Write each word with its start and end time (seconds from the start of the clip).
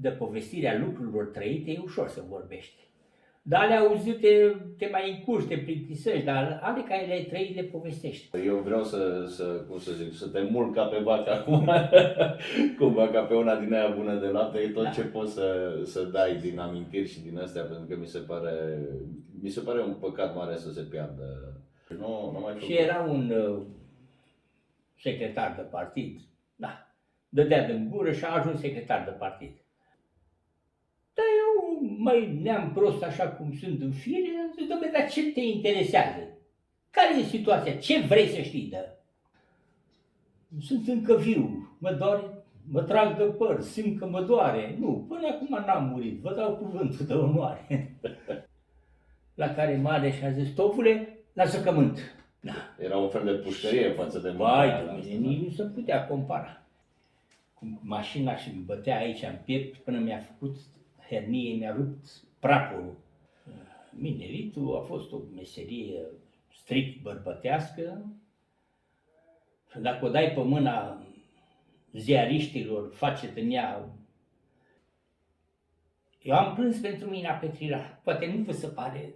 de 0.00 0.08
povestirea 0.08 0.78
lucrurilor 0.78 1.24
trăite, 1.24 1.70
e 1.70 1.80
ușor 1.82 2.08
să 2.08 2.22
vorbești. 2.28 2.88
Dar 3.42 3.60
ale 3.60 3.74
auzite 3.74 4.56
te 4.78 4.88
mai 4.90 5.10
încurci, 5.10 5.46
te 5.48 5.56
plictisești, 5.56 6.24
dar 6.24 6.58
ale 6.62 6.82
care 6.82 7.06
le-ai 7.06 7.24
trăit 7.24 7.54
le 7.54 7.62
povestești. 7.62 8.36
Eu 8.46 8.56
vreau 8.56 8.84
să, 8.84 9.24
să, 9.28 9.44
cum 9.44 9.78
să 9.78 9.92
zic, 9.92 10.14
să 10.14 10.28
te 10.28 10.40
mult 10.40 10.74
ca 10.74 10.84
pe 10.84 10.98
vacă 10.98 11.32
acum, 11.32 11.70
cumva 12.78 13.08
ca 13.08 13.22
pe 13.22 13.34
una 13.34 13.56
din 13.56 13.74
aia 13.74 13.88
bună 13.88 14.14
de 14.14 14.26
lapte, 14.26 14.58
e 14.58 14.68
tot 14.68 14.84
Da. 14.84 14.90
ce 14.90 15.02
poți 15.02 15.32
să, 15.32 15.78
să 15.84 16.02
dai 16.02 16.36
din 16.36 16.58
amintiri 16.58 17.08
și 17.08 17.20
din 17.20 17.38
astea, 17.38 17.62
pentru 17.62 17.86
că 17.88 17.96
mi 17.96 18.06
se 18.06 18.18
pare, 18.18 18.78
mi 19.42 19.48
se 19.48 19.60
pare 19.60 19.80
un 19.82 19.94
păcat 19.94 20.34
mare 20.34 20.56
să 20.56 20.72
se 20.72 20.82
piardă. 20.82 21.54
Nu, 21.88 22.30
nu 22.32 22.38
mai 22.42 22.58
Și 22.58 22.72
era 22.72 23.00
un 23.00 23.30
uh, 23.30 23.62
secretar 24.98 25.54
de 25.56 25.62
partid, 25.62 26.20
da, 26.56 26.94
dădea 27.28 27.66
din 27.66 27.88
gură 27.90 28.12
și 28.12 28.24
a 28.24 28.38
ajuns 28.38 28.60
secretar 28.60 29.04
de 29.04 29.10
partid. 29.10 29.50
Dar 32.04 32.14
eu, 32.14 32.20
mai 32.20 32.38
neam 32.42 32.72
prost 32.72 33.02
așa 33.02 33.28
cum 33.28 33.52
sunt 33.60 33.80
în 33.82 33.92
fire, 33.92 34.30
am 34.42 34.52
zis, 34.58 34.66
dom'le, 34.66 34.92
dar 34.92 35.08
ce 35.08 35.32
te 35.32 35.40
interesează? 35.40 36.28
Care 36.90 37.18
e 37.18 37.22
situația? 37.22 37.74
Ce 37.74 38.00
vrei 38.00 38.28
să 38.28 38.40
știi 38.40 38.68
de? 38.70 38.88
Sunt 40.60 40.88
încă 40.88 41.16
viu, 41.16 41.68
mă 41.78 41.92
doare, 41.92 42.22
mă 42.70 42.82
trag 42.82 43.16
de 43.16 43.22
păr, 43.22 43.60
simt 43.60 43.98
că 43.98 44.06
mă 44.06 44.20
doare. 44.22 44.76
Nu, 44.78 45.06
până 45.08 45.26
acum 45.26 45.64
n-am 45.66 45.84
murit, 45.84 46.20
vă 46.20 46.34
dau 46.34 46.56
cuvântul 46.56 47.06
de 47.06 47.14
onoare. 47.14 47.94
La 49.34 49.54
care 49.54 49.76
mare 49.76 50.10
și-a 50.10 50.30
zis, 50.30 50.48
stofule, 50.48 51.18
la 51.32 51.44
zăcământ. 51.44 52.14
Da. 52.40 52.52
Era 52.78 52.96
un 52.96 53.08
fel 53.08 53.24
de 53.24 53.32
pușcărie 53.32 53.90
față 53.90 54.18
de 54.18 54.30
Vai, 54.30 54.66
mâncarea 54.66 54.84
de 54.84 54.90
asta. 54.90 55.12
mine, 55.12 55.26
nici 55.26 55.42
nu 55.42 55.50
se 55.50 55.62
putea 55.62 56.06
compara. 56.06 56.62
Cu 57.54 57.80
mașina 57.82 58.36
și 58.36 58.48
îmi 58.48 58.62
bătea 58.66 58.96
aici 58.98 59.22
în 59.22 59.36
piept 59.44 59.76
până 59.76 59.98
mi-a 59.98 60.18
făcut 60.18 60.56
hernie, 61.10 61.54
mi-a 61.54 61.74
rupt 61.74 62.22
prapul. 62.38 62.96
Mineritul 63.90 64.76
a 64.76 64.80
fost 64.80 65.12
o 65.12 65.18
meserie 65.34 66.06
strict 66.52 67.02
bărbătească. 67.02 68.04
Și 69.70 69.78
dacă 69.78 70.04
o 70.04 70.08
dai 70.08 70.32
pe 70.32 70.42
mâna 70.42 71.02
ziariștilor, 71.92 72.94
face 72.94 73.32
în 73.36 73.50
ea... 73.50 73.88
Eu 76.22 76.34
am 76.34 76.54
plâns 76.54 76.78
pentru 76.78 77.08
mina 77.08 77.32
Petrila. 77.32 77.78
Poate 77.78 78.26
nu 78.26 78.42
vă 78.42 78.52
se 78.52 78.66
pare 78.66 79.14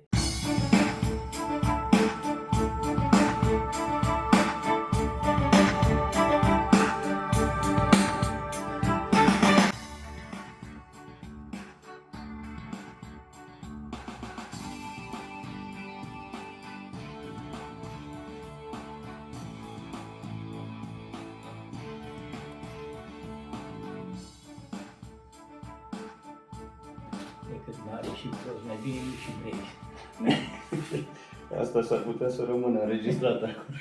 Asta 32.25 32.37
s-ar 32.37 32.47
putea 32.47 32.57
să 32.61 32.67
rămână 32.67 32.81
înregistrat 32.83 33.43
acum. 33.43 33.75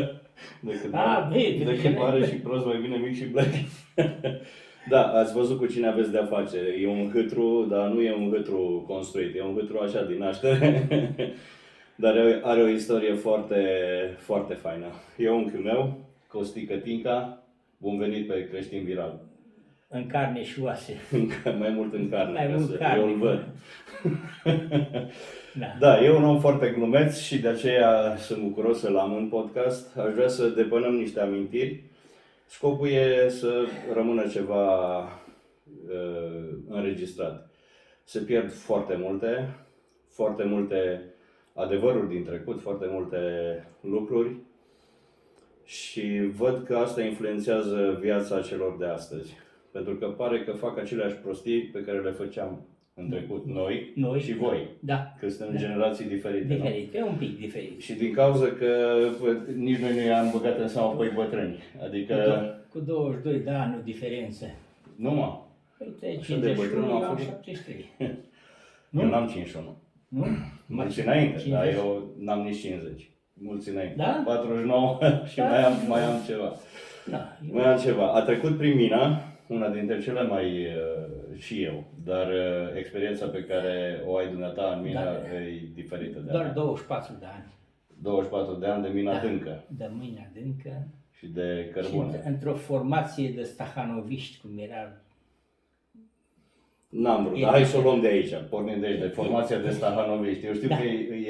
Decât, 0.70 0.94
A, 0.94 0.96
mare, 0.96 1.36
bine, 1.38 1.64
decât 1.64 1.82
bine. 1.82 1.98
mare 1.98 2.26
și 2.26 2.34
prost, 2.34 2.64
mai 2.66 2.78
bine 2.80 2.96
mic 2.96 3.14
și 3.16 3.24
black. 3.24 3.48
da, 4.92 5.02
ați 5.12 5.32
văzut 5.32 5.58
cu 5.58 5.66
cine 5.66 5.86
aveți 5.86 6.10
de-a 6.10 6.24
face. 6.24 6.58
E 6.80 6.88
un 6.88 7.10
hâtru, 7.12 7.66
dar 7.70 7.88
nu 7.88 8.00
e 8.00 8.14
un 8.14 8.30
hâtru 8.30 8.84
construit, 8.88 9.36
e 9.36 9.42
un 9.42 9.54
hâtru 9.54 9.78
așa 9.78 10.04
din 10.04 10.18
naștere. 10.18 10.88
dar 12.02 12.12
are, 12.16 12.40
are 12.42 12.62
o 12.62 12.68
istorie 12.68 13.14
foarte, 13.14 13.64
foarte 14.18 14.54
faină. 14.54 14.86
E 15.16 15.30
unchiul 15.30 15.62
meu, 15.62 15.98
Costi 16.28 16.64
Cătinca, 16.64 17.42
bun 17.76 17.98
venit 17.98 18.26
pe 18.26 18.48
Creștin 18.50 18.84
Viral. 18.84 19.20
În 19.88 20.06
carne 20.06 20.44
și 20.44 20.60
oase. 20.60 20.96
Încă 21.12 21.54
mai 21.58 21.70
mult 21.70 21.94
în 21.94 22.08
carne, 22.10 22.32
Mai 22.32 22.46
ca 22.46 22.52
mult 22.56 22.68
să 22.70 22.76
carne. 22.76 23.00
eu 23.02 23.08
îl 23.08 23.16
văd. 23.16 23.46
Da. 25.58 25.76
Da, 25.78 26.04
e 26.04 26.10
un 26.10 26.24
om 26.24 26.40
foarte 26.40 26.70
glumeț 26.70 27.18
și 27.18 27.38
de 27.38 27.48
aceea 27.48 28.16
sunt 28.16 28.42
bucuros 28.42 28.80
să-l 28.80 28.96
am 28.96 29.16
în 29.16 29.28
podcast. 29.28 29.96
Aș 29.96 30.12
vrea 30.12 30.28
să 30.28 30.48
depănăm 30.48 30.94
niște 30.94 31.20
amintiri. 31.20 31.82
Scopul 32.46 32.88
e 32.88 33.28
să 33.28 33.64
rămână 33.92 34.26
ceva 34.26 34.98
uh, 35.02 36.48
înregistrat. 36.68 37.50
Se 38.04 38.18
pierd 38.18 38.52
foarte 38.52 38.96
multe, 39.00 39.54
foarte 40.08 40.44
multe 40.44 41.02
adevăruri 41.54 42.08
din 42.08 42.24
trecut, 42.24 42.60
foarte 42.60 42.86
multe 42.90 43.18
lucruri 43.80 44.36
și 45.64 46.30
văd 46.36 46.64
că 46.64 46.76
asta 46.76 47.02
influențează 47.02 47.98
viața 48.00 48.40
celor 48.40 48.76
de 48.78 48.86
astăzi. 48.86 49.36
Pentru 49.70 49.94
că 49.94 50.06
pare 50.06 50.44
că 50.44 50.52
fac 50.52 50.78
aceleași 50.78 51.14
prostii 51.14 51.62
pe 51.62 51.80
care 51.80 52.00
le 52.00 52.10
făceam 52.10 52.66
în 52.96 53.08
trecut 53.10 53.46
noi, 53.46 53.92
Noi, 53.94 54.20
și 54.20 54.34
voi. 54.34 54.68
Da, 54.80 55.14
Că 55.20 55.28
suntem 55.28 55.54
Da. 55.54 55.60
generații 55.60 56.04
diferite, 56.04 56.46
nu? 56.54 56.54
diferit, 56.54 56.94
e 56.94 57.02
un 57.02 57.14
pic 57.18 57.38
diferit. 57.38 57.80
Și 57.80 57.92
din 57.94 58.12
cauza 58.12 58.44
că 58.46 58.96
bă, 59.20 59.36
nici 59.56 59.78
noi 59.78 59.94
nu 59.94 60.00
i-am 60.00 60.30
băgat 60.32 60.58
în 60.58 60.68
seamă 60.68 60.94
pe 60.98 61.12
bătrâni. 61.14 61.56
Cu, 61.78 61.84
Adică, 61.84 62.14
do- 62.14 62.68
cu 62.72 62.78
22 62.78 63.38
de 63.38 63.50
ani 63.50 63.74
o 63.78 63.82
diferență. 63.84 64.46
nu 64.96 65.10
mă, 65.10 65.38
Păi 65.78 65.86
te 66.00 66.06
ai 66.06 66.16
Așa 66.20 66.36
de 66.36 66.48
bătrân 66.48 66.82
51, 66.82 66.94
am 66.94 67.02
eu 67.02 67.08
am 67.08 67.16
făcut. 67.16 67.24
73. 67.24 67.90
nu? 68.90 69.00
eu 69.00 69.06
Nu? 69.06 69.10
n-am 69.12 69.26
51. 69.26 69.76
Nu? 70.08 70.26
Mulți 70.66 71.00
înainte, 71.00 71.36
50? 71.38 71.52
dar 71.52 71.66
eu 71.74 72.14
n-am 72.18 72.40
nici 72.40 72.60
50. 72.60 73.10
Mulți 73.32 73.68
înainte. 73.70 73.94
Da? 73.96 74.22
49 74.24 74.98
și 75.30 75.36
Da. 75.36 75.48
mai, 75.48 75.62
am, 75.64 75.72
mai 75.88 76.00
am 76.04 76.20
ceva. 76.26 76.52
Da, 77.10 77.36
eu- 77.48 77.54
Mai 77.54 77.64
am 77.72 77.78
ceva. 77.80 78.12
A 78.12 78.22
trecut 78.22 78.56
prin 78.56 78.76
mina, 78.76 79.20
una 79.46 79.68
dintre 79.68 80.00
cele 80.00 80.22
mai 80.22 80.44
uh, 80.66 81.13
și 81.36 81.62
eu, 81.62 81.84
dar 82.04 82.26
uh, 82.26 82.76
experiența 82.78 83.26
pe 83.26 83.44
care 83.44 84.02
o 84.06 84.16
ai 84.16 84.28
dumneata 84.28 84.74
în 84.76 84.82
mina 84.82 85.04
Da. 85.04 85.10
e 85.10 85.68
diferită 85.74 86.18
de 86.18 86.28
a 86.28 86.32
doar 86.32 86.44
mea. 86.44 86.52
24 86.52 87.12
de 87.20 87.26
ani. 87.26 87.44
24 88.02 88.54
de 88.54 88.66
ani 88.66 88.82
de 88.82 88.88
mina 88.88 89.12
Da. 89.12 89.18
adâncă 89.18 89.64
De 89.68 89.90
mâine 89.98 90.30
adâncă. 90.32 90.86
și 91.18 91.26
de 91.26 91.64
Și 91.66 91.72
cărbune. 91.72 92.18
într- 92.18 92.24
într-o 92.26 92.54
formație 92.54 93.28
de 93.28 93.42
stahanoviști, 93.42 94.40
cum 94.40 94.50
era 94.58 94.92
N-am 96.88 97.24
vrut, 97.24 97.38
E- 97.38 97.40
dar 97.40 97.50
hai 97.50 97.64
să 97.64 97.76
o 97.78 97.80
luăm 97.80 98.00
de 98.00 98.06
aici, 98.06 98.32
pornim 98.50 98.80
de 98.80 98.86
aici, 98.86 98.98
de 99.00 99.06
formația 99.06 99.58
de 99.58 99.70
Stahanoviști. 99.70 100.46
Eu 100.46 100.52
știu 100.54 100.68
Da. 100.68 100.76
că 100.76 100.82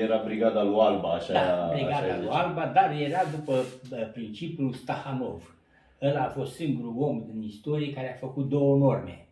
era 0.02 0.22
brigada 0.24 0.62
lui 0.62 0.78
Alba, 0.78 1.08
așa, 1.12 1.32
da, 1.32 1.40
așa 1.64 1.72
brigada 1.72 2.04
îi 2.06 2.10
lui 2.12 2.20
zice. 2.26 2.36
Alba, 2.36 2.70
dar 2.74 2.90
era 3.00 3.18
după 3.36 3.52
bă, 3.88 3.96
principiul 4.12 4.72
Stahanov. 4.72 5.54
Ăla 6.02 6.20
a 6.24 6.28
fost 6.28 6.54
singurul 6.54 6.94
om 7.02 7.24
din 7.32 7.42
istorie 7.42 7.92
care 7.92 8.12
a 8.12 8.26
făcut 8.26 8.48
două 8.48 8.76
norme. 8.78 9.23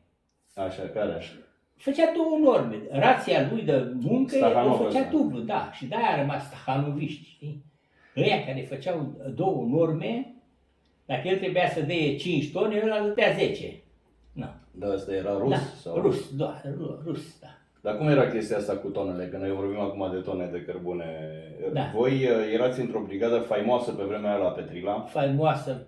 Așa, 0.55 0.83
care 0.95 1.13
așa? 1.13 1.33
Făcea 1.77 2.13
două 2.15 2.39
norme. 2.43 2.77
Rația 2.91 3.49
lui 3.51 3.63
de 3.63 3.93
muncă 4.01 4.35
Stahanov 4.37 4.73
o 4.81 4.85
făcea 4.85 4.99
ăsta. 4.99 5.11
dublu, 5.11 5.41
da. 5.41 5.71
Și 5.73 5.87
de-aia 5.87 6.07
a 6.07 6.21
rămas 6.21 6.47
stahanoviști, 6.47 7.25
știi? 7.25 7.65
Ăia 8.17 8.45
care 8.45 8.67
făceau 8.69 9.15
două 9.35 9.67
norme, 9.69 10.35
dacă 11.07 11.29
el 11.29 11.39
trebuia 11.39 11.69
să 11.69 11.81
dea 11.81 12.17
5 12.19 12.51
tone, 12.53 12.75
el 12.77 12.97
îl 13.01 13.07
dădea 13.09 13.33
10. 13.33 13.81
Nu. 14.33 14.47
Da, 14.71 14.93
ăsta 14.93 15.15
era 15.15 15.37
rus? 15.39 15.51
da, 15.51 15.57
sau? 15.57 16.01
rus, 16.01 16.37
da, 16.37 16.61
ru- 16.79 17.03
rus, 17.05 17.41
da. 17.41 17.47
Dar 17.81 17.97
cum 17.97 18.09
era 18.09 18.31
chestia 18.31 18.57
asta 18.57 18.77
cu 18.77 18.89
tonele? 18.89 19.27
Că 19.27 19.37
noi 19.37 19.51
vorbim 19.51 19.81
acum 19.81 20.11
de 20.13 20.19
tone 20.21 20.49
de 20.53 20.63
cărbune. 20.63 21.05
Da. 21.73 21.91
Voi 21.95 22.13
uh, 22.13 22.53
erați 22.53 22.81
într-o 22.81 23.01
brigadă 23.07 23.39
faimoasă 23.39 23.93
pe 23.93 24.03
vremea 24.03 24.31
aia 24.31 24.43
la 24.43 24.49
Petrila. 24.51 25.01
Faimoasă, 25.01 25.87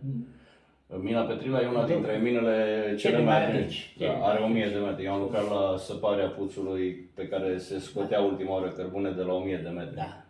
Mina 0.88 1.22
Petrila 1.22 1.60
e 1.62 1.66
una 1.66 1.80
Da. 1.80 1.86
dintre 1.86 2.16
minele 2.22 2.84
cele 2.86 2.96
Cele 2.96 3.16
mai 3.16 3.24
mai 3.24 3.36
adânci. 3.44 3.56
adânci, 3.58 3.94
cele 3.98 4.10
Da, 4.10 4.16
mai 4.18 4.30
are 4.30 4.42
1000 4.42 4.62
adânci. 4.64 4.78
de 4.78 4.84
metri. 4.86 5.04
Eu 5.04 5.12
am 5.12 5.20
lucrat 5.20 5.48
la 5.50 5.76
săparea 5.78 6.26
puțului 6.26 7.10
pe 7.14 7.26
care 7.28 7.58
se 7.58 7.78
scotea 7.78 8.20
ultima 8.20 8.52
oară 8.52 8.69
cărbune 8.69 9.10
de 9.10 9.22
la 9.22 9.32
1000 9.32 9.60
de 9.62 9.69
metri. 9.69 9.94
da, 9.96 10.25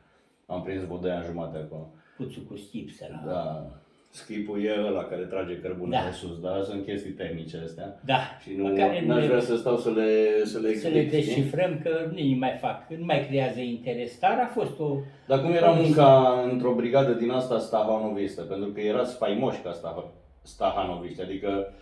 Am 0.46 0.62
prins 0.62 0.84
bodeia 0.84 1.14
în 1.16 1.22
jumate 1.24 1.56
acolo. 1.56 1.88
puțul 2.16 2.42
cu 2.48 2.56
stips 2.56 3.00
era. 3.00 3.22
Da. 3.26 3.66
Schipul 4.10 4.64
e 4.64 4.84
ăla 4.86 5.04
care 5.04 5.22
trage 5.22 5.58
cărbune 5.60 5.96
Da. 5.96 6.04
de 6.04 6.10
sus, 6.12 6.40
dar 6.40 6.62
sunt 6.62 6.84
chestii 6.84 7.10
tehnice 7.10 7.60
astea. 7.64 8.00
Da, 8.04 8.20
Și 8.42 8.48
pe 8.50 8.62
nu 8.62 8.74
care 8.76 9.00
nu 9.00 9.06
n-aș 9.06 9.20
le, 9.22 9.26
vrea 9.28 9.40
să 9.40 9.56
stau 9.56 9.76
să 9.76 9.90
le, 9.90 10.10
să 10.44 10.58
le 10.58 10.74
să 10.74 10.88
le 10.88 10.98
explic, 10.98 11.06
știi? 11.06 11.18
descifrăm 11.18 11.80
că 11.82 11.90
nu 12.10 12.16
îi 12.16 12.36
mai 12.38 12.56
fac, 12.60 12.86
nu 12.98 13.04
mai 13.04 13.26
creează 13.26 13.60
interes, 13.60 14.18
dar 14.18 14.38
a 14.42 14.46
fost 14.46 14.78
o... 14.80 14.96
Dar 15.26 15.40
cum 15.40 15.52
era 15.52 15.70
munca 15.70 16.40
într-o 16.52 16.74
brigadă 16.74 17.12
din 17.12 17.30
asta 17.30 17.58
stahanovistă? 17.58 18.42
Pentru 18.42 18.68
că 18.68 18.80
erați 18.80 19.16
faimoși 19.16 19.60
ca 19.60 19.70
stah- 19.72 20.22
stahanoviști, 20.44 21.22
adică, 21.22 21.72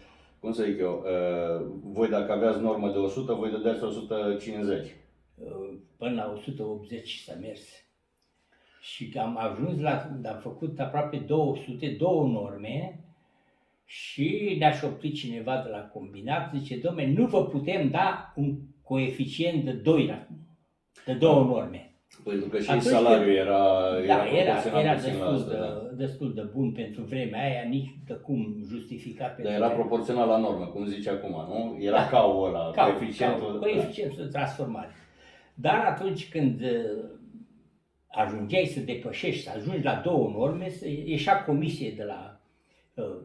cum 0.41 0.53
să 0.53 0.62
zic 0.62 0.79
eu, 0.79 1.05
uh, 1.06 1.67
voi 1.82 2.09
dacă 2.09 2.32
aveați 2.32 2.61
normă 2.61 2.91
de 2.91 2.99
100, 2.99 3.35
voi 3.35 3.50
dădeați 3.50 3.85
150. 3.85 4.87
uh, 5.35 5.79
până 5.97 6.14
la 6.14 6.32
180 6.32 7.23
s-a 7.26 7.35
mers. 7.41 7.61
Și 8.81 9.12
am 9.19 9.37
ajuns 9.37 9.81
la, 9.81 10.11
am 10.25 10.38
făcut 10.41 10.81
aproape 10.81 11.17
200, 11.17 11.88
două 11.88 12.26
norme 12.26 13.05
Și 13.85 14.56
ne-a 14.59 14.73
șoptit 14.73 15.14
cineva 15.14 15.62
de 15.64 15.69
la 15.69 15.79
combinat, 15.79 16.55
zice, 16.55 16.76
domne, 16.76 17.12
nu 17.12 17.26
vă 17.26 17.47
putem 17.47 17.91
da 17.91 18.32
un 18.37 18.59
coeficient 18.82 19.64
de 19.64 19.73
2 19.73 20.06
la, 20.06 20.26
de 21.06 21.14
două 21.14 21.44
norme. 21.44 21.91
Pentru 22.24 22.48
că 22.48 22.58
și 22.58 22.69
Atunci 22.70 22.84
salariul 22.84 23.24
când- 23.24 23.36
era, 23.46 23.60
Da, 24.06 24.26
era, 24.26 24.52
proporțional 24.52 24.84
era 24.84 24.92
puțin 24.94 25.12
la 25.19 25.30
destul, 25.30 25.34
asta, 25.34 25.50
de, 25.50 25.56
da. 25.58 25.94
destul 26.04 26.34
de 26.34 26.42
bun 26.54 26.72
pentru 26.72 27.02
vremea 27.02 27.42
aia, 27.44 27.62
nici 27.69 27.90
de 28.06 28.14
cum 28.14 28.56
justificat 28.69 29.26
pentru 29.34 29.42
Dar 29.42 29.52
era 29.52 29.66
vremea. 29.66 29.84
proporțional 29.84 30.28
la 30.28 30.36
normă, 30.38 30.64
cum 30.66 30.84
zice 30.86 31.10
acum, 31.10 31.30
nu? 31.30 31.76
Era 31.84 31.96
Da. 31.96 32.08
cau 32.08 32.42
ăla, 32.42 32.70
Ca, 32.70 32.82
coeficientul. 32.84 33.52
ca, 33.52 33.58
coeficientul 33.58 34.22
de 34.24 34.30
transformare. 34.30 34.90
Dar 35.54 35.84
atunci 35.96 36.28
când 36.28 36.60
uh, 36.60 37.04
ajungeai 38.06 38.64
să 38.64 38.80
depășești, 38.80 39.42
să 39.42 39.50
ajungi 39.56 39.82
la 39.84 40.00
două 40.04 40.30
norme, 40.36 40.68
să 40.68 40.88
ieșea 40.88 41.44
comisie 41.44 41.92
de 41.96 42.02
la 42.04 42.40
uh, 42.94 43.16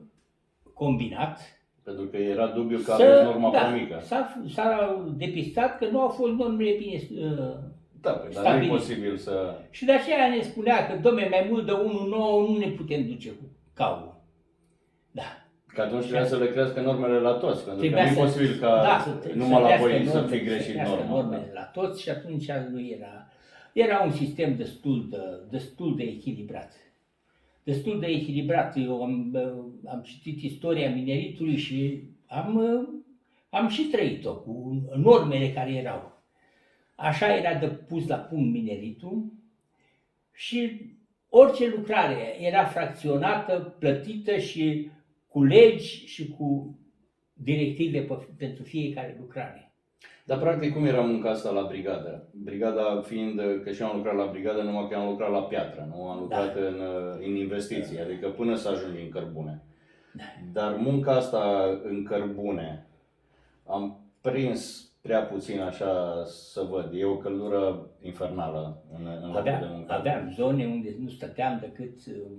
combinat. 0.73 1.39
Pentru 1.83 2.05
că 2.05 2.17
era 2.17 2.47
dubiu 2.47 2.77
că 2.77 2.83
să- 2.83 2.91
aveți 3.03 3.23
norma 3.23 3.51
da, 3.51 3.57
prea 3.57 3.69
mică. 3.75 4.00
S-a, 4.01 4.43
s-a 4.50 5.03
depistat 5.17 5.77
că 5.77 5.85
nu 5.91 6.00
au 6.00 6.07
fost 6.09 6.33
normele 6.33 6.75
bine 6.77 7.01
uh, 7.21 7.55
Da, 8.07 8.13
păi, 8.13 8.33
dar 8.33 8.44
nu 8.44 8.48
e 8.50 8.51
stabilit. 8.51 8.69
posibil 8.69 9.18
să... 9.18 9.56
Și 9.69 9.86
de 9.86 9.92
aceea 9.92 10.27
ne 10.36 10.42
spunea 10.42 10.88
că, 10.88 10.98
domne, 11.01 11.27
mai 11.30 11.48
mult 11.50 11.65
de 11.65 11.71
1,9 11.71 11.77
nu 12.50 12.57
ne 12.57 12.68
putem 12.68 13.07
duce 13.07 13.30
cu 13.30 13.44
caul. 13.74 14.15
Da. 15.12 15.24
Că 15.74 15.81
atunci 15.81 16.01
trebuia 16.04 16.25
să 16.25 16.38
le 16.38 16.48
crească 16.48 16.81
normele 16.81 17.19
la 17.19 17.31
toți, 17.31 17.63
pentru 17.65 17.74
că 17.74 17.80
Trebuia 17.88 18.04
nu 18.04 18.09
e 18.09 18.13
să- 18.13 18.19
posibil 18.21 18.59
ca 18.59 18.68
da, 18.83 19.04
să, 19.04 19.31
numai 19.36 19.62
la 19.62 19.65
crească 19.68 19.88
voi 19.88 20.06
să 20.06 20.18
norme- 20.19 20.38
fi 20.38 20.44
greșit 20.44 20.74
crească 20.74 20.95
norma. 20.95 21.15
normele 21.15 21.51
la 21.54 21.62
toți 21.62 22.01
și 22.01 22.09
atunci 22.09 22.51
nu 22.71 22.81
era. 22.88 23.27
Era 23.74 24.01
un 24.04 24.12
sistem 24.12 24.56
destul 24.56 25.07
de, 25.10 25.18
destul 25.50 25.95
de 25.95 26.03
echilibrat. 26.03 26.71
Destul 27.63 28.00
de 28.00 28.06
echilibrat. 28.06 28.77
Eu 28.77 29.03
am, 29.03 29.31
uh, 29.33 29.92
am 29.92 30.01
citit 30.01 30.42
istoria 30.42 30.89
mineritului 30.92 31.57
și 31.57 32.03
am, 32.27 32.56
uh, 32.56 32.88
am 33.50 33.68
și 33.68 33.81
trăit-o 33.83 34.36
cu 34.36 34.81
normele 34.95 35.50
care 35.51 35.71
erau. 35.74 36.16
Așa 36.99 37.35
era 37.35 37.53
de 37.59 37.67
pus 37.67 38.07
la 38.07 38.15
punct 38.15 38.51
mineritul 38.51 39.25
și 40.33 40.81
orice 41.29 41.67
lucrare 41.75 42.35
era 42.39 42.65
fracționată, 42.65 43.75
plătită 43.79 44.38
și 44.38 44.89
cu 45.27 45.44
legi 45.44 46.05
și 46.05 46.27
cu 46.29 46.79
directive 47.33 47.99
pe- 47.99 48.27
pentru 48.38 48.63
fiecare 48.63 49.15
lucrare. 49.19 49.71
Dar 50.25 50.39
practic 50.39 50.73
cum 50.73 50.85
era 50.85 51.01
munca 51.01 51.29
asta 51.29 51.49
la 51.49 51.61
brigadă? 51.61 52.27
Brigada 52.44 53.01
fiind 53.01 53.39
că 53.63 53.71
și 53.71 53.81
eu 53.81 53.88
am 53.88 53.95
lucrat 53.97 54.15
la 54.15 54.25
brigadă, 54.25 54.61
numai 54.61 54.88
că 54.89 54.95
am 54.95 55.09
lucrat 55.09 55.31
la 55.31 55.43
piatră, 55.43 55.88
nu? 55.95 56.07
Am 56.09 56.19
lucrat 56.19 56.53
Da. 56.59 56.67
în, 56.67 56.81
în 57.19 57.35
investiții, 57.35 58.00
adică 58.00 58.29
până 58.29 58.55
să 58.55 58.69
ajungi 58.69 59.01
în 59.01 59.09
cărbune. 59.09 59.61
Da. 60.13 60.23
Dar 60.53 60.75
munca 60.75 61.11
asta 61.15 61.65
în 61.83 62.03
cărbune, 62.03 62.88
am 63.65 64.00
prins 64.21 64.87
prea 65.07 65.21
puțin 65.21 65.59
așa 65.59 66.24
să 66.25 66.62
văd. 66.69 66.89
E 66.94 67.06
o 67.06 67.18
căldură 67.18 67.88
infernală 68.01 68.83
în, 68.98 69.06
în 69.21 69.27
locul 69.27 69.44
de 69.44 69.50
Aveam, 69.50 69.71
muncă. 69.71 69.94
aveam 69.94 70.31
zone 70.36 70.65
unde 70.65 70.95
nu 71.00 71.09
stăteam 71.09 71.57
decât, 71.62 72.06
uh, 72.07 72.31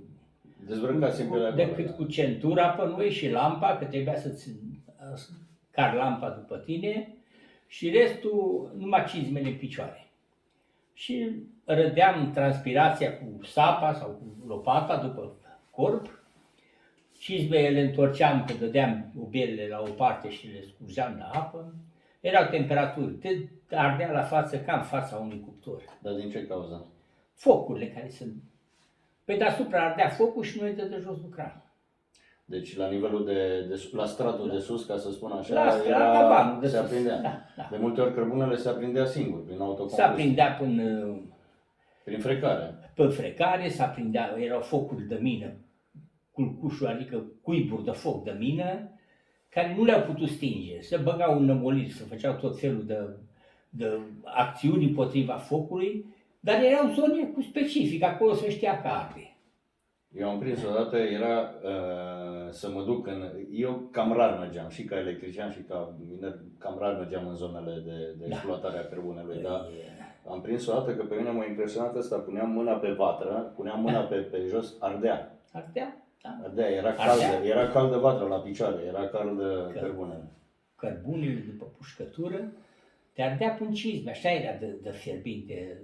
Dezbrăcați 0.67 1.23
cu, 1.25 1.33
pe 1.33 1.37
acolo. 1.39 1.55
decât 1.55 1.85
da. 1.85 1.91
cu 1.91 2.03
centura 2.03 2.67
pe 2.69 2.87
noi 2.87 3.09
și 3.09 3.29
lampa, 3.29 3.77
că 3.77 3.85
trebuia 3.85 4.15
să-ți 4.15 4.49
uh, 4.49 5.19
car 5.71 5.93
lampa 5.93 6.29
după 6.29 6.57
tine 6.57 7.13
și 7.67 7.89
restul 7.89 8.71
numai 8.77 9.05
cizmele 9.07 9.47
în 9.47 9.55
picioare. 9.55 10.11
Și 10.93 11.31
rădeam 11.65 12.31
transpirația 12.33 13.17
cu 13.17 13.43
sapa 13.45 13.93
sau 13.93 14.09
cu 14.09 14.47
lopata 14.47 14.97
după 14.97 15.35
corp, 15.71 16.23
cizmele 17.19 17.69
le 17.69 17.81
întorceam, 17.81 18.45
că 18.45 18.53
dădeam 18.59 19.11
ubelele 19.15 19.67
la 19.67 19.83
o 19.87 19.91
parte 19.91 20.29
și 20.29 20.47
le 20.47 20.63
scurgeam 20.67 21.15
la 21.19 21.39
apă. 21.39 21.73
Erau 22.19 22.49
temperaturi, 22.49 23.13
te 23.13 23.29
ardea 23.75 24.11
la 24.11 24.21
față 24.21 24.57
ca 24.59 24.73
în 24.75 24.83
fața 24.83 25.15
unui 25.17 25.39
cuptor. 25.45 25.81
Dar 26.01 26.13
din 26.13 26.29
ce 26.29 26.47
cauză? 26.47 26.85
Focurile 27.33 27.87
care 27.87 28.09
sunt. 28.09 28.33
Pe 29.25 29.35
deasupra 29.35 29.85
ardea 29.85 30.09
focul 30.09 30.43
și 30.43 30.59
noi 30.61 30.73
de, 30.73 30.87
de 30.87 30.97
jos 31.01 31.17
lucram. 31.21 31.63
Deci 32.45 32.75
la 32.75 32.89
nivelul 32.89 33.25
de, 33.25 33.65
de 33.67 33.89
la 33.91 34.05
stratul 34.05 34.49
de 34.49 34.59
sus, 34.59 34.85
ca 34.85 34.97
să 34.97 35.11
spun 35.11 35.31
așa, 35.31 35.53
La 35.53 35.69
strada 35.71 36.27
vanul 36.27 36.61
de 36.61 36.67
se 36.67 36.75
sus. 36.77 36.85
aprindea. 36.85 37.21
Da, 37.21 37.41
da. 37.55 37.67
De 37.71 37.77
multe 37.77 38.01
ori 38.01 38.13
cărbunele 38.13 38.55
se 38.55 38.69
aprindea 38.69 39.05
singur, 39.05 39.43
prin 39.43 39.55
Se 39.55 39.61
autocombustie. 39.61 40.03
aprindea 40.03 40.51
până 40.51 41.17
Prin 42.03 42.19
frecare. 42.19 42.91
pe 42.95 43.07
frecare, 43.07 43.69
se 43.69 43.81
aprindea, 43.83 44.35
erau 44.37 44.61
focuri 44.61 45.07
de 45.07 45.15
mină, 45.21 45.53
culcușuri, 46.31 46.91
adică 46.91 47.23
cuiburi 47.41 47.83
de 47.83 47.91
foc 47.91 48.23
de 48.23 48.35
mină, 48.39 48.89
care 49.49 49.75
nu 49.77 49.83
le-au 49.83 50.01
putut 50.01 50.27
stinge. 50.29 50.81
Se 50.81 50.97
băgau 50.97 51.37
în 51.37 51.45
nămoliri, 51.45 51.91
se 51.91 52.03
făceau 52.03 52.33
tot 52.33 52.59
felul 52.59 52.83
de, 52.85 52.97
de 53.69 53.99
acțiuni 54.23 54.85
împotriva 54.85 55.33
focului, 55.33 56.05
dar 56.39 56.63
erau 56.63 56.89
zone 56.89 57.23
cu 57.23 57.41
specific, 57.41 58.03
acolo 58.03 58.33
se 58.33 58.49
știa 58.49 58.81
că 58.81 58.87
arde. 58.87 59.33
Eu 60.11 60.29
am 60.29 60.39
prins 60.39 60.65
odată, 60.65 60.97
era 60.97 61.53
uh, 61.63 62.49
să 62.49 62.69
mă 62.69 62.83
duc 62.83 63.07
în... 63.07 63.31
Eu 63.51 63.89
cam 63.91 64.13
rar 64.13 64.39
mergeam, 64.39 64.69
și 64.69 64.83
ca 64.83 64.97
electrician 64.97 65.51
și 65.51 65.61
ca 65.61 65.95
miner, 66.07 66.35
cam 66.57 66.77
rar 66.79 66.97
mergeam 66.97 67.27
în 67.27 67.35
zonele 67.35 67.81
de, 67.85 68.15
de 68.19 68.25
Da. 68.27 68.35
exploatare 68.35 68.77
a 68.77 68.85
cărbunelui, 68.85 69.33
Păi, 69.33 69.43
dar 69.43 69.65
am 70.29 70.41
prins 70.41 70.67
odată 70.67 70.95
că 70.95 71.03
pe 71.03 71.15
mine 71.15 71.29
m-a 71.29 71.45
impresionat 71.45 71.95
asta, 71.95 72.17
puneam 72.17 72.49
mâna 72.49 72.73
pe 72.73 72.89
vatră, 72.89 73.53
puneam 73.55 73.81
mâna 73.81 73.99
pe, 73.99 74.15
pe 74.15 74.45
jos, 74.47 74.75
ardea. 74.79 75.39
Ardea, 75.53 76.08
da. 76.23 76.29
Ardea, 76.43 76.67
era 76.69 76.87
Ardea. 76.89 77.05
caldă, 77.05 77.45
era 77.47 77.67
caldă 77.67 77.97
vatra 77.97 78.25
la 78.27 78.35
picioare, 78.39 78.81
era 78.87 79.07
caldă 79.07 79.69
Că- 79.73 79.79
cărbunele. 79.79 80.23
cărbunele 80.75 81.43
după 81.51 81.65
pușcătură, 81.77 82.51
te 83.13 83.21
ardea 83.21 83.49
până 83.49 83.69
cizme, 83.73 84.11
așa 84.11 84.29
era 84.31 84.57
de, 84.59 84.75
de 84.81 84.89
fierbinte. 84.89 85.81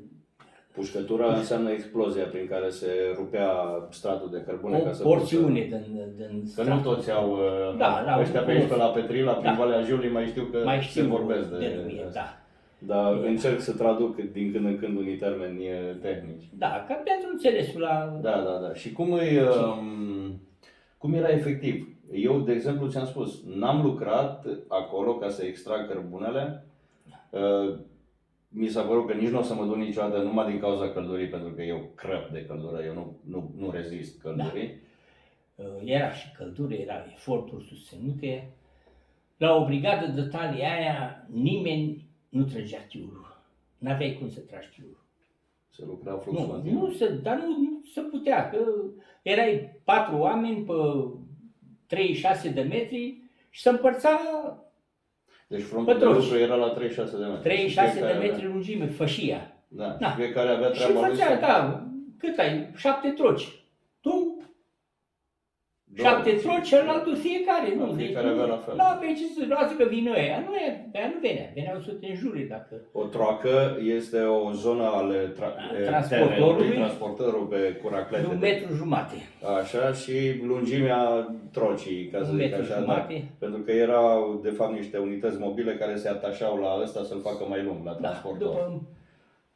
Pușcătura 0.73 1.33
înseamnă 1.35 1.71
explozia 1.71 2.25
prin 2.25 2.47
care 2.47 2.69
se 2.69 2.87
rupea 3.15 3.49
stratul 3.89 4.29
de 4.31 4.43
cărbune. 4.45 4.77
O 4.77 4.83
ca 4.83 4.91
să 4.93 5.03
porțiune 5.03 5.59
din, 5.59 6.13
din 6.17 6.43
Că 6.55 6.63
nu 6.63 6.79
toți 6.81 7.11
au, 7.11 7.31
uh, 7.31 7.77
Da, 7.77 8.01
la 8.05 8.19
ăștia 8.21 8.39
un 8.39 8.45
pe 8.45 8.51
aici, 8.51 8.59
curs. 8.61 8.71
pe 8.71 8.77
la 8.77 8.87
Petrila, 8.87 9.31
prin 9.33 9.51
Da. 9.51 9.57
Valea 9.57 9.81
Jiului, 9.81 10.09
mai 10.11 10.25
știu 10.25 10.43
că 10.43 10.61
mai 10.65 10.81
știu 10.81 11.01
se 11.01 11.07
vorbesc 11.07 11.49
de, 11.49 11.57
denumiri, 11.57 12.03
asta. 12.07 12.19
da. 12.19 12.44
Dar 12.79 13.13
încerc 13.13 13.59
să 13.59 13.73
traduc 13.73 14.15
din 14.31 14.51
când 14.51 14.65
în 14.65 14.77
când 14.77 14.97
unii 14.97 15.15
termeni 15.15 15.59
uh, 15.59 15.95
tehnici. 16.01 16.49
Da, 16.57 16.85
ca 16.87 16.93
pentru 16.93 17.29
înțelesul 17.31 17.81
la... 17.81 18.19
Da, 18.21 18.41
da, 18.41 18.59
da. 18.67 18.73
Și 18.73 18.91
cum, 18.91 19.13
îi, 19.13 19.37
um, 19.39 20.39
cum 20.97 21.13
era 21.13 21.29
efectiv? 21.29 21.89
Eu, 22.13 22.39
de 22.39 22.51
exemplu, 22.51 22.87
ți-am 22.87 23.05
spus, 23.05 23.43
n-am 23.55 23.81
lucrat 23.81 24.45
acolo 24.67 25.15
ca 25.15 25.29
să 25.29 25.45
extrag 25.45 25.87
cărbunele. 25.87 26.65
Uh, 27.29 27.75
Mi 28.49 28.67
s-a 28.67 28.81
părut 28.81 29.07
că 29.07 29.13
nici 29.13 29.29
nu 29.29 29.39
o 29.39 29.41
să 29.41 29.53
mă 29.53 29.65
duc 29.65 29.75
niciodată 29.75 30.17
numai 30.17 30.51
din 30.51 30.59
cauza 30.59 30.89
căldurii, 30.89 31.27
pentru 31.27 31.49
că 31.49 31.61
eu 31.61 31.89
crăp 31.95 32.29
de 32.29 32.45
căldură, 32.45 32.83
eu 32.85 32.93
nu, 32.93 33.17
nu, 33.29 33.51
nu 33.57 33.71
rezist 33.71 34.21
căldurii. 34.21 34.79
Uh, 35.55 35.65
Era 35.83 36.11
și 36.11 36.31
căldură, 36.37 36.73
era 36.73 37.05
eforturi 37.13 37.63
susținute. 37.63 38.49
La 39.37 39.55
o 39.55 39.65
brigadă 39.65 40.05
de 40.05 40.21
talie 40.21 40.65
aia, 40.65 41.27
nimeni 41.31 42.04
nu 42.35 42.43
trăgea 42.43 42.77
tiurul. 42.89 43.37
N-aveai 43.77 44.15
cum 44.19 44.29
să 44.29 44.39
tragi 44.39 44.67
tiurul. 44.73 45.03
Se 45.69 45.83
lucra 45.85 46.17
flux 46.17 46.39
Nu, 46.39 46.45
continuu. 46.45 46.87
nu 46.87 46.93
se, 46.93 47.09
dar 47.09 47.35
nu, 47.37 47.47
nu 47.47 47.81
se 47.93 48.01
putea, 48.01 48.49
că 48.49 48.57
erai 49.21 49.79
patru 49.83 50.17
oameni 50.17 50.63
pe 50.63 50.73
36 51.87 52.49
de 52.49 52.61
metri 52.61 53.17
și 53.49 53.61
se 53.61 53.69
împărța 53.69 54.09
Deci 55.47 55.61
frontul 55.61 55.93
de 55.93 55.99
Pătroși. 56.05 56.27
lucru 56.27 56.39
era 56.43 56.55
la 56.55 56.67
36 56.69 57.17
de 57.17 57.25
metri. 57.25 57.41
36 57.43 57.87
Și 57.87 57.93
de 57.99 58.05
fiecare 58.05 58.27
metri 58.27 58.45
lungime, 58.45 58.85
fășia. 58.87 59.35
Avea, 59.35 59.87
da, 59.87 59.97
Da. 59.99 60.09
și 60.09 60.15
fiecare 60.15 60.49
avea 60.49 60.71
Și 60.71 60.81
treaba 60.81 61.07
lui. 61.07 61.09
făcea, 61.15 61.29
să- 61.33 61.39
da, 61.39 61.83
cât 62.17 62.37
ai? 62.37 62.71
Șapte 62.75 63.09
troci. 63.09 63.63
Tu, 65.95 66.01
Două. 66.01 66.07
șapte 66.09 66.31
troci, 66.43 66.67
celălaltul 66.71 67.15
fiecare. 67.27 67.67
Da, 67.77 67.85
Nu, 67.85 67.91
deci 67.91 68.05
fiecare 68.05 68.27
nu, 68.27 68.33
avea 68.33 68.45
la 68.55 68.59
fel. 68.65 68.73
Nu 68.79 68.85
aveai 68.93 69.13
ce 69.19 69.25
să 69.37 69.41
lasă 69.55 69.73
că 69.79 69.85
vină 69.95 70.11
ăia. 70.21 70.37
Nu, 70.47 70.51
e, 70.65 70.67
aia 70.95 71.07
nu 71.13 71.19
venea. 71.27 71.47
Veneau 71.57 71.79
să 71.87 71.91
te 71.99 72.07
înjure 72.13 72.41
dacă... 72.55 72.73
O 73.01 73.03
troacă 73.15 73.55
este 73.97 74.19
o 74.19 74.51
zonă 74.63 74.85
ale 74.99 75.19
tra- 75.37 75.55
Da, 75.71 75.79
e, 75.81 75.85
transportorului. 75.91 76.37
terenului, 76.45 76.75
transportorul 76.83 77.45
pe 77.53 77.59
curaclete. 77.83 78.23
De 78.23 78.29
un 78.33 78.39
de- 78.39 78.45
metru 78.47 78.69
jumate. 78.81 79.17
Așa 79.59 79.83
și 80.01 80.15
lungimea 80.51 81.01
trocii, 81.57 82.01
ca 82.11 82.17
să 82.23 82.29
Un 82.31 82.37
zic 82.37 82.39
metru 82.45 82.61
așa. 82.61 82.73
Da. 82.73 82.79
jumate. 82.79 83.15
Pentru 83.43 83.59
că 83.65 83.71
erau, 83.71 84.39
de 84.47 84.49
fapt, 84.57 84.73
niște 84.81 84.97
unități 85.07 85.39
mobile 85.39 85.73
care 85.81 85.95
se 85.95 86.09
atașau 86.09 86.53
la 86.65 86.71
ăsta 86.83 87.01
să-l 87.03 87.21
facă 87.29 87.43
mai 87.49 87.61
lung, 87.67 87.79
la 87.85 87.91
Da, 87.91 87.97
transportor. 88.07 88.47
după 88.47 88.81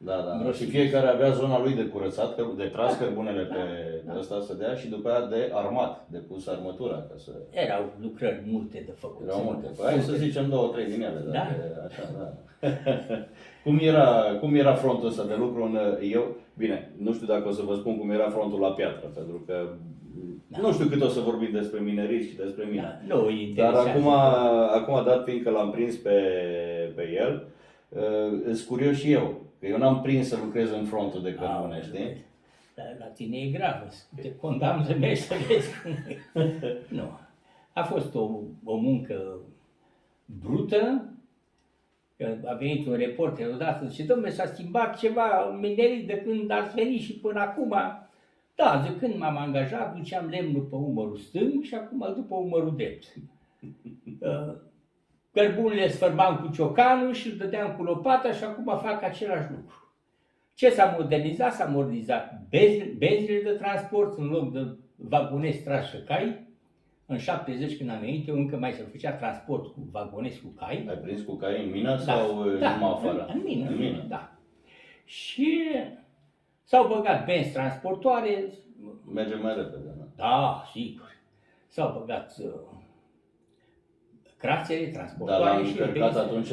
Da, 0.04 0.16
da. 0.26 0.32
Miros- 0.34 0.56
Și 0.56 0.64
fiecare 0.64 1.06
avea 1.06 1.30
zona 1.30 1.60
lui 1.62 1.74
de 1.74 1.82
curățat, 1.84 2.34
că- 2.34 2.46
de 2.56 2.64
tras 2.64 2.96
cărbunele 2.98 3.42
pe, 3.42 3.62
pe 4.06 4.18
ăsta 4.18 4.40
să 4.40 4.54
dea 4.54 4.74
și 4.74 4.88
după 4.88 5.08
aia 5.10 5.26
de 5.26 5.50
armat, 5.52 6.06
de 6.10 6.18
pus 6.18 6.46
armătura 6.46 6.94
ca 6.94 7.14
să... 7.16 7.30
Erau 7.50 7.82
lucrări 8.02 8.42
multe 8.46 8.82
de 8.86 8.92
făcut. 8.96 9.26
Erau 9.26 9.40
multe. 9.44 9.66
Păi 9.76 9.86
hai 9.90 10.00
să 10.00 10.12
zicem 10.12 10.48
două, 10.48 10.68
trei 10.72 10.84
din 10.84 11.02
ele, 11.02 11.20
Da. 11.26 11.30
dacă 11.32 11.54
e 11.60 11.86
așa, 11.86 12.02
da. 12.18 12.32
cum, 13.64 13.78
era, 13.80 14.36
cum 14.40 14.54
era 14.54 14.74
frontul 14.74 15.08
ăsta 15.08 15.24
de 15.24 15.34
lucru 15.38 15.62
în, 15.62 15.78
eu, 16.10 16.36
bine, 16.56 16.90
nu 16.96 17.12
știu 17.12 17.26
dacă 17.26 17.48
o 17.48 17.52
să 17.52 17.62
vă 17.62 17.74
spun 17.74 17.98
cum 17.98 18.10
era 18.10 18.28
frontul 18.30 18.60
la 18.60 18.72
piatră, 18.72 19.06
pentru 19.14 19.42
că 19.46 19.68
nu 20.60 20.72
știu 20.72 20.86
cât 20.86 21.02
o 21.02 21.08
să 21.08 21.20
vorbim 21.20 21.48
despre 21.52 21.80
minerit 21.80 22.28
și 22.28 22.36
despre 22.36 22.64
mine. 22.70 23.00
Da, 23.08 23.14
nu, 23.14 23.24
îi 23.26 23.52
Dar 23.56 23.66
interesează. 23.72 23.88
acum, 23.88 24.08
acum 24.80 25.04
dat 25.04 25.24
fiindcă 25.24 25.50
l-am 25.50 25.70
prins 25.70 25.94
pe, 25.96 26.10
pe 26.94 27.02
el, 27.26 27.46
uh, 27.88 28.40
sunt 28.54 28.66
curios 28.68 28.96
și 28.96 29.12
eu. 29.12 29.48
Că 29.60 29.66
eu 29.66 29.78
n-am 29.78 30.00
prins 30.02 30.28
să 30.28 30.36
lucrez 30.44 30.70
în 30.70 30.84
frontul 30.84 31.22
de 31.22 31.34
cărbune, 31.34 31.76
Ah, 31.76 31.82
știi? 31.82 32.24
Dar 32.74 32.96
la 32.98 33.04
tine 33.04 33.36
e 33.36 33.50
gravă. 33.50 33.86
Te 34.22 34.36
condamn 34.36 34.84
să 34.84 34.96
mergi 34.98 35.20
să 35.20 35.34
vezi 35.48 35.68
cum 35.82 35.90
e. 35.90 36.42
Nu. 37.00 37.10
A 37.72 37.82
fost 37.82 38.14
o, 38.14 38.30
o 38.64 38.76
muncă 38.76 39.38
brută. 40.24 41.04
Că 42.16 42.36
a 42.44 42.54
venit 42.54 42.86
un 42.86 42.94
reporter 42.94 43.48
odată 43.48 43.88
și 43.88 44.02
domnule, 44.02 44.30
s-a 44.30 44.46
schimbat 44.46 44.98
ceva 44.98 45.48
în 45.50 45.58
minerit 45.58 46.06
de 46.06 46.16
când 46.20 46.50
ați 46.50 46.74
venit 46.74 47.00
și 47.00 47.12
până 47.12 47.40
acum. 47.40 47.74
Da, 48.54 48.86
de 48.88 48.96
când 48.98 49.18
m-am 49.18 49.36
angajat, 49.36 49.96
duceam 49.96 50.28
lemnul 50.28 50.62
pe 50.62 50.74
umărul 50.74 51.16
stâng 51.16 51.62
și 51.62 51.74
acum 51.74 52.00
îl 52.00 52.14
duc 52.14 52.28
pe 52.28 52.34
umărul 52.34 52.76
drept. 52.76 53.04
Uh, 55.34 55.42
Cărbunele 55.42 55.88
sfârbam 55.88 56.36
cu 56.36 56.52
ciocanul 56.52 57.12
și 57.12 57.28
îl 57.30 57.36
dădeam 57.36 57.74
cu 57.76 57.82
lopata 57.82 58.32
și 58.32 58.44
acum 58.44 58.78
fac 58.78 59.02
același 59.02 59.50
lucru. 59.50 59.92
Ce 60.54 60.70
s-a 60.70 60.96
modernizat? 60.98 61.52
S-a 61.52 61.64
modernizat 61.66 62.32
benzi- 62.48 62.96
benzile 62.98 63.40
de 63.42 63.50
transport 63.50 64.18
în 64.18 64.26
loc 64.26 64.52
de 64.52 64.66
vagonezi 64.96 65.62
trași 65.62 65.96
și 65.96 66.02
cai. 66.02 66.48
În 67.06 67.18
70 67.18 67.76
când 67.76 67.90
am 67.90 67.98
venit, 68.00 68.28
eu 68.28 68.34
încă 68.36 68.56
mai 68.56 68.72
se 68.72 68.82
făcea 68.82 69.12
transport 69.12 69.64
cu 69.72 69.88
vagonezi 69.92 70.40
cu 70.40 70.48
cai. 70.58 70.86
Ai 70.88 70.96
prins 70.96 71.22
cu 71.22 71.34
cai 71.36 71.64
în 71.64 71.70
mină 71.70 71.96
sau 71.96 72.38
uh, 72.38 72.52
numai 72.52 72.78
afară? 72.82 73.26
În, 73.28 73.34
în 73.34 73.42
mină, 73.44 73.68
În 73.70 73.76
mină. 73.76 74.04
da. 74.08 74.32
Și 75.04 75.60
s-au 76.62 76.86
băgat 76.88 77.24
benzi 77.24 77.52
transportoare, 77.52 78.44
Merge 79.14 79.34
mai 79.34 79.54
repede, 79.54 79.88
da. 79.96 80.04
da, 80.16 80.62
sigur. 80.72 81.08
S-au 81.66 81.96
băgat 81.98 82.36
uh, 82.44 82.50
crațele 84.40 84.84
Dar 84.84 84.92
transportoare 84.92 85.44
l-am 85.44 85.64
și 85.64 85.70
încărcat 85.70 86.12
benzi. 86.12 86.18
atunci, 86.18 86.52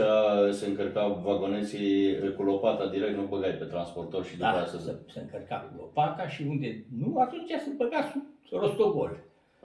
se 0.60 0.65
încărcau 0.67 1.22
vagoneții 1.24 2.15
cu 2.36 2.44
lopata 2.44 2.88
direct, 2.88 3.15
nu 3.17 3.24
băgai 3.24 3.51
pe 3.51 3.65
transportor 3.65 4.25
și 4.25 4.32
după 4.38 4.44
Da, 4.50 4.56
aia 4.56 4.65
să 4.65 4.77
se, 4.79 4.96
se 5.13 5.20
încărca 5.20 5.56
cu 5.56 5.74
lopata 5.82 6.27
și 6.27 6.41
unde 6.50 6.86
nu, 7.00 7.17
atunci 7.20 7.50
se 7.50 7.72
băga 7.77 8.01
sub 8.12 8.24
rostogol. 8.62 9.17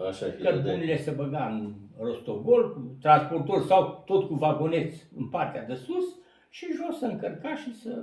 Așa 0.09 0.27
e. 0.27 0.29
de... 0.29 0.43
Cărbunile 0.43 0.97
se 0.97 1.11
băga 1.11 1.45
în 1.47 1.73
rostogol, 2.01 2.73
cu 2.73 2.97
transportor 3.01 3.63
sau 3.63 4.03
tot 4.07 4.27
cu 4.27 4.35
vagoneți 4.35 5.07
în 5.17 5.29
partea 5.29 5.65
de 5.65 5.75
sus 5.75 6.05
și 6.49 6.67
jos 6.83 6.99
se 6.99 7.07
încărca 7.07 7.57
și 7.57 7.75
să 7.75 8.03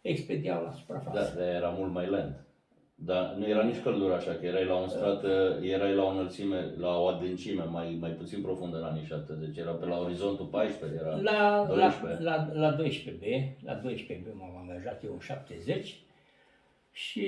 expediau 0.00 0.62
la 0.62 0.68
Da, 0.68 0.72
suprafață. 0.74 1.34
dar 1.38 1.48
era 1.48 1.68
mult 1.78 1.92
mai 1.92 2.10
lent. 2.10 2.44
Dar 2.94 3.34
nu 3.38 3.48
era 3.48 3.62
nici 3.62 3.82
căldură 3.82 4.14
așa, 4.14 4.32
că 4.32 4.46
erai 4.46 4.64
la 4.64 4.74
un 4.74 4.88
strat, 4.88 5.24
erai 5.62 5.94
la 5.94 6.04
o 6.04 6.08
înălțime, 6.08 6.74
la 6.78 6.98
o 6.98 7.06
adâncime 7.06 7.64
mai, 7.64 7.96
mai 8.00 8.10
puțin 8.10 8.42
profundă 8.42 8.76
în 8.76 8.84
anii 8.84 9.04
70. 9.04 9.56
Era 9.56 9.70
pe 9.70 9.86
la 9.86 9.98
orizontul 9.98 10.46
14, 10.46 10.98
era 11.00 11.16
La, 11.16 11.66
la, 11.74 11.88
12. 11.88 12.22
la, 12.22 12.48
la 12.52 12.76
12B, 12.76 13.24
la 13.64 13.80
12B 13.80 14.32
m-am 14.32 14.56
angajat 14.60 15.04
eu 15.04 15.12
în 15.12 15.18
70 15.18 16.00
și 16.90 17.24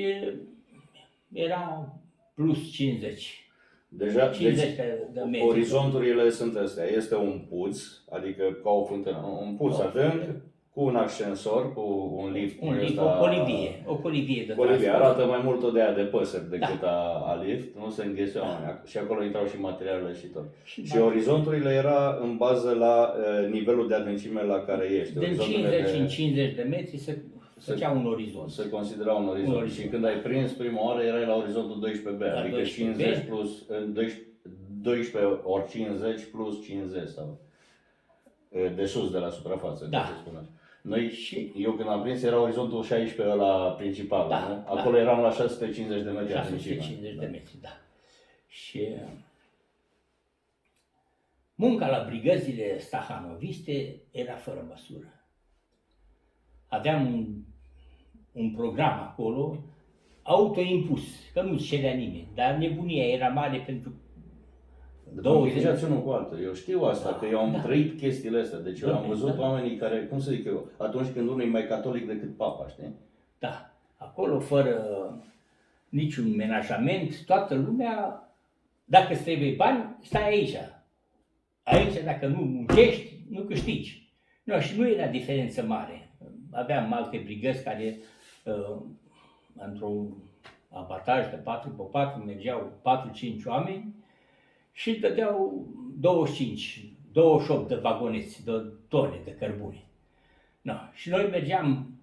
era 1.33 1.92
plus 2.35 2.71
50. 2.73 3.49
Deja, 3.88 4.28
50 4.28 4.64
deci, 4.64 4.76
de, 4.76 5.09
de 5.12 5.21
metri. 5.21 5.47
orizonturile 5.47 6.30
sunt 6.30 6.56
astea. 6.56 6.85
Este 6.85 7.16
un 7.16 7.47
puț, 7.49 7.83
adică 8.11 8.59
ca 8.62 8.71
o 8.71 8.85
fântână, 8.85 9.18
nu? 9.21 9.40
un 9.47 9.56
puț 9.56 9.78
O 9.78 9.83
adânc, 9.83 10.12
fântână. 10.12 10.42
Cu 10.74 10.82
un 10.84 10.96
ascensor, 10.96 11.72
cu 11.72 12.14
un 12.16 12.32
lift. 12.32 12.56
Un 12.62 12.74
lift, 12.78 12.88
ăsta- 12.98 13.16
o 13.16 13.20
colivie, 13.20 13.82
o 13.86 13.96
colivie 13.96 14.44
de 14.46 14.54
Colivie, 14.54 14.78
transport. 14.86 15.04
arată 15.04 15.26
mai 15.26 15.40
mult 15.44 15.62
o 15.62 15.70
de 15.70 15.80
aia 15.82 15.92
de 15.92 16.02
păsări 16.02 16.50
decât 16.50 16.80
Da. 16.80 16.88
a, 16.88 17.30
a 17.32 17.42
lift, 17.44 17.68
nu 17.78 17.90
se 17.90 18.04
înghesuia 18.04 18.42
oamenii. 18.42 18.80
Și 18.84 18.98
acolo 18.98 19.24
intrau 19.24 19.46
și 19.46 19.60
materialele 19.60 20.14
și 20.14 20.26
tot. 20.26 20.44
Și 20.64 20.86
Și 20.86 20.96
orizonturile 20.98 21.70
era 21.70 22.18
în 22.22 22.36
bază 22.36 22.70
la 22.72 23.14
uh, 23.16 23.48
nivelul 23.50 23.88
de 23.88 23.94
adâncime 23.94 24.42
la 24.42 24.58
care 24.58 24.84
ești. 24.84 25.12
Din 25.12 25.22
Orizonturile 25.22 25.68
50 25.70 25.90
de- 25.92 25.98
în 26.02 26.06
50 26.08 26.54
de 26.54 26.62
metri 26.62 26.96
se 26.98 27.18
făcea 27.58 27.90
un 27.90 28.06
orizont. 28.06 28.50
Se 28.50 28.68
considera 28.70 29.12
un 29.12 29.28
orizont. 29.28 29.52
Un 29.54 29.60
orizont. 29.60 29.80
Și 29.80 29.88
când 29.88 30.04
ai 30.04 30.16
prins 30.16 30.52
prima 30.52 30.84
oară, 30.86 31.02
erai 31.02 31.26
la 31.26 31.34
orizontul 31.36 31.78
12B, 31.88 32.20
La 32.20 32.40
adică 32.40 32.56
12B. 32.60 32.74
50 32.74 33.24
plus, 33.28 33.64
în 33.68 33.92
12, 33.92 34.26
12 34.82 35.38
ori 35.44 35.68
50 35.70 36.20
plus 36.32 36.62
50 36.64 37.08
sau 37.08 37.38
e, 38.48 38.68
de 38.68 38.84
sus 38.84 39.10
de 39.10 39.18
la 39.18 39.30
suprafață, 39.30 39.86
Da. 39.90 39.98
ca 39.98 40.04
să 40.06 40.12
spun 40.20 40.36
așa. 40.40 40.48
Noi, 40.84 41.10
Și- 41.10 41.52
eu 41.56 41.72
când 41.72 41.88
am 41.88 42.02
prins, 42.02 42.22
era 42.22 42.40
orizontul 42.40 42.82
16 42.84 43.34
la 43.36 43.74
principal, 43.78 44.28
Da, 44.28 44.38
nu? 44.48 44.54
da. 44.54 44.80
Acolo 44.80 44.96
eram 44.98 45.20
la 45.20 45.30
650 45.32 46.02
de 46.04 46.10
metri 46.10 46.34
adâncime. 46.34 46.74
650 46.74 47.14
de 47.18 47.26
metri, 47.26 47.54
da. 47.60 47.68
Și 48.48 48.88
munca 51.54 51.86
la 51.88 52.04
brigăzile 52.08 52.78
stahanoviste 52.78 53.96
era 54.10 54.34
fără 54.34 54.64
măsură. 54.68 55.24
Aveam 56.68 57.14
un, 57.14 57.34
un 58.32 58.50
program 58.54 59.00
acolo, 59.00 59.58
autoimpus, 60.22 61.02
că 61.32 61.42
nu 61.42 61.58
cerea 61.58 61.94
nimeni, 61.94 62.28
dar 62.34 62.54
nebunia 62.54 63.04
era 63.06 63.28
mare 63.28 63.58
pentru 63.58 63.92
De 65.14 65.21
20 65.21 65.62
20 65.62 65.83
unul 65.83 66.02
cu 66.02 66.11
altul. 66.11 66.42
Eu 66.42 66.52
știu 66.54 66.83
asta, 66.83 67.11
Da, 67.11 67.16
că 67.16 67.26
eu 67.26 67.38
am 67.38 67.52
da. 67.52 67.61
trăit 67.61 67.99
chestiile 67.99 68.40
astea. 68.40 68.59
Deci 68.59 68.80
eu 68.80 68.94
am 68.94 69.04
Dom'le, 69.04 69.09
văzut 69.09 69.35
da. 69.35 69.40
oamenii 69.40 69.76
care, 69.76 70.06
cum 70.06 70.21
să 70.21 70.30
zic 70.30 70.44
eu, 70.47 70.68
atunci 70.76 71.09
când 71.12 71.28
unul 71.28 71.40
e 71.40 71.44
mai 71.47 71.66
catolic 71.66 72.06
decât 72.06 72.37
papa, 72.37 72.68
știi? 72.68 72.94
Da, 73.38 73.71
acolo 73.97 74.38
fără 74.38 74.85
niciun 75.88 76.37
menajament, 76.37 77.25
toată 77.25 77.54
lumea, 77.54 78.23
dacă 78.85 79.12
îți 79.12 79.23
trebuie 79.23 79.54
bani, 79.56 79.97
stai 80.02 80.28
aici. 80.28 80.56
Aici, 81.62 82.02
dacă 82.04 82.26
nu 82.26 82.40
muncești, 82.40 83.12
nu 83.30 83.40
câștigi. 83.42 84.12
Nu, 84.44 84.61
și 84.61 84.78
nu 84.78 84.88
era 84.88 85.06
diferență 85.06 85.62
mare. 85.62 86.11
Aveam 86.50 86.92
alte 86.92 87.21
brigăzi 87.25 87.62
care, 87.64 87.99
uh, 88.44 88.76
într-un 89.56 90.14
abataj 90.71 91.30
de 91.30 91.37
4 91.37 91.71
pe 91.71 91.83
4 91.90 92.23
mergeau 92.25 92.73
4-5 92.83 93.44
oameni 93.47 93.94
și 94.74 94.98
dădeau 94.98 95.66
25, 95.98 96.84
28 97.12 97.68
de 97.68 97.74
vagoneți, 97.74 98.44
de 98.44 98.52
tone 98.88 99.20
de 99.24 99.34
cărbune. 99.34 99.84
No. 100.60 100.74
Și 100.92 101.08
noi 101.08 101.28
mergeam 101.30 101.98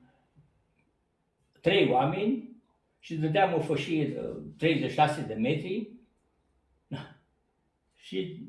trei 1.61 1.89
oameni 1.89 2.49
și 2.99 3.15
dădeam 3.15 3.53
o 3.53 3.59
fășie 3.59 4.05
de 4.05 4.19
36 4.57 5.21
de 5.21 5.33
metri 5.33 5.89
na. 6.87 7.15
și 7.95 8.39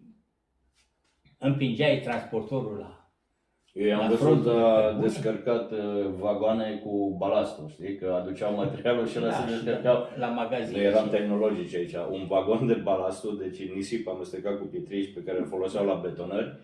împingeai 1.38 2.00
transportorul 2.00 2.76
la... 2.78 3.01
Eu 3.72 3.86
i-am 3.86 4.00
La 4.00 4.06
văzut 4.06 4.18
frontul 4.24 4.50
a 4.50 4.76
de 4.76 4.82
cărbune. 4.82 5.06
descărcat 5.06 5.70
uh, 5.70 5.78
vagoane 6.20 6.80
cu 6.84 7.14
balastul, 7.18 7.68
știi? 7.68 7.96
Că 7.96 8.18
aduceau 8.20 8.54
materialul 8.54 9.06
și 9.06 9.18
ăla 9.22 9.32
se 9.32 9.42
și 9.42 9.50
descărcau. 9.64 10.06
la 10.18 10.26
magazin. 10.26 10.76
Noi 10.76 10.84
eram 10.84 11.08
tehnologici 11.08 11.74
aici. 11.74 11.94
Un 12.10 12.26
vagon 12.26 12.66
de 12.66 12.74
balastul, 12.74 13.38
deci 13.42 13.72
nisip 13.74 14.08
amestecat 14.08 14.58
cu 14.58 14.64
pietrici 14.64 15.14
pe 15.14 15.22
care 15.22 15.38
îl 15.38 15.46
foloseau 15.46 15.86
la 15.86 15.94
betonări, 16.02 16.54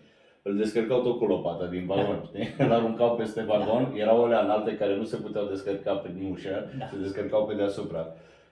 îl 0.41 0.55
descărcau 0.57 1.01
tot 1.01 1.17
cu 1.17 1.25
lopata 1.25 1.65
din 1.65 1.85
vagon, 1.85 2.21
știi? 2.25 2.47
Îl 2.65 2.71
aruncau 2.71 3.15
peste 3.15 3.41
vagon, 3.47 3.93
erau 3.95 4.23
alea 4.23 4.41
înalte 4.43 4.75
care 4.77 4.95
nu 4.95 5.03
se 5.03 5.15
puteau 5.17 5.45
descărca 5.45 5.93
prin 5.93 6.29
ușă, 6.31 6.69
Da. 6.79 6.85
se 6.85 6.95
descărcau 7.01 7.45
pe 7.45 7.53
deasupra. 7.53 8.07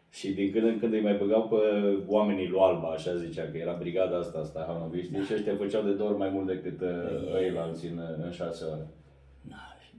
Și 0.10 0.34
din 0.34 0.52
când 0.52 0.66
în 0.66 0.80
când 0.80 0.94
îi 0.94 1.02
mai 1.02 1.18
băgau 1.18 1.48
pe 1.48 1.56
oamenii 2.08 2.48
lui 2.48 2.60
Alba, 2.60 2.88
așa 2.88 3.16
zicea, 3.16 3.44
că 3.52 3.58
era 3.58 3.76
brigada 3.80 4.18
asta, 4.18 4.40
asta, 4.40 4.66
Hanoviști, 4.68 5.16
și 5.26 5.34
ăștia 5.34 5.56
făceau 5.56 5.84
de 5.84 5.92
două 5.92 6.10
ori 6.10 6.18
mai 6.18 6.30
mult 6.30 6.48
decât 6.48 6.82
uh, 6.82 7.32
Păi, 7.32 7.44
ei 7.44 7.52
la 7.52 7.62
alții 7.62 7.90
în, 7.90 8.00
în 8.24 8.32
șase 8.32 8.66
ore. 8.66 8.88
Na, 9.42 9.76
și 9.80 9.94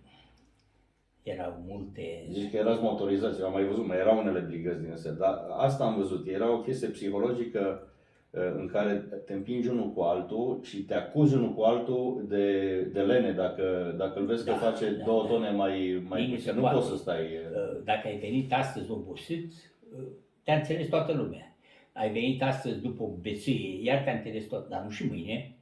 erau 1.23 1.63
multe... 1.67 2.25
Zici 2.31 2.51
că 2.51 2.57
erați 2.57 2.83
motorizați, 2.83 3.41
eu 3.41 3.47
am 3.47 3.53
mai 3.53 3.65
văzut, 3.65 3.87
mai 3.87 3.97
erau 3.99 4.19
unele 4.19 4.39
brigăzi 4.39 4.83
din 4.83 4.93
astea, 4.93 5.13
dar 5.13 5.45
asta 5.57 5.85
am 5.85 5.97
văzut, 5.97 6.27
era 6.27 6.53
o 6.53 6.61
chestie 6.61 6.89
psihologică 6.89 7.89
uh, 8.31 8.41
în 8.59 8.67
care 8.73 8.95
te 9.27 9.33
împingi 9.33 9.69
unul 9.69 9.91
cu 9.93 10.01
altul 10.01 10.59
și 10.63 10.77
te 10.85 10.95
acuzi 10.95 11.35
unul 11.35 11.55
cu 11.55 11.63
altul 11.63 12.25
de, 12.29 12.73
de 12.93 13.01
lene 13.01 13.33
dacă, 13.33 13.95
dacă 13.99 14.19
îl 14.19 14.27
vezi 14.27 14.45
că 14.45 14.51
Da, 14.51 14.57
face 14.57 14.91
da, 14.91 15.05
două 15.05 15.23
da. 15.23 15.29
tone 15.29 15.51
mai, 15.51 16.05
mai 16.09 16.21
Nici 16.21 16.29
nu 16.31 16.35
puțin, 16.35 16.51
se 16.51 16.53
nu 16.55 16.61
poate. 16.61 16.77
poți 16.77 16.89
să 16.89 16.97
stai... 16.97 17.21
uh, 17.23 17.57
Uh, 17.77 17.81
Dacă 17.85 18.07
ai 18.09 18.19
venit 18.19 18.53
astăzi 18.53 18.91
obosit, 18.91 19.51
uh, 19.53 19.78
te-a 20.43 20.57
înțeles 20.57 20.89
toată 20.89 21.13
lumea. 21.13 21.57
Ai 21.93 22.13
venit 22.13 22.43
astăzi 22.43 22.81
după 22.81 23.03
o 23.03 23.09
beție, 23.21 23.83
iar 23.83 24.03
te-a 24.03 24.13
înțeles 24.15 24.47
tot, 24.47 24.69
dar 24.69 24.83
nu 24.83 24.91
și 24.91 25.07
mâine. 25.07 25.57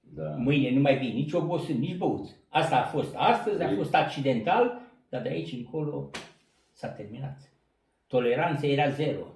Da. 0.00 0.28
Mâine 0.36 0.70
nu 0.70 0.80
mai 0.80 0.98
vii 0.98 1.12
nici 1.12 1.32
obosit, 1.32 1.78
nici 1.78 1.96
băut. 1.96 2.26
Asta 2.48 2.76
a 2.76 2.84
fost 2.84 3.14
astăzi, 3.16 3.62
a 3.62 3.70
Ei. 3.70 3.76
fost 3.76 3.94
accidental, 3.94 4.82
Dar 5.08 5.22
de 5.22 5.28
aici 5.28 5.52
încolo 5.52 6.10
s-a 6.72 6.88
terminat. 6.88 7.52
Toleranța 8.06 8.66
era 8.66 8.88
zero. 8.88 9.26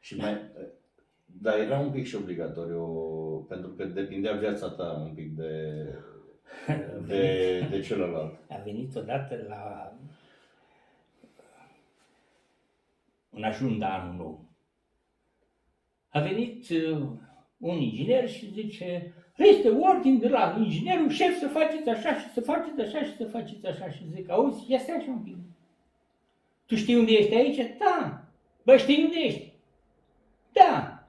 Și 0.00 0.16
mai, 0.16 0.40
dar 1.24 1.58
era 1.58 1.78
un 1.78 1.90
pic 1.90 2.06
și 2.06 2.16
obligatoriu, 2.16 2.84
pentru 3.48 3.70
că 3.70 3.84
depindea 3.84 4.32
viața 4.32 4.68
ta 4.68 5.02
un 5.06 5.14
pic 5.14 5.36
de, 5.36 5.84
de, 7.06 7.66
de 7.70 7.80
celălalt. 7.80 8.38
A 8.48 8.60
venit 8.64 8.96
odată 8.96 9.44
la 9.48 9.92
în 13.32 13.42
ajun 13.42 13.78
de 13.78 13.84
anul 13.84 14.14
nou. 14.14 14.50
A 16.08 16.20
venit 16.20 16.68
uh, 16.68 17.08
un 17.58 17.78
inginer 17.78 18.28
și 18.28 18.52
zice, 18.52 19.14
este 19.36 19.68
ordin 19.68 20.18
de 20.18 20.28
la 20.28 20.56
inginerul 20.58 21.10
șef 21.10 21.38
să 21.38 21.48
faceți 21.48 21.88
așa 21.88 22.14
și 22.14 22.32
să 22.32 22.40
faceți 22.40 22.80
așa 22.80 23.04
și 23.04 23.16
să 23.16 23.24
faceți 23.24 23.66
așa. 23.66 23.90
Și 23.90 24.02
zic, 24.14 24.30
auzi, 24.30 24.70
ia 24.70 24.78
stai 24.78 24.96
așa 24.96 25.10
un 25.10 25.22
pic. 25.22 25.36
Tu 26.66 26.74
știi 26.74 26.96
unde 26.96 27.12
ești 27.12 27.34
aici? 27.34 27.56
Da. 27.56 28.24
Bă, 28.62 28.76
știi 28.76 29.02
unde 29.04 29.18
ești? 29.18 29.52
Da. 30.52 31.02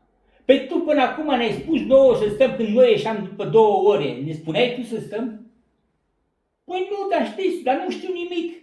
Păi 0.46 0.68
tu 0.68 0.80
până 0.80 1.02
acum 1.02 1.26
ne-ai 1.26 1.52
spus 1.52 1.82
nouă 1.82 2.16
să 2.16 2.30
stăm 2.30 2.56
când 2.56 2.68
noi 2.68 2.90
ieșeam 2.90 3.24
după 3.24 3.46
două 3.46 3.90
ore. 3.90 4.22
Ne 4.22 4.32
spuneai 4.32 4.76
tu 4.76 4.82
să 4.82 5.00
stăm? 5.00 5.52
Păi 6.64 6.88
nu, 6.90 7.10
dar 7.10 7.28
știți, 7.28 7.64
dar 7.64 7.84
nu 7.84 7.90
știu 7.90 8.14
nimic. 8.14 8.54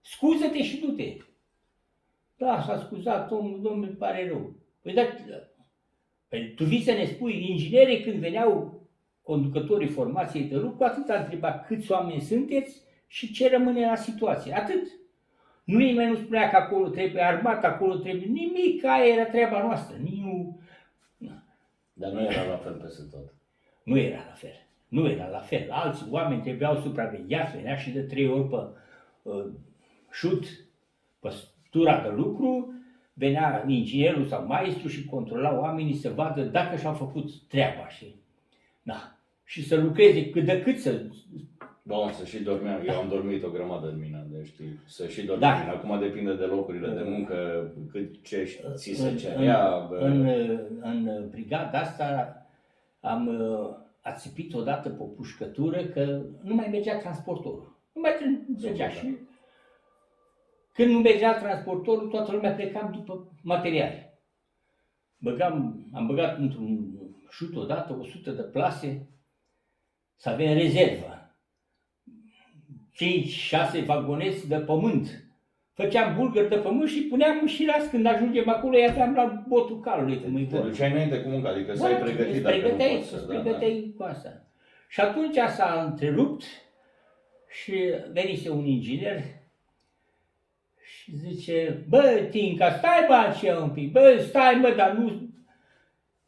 Scuză-te 0.00 0.62
și 0.62 0.80
du-te. 0.80 1.16
Da, 2.36 2.62
s-a 2.66 2.78
scuzat 2.78 3.30
omul, 3.30 3.60
domnule, 3.62 3.86
îmi 3.86 3.96
pare 3.96 4.28
rău. 4.28 4.54
Păi 4.82 4.94
da, 4.94 5.02
păi 6.28 6.52
tu 6.56 6.64
vii 6.64 6.82
să 6.82 6.92
ne 6.92 7.04
spui, 7.04 7.50
inginerii 7.50 8.02
când 8.02 8.16
veneau 8.16 8.80
conducătorii 9.22 9.88
formației 9.88 10.44
de 10.44 10.56
lucru, 10.56 10.84
atât 10.84 11.08
a 11.08 11.18
întrebat 11.18 11.66
câți 11.66 11.92
oameni 11.92 12.20
sunteți 12.20 12.82
și 13.06 13.32
ce 13.32 13.50
rămâne 13.50 13.86
la 13.86 13.94
situație. 13.94 14.54
Atât. 14.54 14.82
Nu 15.64 15.78
nimeni 15.78 16.10
nu 16.10 16.16
spunea 16.16 16.50
că 16.50 16.56
acolo 16.56 16.88
trebuie 16.88 17.22
armat, 17.22 17.64
acolo 17.64 17.94
trebuie 17.94 18.24
nimic, 18.26 18.84
aia 18.84 19.14
era 19.14 19.24
treaba 19.24 19.62
noastră. 19.62 19.96
Nici 19.96 20.20
nu... 20.20 20.60
Dar 21.92 22.10
nu 22.10 22.20
era 22.20 22.44
la 22.44 22.56
fel 22.56 22.72
peste 22.72 23.02
tot. 23.10 23.34
Nu 23.82 23.98
era 23.98 24.16
la 24.16 24.32
fel. 24.32 24.66
Nu 24.88 25.08
era 25.08 25.28
la 25.28 25.38
fel. 25.38 25.70
Alți 25.70 26.04
oameni 26.10 26.42
trebuiau 26.42 26.76
supravegheați, 26.76 27.56
venea 27.56 27.76
și 27.76 27.90
de 27.90 28.00
trei 28.00 28.28
ori 28.28 28.48
pe 28.48 28.56
uh, 29.22 29.46
șut, 30.10 30.44
pe 31.20 31.34
tura 31.70 32.00
de 32.00 32.08
lucru, 32.16 32.74
venea 33.12 33.64
inginerul 33.66 34.24
sau 34.24 34.46
maestru 34.46 34.88
și 34.88 35.04
controla 35.04 35.58
oamenii 35.60 35.94
să 35.94 36.12
vadă 36.14 36.42
dacă 36.42 36.76
și-au 36.76 36.92
făcut 36.92 37.30
treaba. 37.48 37.88
Și, 37.88 38.14
da. 38.82 39.16
și 39.44 39.64
să 39.64 39.76
lucreze 39.76 40.30
cât 40.30 40.44
de 40.44 40.62
cât 40.62 40.78
să... 40.78 41.02
Da, 41.82 41.94
să 42.12 42.24
și 42.24 42.42
dormeam. 42.42 42.82
Eu 42.86 42.96
am 42.98 43.08
dormit 43.08 43.44
o 43.44 43.50
grămadă 43.50 43.88
în 43.88 43.98
mine, 44.00 44.26
deci 44.30 44.46
știi, 44.46 44.78
să 44.86 45.06
și 45.06 45.24
dormeam. 45.24 45.58
Da. 45.58 45.64
Da. 45.64 45.72
Acum 45.72 46.00
depinde 46.00 46.34
de 46.34 46.44
locurile 46.44 46.88
de 46.88 47.02
muncă, 47.04 47.68
cât 47.90 48.22
ce 48.22 48.58
ți 48.74 48.92
se 48.92 49.08
în, 49.08 49.16
cerea. 49.16 49.86
bă. 49.88 49.96
în, 49.96 50.26
în, 50.80 51.08
în 51.16 51.28
brigada 51.30 51.78
asta 51.78 52.36
am 53.00 53.26
uh, 53.26 53.84
ațipit 54.00 54.54
odată 54.54 54.88
pe 54.88 55.02
o 55.02 55.06
pușcătură 55.06 55.84
că 55.84 56.20
nu 56.42 56.54
mai 56.54 56.68
mergea 56.70 56.98
transportorul. 56.98 57.76
Nu 57.92 58.00
mai 58.00 58.10
mergea 58.62 58.90
Super, 58.90 59.10
și 59.10 59.16
când 60.76 60.90
nu 60.90 60.98
mergea 60.98 61.38
transportorul, 61.38 62.08
toată 62.08 62.32
lumea 62.32 62.52
plecam 62.52 62.92
după 62.92 63.32
materiale. 63.42 64.20
Băgam, 65.16 65.86
am 65.92 66.06
băgat 66.06 66.38
într-un 66.38 66.90
șut 67.30 67.56
odată 67.56 67.96
100 68.00 68.30
de 68.30 68.42
plase 68.42 69.08
să 70.16 70.28
avem 70.28 70.52
rezervă. 70.54 71.36
5-6 73.80 73.84
vagoneți 73.84 74.48
de 74.48 74.56
pământ. 74.56 75.24
Făceam 75.72 76.16
bulgări 76.16 76.48
de 76.48 76.56
pământ 76.56 76.88
și 76.88 77.02
puneam 77.02 77.38
în 77.40 77.46
șiras 77.46 77.88
când 77.90 78.06
ajungem 78.06 78.48
acolo, 78.48 78.76
îi 78.76 78.88
aveam 78.88 79.14
la 79.14 79.44
botul 79.48 79.80
calului, 79.80 80.22
cum 80.22 80.34
îi 80.34 80.44
Te 80.44 80.56
vorba. 80.56 80.68
duceai 80.68 80.90
înainte 80.90 81.22
cu 81.22 81.28
munca, 81.28 81.48
adică 81.48 81.74
să 81.74 81.86
ai 81.86 82.00
pregătit 82.00 82.34
îți 82.34 82.42
dacă 82.42 82.56
nu 82.56 82.62
pregăteai, 82.62 82.96
poți 82.96 83.08
să... 83.08 83.16
îți 83.16 83.26
Da, 83.26 83.32
da. 83.32 83.40
pregăteai 83.40 83.94
cu 83.96 84.02
asta. 84.02 84.46
Și 84.88 85.00
atunci 85.00 85.36
s-a 85.36 85.86
întrerupt 85.90 86.44
și 87.48 87.74
venise 88.12 88.50
un 88.50 88.66
inginer 88.66 89.24
și 90.86 91.16
zice, 91.16 91.84
bă, 91.88 92.26
Tinca, 92.30 92.70
stai 92.72 93.04
bă 93.06 93.12
așa 93.14 93.58
un 93.58 93.70
pic, 93.70 93.92
bă, 93.92 94.24
stai 94.28 94.54
mă, 94.54 94.70
dar 94.76 94.92
nu... 94.92 95.28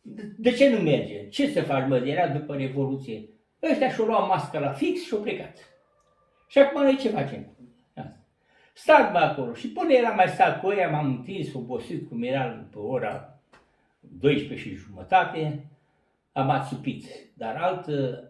De- 0.02 0.32
De 0.36 0.50
ce 0.52 0.68
nu 0.70 0.78
merge? 0.82 1.28
Ce 1.28 1.48
să 1.48 1.62
faci, 1.62 1.88
mă? 1.88 1.96
Era 1.96 2.28
după 2.28 2.54
Revoluție. 2.56 3.24
Ăștia 3.70 3.90
și-au 3.90 4.06
luat 4.06 4.28
masca 4.28 4.58
la 4.58 4.72
fix 4.72 5.04
și-au 5.06 5.20
plecat. 5.20 5.56
Și 6.48 6.58
acum 6.58 6.82
noi 6.82 6.96
ce 6.96 7.08
facem? 7.08 7.46
Asta. 7.94 8.16
Stați 8.72 9.12
mă 9.12 9.18
acolo. 9.18 9.54
Și 9.54 9.68
până 9.68 9.92
era 9.92 10.08
mai 10.10 10.28
stat 10.28 10.60
cu 10.60 10.72
ea, 10.72 10.88
m-am 10.90 11.06
întins, 11.06 11.54
obosit 11.54 12.08
cum 12.08 12.22
era 12.22 12.42
pe 12.72 12.78
ora 12.78 13.38
12 14.00 14.68
și 14.68 14.74
jumătate, 14.74 15.66
am 16.32 16.50
ațipit. 16.50 17.04
Dar 17.34 17.56
altă, 17.56 18.22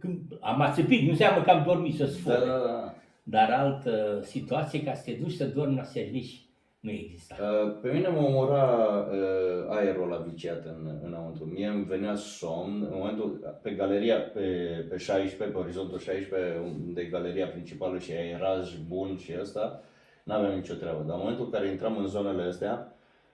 când 0.00 0.20
am 0.40 0.60
ațipit, 0.60 1.02
nu 1.02 1.10
înseamnă 1.10 1.42
că 1.42 1.50
am 1.50 1.62
dormit 1.66 1.94
să 1.94 2.04
Da, 2.04 2.10
sfore. 2.10 2.36
da, 2.38 2.44
da. 2.58 2.94
Dar 3.30 3.50
altă 3.50 4.20
situație 4.22 4.84
ca 4.84 4.94
să 4.94 5.02
te 5.04 5.12
duci 5.12 5.32
să 5.32 5.46
dormi 5.46 5.76
la 5.76 5.82
servici 5.82 6.42
nu 6.80 6.90
exista. 6.90 7.36
Uh, 7.40 7.76
Pe 7.82 7.92
mine 7.92 8.08
mă 8.08 8.18
omora 8.18 8.64
uh, 9.10 9.66
aerul 9.68 10.08
la 10.08 10.16
viciat 10.16 10.64
în, 10.64 11.00
înăuntru. 11.04 11.44
Mie 11.44 11.66
îmi 11.66 11.84
venea 11.84 12.14
somn 12.14 12.82
în 12.82 12.90
momentul, 12.92 13.58
pe 13.62 13.70
galeria, 13.70 14.18
pe, 14.20 14.40
pe 14.88 14.96
16, 14.96 15.56
pe 15.56 15.58
orizontul 15.58 15.98
16, 15.98 16.58
unde 16.86 17.00
e 17.00 17.04
galeria 17.04 17.46
principală 17.46 17.98
și 17.98 18.12
aeraj 18.12 18.76
bun 18.88 19.16
și 19.16 19.32
ăsta, 19.40 19.82
n-aveam 20.24 20.54
nicio 20.54 20.74
treabă. 20.74 21.04
Dar 21.06 21.14
în 21.14 21.20
momentul 21.20 21.44
în 21.44 21.50
care 21.50 21.68
intram 21.68 21.96
în 21.96 22.06
zonele 22.06 22.42
astea, 22.42 22.92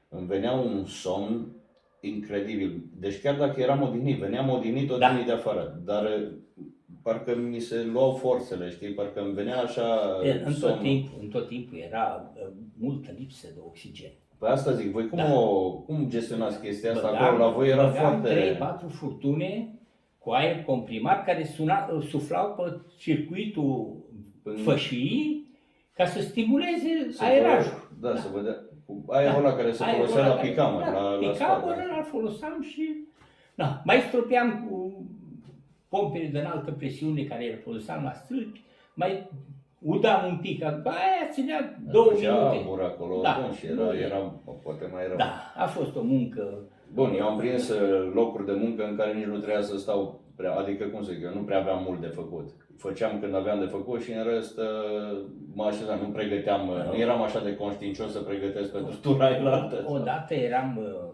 îmi 0.08 0.26
venea 0.26 0.52
un 0.52 0.84
somn 0.84 1.46
incredibil. 2.00 2.80
Deci 3.00 3.20
chiar 3.20 3.36
dacă 3.36 3.60
eram 3.60 3.82
odihnit, 3.82 4.18
veneam 4.18 4.50
odihnit, 4.50 4.88
Da. 4.88 4.94
odihnit 4.94 5.26
de 5.26 5.32
afară. 5.32 5.80
Dar 5.84 6.04
uh, 6.04 6.28
parcă 7.04 7.36
mi 7.36 7.58
se 7.58 7.82
luau 7.92 8.12
forțele, 8.14 8.70
știi? 8.70 8.88
Parcă 8.94 9.20
îmi 9.20 9.32
venea 9.32 9.58
așa 9.62 9.84
E, 10.24 10.30
În 10.30 10.42
tot, 10.44 10.52
somnul. 10.54 10.78
timpul, 10.78 11.18
în 11.22 11.28
tot 11.28 11.48
timpul 11.48 11.78
era 11.78 12.32
uh, 12.34 12.52
multă 12.78 13.10
lipsă 13.18 13.46
de 13.54 13.60
oxigen. 13.66 14.10
Păi 14.38 14.48
asta 14.50 14.72
zic, 14.72 14.90
voi 14.90 15.08
cum, 15.08 15.18
Da. 15.18 15.34
o, 15.40 15.72
cum 15.72 16.06
gestionați 16.08 16.60
chestia 16.60 16.92
asta 16.92 17.10
Băgam- 17.10 17.20
acolo? 17.20 17.44
La 17.44 17.50
voi 17.50 17.68
era 17.68 17.86
băgam 17.86 18.20
foarte... 18.20 18.56
3-4 18.88 18.88
furtune 18.88 19.78
cu 20.18 20.30
aer 20.30 20.62
comprimat 20.64 21.24
care 21.24 21.44
suna, 21.44 21.88
suflau 22.08 22.54
pe 22.54 22.80
circuitul 22.98 23.96
În- 24.42 24.56
fășii 24.56 25.48
ca 25.92 26.04
să 26.06 26.20
stimuleze 26.20 27.08
să 27.10 27.24
aerajul. 27.24 27.88
vă- 28.00 28.08
Da, 28.08 28.16
să 28.16 28.28
vedea. 28.34 28.56
Cu 28.86 29.04
aerul 29.08 29.44
ăla 29.44 29.54
care 29.56 29.72
se 29.72 29.84
Aerul 29.84 30.00
folosea 30.06 30.24
ăla 30.24 30.34
la 30.34 30.40
care- 30.40 30.48
picamă, 30.48 30.80
da, 30.80 30.90
la, 30.90 31.10
la 31.10 31.16
picamă, 31.30 31.60
spate. 31.60 31.82
ăla 31.84 31.96
îl 31.96 32.04
foloseam 32.04 32.62
și... 32.62 32.88
Da, 33.54 33.82
mai 33.84 34.00
stropeam 34.08 34.66
cu 34.70 35.04
pompele 35.94 36.28
de 36.32 36.38
înaltă 36.38 36.70
presiune 36.70 37.22
care 37.22 37.44
le 37.44 37.62
foloseam 37.66 38.02
la 38.04 38.12
stâlpi, 38.12 38.64
mai 38.94 39.30
udam 39.78 40.26
un 40.30 40.36
pic, 40.36 40.58
după 40.58 40.88
aia 40.88 41.30
ținea 41.32 41.78
două 41.92 42.10
Făcea 42.10 42.34
minute. 42.34 42.68
abur 42.68 42.80
acolo 42.82 43.20
Da. 43.22 43.34
atunci, 43.34 43.62
era, 43.62 43.96
era 44.06 44.18
poate 44.62 44.90
mai 44.92 45.06
rău. 45.08 45.16
Da, 45.16 45.32
a 45.56 45.66
fost 45.66 45.96
o 45.96 46.02
muncă 46.02 46.42
Bun, 46.92 47.14
eu 47.18 47.26
am 47.28 47.38
prins 47.38 47.68
uh, 47.68 48.12
locuri 48.14 48.46
de 48.46 48.52
muncă 48.52 48.84
în 48.88 48.96
care 48.96 49.12
nici 49.12 49.24
nu 49.24 49.36
trebuia 49.36 49.60
să 49.62 49.76
stau 49.78 50.20
prea, 50.36 50.54
adică 50.54 50.84
cum 50.84 51.02
să 51.02 51.12
zic 51.12 51.22
eu, 51.22 51.34
nu 51.34 51.40
prea 51.42 51.58
aveam 51.58 51.82
mult 51.86 52.00
de 52.00 52.06
făcut. 52.06 52.48
Făceam 52.78 53.20
când 53.20 53.34
aveam 53.34 53.58
de 53.58 53.66
făcut 53.66 54.02
și 54.02 54.12
în 54.12 54.24
rest 54.24 54.58
uh, 54.58 55.18
mă 55.54 55.64
așezam, 55.64 55.98
nu 56.02 56.08
pregăteam, 56.08 56.68
uh, 56.68 56.84
nu 56.90 56.96
eram 56.96 57.22
așa 57.22 57.40
de 57.40 57.56
conștiincios 57.56 58.12
să 58.12 58.20
pregătesc 58.20 58.72
pentru 58.72 58.94
tura 59.02 59.26
aia 59.26 59.70
Odată 59.86 60.34
eram 60.34 60.76
uh, 60.78 61.12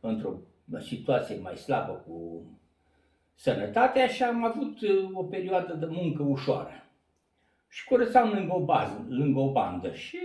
într-o 0.00 0.32
situație 0.78 1.38
mai 1.42 1.56
slabă 1.56 2.04
cu 2.06 2.42
sănătatea 3.40 4.06
și 4.06 4.22
am 4.22 4.44
avut 4.44 4.80
uh, 4.80 5.10
o 5.12 5.22
perioadă 5.22 5.74
de 5.74 5.86
muncă 5.88 6.22
ușoară. 6.22 6.88
Și 7.68 7.84
curățam 7.84 8.32
lângă 8.32 8.54
o, 8.54 8.64
bază, 8.64 9.06
lângă 9.08 9.38
o 9.38 9.52
bandă 9.52 9.92
și 9.92 10.18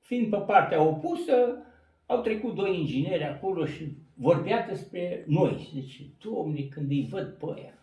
fiind 0.00 0.30
pe 0.30 0.36
partea 0.36 0.82
opusă, 0.82 1.62
au 2.06 2.20
trecut 2.20 2.54
doi 2.54 2.78
ingineri 2.78 3.24
acolo 3.24 3.64
și 3.64 3.96
vorbea 4.14 4.66
despre 4.68 5.24
noi. 5.26 5.58
Și 5.58 5.80
zice, 5.80 6.02
domne, 6.18 6.60
când 6.60 6.90
îi 6.90 7.08
văd 7.10 7.26
pe 7.26 7.46
aia, 7.54 7.78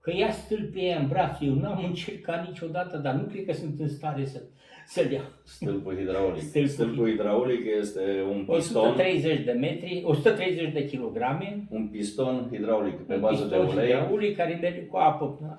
că 0.00 0.12
ia 0.14 0.30
stâlpii 0.30 0.82
aia 0.82 0.98
în 0.98 1.08
brațe, 1.08 1.44
eu 1.44 1.54
n-am 1.54 1.84
încercat 1.84 2.48
niciodată, 2.48 2.96
dar 2.96 3.14
nu 3.14 3.22
cred 3.22 3.44
că 3.44 3.52
sunt 3.52 3.80
în 3.80 3.88
stare 3.88 4.24
să, 4.24 4.42
să-l 4.86 5.10
iau. 5.10 5.24
Stâlpul 5.44 5.96
hidraulic. 5.96 6.40
Stâlpul 6.42 6.68
Stâlpul 6.70 7.08
hidraulic 7.10 7.64
este 7.80 8.24
un 8.30 8.44
piston, 8.52 8.88
130 8.88 9.44
de 9.44 9.52
metri, 9.52 10.02
130 10.04 10.72
de 10.72 10.84
kilograme, 10.84 11.66
un 11.70 11.88
piston 11.88 12.48
hidraulic 12.52 12.94
pe 13.00 13.14
un 13.14 13.20
bază 13.20 13.44
de 13.44 13.56
piston 13.56 13.66
ulei 13.76 13.92
hidraulic 13.92 14.36
care 14.36 14.58
merge 14.62 14.80
cu 14.80 14.96
apă, 14.96 15.58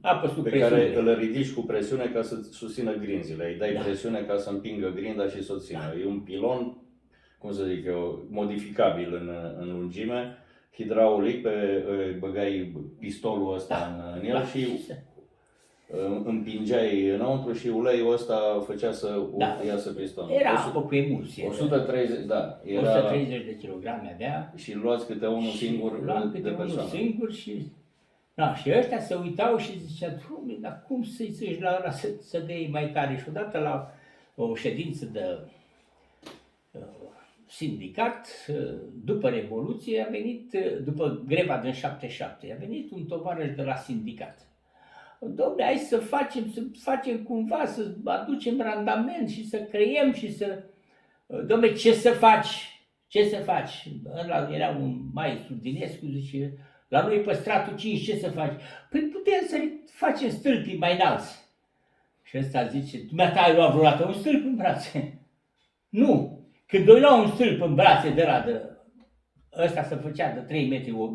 apă 0.00 0.26
sub 0.28 0.42
pe 0.42 0.50
presiune. 0.50 0.82
care 0.82 0.96
îl 0.98 1.14
ridici 1.18 1.52
cu 1.52 1.60
presiune 1.60 2.04
ca 2.14 2.22
să 2.22 2.34
susțină 2.50 2.92
grinzile. 2.96 3.46
Îi 3.52 3.58
dai 3.58 3.72
Da. 3.72 3.80
presiune 3.80 4.20
ca 4.20 4.36
să 4.36 4.50
împingă 4.50 4.92
grinda 4.94 5.26
și 5.28 5.42
să 5.42 5.52
o 5.52 5.58
țină. 5.58 5.94
E 6.02 6.06
un 6.06 6.20
pilon, 6.20 6.76
cum 7.38 7.52
să 7.52 7.64
zic 7.64 7.84
eu, 7.86 8.26
modificabil 8.30 9.14
în, 9.14 9.30
în 9.58 9.72
lungime, 9.78 10.36
hidraulic, 10.74 11.42
pe, 11.42 11.84
îi 11.88 12.16
băgai 12.18 12.72
pistolul 12.98 13.54
ăsta 13.54 13.74
Da. 13.78 14.10
în, 14.12 14.18
în 14.20 14.26
el 14.28 14.34
Da, 14.34 14.44
și 14.44 14.78
se- 14.82 15.04
uh, 15.06 15.11
împingeai 16.24 17.08
înăuntru 17.08 17.52
și 17.52 17.68
uleiul 17.68 18.12
ăsta 18.12 18.62
făcea 18.66 18.92
să 18.92 19.22
Da. 19.36 19.58
iasă 19.66 19.92
pistonul. 19.92 20.30
Era 20.32 20.52
100 20.52 20.68
apă 20.68 20.82
cu 20.82 20.94
emulsie. 20.94 21.46
130, 21.46 22.24
da. 22.26 22.60
Era, 22.64 22.80
130 22.80 23.44
de 23.44 23.56
kilograme 23.56 24.10
avea. 24.14 24.52
Și 24.56 24.74
luați 24.74 25.06
câte 25.06 25.26
unul 25.26 25.50
și 25.50 25.56
singur 25.66 26.02
luam 26.04 26.30
de 26.32 26.38
câte 26.38 26.48
unul 26.48 26.64
persoană. 26.64 26.88
singur 26.88 27.32
și... 27.32 27.66
Da, 28.34 28.54
și 28.54 28.72
ăștia 28.76 29.00
se 29.00 29.14
uitau 29.14 29.56
și 29.56 29.78
zicea, 29.78 30.08
Doamne, 30.28 30.54
dar 30.60 30.84
cum 30.86 31.02
să-i 31.02 31.30
zici 31.30 31.60
la 31.60 31.76
ăla 31.80 31.90
să, 31.90 32.08
să 32.20 32.38
dea 32.38 32.56
mai 32.70 32.90
tare? 32.90 33.16
Și 33.16 33.24
odată 33.28 33.58
la 33.58 33.90
o 34.36 34.54
ședință 34.54 35.04
de 35.04 35.38
uh, 36.70 36.80
sindicat, 37.48 38.28
uh, 38.48 38.74
după 39.04 39.28
Revoluție, 39.28 40.04
a 40.06 40.10
venit, 40.10 40.52
uh, 40.54 40.84
după 40.84 41.22
greva 41.26 41.56
din 41.56 41.72
77, 41.72 42.52
a 42.56 42.64
venit 42.66 42.90
un 42.90 43.04
tovarăș 43.04 43.54
de 43.54 43.62
la 43.62 43.74
sindicat. 43.74 44.46
Domne, 45.26 45.64
hai 45.64 45.76
să 45.76 45.98
facem, 45.98 46.50
să 46.50 46.62
facem 46.82 47.22
cumva, 47.22 47.64
să 47.64 47.94
aducem 48.04 48.60
randament 48.60 49.28
și 49.28 49.48
să 49.48 49.58
creiem 49.58 50.12
și 50.12 50.32
să... 50.32 50.62
Domne, 51.46 51.72
ce 51.72 51.92
să 51.92 52.10
faci? 52.10 52.80
Ce 53.06 53.24
să 53.24 53.36
faci? 53.36 53.88
Ăla 54.22 54.48
era 54.54 54.68
un 54.68 55.00
maestru 55.12 55.54
din 55.54 55.82
Escu, 55.82 56.06
zice, 56.06 56.52
la 56.88 57.06
noi 57.06 57.20
pe 57.20 57.32
stratul 57.32 57.76
5 57.76 58.04
ce 58.04 58.16
să 58.16 58.30
faci? 58.30 58.52
Păi 58.90 59.00
putem 59.00 59.46
să 59.48 59.56
facem 59.84 60.30
stâlpii 60.30 60.78
mai 60.78 60.94
înalți. 60.94 61.40
Și 62.22 62.38
ăsta 62.38 62.66
zice, 62.66 62.98
dumneata 62.98 63.40
ai 63.40 63.54
luat 63.54 63.72
vreodată 63.72 64.04
un 64.06 64.12
stâlp 64.12 64.44
în 64.44 64.56
brațe? 64.56 65.18
Nu. 65.88 66.40
Când 66.66 66.88
o 66.88 66.92
lua 66.92 67.20
un 67.22 67.28
stâlp 67.28 67.62
în 67.62 67.74
brațe 67.74 68.10
de 68.10 68.24
la 68.24 68.40
de, 68.40 68.60
ăsta 69.64 69.82
se 69.82 69.94
făcea 69.94 70.32
de 70.34 70.40
3 70.40 70.68
metri, 70.68 70.92
o- 70.92 71.10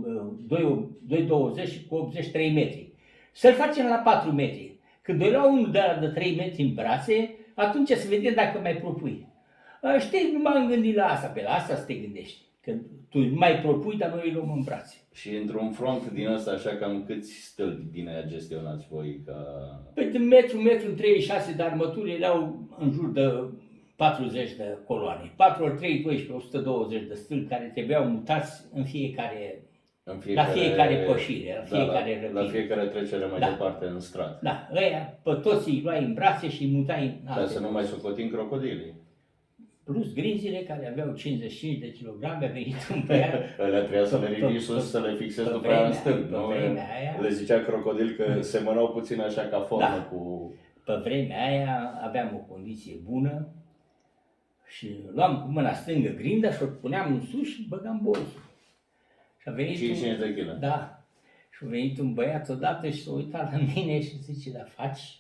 2, 0.48 0.90
2,20 1.64 1.72
și 1.72 1.86
cu 1.86 1.96
83 1.96 2.52
metri. 2.52 2.87
Să-l 3.42 3.54
facem 3.54 3.86
la 3.88 3.96
4 3.96 4.32
metri. 4.32 4.80
Când 5.02 5.22
o 5.22 5.30
lua 5.30 5.48
unul 5.48 5.72
de 5.72 5.80
la 5.88 6.00
de 6.00 6.08
3 6.08 6.36
metri 6.36 6.62
în 6.62 6.74
brațe, 6.74 7.36
atunci 7.56 7.90
să 7.90 8.08
vedem 8.10 8.34
dacă 8.34 8.60
mai 8.60 8.76
propui. 8.76 9.28
A, 9.82 9.98
Știi, 9.98 10.30
nu 10.34 10.40
m-am 10.40 10.68
gândit 10.68 10.96
la 10.96 11.06
asta, 11.06 11.28
pe 11.28 11.42
la 11.42 11.50
asta 11.50 11.76
să 11.76 11.86
te 11.86 11.94
gândești. 11.94 12.42
Că 12.62 12.72
tu 13.10 13.20
mai 13.20 13.60
propui, 13.60 13.98
dar 13.98 14.10
noi 14.10 14.22
îi 14.26 14.34
luăm 14.34 14.52
în 14.52 14.62
brațe. 14.62 14.96
Și 15.14 15.36
într-un 15.36 15.72
front 15.72 16.12
din 16.12 16.28
ăsta, 16.28 16.52
așa 16.52 16.76
cam 16.76 17.04
câți 17.04 17.32
stâlpi 17.32 17.92
din 17.92 18.08
aia 18.08 18.24
gestionați 18.24 18.88
voi 18.90 19.22
ca... 19.26 19.36
Păi 19.94 20.06
de 20.12 20.18
metru, 20.18 20.58
metru 20.58 20.92
36 20.92 21.54
de 21.54 21.64
armături 21.64 22.14
erau 22.14 22.68
în 22.78 22.92
jur 22.92 23.10
de 23.10 23.44
40 23.96 24.54
de 24.56 24.78
coloane. 24.88 25.32
4 25.36 25.64
ori 25.64 25.76
3, 25.76 26.00
12, 26.00 26.32
120 26.34 27.08
de 27.08 27.14
stâlpi 27.14 27.50
care 27.50 27.72
trebuiau 27.74 28.06
mutați 28.06 28.66
în 28.74 28.84
fiecare, 28.84 29.67
În 30.10 30.22
la 30.34 30.44
fiecare 30.44 30.96
pășire, 30.96 31.56
la 31.58 31.64
fiecare 31.78 32.20
da, 32.22 32.28
la, 32.28 32.34
la 32.34 32.42
răpire. 32.42 32.60
fiecare 32.60 32.88
trecere 32.88 33.26
mai 33.26 33.40
Da. 33.40 33.48
departe 33.50 33.86
în 33.86 34.00
strat. 34.00 34.42
Da, 34.42 34.68
ăia 34.76 35.20
pe 35.24 35.34
toți 35.34 35.70
îi 35.70 35.82
luai 35.84 36.04
în 36.04 36.14
brațe 36.14 36.50
și 36.50 36.64
îi 36.64 36.72
mutai 36.72 37.04
în 37.06 37.26
Ca 37.26 37.34
alte 37.40 37.54
să 37.54 37.60
nu 37.60 37.72
mai 37.72 37.82
părți. 37.84 37.90
socotim 38.02 38.30
crocodilii. 38.30 38.94
Plus 39.84 40.14
grinzile 40.14 40.58
care 40.58 40.88
aveau 40.90 41.14
55 41.16 41.80
de 41.80 41.92
kilograme, 41.92 42.46
a 42.46 42.50
venit 42.52 42.76
un 42.94 43.04
băiat 43.06 43.34
Alea 43.60 43.80
trebuia 43.82 44.06
să 44.06 44.18
le 44.20 44.26
Pe- 44.28 44.34
ridici 44.34 44.52
pe- 44.54 44.60
sus, 44.60 44.90
să 44.90 45.00
le 45.00 45.16
fixezi 45.16 45.48
pe 45.48 45.54
după 45.54 45.68
aia 45.68 45.76
în 45.86 45.92
vremea- 45.92 46.00
stâlp. 46.00 46.30
pe 46.30 46.36
nu? 46.36 46.46
vremea 46.46 46.84
aia- 46.84 47.22
Le 47.22 47.30
zicea 47.30 47.60
crocodil 47.60 48.10
că 48.18 48.42
semănau 48.54 48.88
puțin 48.90 49.22
așa 49.22 49.42
ca 49.42 49.60
formă 49.60 49.84
Da. 49.86 50.08
cu... 50.12 50.54
Pe 50.86 50.94
vremea 51.04 51.46
aia 51.48 52.00
aveam 52.04 52.32
o 52.36 52.54
condiție 52.54 52.94
bună 53.04 53.48
și 54.68 54.88
luam 55.14 55.42
cu 55.42 55.48
mâna 55.52 55.74
stângă 55.74 56.10
grinda 56.10 56.52
și 56.52 56.64
o 56.64 56.66
puneam 56.82 57.14
în 57.14 57.22
sus 57.22 57.48
și 57.48 57.66
băgam 57.70 58.00
bolsul. 58.04 58.46
Și 59.48 59.54
a 59.54 59.56
venit 59.56 59.78
55 59.78 60.12
un, 60.14 60.20
de 60.36 60.42
kg. 60.42 60.60
Da. 60.60 61.04
Și 61.50 61.60
a 61.66 61.68
venit 61.70 62.00
un 62.00 62.14
băiat 62.14 62.50
odată 62.50 62.90
și 62.90 63.04
s-a 63.04 63.12
uitat 63.12 63.52
la 63.52 63.58
mine 63.76 64.02
și 64.02 64.18
zice, 64.22 64.52
dar 64.52 64.68
faci 64.76 65.20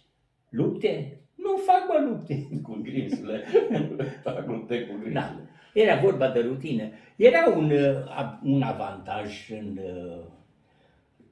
lupte? 0.49 1.17
Nu 1.35 1.57
fac 1.57 1.85
mă 1.87 2.05
lupte. 2.09 2.47
Cu 2.63 2.79
grinzile. 2.83 3.43
Fac 4.23 4.47
lupte 4.47 4.79
cu 4.81 4.91
grinzile. 4.99 5.19
Da. 5.19 5.35
Era 5.73 5.95
vorba 5.99 6.29
de 6.29 6.39
rutină. 6.39 6.83
Era 7.15 7.49
un, 7.55 7.71
uh, 7.71 8.05
a- 8.07 8.41
un 8.43 8.61
avantaj 8.61 9.49
în, 9.51 9.79
uh, 9.83 10.23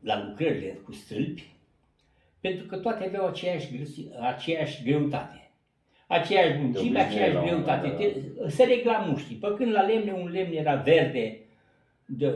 la 0.01 0.25
lucrările 0.27 0.79
cu 0.83 0.91
stâlpi, 0.91 1.43
pentru 2.39 2.65
că 2.65 2.75
toate 2.77 3.05
aveau 3.05 3.27
aceeași, 3.27 3.67
grăsi- 3.77 4.19
aceeași 4.21 4.83
greutate. 4.83 5.49
Aceeași 6.07 6.57
lungime, 6.57 6.99
obișnuiai 6.99 7.01
la 7.01 7.09
aceeași 7.09 7.35
un 7.35 7.39
moment 7.41 7.63
greutate. 7.65 7.87
dat, 7.87 7.97
Te- 8.43 8.49
Se 8.49 8.63
regla 8.63 8.97
mușchii. 8.97 9.35
Pe 9.35 9.53
când 9.57 9.71
la 9.71 9.81
lemne, 9.81 10.11
un 10.11 10.27
lemn 10.29 10.53
era 10.53 10.75
verde, 10.75 11.39
de 12.05 12.33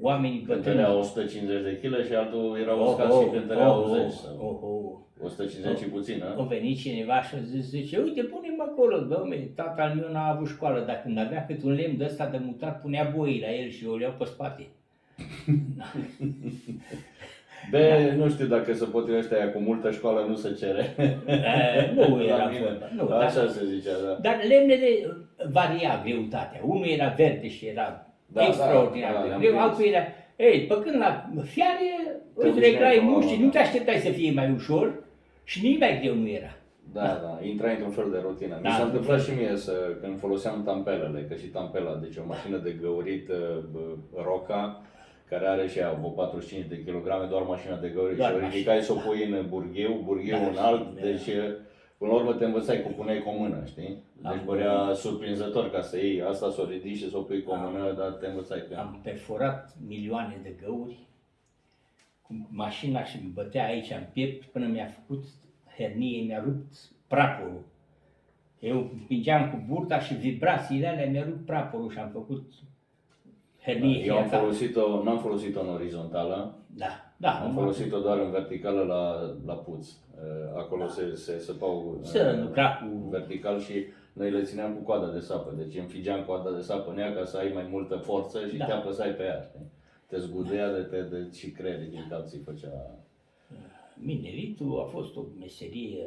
oamenii 0.00 0.40
Cântărea 0.42 0.82
bătrâni. 0.82 1.00
150 1.00 1.62
de 1.62 1.78
kg 1.88 2.06
și 2.06 2.14
altul 2.14 2.58
era 2.62 2.74
Oh, 2.80 2.86
uscat 2.88 3.10
oh, 3.12 3.22
și 3.24 3.30
cântărea 3.30 3.72
oh, 3.72 3.84
80 3.84 4.04
oh, 4.04 4.10
sau 4.10 4.36
oh, 4.40 4.68
oh. 4.70 5.26
150 5.26 5.78
și 5.78 5.84
puțin, 5.84 6.22
A 6.22 6.34
a? 6.38 6.42
venit 6.42 6.78
cineva 6.78 7.22
și 7.22 7.34
a 7.34 7.38
zis, 7.40 7.68
zice, 7.68 7.98
uite, 7.98 8.22
punem 8.22 8.60
acolo, 8.60 8.98
domne, 8.98 9.36
tata 9.36 9.82
al 9.82 9.94
meu 9.94 10.10
n-a 10.12 10.26
avut 10.28 10.48
școală, 10.48 10.84
dar 10.86 11.00
când 11.02 11.18
avea 11.18 11.44
cât 11.46 11.62
un 11.62 11.72
lemn 11.72 11.96
de 11.96 12.04
ăsta 12.04 12.26
de 12.26 12.40
mutat, 12.44 12.80
punea 12.80 13.12
boii 13.16 13.40
la 13.40 13.54
el 13.54 13.68
și 13.68 13.86
o 13.86 14.00
iau 14.00 14.14
pe 14.18 14.24
spate. 14.24 14.66
Be, 17.70 18.14
nu 18.16 18.28
știu 18.30 18.46
dacă 18.46 18.74
se 18.74 18.84
potrivește 18.84 19.34
aia 19.34 19.52
cu 19.52 19.58
multă 19.58 19.90
școală, 19.90 20.26
nu 20.28 20.34
se 20.34 20.52
cere. 20.58 20.94
Eh, 21.26 21.90
nu 21.94 22.16
La 22.16 22.22
era 22.24 22.46
mine. 22.46 22.60
vorba. 22.60 22.88
Nu, 22.94 23.08
Așa 23.16 23.40
dar, 23.40 23.48
se 23.48 23.64
zicea, 23.64 23.92
da. 24.06 24.18
dar 24.22 24.44
lemnele 24.48 24.88
varia 25.50 26.00
greutatea. 26.04 26.60
Unul 26.64 26.86
era 26.86 27.08
verde 27.16 27.48
și 27.48 27.66
era 27.66 28.07
Da, 28.32 28.46
extraordinar 28.46 29.12
da, 29.12 29.18
da, 29.20 29.26
de 29.26 29.32
am 29.32 29.40
greu, 29.40 29.50
prins. 29.50 29.64
altul 29.64 29.84
era... 29.84 30.02
Ei, 30.36 30.66
pe 30.66 30.74
când 30.82 30.96
la 30.96 31.24
fiare 31.44 31.88
îți 32.34 32.48
obișnuiai 32.48 32.70
reglai 32.70 32.96
cu- 32.98 33.04
mușchii, 33.10 33.42
nu 33.42 33.48
te 33.48 33.58
așteptai 33.58 33.94
să 33.96 34.10
fie 34.10 34.32
mai 34.32 34.50
ușor 34.50 34.94
și 35.44 35.66
nici 35.66 35.78
mai 35.78 35.98
greu 36.02 36.14
nu 36.14 36.28
era. 36.28 36.52
Da, 36.92 37.06
da, 37.24 37.38
intrai 37.46 37.72
într-un 37.74 37.90
fel 37.90 38.10
de 38.10 38.18
rutină. 38.22 38.54
Mi 38.56 38.62
Da. 38.62 38.70
s-a 38.76 38.82
întâmplat 38.84 39.20
și 39.22 39.30
mie 39.38 39.56
să, 39.56 39.72
când 40.00 40.18
foloseam 40.18 40.64
tampelele, 40.64 41.26
că 41.28 41.34
și 41.34 41.46
tampela, 41.46 41.94
deci 42.02 42.16
o 42.16 42.22
mașină 42.26 42.56
de 42.56 42.76
găurit 42.82 43.28
uh, 43.28 43.36
bă, 43.72 43.80
Roca, 44.24 44.82
care 45.28 45.46
are 45.46 45.66
și 45.68 45.78
ea 45.78 45.92
vreo 45.98 46.08
45 46.08 46.64
de 46.68 46.82
kilograme, 46.84 47.26
doar 47.30 47.42
mașina 47.42 47.76
de 47.76 47.88
găurit. 47.94 48.16
Doar 48.16 48.30
și 48.30 48.36
o 48.36 48.40
mașina. 48.40 48.54
ridicai 48.56 48.82
să 48.82 48.92
o 48.92 48.96
pui 49.06 49.22
în 49.30 49.46
burgheu, 49.48 50.00
burgheu 50.04 50.38
Da, 50.38 50.46
în 50.46 50.56
alt, 50.56 50.82
da. 50.94 51.00
deci 51.00 51.26
uh, 51.26 51.44
până 51.98 52.10
la 52.10 52.16
urmă 52.16 52.32
te 52.32 52.44
învățai 52.44 52.82
că 52.82 52.88
o 52.88 52.92
puneai 52.92 53.22
cu 53.22 53.28
o 53.28 53.38
mână, 53.38 53.64
știi? 53.66 54.02
Deci 54.22 54.30
Am- 54.32 54.42
părea 54.44 54.92
surprinzător 54.94 55.70
ca 55.70 55.80
să 55.80 55.96
iei 55.96 56.22
asta, 56.22 56.50
să 56.50 56.60
o 56.60 56.64
ridici 56.64 56.96
și 56.96 57.10
să 57.10 57.16
o 57.16 57.22
pui 57.22 57.42
cu 57.42 57.50
o 57.50 57.54
Am- 57.54 57.72
mână, 57.72 57.92
dar 57.92 58.10
te 58.12 58.26
învățai 58.26 58.64
că... 58.68 58.76
Am 58.76 59.00
perforat 59.02 59.76
milioane 59.86 60.38
de 60.42 60.54
găuri 60.64 60.98
cu 62.22 62.46
mașina 62.50 63.04
și 63.04 63.16
îmi 63.22 63.30
bătea 63.34 63.64
aici 63.66 63.90
în 63.90 64.04
piept 64.12 64.44
până 64.44 64.66
mi-a 64.66 64.86
făcut 64.86 65.24
hernie, 65.76 66.22
mi-a 66.22 66.42
rupt 66.44 66.74
praporul. 67.06 67.62
Eu 68.60 68.78
împingeam 68.92 69.50
cu 69.50 69.64
burta 69.68 69.98
și 70.00 70.14
vibrațiile 70.14 70.86
alea 70.86 71.06
mi-a 71.10 71.24
rupt 71.24 71.46
praporul 71.46 71.90
și 71.90 71.98
am 71.98 72.08
făcut 72.12 72.52
hernie. 73.62 74.04
Eu 74.04 74.16
am 74.16 74.20
fiecare. 74.22 74.42
folosit-o, 74.42 75.02
n-am 75.02 75.18
folosit-o 75.18 75.60
în 75.60 75.68
orizontală, 75.68 76.54
Da, 76.66 77.07
da. 77.20 77.30
am 77.30 77.54
folosit-o 77.54 78.00
doar 78.00 78.18
în 78.18 78.30
verticală 78.30 78.82
la, 78.82 79.34
la 79.46 79.54
puț. 79.54 79.88
Uh, 79.88 80.56
Acolo 80.56 80.86
se, 80.86 81.14
se 81.14 81.38
săpau 81.38 81.98
uh, 82.00 82.06
Să 82.06 82.38
lucra 82.42 82.76
cu... 82.76 83.08
vertical 83.08 83.60
și 83.60 83.86
noi 84.12 84.30
le 84.30 84.42
țineam 84.42 84.74
cu 84.74 84.82
coada 84.82 85.12
de 85.12 85.20
sapă. 85.20 85.54
Deci 85.56 85.76
înfigeam 85.76 86.24
coada 86.24 86.50
de 86.50 86.60
sapă 86.60 86.90
în 86.90 86.98
ea 86.98 87.14
ca 87.14 87.24
să 87.24 87.36
ai 87.36 87.50
mai 87.54 87.66
multă 87.70 87.96
forță 87.96 88.46
și 88.46 88.56
Da. 88.56 88.64
te 88.64 88.72
apăsai 88.72 89.10
pe 89.10 89.22
ea. 89.22 89.42
Știi? 89.42 89.70
Te 90.06 90.18
zguduia 90.18 90.72
de, 90.72 90.80
te, 90.80 91.02
de 91.02 91.28
și 91.32 91.50
creierii 91.50 91.88
din 91.88 92.06
cap 92.10 92.26
ți 92.26 92.38
făcea... 92.44 92.98
Mineritul 93.94 94.80
a 94.80 94.84
fost 94.84 95.16
o 95.16 95.20
meserie 95.40 96.06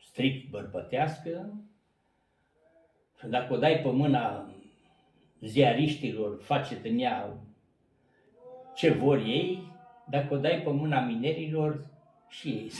strict 0.00 0.50
bărbătească 0.50 1.52
și 3.18 3.26
dacă 3.26 3.54
o 3.54 3.56
dai 3.56 3.80
pe 3.82 3.88
mâna 3.90 4.50
ziariștilor, 5.40 6.38
face 6.40 6.80
în 6.84 6.98
ea 6.98 7.36
ce 8.74 8.90
vor 8.90 9.16
ei, 9.16 9.71
dacă 10.12 10.34
o 10.34 10.36
dai 10.36 10.60
pe 10.64 10.70
mâna 10.70 11.00
minerilor, 11.00 11.86
și 12.28 12.48
ei. 12.48 12.70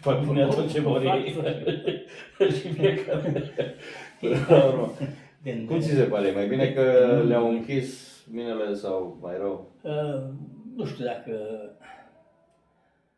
Fac 0.00 0.24
din 0.24 0.36
ea 0.36 0.46
tot 0.46 0.72
ce 0.72 0.80
vor 0.80 1.02
ei. 1.02 1.34
și 2.58 2.68
fiecare... 2.68 3.44
Până 4.20 4.36
la 4.48 4.64
urmă. 4.64 4.92
Din, 5.42 5.64
Cum 5.68 5.80
ți 5.80 5.88
se 5.88 6.02
pare? 6.02 6.30
Mai 6.30 6.48
bine 6.48 6.72
că 6.72 6.82
le-au 7.26 7.48
închis 7.48 8.22
minele 8.30 8.74
sau 8.74 9.18
mai 9.20 9.36
rău? 9.36 9.72
Uh, 9.82 10.22
nu 10.76 10.84
știu 10.84 11.04
dacă 11.04 11.36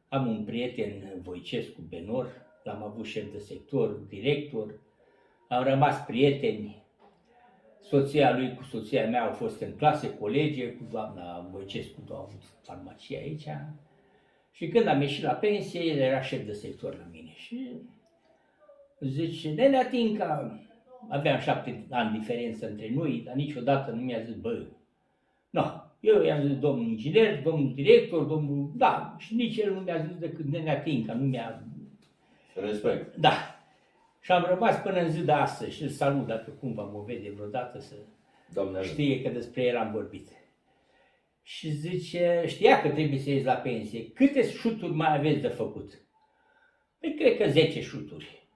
am 0.09 0.27
un 0.27 0.45
prieten 0.45 1.21
Voicescu 1.23 1.81
Benor, 1.89 2.27
l-am 2.65 2.83
avut 2.83 3.05
șef 3.05 3.33
de 3.33 3.39
sector, 3.39 3.91
director, 4.09 4.81
am 5.49 5.65
rămas 5.65 6.05
prieteni. 6.07 6.84
Soția 7.89 8.37
lui 8.37 8.55
cu 8.55 8.63
soția 8.63 9.09
mea 9.09 9.25
au 9.25 9.33
fost 9.33 9.61
în 9.61 9.77
clase, 9.77 10.15
colege, 10.15 10.73
cu 10.73 10.83
doamna 10.91 11.49
Voicescu 11.51 12.01
a 12.11 12.27
avut 12.29 12.43
farmacie 12.63 13.19
aici. 13.19 13.47
Și 14.51 14.69
când 14.69 14.87
am 14.87 15.01
ieșit 15.01 15.23
la 15.23 15.33
pensie, 15.33 15.81
el 15.81 15.99
era 15.99 16.21
șef 16.21 16.47
de 16.47 16.53
sector 16.53 16.97
la 16.97 17.07
mine. 17.13 17.33
Și 17.35 17.69
zice, 19.01 19.51
Nenea 19.51 19.89
Tinca, 19.89 20.61
aveam 21.09 21.41
șapte 21.41 21.87
ani 21.91 22.19
diferență 22.19 22.69
între 22.69 22.91
noi, 22.95 23.23
dar 23.27 23.35
niciodată 23.35 23.91
nu 23.91 24.01
mi-a 24.01 24.21
zis, 24.21 24.35
bă, 24.35 24.67
nu, 25.51 25.63
Eu 26.01 26.23
i-am 26.23 26.47
zis 26.47 26.59
domnul 26.59 26.87
inginer, 26.87 27.43
domnul 27.43 27.75
director, 27.75 28.25
domnul... 28.25 28.71
Da, 28.75 29.15
și 29.19 29.35
nici 29.35 29.57
el 29.57 29.73
nu 29.73 29.81
mi-a 29.81 30.07
zis 30.07 30.17
decât 30.19 30.45
nenea 30.45 30.81
Tinca, 30.81 31.15
nu 31.15 31.25
mi-a... 31.25 31.63
Respect. 32.55 33.17
Da. 33.17 33.54
Și 34.25 34.33
am 34.33 34.45
rămas 34.45 34.81
până 34.81 35.01
în 35.01 35.11
zi 35.11 35.25
de 35.25 35.33
astăzi 35.33 35.77
și 35.77 35.83
îl 35.83 35.89
salut 35.89 36.27
dacă 36.27 36.51
cumva 36.51 36.83
mă 36.83 37.03
vede 37.07 37.31
vreodată 37.31 37.79
să 37.79 37.95
Doamne 38.55 38.79
ajută. 38.79 38.93
știe 38.93 39.23
că 39.23 39.29
despre 39.29 39.63
el 39.63 39.77
am 39.77 39.93
vorbit. 39.93 40.29
Și 41.43 41.71
zice, 41.71 42.45
știa 42.47 42.81
că 42.81 42.89
trebuie 42.89 43.19
să 43.19 43.31
ieși 43.31 43.45
la 43.45 43.55
pensie. 43.55 44.11
Câte 44.11 44.51
șuturi 44.51 44.93
mai 44.93 45.17
aveți 45.17 45.41
de 45.41 45.49
făcut? 45.49 46.03
Păi 47.01 47.15
cred 47.15 47.37
că 47.37 47.49
10 47.49 47.81
șuturi. 47.81 48.49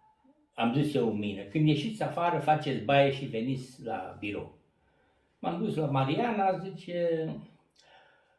Am 0.55 0.75
zis 0.75 0.95
eu 0.95 1.11
în 1.11 1.19
mine. 1.19 1.43
Când 1.43 1.69
ieșiți 1.69 2.03
afară, 2.03 2.39
faceți 2.39 2.85
baie 2.85 3.13
și 3.13 3.25
veniți 3.25 3.83
la 3.85 4.17
birou. 4.19 4.59
M-am 5.39 5.63
dus 5.63 5.77
la 5.77 5.87
Mariana, 5.87 6.59
zice, 6.59 7.29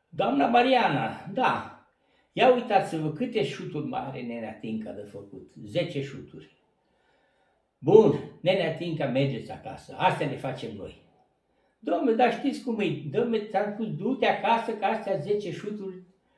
doamna 0.09 0.47
Mariana, 0.47 1.25
da, 1.33 1.83
ia 2.33 2.53
uitați-vă 2.53 3.11
câte 3.11 3.43
șuturi 3.43 3.87
mai 3.87 4.05
are 4.05 4.21
nenea 4.21 4.53
Tinca 4.53 4.91
de 4.91 5.01
făcut. 5.01 5.51
10 5.65 6.01
șuturi. 6.01 6.57
Bun, 7.79 8.19
nenea 8.41 8.75
Tinca, 8.75 9.05
mergeți 9.05 9.51
acasă. 9.51 9.95
Astea 9.97 10.27
le 10.27 10.35
facem 10.35 10.75
noi. 10.77 11.01
Domnule, 11.79 12.15
dar 12.15 12.33
știți 12.33 12.63
cum 12.63 12.79
e? 12.79 12.85
Domnule, 13.11 13.45
ți-am 13.45 13.71
spus, 13.73 13.95
du-te 13.95 14.25
acasă 14.25 14.71
că 14.71 14.85
astea 14.85 15.17
10 15.17 15.51
șuturi 15.51 15.95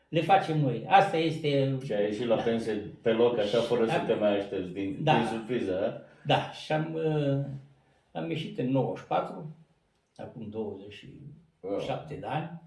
le 0.09 0.21
facem 0.21 0.59
noi. 0.59 0.85
Asta 0.87 1.17
este... 1.17 1.77
Și 1.83 1.93
ai 1.93 2.03
ieșit 2.03 2.25
la 2.27 2.35
pensie 2.35 2.73
pe 3.01 3.11
loc, 3.11 3.37
așa, 3.37 3.59
fără 3.59 3.85
să 3.85 4.03
te 4.07 4.13
mai 4.13 4.37
aștepți, 4.39 4.71
din, 4.71 4.97
Da. 5.03 5.13
din 5.17 5.25
surpriză, 5.27 5.85
a? 5.87 6.01
Da, 6.25 6.51
și 6.51 6.71
am, 6.71 6.93
uh, 6.93 7.39
am 8.11 8.29
ieșit 8.29 8.57
în 8.59 8.69
94, 8.69 9.55
acum 10.17 10.49
27 10.49 12.13
de 12.19 12.25
ani. 12.25 12.61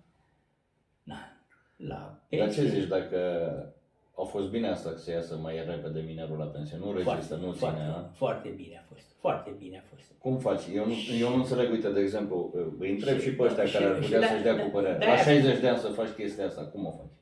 Da, 1.03 1.15
la 1.77 1.95
Dar 1.97 2.21
ce 2.29 2.37
pensie. 2.37 2.65
zici 2.81 2.89
dacă 2.89 3.19
a 4.23 4.23
fost 4.23 4.49
bine 4.51 4.69
asta 4.69 4.91
să 4.97 5.11
iasă 5.11 5.39
mai 5.43 5.55
repede 5.67 6.01
minerul 6.07 6.39
la 6.39 6.45
pensie? 6.45 6.77
Nu 6.81 6.93
rezistă, 6.93 7.35
nu 7.35 7.53
ține, 7.53 7.59
foarte, 7.59 7.81
a? 7.81 8.01
foarte 8.13 8.49
bine 8.57 8.77
a 8.83 8.85
fost. 8.93 9.07
Foarte 9.21 9.51
bine 9.59 9.77
a 9.79 9.85
fost. 9.95 10.07
Cum 10.19 10.37
faci? 10.39 10.63
Eu 10.75 10.87
nu, 10.87 10.93
eu 11.21 11.29
nu 11.29 11.35
înțeleg, 11.37 11.71
uite, 11.71 11.89
de 11.89 12.01
exemplu, 12.01 12.37
îi 12.79 12.91
întreb 12.91 13.19
și 13.19 13.31
pe 13.35 13.43
ăștia 13.43 13.65
Și- 13.65 13.73
care 13.73 13.85
ar 13.85 13.95
și 13.95 14.01
putea 14.03 14.21
da- 14.21 14.27
să-și 14.27 14.43
dea 14.43 14.57
da- 14.57 14.63
cu 14.63 14.69
părerea. 14.71 14.99
da- 14.99 15.07
La 15.07 15.17
60 15.17 15.61
de 15.61 15.69
ani 15.69 15.79
să 15.79 15.89
faci 15.89 16.09
chestia 16.09 16.47
asta, 16.47 16.63
cum 16.73 16.87
o 16.87 16.91
faci? 16.91 17.17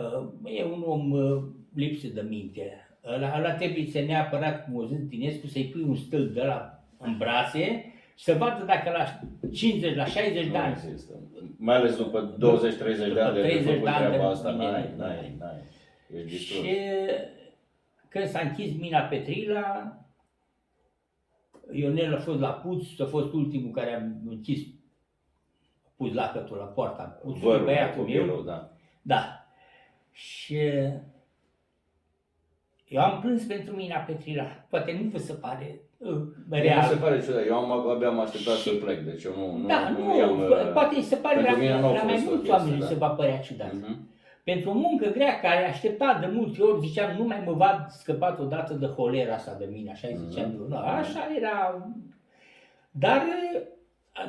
Uh, 0.00 0.28
e 0.58 0.64
un 0.64 0.82
om 0.86 1.10
uh, 1.10 1.42
lipsit 1.74 2.12
de 2.14 2.20
minte. 2.28 2.88
Ăla, 3.14 3.34
ăla 3.38 3.52
trebuie 3.54 3.86
să 3.86 4.00
neapărat, 4.00 4.64
cum 4.64 4.74
o 4.76 4.84
zis 4.86 4.98
Dinescu, 5.08 5.46
să-i 5.46 5.64
pui 5.72 5.82
un 5.82 5.94
stâlp 5.96 6.34
de 6.34 6.42
la 6.42 6.84
în 6.98 7.14
brațe 7.18 7.84
și 8.14 8.24
să 8.24 8.34
vadă 8.38 8.64
dacă 8.66 8.90
la 8.90 9.04
50, 9.52 9.96
la 9.96 10.04
60 10.04 10.44
de 10.44 10.50
Nu 10.50 10.56
ani 10.58 10.76
există. 10.84 11.12
Mai 11.56 11.76
ales 11.76 11.96
după 11.96 12.34
20-30 12.38 13.14
de 13.14 13.20
ani 13.20 13.34
de 13.34 13.40
30 13.40 13.64
făcut 13.66 13.82
de 13.82 13.88
ani 13.90 14.04
de- 14.04 14.10
treaba 14.10 14.28
asta, 14.30 14.50
bine, 14.50 14.70
n-ai, 14.70 14.82
bine. 14.92 15.04
n-ai, 15.06 15.36
n-ai. 15.38 15.62
Ești 16.14 16.28
distrus. 16.28 16.64
Și 16.64 16.76
când 18.08 18.26
s-a 18.28 18.40
închis 18.40 18.78
mina 18.78 19.00
Petrila, 19.00 19.96
Ionel 21.72 22.14
a 22.14 22.18
fost 22.18 22.40
la 22.40 22.48
Puț, 22.50 22.98
a 23.00 23.04
fost 23.06 23.32
ultimul 23.32 23.70
care 23.70 23.94
a 23.94 24.28
închis 24.30 24.60
pus 25.96 26.12
lacătul 26.12 26.56
la 26.56 26.64
poarta 26.64 27.02
Puțului, 27.02 27.40
Vărul, 27.40 27.64
băiatul 27.64 28.02
meu. 28.04 28.18
copilul, 28.20 28.44
da. 28.44 28.70
Da. 29.02 29.46
Și 30.10 30.58
eu 32.88 33.00
am 33.02 33.20
plâns 33.20 33.42
pentru 33.44 33.74
mina 33.74 33.96
Petrila. 33.98 34.44
Poate 34.44 34.98
nu 35.02 35.08
vă 35.08 35.18
se 35.18 35.32
pare 35.32 35.80
uh, 35.96 36.10
Mie 36.50 36.60
mi 36.60 36.66
real. 36.66 36.82
se 36.88 36.96
pare 36.96 37.20
ciudat. 37.22 37.46
Eu 37.46 37.54
am, 37.56 37.88
abia 37.88 38.08
am 38.08 38.20
așteptat 38.20 38.56
Și- 38.56 38.62
să 38.62 38.70
plec, 38.84 39.00
deci 39.00 39.24
eu 39.24 39.32
nu, 39.36 39.56
nu, 39.56 39.66
da, 39.68 39.88
nu, 39.88 40.04
nu, 40.04 40.18
i-am, 40.18 40.40
uh, 40.40 40.72
poate 40.72 41.00
se 41.00 41.16
pare 41.16 41.34
pentru 41.34 41.52
la, 41.52 41.58
mine 41.58 41.80
nu 41.80 41.86
a 41.86 41.92
la 41.92 42.02
mai 42.02 42.14
fost 42.14 42.26
o 42.26 42.30
mulți 42.30 42.42
chestie, 42.50 42.52
oameni 42.52 42.80
da. 42.80 42.86
se 42.86 42.94
va 42.94 43.08
părea 43.08 43.38
ciudat. 43.38 43.72
Mhm. 43.72 44.08
Pentru 44.44 44.70
o 44.70 44.72
muncă 44.72 45.10
grea 45.10 45.40
care 45.40 45.64
aștepta 45.68 46.18
de 46.20 46.26
multe 46.26 46.62
ori, 46.62 46.86
ziceam, 46.86 47.16
nu 47.16 47.24
mai 47.24 47.42
mă 47.44 47.52
va 47.52 47.86
scăpat 47.88 48.38
odată 48.38 48.74
de 48.74 48.86
holera 48.86 49.34
asta 49.34 49.54
de 49.54 49.64
mine, 49.64 49.90
așa 49.90 50.08
Mhm. 50.12 50.28
ziceam 50.28 50.52
eu. 50.52 50.66
No, 50.66 50.76
așa 50.76 51.28
era. 51.36 51.86
Dar 52.90 53.22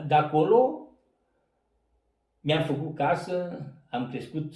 de 0.08 0.14
acolo 0.14 0.88
mi-am 2.42 2.64
făcut 2.64 2.96
casă, 2.96 3.62
am 3.90 4.10
crescut 4.10 4.54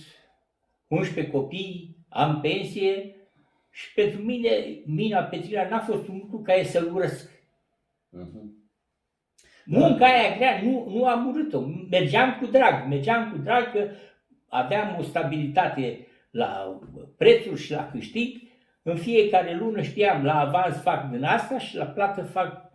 11 0.87 1.31
copii, 1.33 1.95
am 2.09 2.39
pensie 2.41 3.15
și 3.71 3.93
pentru 3.93 4.21
mine 4.21 4.49
mina 4.85 5.19
Petrila 5.21 5.67
n-a 5.69 5.79
fost 5.79 6.07
un 6.07 6.17
lucru 6.17 6.39
care 6.41 6.63
să-l 6.63 6.93
urăsc. 6.95 7.31
Mhm. 8.09 8.57
Munca 9.65 10.05
aia 10.05 10.35
grea 10.35 10.61
nu, 10.63 10.89
nu 10.89 11.05
am 11.05 11.27
urât-o. 11.27 11.59
Mergeam 11.89 12.37
cu 12.39 12.45
drag, 12.45 12.87
mergeam 12.87 13.31
cu 13.31 13.37
drag 13.37 13.71
că 13.71 13.87
aveam 14.49 14.95
o 14.99 15.01
stabilitate 15.01 16.07
la 16.31 16.79
prețuri 17.17 17.59
și 17.61 17.71
la 17.71 17.89
câștig. 17.91 18.37
În 18.81 18.95
fiecare 18.95 19.55
lună 19.55 19.81
știam, 19.81 20.23
la 20.23 20.39
avans 20.39 20.81
fac 20.81 21.09
din 21.09 21.23
asta 21.23 21.59
și 21.59 21.75
la 21.77 21.85
plată 21.85 22.23
fac 22.23 22.71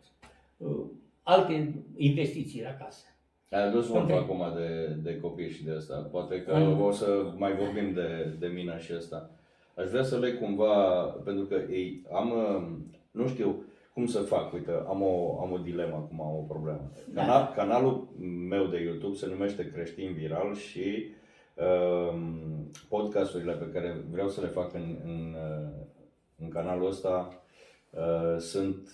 uh, 0.57 0.85
alte 1.23 1.75
investiții 1.97 2.63
la 2.63 2.85
casă. 2.85 3.05
Ai 3.51 3.63
adus 3.67 3.87
vorba 3.87 4.01
Între- 4.01 4.17
acum 4.17 4.43
de, 4.57 4.97
de 5.03 5.21
copii 5.21 5.51
și 5.51 5.65
de 5.65 5.71
asta. 5.71 6.09
Poate 6.11 6.43
că 6.43 6.57
Mm. 6.57 6.81
o 6.81 6.91
să 6.91 7.33
mai 7.37 7.53
vorbim 7.57 7.93
de, 7.93 8.37
de 8.39 8.47
mina 8.47 8.79
și 8.79 8.93
asta. 8.93 9.31
Aș 9.77 9.89
vrea 9.89 10.03
să 10.03 10.19
leg 10.19 10.39
cumva, 10.39 11.03
pentru 11.25 11.45
că 11.45 11.55
ei, 11.71 12.03
am, 12.13 12.31
uh, 12.31 12.67
nu 13.11 13.27
știu 13.29 13.65
cum 13.93 14.07
să 14.07 14.19
fac, 14.19 14.53
uite, 14.53 14.71
am 14.89 15.03
o, 15.03 15.41
am 15.41 15.53
o 15.53 15.59
dilemă 15.59 15.95
acum, 15.95 16.21
am 16.21 16.37
o 16.37 16.45
problemă. 16.49 16.91
Da. 17.13 17.21
Canal, 17.21 17.53
Canalul 17.57 18.09
meu 18.49 18.67
de 18.67 18.83
YouTube 18.83 19.17
se 19.17 19.27
numește 19.27 19.71
Creștin 19.71 20.13
Viral 20.13 20.55
și 20.55 20.79
uh, 20.81 21.15
podcasturile 22.88 23.53
pe 23.53 23.71
care 23.73 24.05
vreau 24.11 24.29
să 24.29 24.40
le 24.40 24.47
fac 24.47 24.75
în, 24.75 24.97
în, 25.05 25.35
uh, 25.35 25.87
în 26.38 26.49
canalul 26.49 26.88
ăsta 26.88 27.43
uh, 27.90 28.38
sunt 28.38 28.88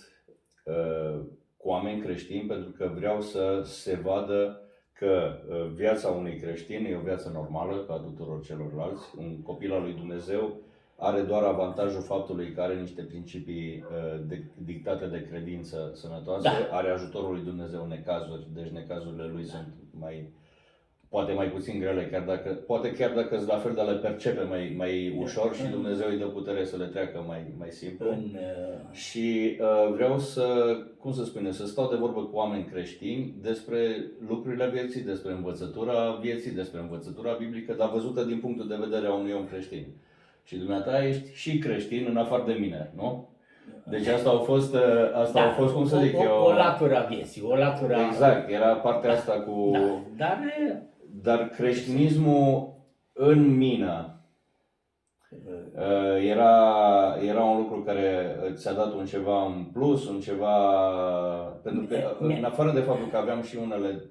uh, 0.65 1.19
cu 1.57 1.69
oameni 1.69 2.01
creștini 2.01 2.47
pentru 2.47 2.69
că 2.69 2.91
vreau 2.95 3.21
să 3.21 3.61
se 3.63 3.95
vadă 4.03 4.61
că 4.93 5.39
uh, 5.49 5.71
viața 5.73 6.09
unui 6.09 6.37
creștin 6.39 6.85
e 6.85 6.97
o 6.97 7.01
viață 7.01 7.31
normală 7.33 7.83
ca 7.83 7.93
a 7.93 7.97
tuturor 7.97 8.43
celorlalți. 8.43 9.03
Un 9.17 9.41
copil 9.41 9.73
al 9.73 9.81
lui 9.81 9.93
Dumnezeu 9.93 10.57
are 10.97 11.21
doar 11.21 11.43
avantajul 11.43 12.01
faptului 12.01 12.51
că 12.51 12.61
are 12.61 12.79
niște 12.79 13.01
principii 13.01 13.83
uh, 13.83 14.21
de, 14.27 14.43
dictate 14.65 15.05
de 15.05 15.27
credință 15.29 15.91
sănătoase, 15.93 16.49
Da. 16.49 16.77
are 16.77 16.89
ajutorul 16.89 17.33
lui 17.33 17.43
Dumnezeu 17.43 17.81
în 17.83 17.87
necazuri, 17.87 18.47
deci 18.53 18.69
necazurile 18.69 19.25
lui 19.25 19.45
sunt 19.45 19.73
mai 19.99 20.33
poate 21.11 21.31
mai 21.33 21.47
puțin 21.47 21.79
grele, 21.79 22.07
chiar 22.11 22.21
dacă, 22.21 22.49
poate 22.49 22.91
chiar 22.91 23.11
dacă 23.11 23.35
îți 23.35 23.47
la 23.47 23.57
fel 23.57 23.73
de 23.73 23.81
le 23.81 23.97
percepe 23.97 24.41
mai, 24.49 24.73
mai 24.77 25.15
ușor 25.19 25.55
și 25.55 25.63
Dumnezeu 25.71 26.07
îi 26.09 26.17
dă 26.17 26.25
putere 26.25 26.65
să 26.65 26.77
le 26.77 26.85
treacă 26.85 27.23
mai, 27.27 27.45
mai 27.57 27.69
simplu. 27.71 28.09
În, 28.09 28.23
uh, 28.33 28.93
Și 28.93 29.57
uh, 29.61 29.93
vreau 29.93 30.19
să, 30.19 30.45
cum 30.99 31.13
să 31.13 31.23
spune, 31.23 31.51
să 31.51 31.65
stau 31.65 31.89
de 31.89 31.95
vorbă 31.95 32.21
cu 32.21 32.35
oameni 32.35 32.69
creștini 32.71 33.33
despre 33.41 33.79
lucrurile 34.27 34.69
vieții, 34.69 35.01
despre 35.01 35.31
învățătura 35.31 36.17
vieții, 36.21 36.51
despre 36.51 36.79
învățătura 36.79 37.35
biblică, 37.39 37.73
dar 37.73 37.89
văzută 37.89 38.23
din 38.23 38.39
punctul 38.39 38.67
de 38.67 38.79
vedere 38.79 39.07
a 39.07 39.13
unui 39.13 39.33
om 39.33 39.45
creștin. 39.45 39.85
Și 40.43 40.55
dumneata 40.55 41.05
ești 41.05 41.33
și 41.33 41.57
creștin 41.57 42.05
în 42.09 42.17
afară 42.17 42.43
de 42.45 42.53
mine, 42.59 42.91
nu? 42.95 43.29
Deci 43.89 44.07
asta 44.07 44.29
au 44.29 44.39
fost, 44.39 44.73
uh, 44.73 44.81
asta 45.13 45.41
au 45.41 45.51
fost 45.51 45.73
cum 45.73 45.87
să 45.87 45.97
zic 45.97 46.11
Da, 46.11 46.17
o, 46.19 46.23
eu... 46.23 46.31
o, 46.41 46.45
o 46.45 46.53
latură 46.53 46.97
a 46.97 47.01
vieții, 47.05 47.41
o 47.45 47.55
latură 47.55 47.95
a- 47.95 48.05
Exact, 48.07 48.49
era 48.51 48.73
partea 48.75 49.11
asta 49.11 49.33
cu... 49.33 49.69
Da, 49.71 49.79
dar 50.17 50.39
uh, 50.69 50.75
Dar 51.13 51.47
creștinismul 51.47 52.73
în 53.13 53.57
mine 53.57 54.15
uh, 55.75 56.25
era, 56.25 57.17
era 57.21 57.43
un 57.43 57.57
lucru 57.57 57.83
care 57.83 58.35
ți-a 58.53 58.73
dat 58.73 58.93
un 58.93 59.05
ceva 59.05 59.45
în 59.45 59.63
plus, 59.63 60.07
un 60.09 60.19
ceva... 60.19 60.55
Pentru 61.63 61.85
că, 61.85 62.17
Mi- 62.19 62.37
în 62.37 62.43
afară 62.43 62.71
de 62.71 62.79
faptul 62.79 63.07
că 63.07 63.17
aveam 63.17 63.41
și 63.41 63.55
unele, 63.55 64.03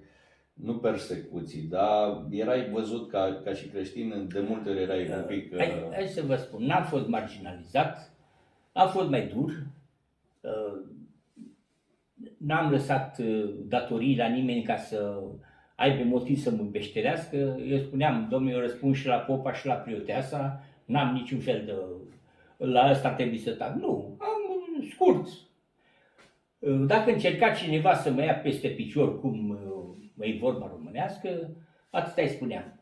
nu 0.52 0.74
persecuții, 0.74 1.62
dar 1.62 2.24
erai 2.30 2.70
văzut 2.70 3.10
ca, 3.10 3.40
ca 3.44 3.52
și 3.52 3.68
creștin, 3.68 4.28
de 4.32 4.44
multe 4.48 4.70
ori 4.70 4.82
erai 4.82 5.10
un 5.16 5.24
pic... 5.26 5.56
Hai, 5.56 5.68
uh, 5.68 5.92
hai 5.92 6.06
să 6.06 6.22
vă 6.26 6.36
spun, 6.36 6.64
n-am 6.64 6.84
fost 6.84 7.08
marginalizat, 7.08 8.12
am 8.72 8.88
fost 8.88 9.08
mai 9.08 9.26
dur, 9.26 9.66
uh, 10.40 10.80
n-am 12.36 12.70
lăsat 12.70 13.18
uh, 13.18 13.54
datorii 13.68 14.16
la 14.16 14.26
nimeni 14.26 14.62
ca 14.62 14.76
să 14.76 15.22
aibă 15.80 16.02
motiv 16.04 16.38
să 16.38 16.50
mă 16.50 16.62
beșterească. 16.62 17.36
Eu 17.68 17.78
spuneam, 17.78 18.26
domnule, 18.30 18.54
eu 18.54 18.60
răspund 18.60 18.94
și 18.94 19.06
la 19.06 19.16
popa 19.16 19.52
și 19.52 19.66
la 19.66 19.74
prioteasa, 19.74 20.64
n-am 20.84 21.14
niciun 21.14 21.38
fel 21.38 21.62
de... 21.64 21.74
La 22.66 22.82
asta 22.82 23.10
trebuie 23.10 23.38
să 23.38 23.50
tac. 23.50 23.74
Nu, 23.74 24.16
am 24.18 24.40
uh, 24.78 24.88
scurt. 24.92 25.26
Uh, 26.58 26.86
Dacă 26.86 27.10
încerca 27.10 27.50
cineva 27.50 27.94
să 27.94 28.10
mă 28.10 28.22
ia 28.22 28.34
peste 28.34 28.68
picior, 28.68 29.20
cum 29.20 29.50
uh, 30.18 30.26
e 30.26 30.38
vorba 30.40 30.70
românească, 30.72 31.50
atât 31.90 32.16
îi 32.16 32.28
spuneam. 32.28 32.80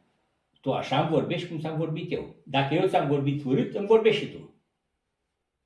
Tu 0.61 0.72
așa 0.72 1.00
îmi 1.00 1.11
vorbești 1.11 1.48
cum 1.48 1.58
ți-am 1.58 1.76
vorbit 1.76 2.12
eu. 2.12 2.34
Dacă 2.42 2.74
eu 2.74 2.87
ți-am 2.87 3.08
vorbit 3.08 3.44
urât, 3.44 3.74
îmi 3.74 3.87
vorbești 3.87 4.24
și 4.24 4.30
tu. 4.32 4.47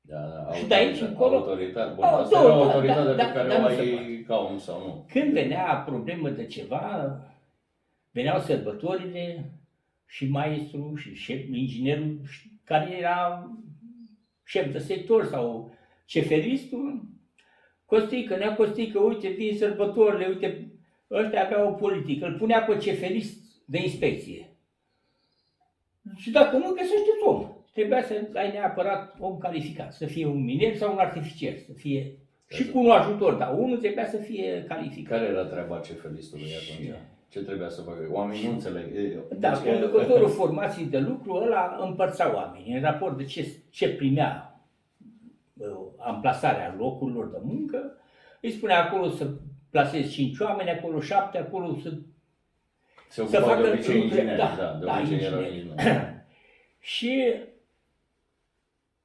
Da, 0.05 0.19
da, 0.21 0.53
și 0.55 0.67
de 0.67 0.75
aici 0.75 0.87
autoritate- 1.01 1.11
încolo- 1.13 1.37
Autoritate. 1.37 1.93
Bun, 1.95 2.05
Oh, 2.05 2.11
asta 2.13 2.41
două, 2.43 2.51
era 2.53 2.61
o 2.63 2.67
da, 2.67 2.73
autoritate 2.73 3.05
da, 3.07 3.13
pe 3.13 3.17
da, 3.23 3.33
care 3.33 3.49
da, 3.49 3.57
o 3.57 3.61
nu 3.69 3.75
se 3.75 3.81
ai 3.81 4.25
ca 4.27 4.37
om 4.37 4.59
sau 4.59 4.79
nu. 4.87 5.07
Când 5.13 5.33
venea 5.33 5.83
problemă 5.87 6.29
de 6.31 6.47
ceva, 6.47 7.17
veneau 8.11 8.39
sărbătorile 8.41 9.51
și 10.07 10.29
maestru 10.29 10.95
și 10.97 11.15
șef, 11.15 11.47
inginerul 11.53 12.21
și- 12.31 12.51
care 12.65 12.97
era 12.99 13.51
șef 14.45 14.73
de 14.73 14.79
sector 14.79 15.25
sau 15.27 15.75
ceferistul, 16.05 17.11
Costică, 17.85 18.37
nea 18.37 18.55
Costică, 18.57 18.99
uite, 18.99 19.29
vin 19.29 19.57
sărbătorile, 19.57 20.27
uite, 20.27 20.73
ăștia 21.11 21.45
aveau 21.45 21.69
o 21.69 21.73
politică, 21.73 22.27
îl 22.27 22.37
punea 22.39 22.63
pe 22.63 22.77
ceferist 22.77 23.41
de 23.67 23.83
inspecție. 23.83 24.47
Și 26.17 26.31
dacă 26.31 26.57
nu 26.57 26.69
găsește 26.73 27.11
om, 27.25 27.49
trebuia 27.73 28.03
să 28.03 28.15
ai 28.35 28.51
neapărat 28.53 29.15
om 29.19 29.39
calificat, 29.39 29.93
să 29.93 30.07
fie 30.07 30.27
un 30.27 30.45
miner 30.45 30.77
sau 30.77 30.93
un 30.93 30.99
artificier, 30.99 31.59
să 31.59 31.73
fie 31.73 32.13
și 32.49 32.71
cu 32.71 32.79
un 32.79 32.91
ajutor, 32.91 33.35
dar 33.35 33.55
unul 33.59 33.79
trebuia 33.79 34.07
să 34.07 34.17
fie 34.17 34.65
calificat. 34.69 35.19
Care 35.19 35.31
era 35.31 35.45
treaba 35.45 35.79
cefelistului 35.79 36.45
atunci? 36.45 36.95
Ce 37.29 37.43
trebuia 37.43 37.69
să 37.69 37.83
facă? 37.83 38.09
Oamenii 38.11 38.47
nu 38.47 38.53
înțeleg. 38.53 38.85
E- 38.97 39.19
Da, 39.39 39.51
deci, 39.51 39.73
conducătorul 39.73 40.29
formației 40.41 40.87
de 40.87 40.99
lucru, 40.99 41.35
ăla 41.35 41.77
împărța 41.81 42.35
oamenii 42.35 42.75
în 42.75 42.81
raport 42.83 43.17
de 43.17 43.25
ce, 43.25 43.49
ce 43.71 43.89
primea 43.89 44.61
uh, 45.57 45.67
amplasarea 45.99 46.75
locurilor 46.79 47.27
de 47.31 47.39
muncă, 47.43 47.97
îi 48.41 48.51
spunea 48.51 48.85
acolo 48.85 49.09
să 49.09 49.27
plasezi 49.71 50.13
5 50.13 50.39
oameni, 50.39 50.71
acolo 50.71 51.01
7, 51.01 51.39
acolo 51.39 51.77
să... 51.83 51.89
Se 51.91 51.97
să 53.09 53.23
ocupa 53.23 53.41
facă 53.41 53.63
de 53.63 53.69
obicei 53.69 53.95
lucruri- 53.95 54.03
ingineri, 54.03 54.39
da, 54.39 54.55
da, 54.59 54.77
de 54.81 54.85
da, 54.85 54.99
obicei 54.99 55.19
erau 55.27 55.41
ingineri. 55.49 55.69
ingineri. 55.69 56.15
Și 56.81 57.35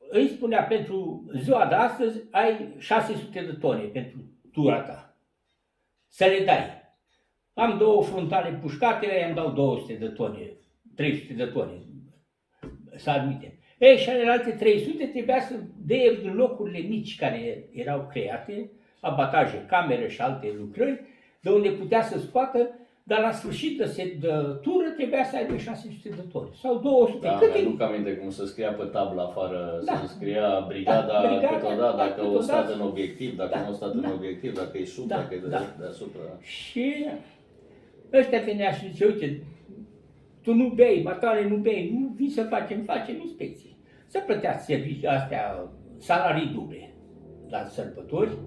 îi 0.09 0.27
spunea 0.27 0.63
pentru 0.63 1.25
ziua 1.35 1.65
de 1.65 1.75
astăzi 1.75 2.19
ai 2.31 2.75
600 2.77 3.41
de 3.41 3.51
tone 3.51 3.83
pentru 3.83 4.17
tura 4.51 4.81
ta. 4.81 5.17
Să 6.07 6.25
le 6.25 6.45
dai. 6.45 6.85
Am 7.53 7.77
două 7.77 8.03
fruntale 8.03 8.59
pușcate, 8.61 9.05
îi 9.05 9.25
îmi 9.25 9.35
dau 9.35 9.51
200 9.51 9.93
de 9.93 10.07
tone, 10.07 10.51
300 10.95 11.33
de 11.33 11.45
tone, 11.45 11.81
să 12.95 13.09
admitem. 13.09 13.51
Ei, 13.77 13.97
și 13.97 14.03
celelalte 14.03 14.51
300 14.51 15.05
trebuia 15.05 15.41
să 15.41 15.53
dea 15.77 16.13
din 16.13 16.33
locurile 16.33 16.79
mici 16.79 17.15
care 17.15 17.69
erau 17.71 18.07
create, 18.11 18.71
abataje, 18.99 19.65
camere 19.67 20.07
și 20.07 20.21
alte 20.21 20.53
lucrări, 20.57 21.01
de 21.41 21.49
unde 21.49 21.69
putea 21.69 22.01
să 22.01 22.19
scoată, 22.19 22.79
dar 23.07 23.19
la 23.21 23.31
sfârșit 23.31 23.77
de, 23.77 23.85
se, 23.85 24.17
de 24.19 24.27
tură 24.61 24.89
trebuia 24.97 25.23
să 25.23 25.35
aibă 25.35 25.57
600 25.57 26.09
de 26.09 26.23
tone 26.31 26.49
sau 26.61 26.77
200. 26.79 27.27
Da, 27.27 27.37
Cât 27.37 27.55
e? 27.55 27.59
mi-aduc 27.59 27.81
aminte 27.81 28.11
cum 28.15 28.29
se 28.29 28.45
scria 28.45 28.71
pe 28.73 28.83
tabla 28.83 29.23
afară, 29.23 29.81
Da. 29.85 29.95
se 29.95 30.07
scria 30.15 30.65
brigada, 30.67 31.07
Da, 31.13 31.27
brigada, 31.27 31.55
câteodată, 31.57 31.97
da, 31.97 32.03
dacă 32.03 32.21
o 32.21 32.23
câteodată. 32.23 32.43
stat 32.43 32.73
în 32.75 32.81
obiectiv, 32.81 33.35
dacă 33.37 33.49
Da, 33.53 33.61
nu 33.61 33.69
o 33.69 33.73
stat 33.73 33.93
în 33.93 34.01
da. 34.01 34.11
obiectiv, 34.17 34.53
dacă 34.55 34.77
e 34.77 34.85
sub, 34.85 35.07
Da, 35.07 35.15
dacă 35.15 35.33
e 35.33 35.37
de, 35.37 35.47
da. 35.47 35.61
deasupra. 35.79 36.21
Și 36.41 37.05
ăștia 38.13 38.39
venea 38.45 38.71
și 38.71 38.91
zice, 38.91 39.05
uite, 39.05 39.43
tu 40.41 40.53
nu 40.53 40.67
bei, 40.75 41.01
matale 41.03 41.47
nu 41.47 41.55
bei, 41.55 41.97
nu 41.99 42.07
vii 42.15 42.29
să 42.29 42.43
facem, 42.43 42.81
facem 42.81 43.15
inspecție. 43.21 43.69
Să 44.07 44.19
plăteați 44.25 44.65
servicii 44.65 45.07
astea, 45.07 45.69
salarii 45.97 46.51
duble 46.55 46.93
la 47.49 47.65
sărbători. 47.65 48.37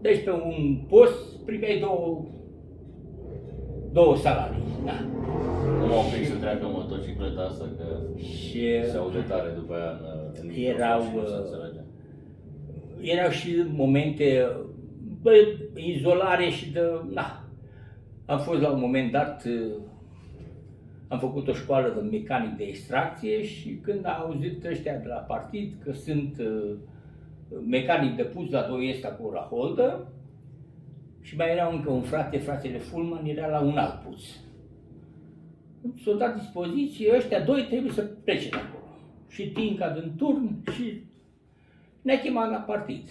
Deci 0.00 0.24
pe 0.24 0.30
un 0.30 0.78
post 0.88 1.44
primeai 1.44 1.78
două, 1.78 2.24
două 3.98 4.16
salarii. 4.16 4.62
Da. 4.84 4.96
Nu 5.80 5.86
m-au 5.86 6.04
prins 6.12 6.28
să 6.28 6.34
treacă 6.34 6.66
motocicleta 6.66 7.42
asta, 7.42 7.64
că 7.78 7.86
Și 8.22 8.60
se 8.90 8.96
aude 8.96 9.20
tare 9.28 9.50
după 9.54 9.74
aia 9.74 9.90
în, 9.90 10.04
în 10.40 10.48
Erau, 10.64 11.02
microfon 11.02 11.24
și 11.24 11.26
nu 11.26 11.26
se 11.26 11.34
uh, 11.34 11.40
înțelege. 11.44 11.80
erau 13.00 13.30
și 13.30 13.64
momente, 13.82 14.50
bă, 15.22 15.30
izolare 15.74 16.48
și 16.48 16.70
de, 16.72 16.80
na, 17.12 17.44
am 18.26 18.38
fost 18.38 18.60
la 18.60 18.70
un 18.70 18.80
moment 18.80 19.12
dat, 19.12 19.44
uh, 19.44 19.72
am 21.08 21.18
făcut 21.18 21.48
o 21.48 21.52
școală 21.52 21.92
de 21.94 22.16
mecanic 22.16 22.56
de 22.56 22.64
extracție 22.64 23.42
și 23.42 23.68
când 23.82 24.06
au 24.06 24.26
auzit 24.26 24.64
ăștia 24.64 24.96
de 24.96 25.08
la 25.08 25.20
partid 25.32 25.72
că 25.84 25.92
sunt 25.92 26.38
uh, 26.38 26.74
mecanic 27.66 28.16
de 28.16 28.22
pus 28.22 28.50
la 28.50 28.62
2 28.62 28.88
este 28.88 29.06
acolo 29.06 29.32
la 29.32 29.48
Holdă 29.50 30.06
și 31.26 31.36
mai 31.36 31.50
era 31.50 31.68
încă 31.68 31.90
un 31.90 32.02
frate, 32.02 32.38
fratele 32.38 32.78
Fulman, 32.78 33.24
era 33.26 33.46
la 33.46 33.60
un 33.60 33.76
alt 33.76 34.02
pus. 34.02 34.40
S-au 36.04 36.14
dat 36.14 36.38
dispoziție, 36.38 37.16
ăștia 37.16 37.44
doi 37.44 37.62
trebuie 37.62 37.92
să 37.92 38.02
plece 38.02 38.48
de 38.48 38.56
acolo. 38.56 38.84
Și 39.28 39.50
Tinca 39.50 39.90
din 39.90 40.12
turn 40.16 40.62
și 40.72 41.00
ne-a 42.02 42.20
chemat 42.20 42.50
la 42.50 42.56
partid. 42.56 43.08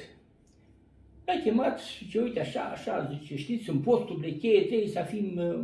Ne-a 1.25 1.41
chemat 1.43 1.79
și 1.79 2.03
zice, 2.03 2.21
uite 2.21 2.39
așa, 2.39 2.61
așa, 2.61 3.09
zice, 3.11 3.35
știți, 3.35 3.69
în 3.69 3.79
posturile 3.79 4.31
cheie 4.31 4.61
trebuie 4.61 4.87
să 4.87 5.05
fim, 5.07 5.37
uh, 5.37 5.63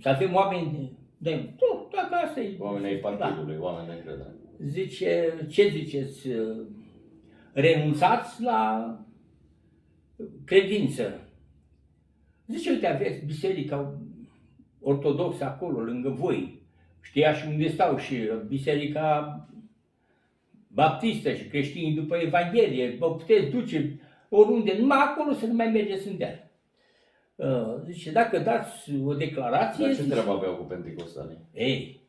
să 0.00 0.08
avem 0.08 0.34
oameni 0.34 0.70
de, 1.18 1.30
de 1.30 1.52
tot, 1.56 1.90
dacă 1.94 2.14
asta 2.24 2.40
e. 2.40 2.56
Oamenii 2.58 2.88
ai 2.88 3.00
Da. 3.00 3.08
partidului, 3.08 3.56
oameni 3.60 3.86
de 3.86 3.92
încredere. 3.92 4.34
Zice, 4.58 5.34
ce 5.48 5.68
ziceți, 5.68 6.28
uh, 6.28 6.56
renunțați 7.52 8.42
la 8.42 8.92
credință. 10.44 11.20
Zice, 12.46 12.70
uite, 12.70 12.86
aveți 12.86 13.24
biserica 13.24 14.00
ortodoxă 14.80 15.44
acolo, 15.44 15.80
lângă 15.80 16.08
voi. 16.08 16.62
Știa 17.00 17.34
și 17.34 17.46
unde 17.46 17.68
stau 17.68 17.98
și 17.98 18.16
biserica 18.46 19.48
baptistă 20.68 21.32
și 21.32 21.44
creștinii 21.44 21.94
după 21.94 22.16
Evanghelie. 22.16 22.96
Vă 22.98 23.14
puteți 23.14 23.50
duce 23.50 24.00
oriunde, 24.28 24.76
numai 24.78 24.98
acolo 25.00 25.32
să 25.32 25.46
nu 25.46 25.54
mai 25.54 25.70
mergeți 25.70 26.08
în 26.08 26.16
deal. 26.16 26.50
Uh, 27.34 27.80
Zice, 27.84 28.10
dacă 28.10 28.38
dați 28.38 28.90
o 29.04 29.14
declarație... 29.14 29.84
Dar 29.84 29.94
ce 29.94 30.02
zice, 30.02 30.14
treabă 30.14 30.30
aveau 30.30 30.54
cu 30.54 30.62
penticostalii? 30.62 31.38
ei, 31.52 32.00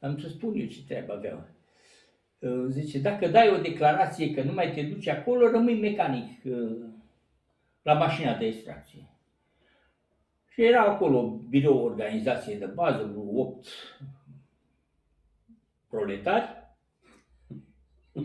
am 0.00 0.18
să 0.18 0.28
spun 0.28 0.54
eu 0.54 0.66
ce 0.66 0.84
treabă 0.88 1.12
aveau. 1.12 1.48
Uh, 2.38 2.64
Zice, 2.68 2.98
dacă 2.98 3.28
dai 3.28 3.48
o 3.48 3.60
declarație 3.60 4.30
că 4.34 4.42
nu 4.42 4.52
mai 4.52 4.72
te 4.72 4.82
duci 4.82 5.08
acolo, 5.08 5.50
rămâi 5.50 5.80
mecanic 5.80 6.44
uh, 6.44 6.76
la 7.82 7.92
mașina 7.92 8.34
de 8.34 8.46
extracție. 8.46 9.08
Și 10.48 10.64
era 10.64 10.82
acolo 10.82 11.22
birou 11.48 11.84
organizație 11.84 12.58
de 12.58 12.66
bază, 12.66 13.04
vreo 13.04 13.40
8 13.40 13.66
proletari 15.88 16.58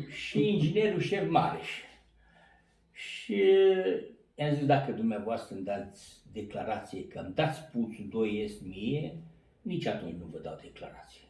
și 0.10 0.50
inginerul 0.50 1.00
șef 1.00 1.30
Mareș. 1.30 1.70
Și 2.92 3.44
i-am 4.36 4.54
zis, 4.54 4.66
dacă 4.66 4.92
dumneavoastră 4.92 5.56
îmi 5.56 5.64
dați 5.64 6.22
declarație 6.32 7.08
că 7.08 7.20
îmi 7.20 7.34
dați 7.34 7.64
puțul 7.64 8.08
2 8.10 8.42
est 8.44 8.62
mie, 8.62 9.18
nici 9.62 9.86
atunci 9.86 10.16
nu 10.20 10.26
vă 10.26 10.40
dau 10.40 10.60
declarație. 10.62 11.22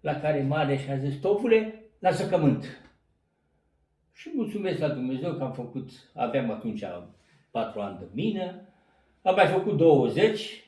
La 0.00 0.20
care 0.20 0.42
Mareș 0.42 0.88
a 0.88 0.96
zis, 0.96 1.20
Tofule, 1.20 1.82
la 1.98 2.10
săcământ. 2.10 2.87
Și 4.20 4.30
mulțumesc 4.34 4.78
la 4.78 4.88
Dumnezeu 4.88 5.32
că 5.32 5.42
am 5.42 5.52
făcut, 5.52 5.88
aveam 6.14 6.50
atunci 6.50 6.84
4 7.50 7.80
ani 7.80 7.96
de 7.98 8.04
mină, 8.12 8.60
am 9.22 9.34
mai 9.34 9.46
făcut 9.46 9.76
20 9.76 10.64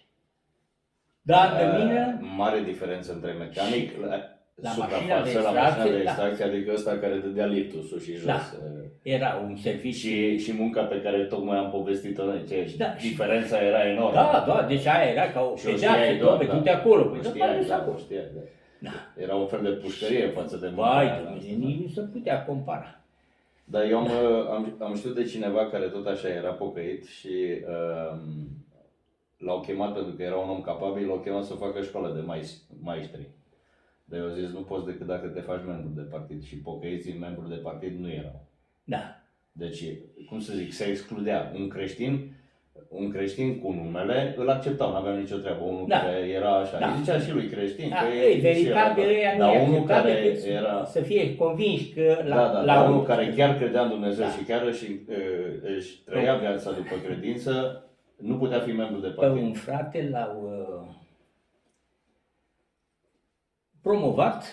de 1.23 1.33
ani 1.33 1.57
de 1.57 1.85
mină, 1.85 2.19
Uh, 2.23 2.29
Mare 2.37 2.61
diferență 2.61 3.13
între 3.13 3.33
mecanic, 3.33 3.91
la, 4.01 4.17
La 4.55 4.71
suprafață, 4.71 5.05
mașina 5.09 5.23
de 5.23 5.39
la 5.39 5.51
mașina 5.51 5.85
de 5.85 5.89
extracție, 5.89 6.03
da. 6.05 6.11
extracție, 6.11 6.45
adică 6.45 6.73
ăsta 6.75 6.99
care 6.99 7.17
dădea 7.19 7.47
liftul 7.47 7.83
sus 7.83 8.03
și 8.05 8.13
jos. 8.15 8.25
Da. 8.25 8.35
uh, 8.35 8.85
era 9.03 9.41
un 9.47 9.57
serviciu. 9.57 9.99
Și, 9.99 10.39
și 10.39 10.53
munca 10.53 10.83
pe 10.83 11.01
care 11.03 11.25
tocmai 11.25 11.59
am 11.59 11.71
povestit-o 11.71 12.25
noi, 12.25 12.45
ce, 12.49 12.75
Da, 12.79 12.97
și- 12.97 13.09
diferența 13.09 13.59
era 13.63 13.89
enormă. 13.89 14.13
Da, 14.15 14.45
da, 14.47 14.63
deci 14.69 14.87
aia 14.87 15.11
era 15.11 15.31
ca 15.33 15.41
o 15.41 15.57
Și 15.57 15.67
o 15.67 15.71
pedeapsă, 15.71 16.01
știai 16.01 16.19
doar, 16.19 16.31
domne, 16.37 16.47
da. 16.47 16.55
du-te 16.57 16.71
acolo. 16.71 17.03
O 17.03 17.09
Păi, 17.09 17.21
da, 17.23 17.29
știai, 17.29 17.57
nu 17.57 17.63
s-a 17.63 17.69
da, 17.69 17.77
o 17.77 17.81
acolo. 17.81 17.97
știai, 17.99 18.27
da. 18.35 18.41
Da. 18.79 19.23
Era 19.23 19.35
un 19.35 19.47
fel 19.47 19.63
de 19.63 19.69
pușcărie 19.69 20.27
față 20.29 20.57
de 20.57 20.67
munca 20.67 20.91
Vai, 20.91 21.05
aia, 21.07 21.21
domnule, 21.23 21.47
da. 21.51 21.67
nici 21.67 21.81
nu 21.81 21.87
se 21.89 22.01
putea 22.01 22.45
compara. 22.45 23.00
Dar 23.71 23.85
eu 23.85 23.99
am, 23.99 24.05
uh, 24.05 24.49
am, 24.49 24.77
am 24.79 24.97
știut 24.97 25.15
de 25.15 25.25
cineva 25.25 25.67
care 25.67 25.89
tot 25.89 26.07
așa 26.07 26.29
era 26.29 26.53
pocăit 26.53 27.05
și 27.05 27.35
um, 28.13 28.49
l-au 29.37 29.61
chemat 29.61 29.95
pentru 29.95 30.13
că 30.13 30.23
era 30.23 30.37
un 30.37 30.49
om 30.49 30.61
capabil, 30.61 31.07
l-au 31.07 31.19
chemat 31.19 31.45
să 31.45 31.55
facă 31.55 31.83
școală 31.83 32.15
de 32.15 32.21
mais, 32.21 32.63
maestri. 32.83 33.29
Dar 34.05 34.21
eu 34.21 34.29
zis, 34.29 34.53
nu 34.53 34.61
poți 34.61 34.87
decât 34.87 35.07
dacă 35.07 35.27
te 35.27 35.41
faci 35.41 35.65
membru 35.67 35.89
de 35.95 36.09
partid 36.09 36.43
și 36.43 36.57
pocăiții 36.57 37.19
membru 37.19 37.49
de 37.49 37.55
partid 37.55 37.99
nu 37.99 38.11
erau. 38.11 38.47
Da. 38.85 39.21
Deci, 39.53 39.85
cum 40.29 40.41
să 40.41 40.53
zic, 40.55 40.73
se 40.73 40.85
excludea 40.85 41.53
un 41.55 41.69
creștin, 41.69 42.33
un 42.88 43.11
creștin 43.11 43.59
cu 43.61 43.73
numele, 43.73 44.35
îl 44.37 44.49
acceptau, 44.51 44.90
nu 44.90 44.97
aveam 44.97 45.19
nicio 45.19 45.37
treabă. 45.37 45.64
Unul 45.64 45.85
Da. 45.88 45.99
care 46.01 46.16
era 46.19 46.57
așa, 46.57 46.79
Da. 46.79 46.87
îi 46.87 46.97
zicea 46.99 47.19
și 47.19 47.33
lui 47.33 47.49
creștin, 47.49 47.88
Da, 47.88 47.97
că 47.97 48.07
ei, 48.14 48.35
și 48.35 48.40
veritabil, 48.40 49.05
era, 49.05 49.12
ăia 49.12 49.33
nu 49.33 49.38
Dar 49.38 49.55
e 49.55 49.59
unul 49.59 49.75
acceptat 49.75 50.03
care 50.03 50.21
decât 50.21 50.45
era, 50.45 50.85
să 50.85 51.01
fie 51.01 51.37
convinși 51.37 51.93
că 51.93 52.23
la, 52.27 52.37
da, 52.37 52.53
da, 52.53 52.61
la 52.61 52.75
da, 52.75 52.83
un 52.83 52.93
unul 52.93 53.05
care 53.05 53.33
chiar 53.37 53.57
credea 53.57 53.83
în 53.83 53.88
Dumnezeu 53.88 54.25
Da. 54.25 54.31
și 54.31 54.45
chiar 54.45 54.66
își, 54.66 54.85
uh, 54.93 55.75
își 55.77 56.03
trăia 56.03 56.35
viața 56.37 56.73
după 56.73 56.95
credință, 57.05 57.85
nu 58.16 58.37
putea 58.37 58.59
fi 58.61 58.72
membru 58.72 59.01
de 59.01 59.09
pe 59.09 59.14
partid. 59.14 59.43
un 59.43 59.53
frate 59.53 60.09
l-au 60.11 60.43
uh, 60.43 60.95
promovat 63.83 64.45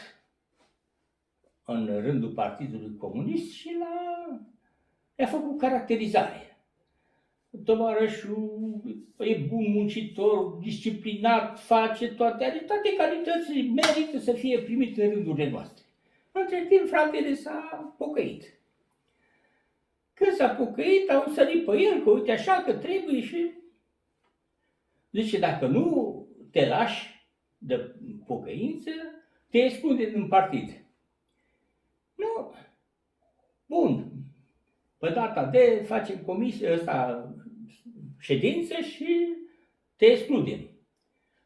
în 1.65 1.99
rândul 2.03 2.29
Partidului 2.29 2.95
Comunist 2.97 3.51
și 3.53 3.75
l-a, 3.79 4.39
i-a 5.15 5.25
făcut 5.25 5.59
caracterizare. 5.59 6.46
Tovarășul 7.65 8.81
e 9.17 9.35
bun 9.35 9.71
muncitor, 9.71 10.53
disciplinat, 10.61 11.59
face 11.59 12.07
toate, 12.07 12.43
are 12.43 12.57
toate 12.57 12.95
calitățile, 12.97 13.61
merită 13.61 14.19
să 14.19 14.33
fie 14.33 14.59
primit 14.59 14.97
în 14.97 15.09
rândurile 15.09 15.49
noastre. 15.49 15.83
Între 16.31 16.65
timp, 16.69 16.87
fratele 16.87 17.33
s-a 17.33 17.95
pocăit. 17.97 18.43
Când 20.13 20.31
s-a 20.31 20.47
pocăit, 20.47 21.09
au 21.09 21.31
sărit 21.31 21.65
pe 21.65 21.79
el, 21.79 22.03
că 22.03 22.09
uite 22.09 22.31
așa, 22.31 22.63
că 22.65 22.73
trebuie 22.73 23.21
și... 23.21 23.51
Zice, 25.11 25.39
dacă 25.39 25.67
nu 25.67 26.27
te 26.51 26.67
lași 26.67 27.25
de 27.57 27.95
pocăință, 28.25 28.91
te 29.49 29.57
exclude 29.57 30.09
din 30.09 30.27
partid. 30.27 30.85
Nu. 32.15 32.53
Bun. 33.65 34.11
Pe 34.97 35.09
data 35.09 35.45
de 35.45 35.83
facem 35.87 36.17
comisie 36.17 36.73
ăsta, 36.73 37.27
ședință 38.19 38.73
și 38.81 39.27
te 39.95 40.05
excludem. 40.05 40.59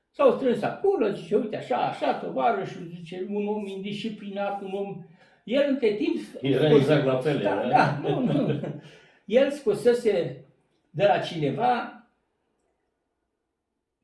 S-au 0.10 0.32
strâns 0.32 0.62
acolo, 0.62 1.10
zice, 1.10 1.36
uite 1.36 1.56
așa, 1.58 1.78
așa, 1.78 2.14
tovarășul, 2.20 2.86
zice, 2.96 3.26
un 3.30 3.48
om 3.48 3.66
indisciplinat, 3.66 4.62
un 4.62 4.72
om... 4.74 5.04
El 5.44 5.66
între 5.70 5.94
timp... 5.94 6.18
Era 6.42 6.66
scos- 6.68 6.80
exact 6.80 7.06
la 7.06 7.18
fel, 7.20 7.40
Da, 7.42 7.50
era. 7.50 7.68
da, 7.70 8.00
nu, 8.02 8.20
nu. 8.20 8.60
El 9.26 9.52
scosese 9.52 10.46
de 10.90 11.04
la 11.06 11.20
cineva 11.20 11.96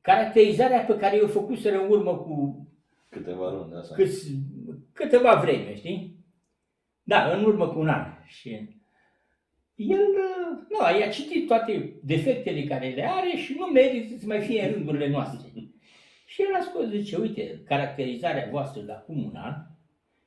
caracterizarea 0.00 0.80
pe 0.84 0.96
care 0.96 1.16
i-o 1.16 1.26
făcuseră 1.26 1.82
în 1.82 1.90
urmă 1.90 2.16
cu 2.16 2.62
Câteva 3.08 3.50
runde 3.50 3.76
asta. 3.76 3.94
câți, 3.94 4.30
câteva 4.92 5.34
vreme, 5.34 5.74
știi? 5.74 6.16
Da, 7.02 7.30
în 7.30 7.44
urmă 7.44 7.68
cu 7.68 7.78
un 7.78 7.88
an. 7.88 8.12
Și 8.24 8.77
el, 9.78 9.98
uh, 9.98 10.58
nu, 10.70 10.98
i-a 10.98 11.08
citit 11.08 11.46
toate 11.46 11.92
defectele 12.02 12.62
care 12.62 12.92
le 12.96 13.08
are 13.10 13.36
și 13.36 13.54
nu 13.58 13.66
merită 13.66 14.16
să 14.18 14.26
mai 14.26 14.40
fie 14.40 14.66
în 14.66 14.72
rândurile 14.72 15.08
noastre. 15.08 15.48
Și 16.26 16.42
el 16.42 16.54
a 16.54 16.60
scos, 16.62 16.88
zice, 16.88 17.16
uite, 17.16 17.60
caracterizarea 17.64 18.48
voastră 18.50 18.80
de 18.80 18.92
acum 18.92 19.24
un 19.24 19.36
an, 19.36 19.54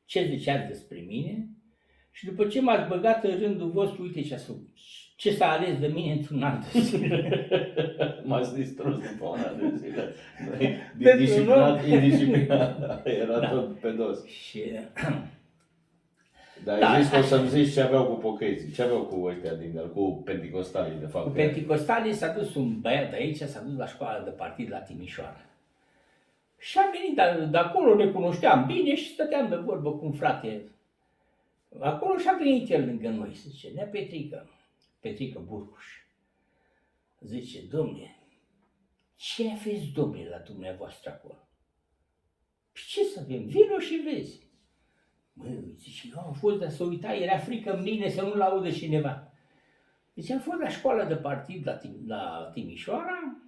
ce 0.06 0.26
ziceați 0.36 0.68
despre 0.68 1.04
mine, 1.08 1.48
și 2.12 2.26
după 2.26 2.46
ce 2.46 2.62
m-ați 2.62 2.88
băgat 2.90 3.24
în 3.24 3.40
rândul 3.40 3.70
vostru, 3.72 4.02
uite 4.02 4.22
ce 4.22 4.34
ați 4.34 4.46
făcut. 4.46 4.68
Ce 5.16 5.32
s-a 5.32 5.52
ales 5.52 5.80
de 5.80 5.88
mine 5.88 6.12
într-un 6.14 6.44
an 6.44 6.60
de 6.74 6.80
zile. 6.90 7.48
M-ați 8.24 8.56
distrus 8.56 8.96
după 8.96 9.26
un 9.26 9.40
an 9.40 9.58
de 9.72 9.76
zile. 9.78 10.14
Pentru 10.50 10.78
Din 10.98 11.18
disciplinat, 11.18 11.84
un 11.86 11.92
om. 11.92 11.94
indisciplinat. 11.94 12.80
Da, 12.80 13.02
Era 13.12 13.40
Da. 13.40 13.50
tot 13.50 13.80
pe 13.80 13.90
dos. 13.90 14.26
și 14.26 14.62
Dar 16.64 16.80
Da. 16.80 16.90
ai 16.90 17.02
zis 17.02 17.12
că 17.12 17.18
o 17.18 17.22
să-mi 17.22 17.50
zici 17.50 17.74
ce 17.74 17.82
aveau 17.82 18.06
cu 18.06 18.14
pocăiții. 18.14 18.72
Ce 18.72 18.82
aveau 18.82 19.02
cu 19.02 19.26
ăștia 19.26 19.54
din 19.54 19.92
cu 19.94 20.22
penticostalii, 20.26 21.00
de 21.00 21.06
fapt. 21.06 21.26
Cu 21.26 21.32
Pentecostalii 21.32 22.14
s-a 22.14 22.28
dus 22.28 22.56
un 22.56 22.80
băiat 22.80 23.10
de 23.10 23.16
aici, 23.16 23.38
s-a 23.38 23.62
dus 23.62 23.78
la 23.78 23.88
școală 23.88 24.24
de 24.24 24.30
partid 24.30 24.72
la 24.72 24.78
Timișoara. 24.78 25.46
Și 26.58 26.78
am 26.78 26.94
venit 27.00 27.16
de, 27.16 27.46
de 27.46 27.58
acolo, 27.58 27.96
ne 27.96 28.08
cunoșteam 28.08 28.66
bine 28.66 28.96
și 28.96 29.14
stăteam 29.14 29.50
de 29.50 29.56
vorbă 29.56 29.92
cu 29.92 30.06
un 30.06 30.12
frate 30.12 30.62
acolo 31.80 32.18
și 32.18 32.28
a 32.30 32.38
venit 32.38 32.70
el 32.70 32.86
lângă 32.86 33.10
noi, 33.10 33.36
se 33.36 33.50
zice, 33.50 33.70
nea 33.76 33.86
Petrică, 33.86 34.50
Petrică 35.00 35.42
Burcuș. 35.48 35.86
Zice, 37.20 37.60
domne, 37.70 38.16
ce 39.16 39.52
aveți, 39.52 39.92
domne, 39.94 40.28
la 40.30 40.38
dumneavoastră 40.38 41.10
acolo? 41.10 41.48
Păi 42.72 42.82
ce 42.88 43.04
să 43.04 43.20
avem? 43.20 43.46
Vino 43.46 43.80
și 43.80 43.96
vezi. 43.96 44.50
Mă, 45.34 45.46
zice, 45.78 46.08
eu 46.16 46.24
am 46.26 46.34
fost 46.34 46.60
de 46.60 46.70
să 46.70 46.84
uita, 46.84 47.14
era 47.14 47.38
frică 47.38 47.74
în 47.74 47.82
mine 47.82 48.10
să 48.10 48.22
nu-l 48.22 48.42
audă 48.42 48.70
cineva. 48.70 49.32
Deci 50.14 50.30
am 50.30 50.40
fost 50.40 50.60
la 50.60 50.70
școală 50.70 51.04
de 51.04 51.16
partid 51.16 51.68
la, 51.68 51.78
Tim- 51.78 52.06
la 52.06 52.50
Timișoara 52.54 53.42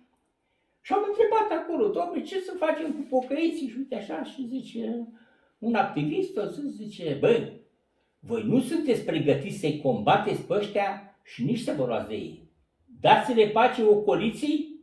și 0.81 0.93
am 0.93 1.03
întrebat 1.07 1.59
acolo, 1.59 1.87
domnule, 1.87 2.21
ce 2.21 2.39
să 2.39 2.53
facem 2.57 2.91
cu 2.91 3.01
pocăiții? 3.09 3.67
Și 3.67 3.77
uite 3.77 3.95
așa, 3.95 4.23
și 4.23 4.47
zice, 4.47 5.07
un 5.57 5.75
activist 5.75 6.37
o 6.37 6.45
să 6.45 6.61
zice, 6.61 7.17
bă, 7.19 7.51
voi 8.19 8.43
nu 8.43 8.59
sunteți 8.59 9.03
pregătiți 9.03 9.57
să-i 9.57 9.81
combateți 9.81 10.41
pe 10.41 10.53
ăștia 10.53 11.17
și 11.23 11.43
nici 11.43 11.59
să 11.59 11.73
vă 11.77 11.85
luați 11.85 12.07
de 12.07 12.13
ei. 12.13 12.51
Dați-le 12.99 13.47
pace 13.47 13.83
ocoliții 13.83 14.81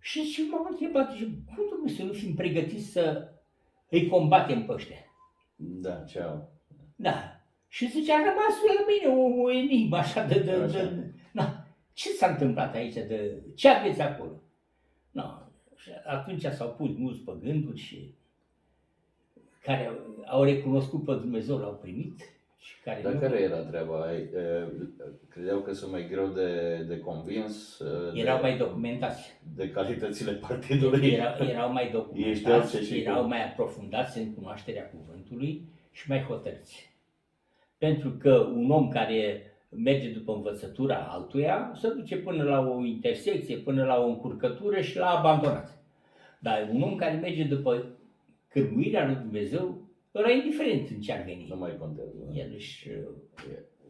și, 0.00 0.22
și 0.22 0.42
m-am 0.50 0.66
întrebat, 0.70 1.12
zice, 1.12 1.24
cum 1.24 1.66
domnule 1.70 1.92
să 1.92 2.02
nu 2.02 2.12
fim 2.12 2.34
pregătiți 2.34 2.90
să 2.90 3.28
îi 3.90 4.08
combatem 4.08 4.64
pe 4.64 4.72
ăștia? 4.72 4.96
Da, 5.56 5.94
ce 5.94 6.20
au. 6.20 6.52
Da. 6.96 7.40
Și 7.68 7.90
zice, 7.90 8.12
a 8.12 8.16
rămas 8.16 8.56
la 8.66 8.84
mine 8.86 9.20
o, 9.20 9.42
o 9.42 9.50
enigmă 9.52 9.96
așa 9.96 10.24
de... 10.24 10.38
de, 10.38 10.50
Așa. 10.50 10.84
de 10.84 11.12
na, 11.32 11.66
ce 11.92 12.08
s-a 12.08 12.26
întâmplat 12.26 12.74
aici? 12.74 12.94
De, 12.94 13.42
ce 13.54 13.68
aveți 13.68 14.00
acolo? 14.00 14.40
No. 15.10 15.24
Și 15.76 15.90
atunci 16.06 16.42
s-au 16.42 16.68
pus 16.68 16.96
mulți 16.96 17.20
pe 17.20 17.32
gânduri 17.42 17.78
și 17.78 18.14
care 19.62 19.86
au, 19.86 20.24
au 20.26 20.42
recunoscut 20.44 21.04
pe 21.04 21.14
Dumnezeu, 21.14 21.58
l-au 21.58 21.74
primit 21.74 22.20
și 22.20 22.33
care 22.84 23.00
Dar 23.02 23.12
nu. 23.12 23.20
care 23.20 23.40
era 23.40 23.56
treaba? 23.56 24.00
Ai, 24.00 24.16
e, 24.16 24.66
Credeau 25.28 25.58
că 25.60 25.72
sunt 25.72 25.90
mai 25.90 26.08
greu 26.10 26.26
de, 26.26 26.76
de 26.88 26.98
convins 26.98 27.80
e, 28.14 28.18
Erau 28.18 28.36
de, 28.36 28.42
mai 28.42 28.56
documentați. 28.56 29.40
de 29.56 29.70
calitățile 29.70 30.32
partidului? 30.32 31.08
Erau, 31.12 31.46
erau 31.46 31.72
mai 31.72 31.82
Ei 31.82 31.88
știau 31.90 32.02
documentați, 32.02 32.76
ce 32.76 32.82
și 32.82 33.00
erau 33.00 33.20
cum. 33.20 33.28
mai 33.28 33.44
aprofundați 33.44 34.18
în 34.18 34.34
cunoașterea 34.34 34.90
cuvântului 34.90 35.62
și 35.92 36.08
mai 36.08 36.22
hotărâți. 36.22 36.92
Pentru 37.78 38.10
că 38.10 38.34
un 38.54 38.70
om 38.70 38.88
care 38.88 39.48
merge 39.68 40.08
după 40.08 40.32
învățătura 40.32 40.96
altuia 41.10 41.72
se 41.80 41.88
duce 41.88 42.16
până 42.16 42.42
la 42.42 42.60
o 42.68 42.84
intersecție, 42.84 43.56
până 43.56 43.84
la 43.84 43.96
o 44.00 44.06
încurcătură 44.06 44.80
și 44.80 44.96
l-a 44.96 45.18
abandonat. 45.18 45.78
Dar 46.38 46.68
un 46.72 46.82
om 46.82 46.96
care 46.96 47.14
merge 47.16 47.44
după 47.44 47.84
cârmuirea 48.48 49.06
lui 49.06 49.14
Dumnezeu, 49.14 49.78
ăla 50.14 50.30
e 50.30 50.34
indiferent 50.34 50.88
în 50.90 51.00
ce 51.00 51.12
ar 51.12 51.22
veni. 51.24 51.46
Nu 51.48 51.56
mai 51.56 51.76
contează. 51.78 52.10
da. 52.26 52.32
El 52.40 52.52
își, 52.54 52.88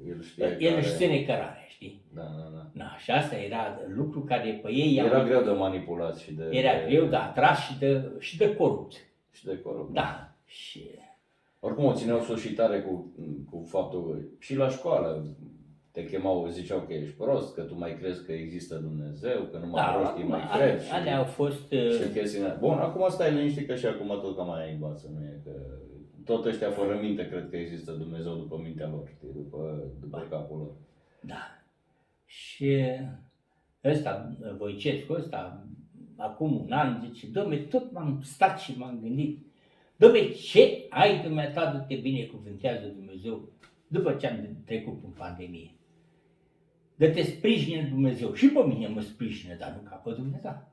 El 0.07 0.23
știa 0.23 0.47
el 0.59 0.69
care- 0.75 0.77
își 0.87 0.95
ține 0.97 1.23
cărare, 1.23 1.65
știi? 1.69 2.03
Da, 2.15 2.23
da, 2.23 2.49
da. 2.55 2.71
Na, 2.73 2.97
și 2.97 3.11
asta 3.11 3.37
era 3.37 3.81
lucru 3.89 4.21
care 4.21 4.61
pe 4.63 4.73
ei 4.73 4.95
i-a- 4.95 5.05
Era 5.05 5.25
greu 5.25 5.43
de 5.43 5.51
manipulat 5.51 6.17
și 6.19 6.33
de... 6.35 6.45
era 6.51 6.73
de, 6.79 6.85
greu 6.91 7.07
de 7.07 7.17
atras 7.17 7.59
și 7.59 7.79
de, 7.79 8.11
și 8.19 8.37
de 8.37 8.55
corupt. 8.57 8.95
Și 9.31 9.45
de 9.45 9.61
corupt. 9.61 9.93
Da. 9.93 10.35
Și 10.45 10.91
Oricum 11.61 11.85
o 11.85 11.93
țineau 11.93 12.21
sus 12.21 12.41
și 12.41 12.53
tare 12.53 12.81
cu, 12.81 13.13
cu 13.51 13.65
faptul 13.67 14.11
că 14.11 14.19
și 14.39 14.57
la 14.57 14.69
școală 14.69 15.27
te 15.91 16.05
chemau, 16.05 16.47
ziceau 16.49 16.81
că 16.81 16.93
ești 16.93 17.15
prost, 17.15 17.55
că 17.55 17.63
tu 17.63 17.79
mai 17.79 17.97
crezi 17.99 18.25
că 18.27 18.33
există 18.33 18.75
Dumnezeu, 18.75 19.49
că 19.53 19.59
numai 19.59 19.85
da, 19.85 19.91
prostii 19.93 20.23
acum, 20.23 20.29
mai 20.29 20.41
cred. 20.57 20.71
ale- 20.71 20.83
alea 20.93 21.19
au 21.19 21.25
fost... 21.25 21.73
uh, 21.73 21.91
și 21.91 22.09
chestiile. 22.13 22.57
Bun, 22.61 22.73
acum 22.73 23.07
stai 23.09 23.33
liniștit 23.35 23.67
că 23.67 23.75
și 23.75 23.87
acum 23.87 24.07
tot 24.09 24.37
cam 24.37 24.47
mai 24.47 24.73
învață, 24.73 25.11
nu 25.15 25.25
e 25.25 25.41
că 25.45 25.51
tot 26.25 26.45
ăștia 26.45 26.71
fără 26.71 26.99
minte 27.01 27.29
cred 27.29 27.51
că 27.51 27.57
există 27.57 27.93
Dumnezeu 27.93 28.35
după 28.35 28.61
mintea 28.63 28.89
lor, 28.89 29.09
știi, 29.17 29.33
după, 29.35 29.93
după 30.01 30.27
capul 30.31 30.57
lor. 30.59 30.73
Da. 31.21 31.65
Și 32.27 32.83
ăsta, 33.85 34.37
Voicescu 34.57 35.13
ăsta, 35.13 35.67
acum 36.17 36.61
un 36.61 36.73
an, 36.73 37.01
zice, 37.05 37.27
domne, 37.27 37.57
tot 37.57 37.93
m-am 37.93 38.21
stat 38.23 38.59
și 38.59 38.79
m-am 38.79 39.01
gândit, 39.03 39.47
domne, 39.97 40.31
ce 40.31 40.87
ai 40.91 41.23
dumneata 41.23 41.73
de 41.73 41.95
te 41.95 42.01
binecuvântează 42.01 42.87
Dumnezeu 42.87 43.49
după 43.87 44.13
ce 44.13 44.27
am 44.27 44.57
trecut 44.65 45.05
în 45.05 45.11
pandemie? 45.11 45.71
De 46.97 47.11
te 47.11 47.23
sprijine 47.23 47.83
Dumnezeu. 47.83 48.35
Și 48.35 48.49
pe 48.49 48.65
mine 48.67 48.89
mă 48.89 49.01
sprijine, 49.01 49.57
dar 49.59 49.81
nu 49.83 49.89
ca 49.89 49.95
pe 49.95 50.11
Dumnezeu. 50.11 50.73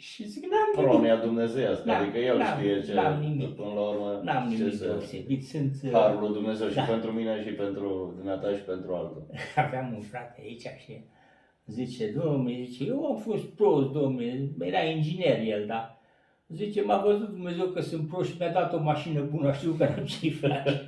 Și 0.00 0.26
zic, 0.26 0.42
n-am 0.42 0.68
nimic, 0.74 0.90
Pronia 0.90 1.16
Dumnezeiască, 1.16 1.82
Da, 1.86 1.96
adică 1.98 2.18
El 2.18 2.38
da, 2.38 2.44
știe 2.44 2.82
ce, 2.82 2.94
n-am 2.94 3.20
nimic. 3.20 3.54
până 3.54 3.72
la 3.74 3.80
urmă, 3.80 4.20
n-am 4.24 4.48
ce 4.50 4.56
nimic 4.56 4.74
să- 4.74 4.84
deosebit. 4.86 5.44
Sunt, 5.44 5.74
uh, 5.84 5.90
Harul 5.92 6.20
lui 6.20 6.32
Dumnezeu 6.32 6.68
și 6.68 6.74
Da. 6.74 6.82
pentru 6.82 7.10
mine 7.12 7.42
și 7.46 7.50
pentru 7.52 8.12
dumneata 8.16 8.48
și 8.56 8.62
pentru 8.62 8.94
altul. 8.94 9.26
aveam 9.66 9.92
un 9.94 10.00
frate 10.00 10.40
aici 10.44 10.66
și 10.84 11.04
zice, 11.66 12.12
domnule, 12.22 12.62
zice, 12.64 12.84
eu 12.84 13.04
am 13.06 13.16
fost 13.16 13.44
prost, 13.44 13.90
domnule, 13.92 14.50
era 14.58 14.80
inginer 14.82 15.40
el, 15.46 15.66
dar 15.66 15.99
zice, 16.52 16.82
m-a 16.82 16.96
văzut 17.02 17.28
Dumnezeu 17.28 17.66
că 17.66 17.80
sunt 17.80 18.08
prost 18.08 18.30
și 18.30 18.36
mi-a 18.38 18.52
dat 18.52 18.72
o 18.72 18.78
mașină 18.82 19.20
bună, 19.22 19.52
știu 19.52 19.72
că 19.72 19.84
n-am 19.84 20.04
ce 20.04 20.30
face. 20.30 20.84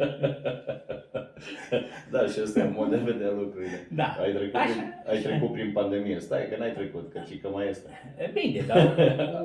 Da, 2.11 2.27
și 2.27 2.41
ăsta 2.43 2.61
e 2.61 2.65
un 2.65 2.75
mod 2.77 2.91
de 2.91 2.97
vedere 2.97 3.29
a 3.31 3.33
lucrurile. 3.33 3.87
Da, 3.95 4.05
Ai 4.21 4.33
trecut, 4.33 4.55
Așa, 4.55 4.71
prin, 4.73 4.83
ai 5.07 5.17
așa. 5.19 5.29
trecut 5.29 5.53
prin 5.53 5.73
pandemie. 5.73 6.19
Stai 6.19 6.49
că 6.49 6.57
n-ai 6.57 6.73
trecut, 6.73 7.13
că 7.13 7.21
și 7.27 7.39
că 7.39 7.49
mai 7.49 7.69
este. 7.69 7.91
E 8.19 8.31
Bine, 8.35 8.61
dar 8.67 8.95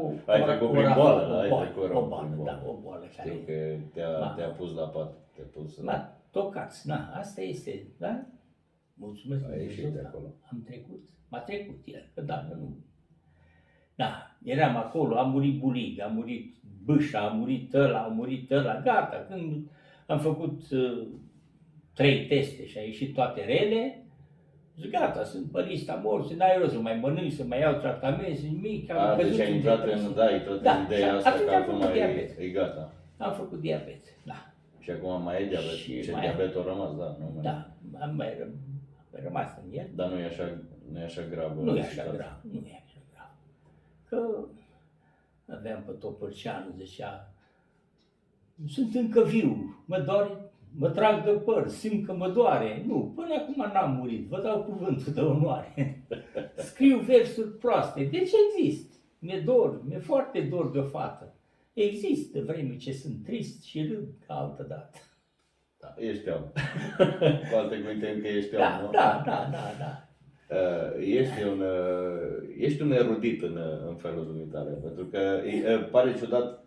o, 0.01 0.05
o, 0.05 0.11
Ai 0.25 0.43
trecut 0.43 0.71
prin 0.71 0.85
o- 0.87 0.93
boală, 0.93 1.27
da, 1.29 1.35
o 1.35 1.39
ai 1.39 1.49
boală, 1.49 1.65
trecut 1.65 1.83
o 1.83 1.87
rău 1.87 2.05
boală, 2.07 2.27
prin 2.27 2.43
da, 2.43 2.59
boală. 2.63 2.77
o 2.77 2.81
boală 2.81 3.05
Știu 3.11 3.23
care 3.23 3.43
că 3.45 3.83
te-a, 3.93 4.19
Da. 4.19 4.33
te-a 4.37 4.47
pus 4.47 4.75
la 4.75 4.83
pat. 4.87 5.13
Te-a 5.35 5.45
pus 5.53 5.77
la... 5.77 5.83
m-a 5.91 6.19
tocați, 6.31 6.87
na, 6.87 7.11
asta 7.13 7.41
este, 7.41 7.87
da? 7.97 8.25
Mulțumesc 8.93 9.43
Ai 9.51 9.61
ieșit 9.61 9.75
Dumnezeu 9.75 9.91
de 10.01 10.01
că 10.01 10.07
acolo. 10.07 10.33
Am 10.51 10.61
trecut, 10.65 11.09
m-a 11.29 11.39
trecut 11.39 11.79
el, 11.85 12.09
că 12.13 12.21
da, 12.21 12.45
nu. 12.49 12.77
Da, 13.95 14.26
eram 14.43 14.75
acolo, 14.75 15.17
a 15.17 15.23
murit 15.23 15.59
bulig, 15.59 15.99
a 15.99 16.05
murit 16.07 16.55
bâșa, 16.85 17.19
a 17.19 17.27
murit 17.33 17.73
ăla, 17.73 17.99
a 17.99 18.07
murit 18.07 18.51
ăla, 18.51 18.79
gata. 18.83 19.25
Când 19.29 19.69
am 20.07 20.19
făcut 20.19 20.61
uh, 20.71 21.07
trei 21.93 22.25
teste 22.27 22.65
și 22.65 22.77
a 22.77 22.81
ieșit 22.81 23.13
toate 23.13 23.41
rele, 23.45 24.01
Zic, 24.79 24.91
gata, 24.91 25.23
sunt 25.23 25.51
pe 25.51 25.61
lista 25.61 25.99
morți, 26.03 26.35
n-ai 26.35 26.57
rost 26.59 26.71
să 26.73 26.79
mai 26.79 26.99
mănânci, 27.01 27.31
să 27.33 27.43
mai 27.43 27.59
iau 27.59 27.73
tratament, 27.79 28.37
să 28.37 28.45
nimic. 28.45 28.89
am 28.91 28.97
A, 28.97 29.15
deci 29.15 29.25
căzut 29.25 29.39
ai 29.39 29.49
în 29.49 29.55
intrat 29.55 29.79
depresie. 29.79 30.07
în, 30.07 30.13
da, 30.13 30.23
ai 30.25 30.35
intrat 30.35 30.61
Da, 30.61 30.71
în 30.77 30.83
ideea 30.85 30.99
și 31.09 31.15
asta 31.15 31.29
atunci 31.29 31.47
că 31.49 31.55
am 31.55 31.61
acum 31.61 31.73
făcut 31.79 31.89
e, 31.95 31.97
diabet. 31.97 32.29
e 32.39 32.47
gata. 32.47 32.93
Am 33.17 33.33
făcut 33.33 33.59
diabet, 33.59 34.03
da. 34.23 34.53
Și 34.79 34.91
acum 34.91 35.23
mai 35.23 35.41
e 35.41 35.45
diabet. 35.47 35.77
Și 35.83 36.01
Ce 36.01 36.11
mai- 36.11 36.21
diabet 36.21 36.55
a 36.55 36.61
rămas, 36.71 36.91
da. 37.01 37.07
Nu 37.19 37.25
mai 37.33 37.43
Da, 37.43 37.55
am 38.05 38.15
mai, 38.15 38.29
răm- 38.39 38.57
am 39.01 39.07
mai 39.11 39.21
rămas 39.23 39.49
în 39.63 39.77
el. 39.79 39.87
Dar 39.95 40.07
nu 40.11 40.17
e 40.19 40.25
așa, 40.25 40.45
nu 40.91 40.99
e 40.99 41.03
așa 41.03 41.21
gravă. 41.31 41.61
Nu 41.61 41.75
e 41.77 41.79
așa 41.79 41.89
situația. 41.89 42.13
grav, 42.19 42.35
nu 42.51 42.59
e 42.67 42.73
așa 42.73 42.83
grav. 42.83 42.86
Că 44.09 44.45
aveam 45.47 45.83
pe 45.85 45.91
Topărceanu, 45.91 46.73
zicea, 46.77 47.33
sunt 48.67 48.95
încă 48.95 49.23
viu, 49.23 49.75
mă 49.85 49.99
doare, 49.99 50.51
mă 50.77 50.89
trag 50.89 51.23
de 51.23 51.29
păr, 51.31 51.67
simt 51.67 52.05
că 52.05 52.13
mă 52.13 52.29
doare. 52.29 52.83
Nu, 52.85 53.13
până 53.15 53.33
acum 53.33 53.71
n-am 53.73 53.95
murit, 53.95 54.27
vă 54.27 54.41
dau 54.41 54.63
cuvântul 54.63 55.13
de 55.13 55.21
onoare. 55.21 56.03
Scriu 56.69 56.97
versuri 56.99 57.49
proaste, 57.49 58.03
deci 58.03 58.31
există. 58.47 58.95
Mi-e 59.19 59.39
dor, 59.39 59.81
mi-e 59.85 59.99
foarte 59.99 60.41
dor 60.41 60.71
de 60.71 60.77
o 60.79 60.83
fată. 60.83 61.33
Există 61.73 62.41
vreme 62.41 62.77
ce 62.77 62.93
sunt 62.93 63.23
trist 63.23 63.63
și 63.63 63.87
râd 63.87 64.07
ca 64.27 64.33
altă 64.33 64.63
dată. 64.63 64.97
Da, 65.79 65.93
ești 65.97 66.29
om. 66.29 66.41
Cu 67.51 67.55
alte 67.57 67.79
cuvinte, 67.81 68.09
încă 68.09 68.27
ești 68.27 68.55
om, 68.55 68.61
Da, 68.61 68.81
nu? 68.81 68.91
da, 68.91 69.21
da, 69.25 69.49
da, 69.51 69.71
da. 69.79 70.06
Uh, 70.49 71.05
Ești 71.05 71.43
un, 71.43 71.59
uh, 71.59 72.47
ești 72.57 72.81
un 72.81 72.91
erudit 72.91 73.41
în, 73.41 73.55
uh, 73.55 73.87
în 73.87 73.95
felul 73.95 74.25
dumitare, 74.25 74.69
pentru 74.69 75.05
că 75.05 75.17
e, 75.17 75.75
uh, 75.75 75.87
pare 75.91 76.15
ciudat, 76.17 76.65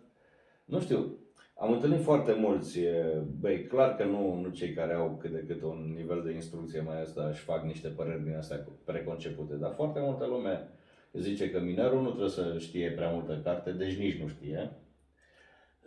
nu 0.65 0.79
știu, 0.79 1.17
am 1.57 1.71
întâlnit 1.71 2.01
foarte 2.01 2.33
mulți, 2.33 2.79
uh, 2.79 3.21
băi, 3.39 3.63
clar 3.63 3.95
că 3.95 4.03
nu, 4.03 4.41
nu 4.41 4.49
cei 4.49 4.73
care 4.73 4.93
au 4.93 5.17
cât 5.21 5.31
de 5.31 5.43
cât 5.47 5.61
un 5.61 5.93
nivel 5.97 6.21
de 6.25 6.31
instrucție 6.31 6.81
mai 6.81 7.01
asta 7.01 7.27
își 7.29 7.41
fac 7.41 7.63
niște 7.63 7.87
păreri 7.87 8.23
din 8.23 8.35
astea 8.35 8.65
preconcepute, 8.83 9.55
dar 9.55 9.73
foarte 9.75 9.99
multă 9.99 10.25
lume 10.25 10.69
zice 11.13 11.49
că 11.51 11.59
minerul 11.59 12.01
nu 12.01 12.09
trebuie 12.09 12.29
să 12.29 12.55
știe 12.59 12.91
prea 12.91 13.09
multă 13.09 13.41
carte, 13.43 13.71
deci 13.71 13.97
nici 13.97 14.21
nu 14.21 14.27
știe. 14.27 14.71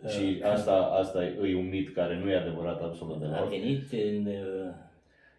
Și 0.07 0.41
asta, 0.43 0.73
asta 0.73 1.23
e 1.25 1.55
un 1.55 1.69
mit 1.69 1.93
care 1.93 2.19
nu 2.19 2.29
e 2.29 2.35
adevărat 2.35 2.81
absolut 2.81 3.15
A 3.15 3.19
deloc. 3.19 3.49
venit 3.49 3.91
în 3.91 4.25
uh, 4.25 4.73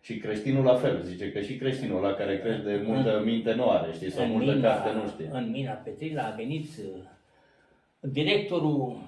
Și 0.06 0.18
creștinul 0.18 0.64
la 0.64 0.74
fel, 0.76 1.02
zice 1.02 1.32
că 1.32 1.40
și 1.40 1.56
creștinul 1.56 2.04
ăla 2.04 2.14
care 2.14 2.38
crede 2.38 2.76
de 2.76 2.84
multă 2.84 3.22
minte 3.24 3.54
nu 3.54 3.70
are, 3.70 3.92
știi, 3.92 4.10
sau 4.10 4.24
în 4.24 4.30
multă 4.30 4.54
mina, 4.54 4.68
carte 4.68 4.92
nu 4.92 5.08
știe. 5.08 5.28
În 5.32 5.50
mina 5.50 5.72
Petrila 5.72 6.26
a 6.26 6.34
venit 6.34 6.68
uh, 6.76 7.02
directorul 8.00 8.98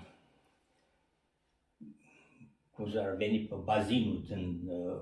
cum 2.75 2.91
s-ar 2.91 3.15
veni 3.15 3.39
pe 3.39 3.55
bazinul 3.65 4.25
din 4.27 4.61
uh, 4.69 5.01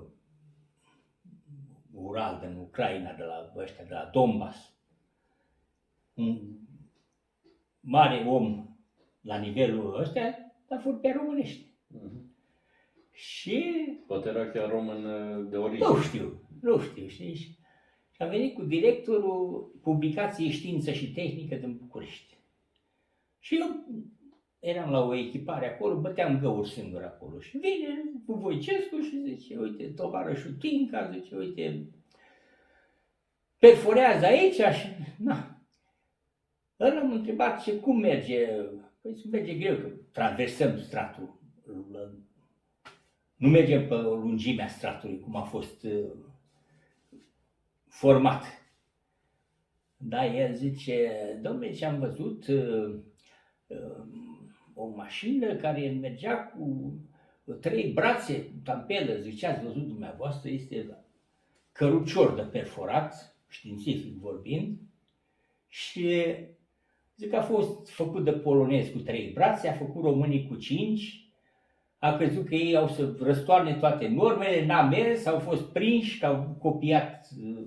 Ural, 1.92 2.38
din 2.40 2.56
Ucraina, 2.56 3.12
de 3.12 3.22
la 3.22 3.52
ăștia, 3.56 3.84
de 3.84 3.94
la 3.94 4.10
Donbass. 4.12 4.72
Un 6.14 6.38
mare 7.80 8.24
om 8.28 8.76
la 9.20 9.36
nivelul 9.36 10.00
ăsta, 10.00 10.20
dar 10.68 10.80
vorbea 10.80 11.12
românește. 11.12 11.66
Mhm. 11.86 12.25
Și 13.16 13.74
Poate 14.06 14.28
era 14.28 14.50
chiar 14.50 14.70
român 14.70 15.04
uh, 15.04 15.50
de 15.50 15.56
origine. 15.56 15.88
Nu 15.88 16.00
știu, 16.00 16.48
nu 16.60 16.78
știu, 16.78 17.06
știi? 17.06 17.34
Și 17.34 17.56
și 18.16 18.22
a 18.22 18.26
venit 18.26 18.54
cu 18.54 18.62
directorul 18.62 19.70
publicației 19.82 20.50
Știință 20.50 20.92
și 20.92 21.12
Tehnică 21.12 21.54
din 21.54 21.76
București. 21.76 22.38
Și 23.38 23.56
eu 23.60 23.86
eram 24.58 24.90
la 24.90 25.04
o 25.04 25.14
echipare 25.14 25.74
acolo, 25.74 26.00
băteam 26.00 26.38
găuri 26.40 26.68
singur 26.68 27.02
acolo. 27.02 27.38
Și 27.38 27.56
vine 27.58 28.02
cu 28.26 28.32
Voicescu 28.34 29.00
și 29.00 29.22
zice, 29.22 29.58
uite, 29.58 29.84
tovarășul 29.84 30.52
Tinca, 30.52 31.10
zice, 31.10 31.36
uite, 31.36 31.86
perforează 33.58 34.24
aici 34.24 34.54
și, 34.54 34.88
na. 35.18 35.60
Ăla 36.80 37.02
m-a 37.02 37.14
întrebat 37.14 37.62
ce, 37.62 37.78
cum 37.78 37.98
merge, 37.98 38.46
păi 39.00 39.16
se 39.16 39.28
merge 39.30 39.54
greu, 39.54 39.76
că 39.76 39.88
traversăm 40.12 40.78
stratul. 40.78 41.38
Nu 43.36 43.48
mergem 43.48 43.88
pe 43.88 43.94
lungimea 43.94 44.68
stratului, 44.68 45.20
cum 45.20 45.36
a 45.36 45.42
fost 45.42 45.82
uh, 45.82 46.12
format. 47.88 48.44
Da, 49.96 50.26
el 50.26 50.54
zice, 50.54 51.10
domnule, 51.42 51.72
ce 51.72 51.84
am 51.84 51.98
văzut 51.98 52.46
uh, 52.46 52.94
uh, 53.66 54.04
o 54.74 54.88
mașină 54.88 55.56
care 55.56 55.90
mergea 55.90 56.36
cu 56.36 56.94
trei 57.60 57.92
brațe, 57.92 58.42
cu 58.42 58.60
tampelă, 58.64 59.20
zice, 59.20 59.46
ați 59.46 59.64
văzut 59.64 59.86
dumneavoastră, 59.86 60.50
este 60.50 60.96
cărucior 61.72 62.34
de 62.34 62.42
perforat, 62.42 63.36
științific 63.48 64.16
vorbind, 64.16 64.78
și 65.68 66.24
zic 67.16 67.30
că 67.30 67.36
a 67.36 67.42
fost 67.42 67.90
făcut 67.90 68.24
de 68.24 68.32
polonez 68.32 68.88
cu 68.88 68.98
trei 68.98 69.30
brațe, 69.32 69.68
a 69.68 69.72
făcut 69.72 70.02
românii 70.02 70.46
cu 70.46 70.54
cinci, 70.54 71.25
a 71.98 72.16
crezut 72.16 72.46
că 72.46 72.54
ei 72.54 72.76
au 72.76 72.88
să 72.88 73.14
răstoarne 73.20 73.74
toate 73.74 74.08
normele, 74.08 74.66
n-a 74.66 74.82
mers, 74.82 75.26
au 75.26 75.38
fost 75.38 75.62
prinși 75.62 76.18
că 76.18 76.26
au 76.26 76.56
copiat 76.58 77.28
uh, 77.42 77.62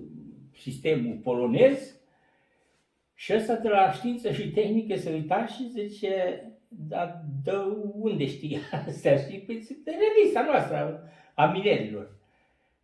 sistemul 0.58 1.20
polonez 1.22 2.00
și 3.14 3.34
ăsta 3.34 3.54
de 3.54 3.68
la 3.68 3.92
știință 3.92 4.32
și 4.32 4.50
tehnică 4.50 4.96
se 4.96 5.12
uita 5.12 5.46
și 5.46 5.68
zice, 5.68 6.44
dar 6.68 7.24
de 7.44 7.52
unde 7.92 8.26
știi 8.26 8.58
astea? 8.86 9.16
Știi? 9.16 9.38
Păi 9.38 9.60
zic, 9.60 9.84
de 9.84 9.90
revista 9.90 10.42
noastră 10.44 11.08
a 11.34 11.46
minerilor. 11.46 12.18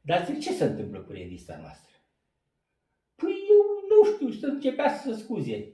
Dar 0.00 0.24
zic, 0.24 0.40
ce 0.40 0.52
se 0.52 0.64
întâmplă 0.64 0.98
cu 0.98 1.12
revista 1.12 1.58
noastră? 1.60 1.96
Păi 3.14 3.34
eu 3.50 3.64
nu 3.88 4.12
știu, 4.12 4.30
să 4.30 4.46
începea 4.46 4.88
să 4.88 5.12
se 5.12 5.22
scuze. 5.22 5.72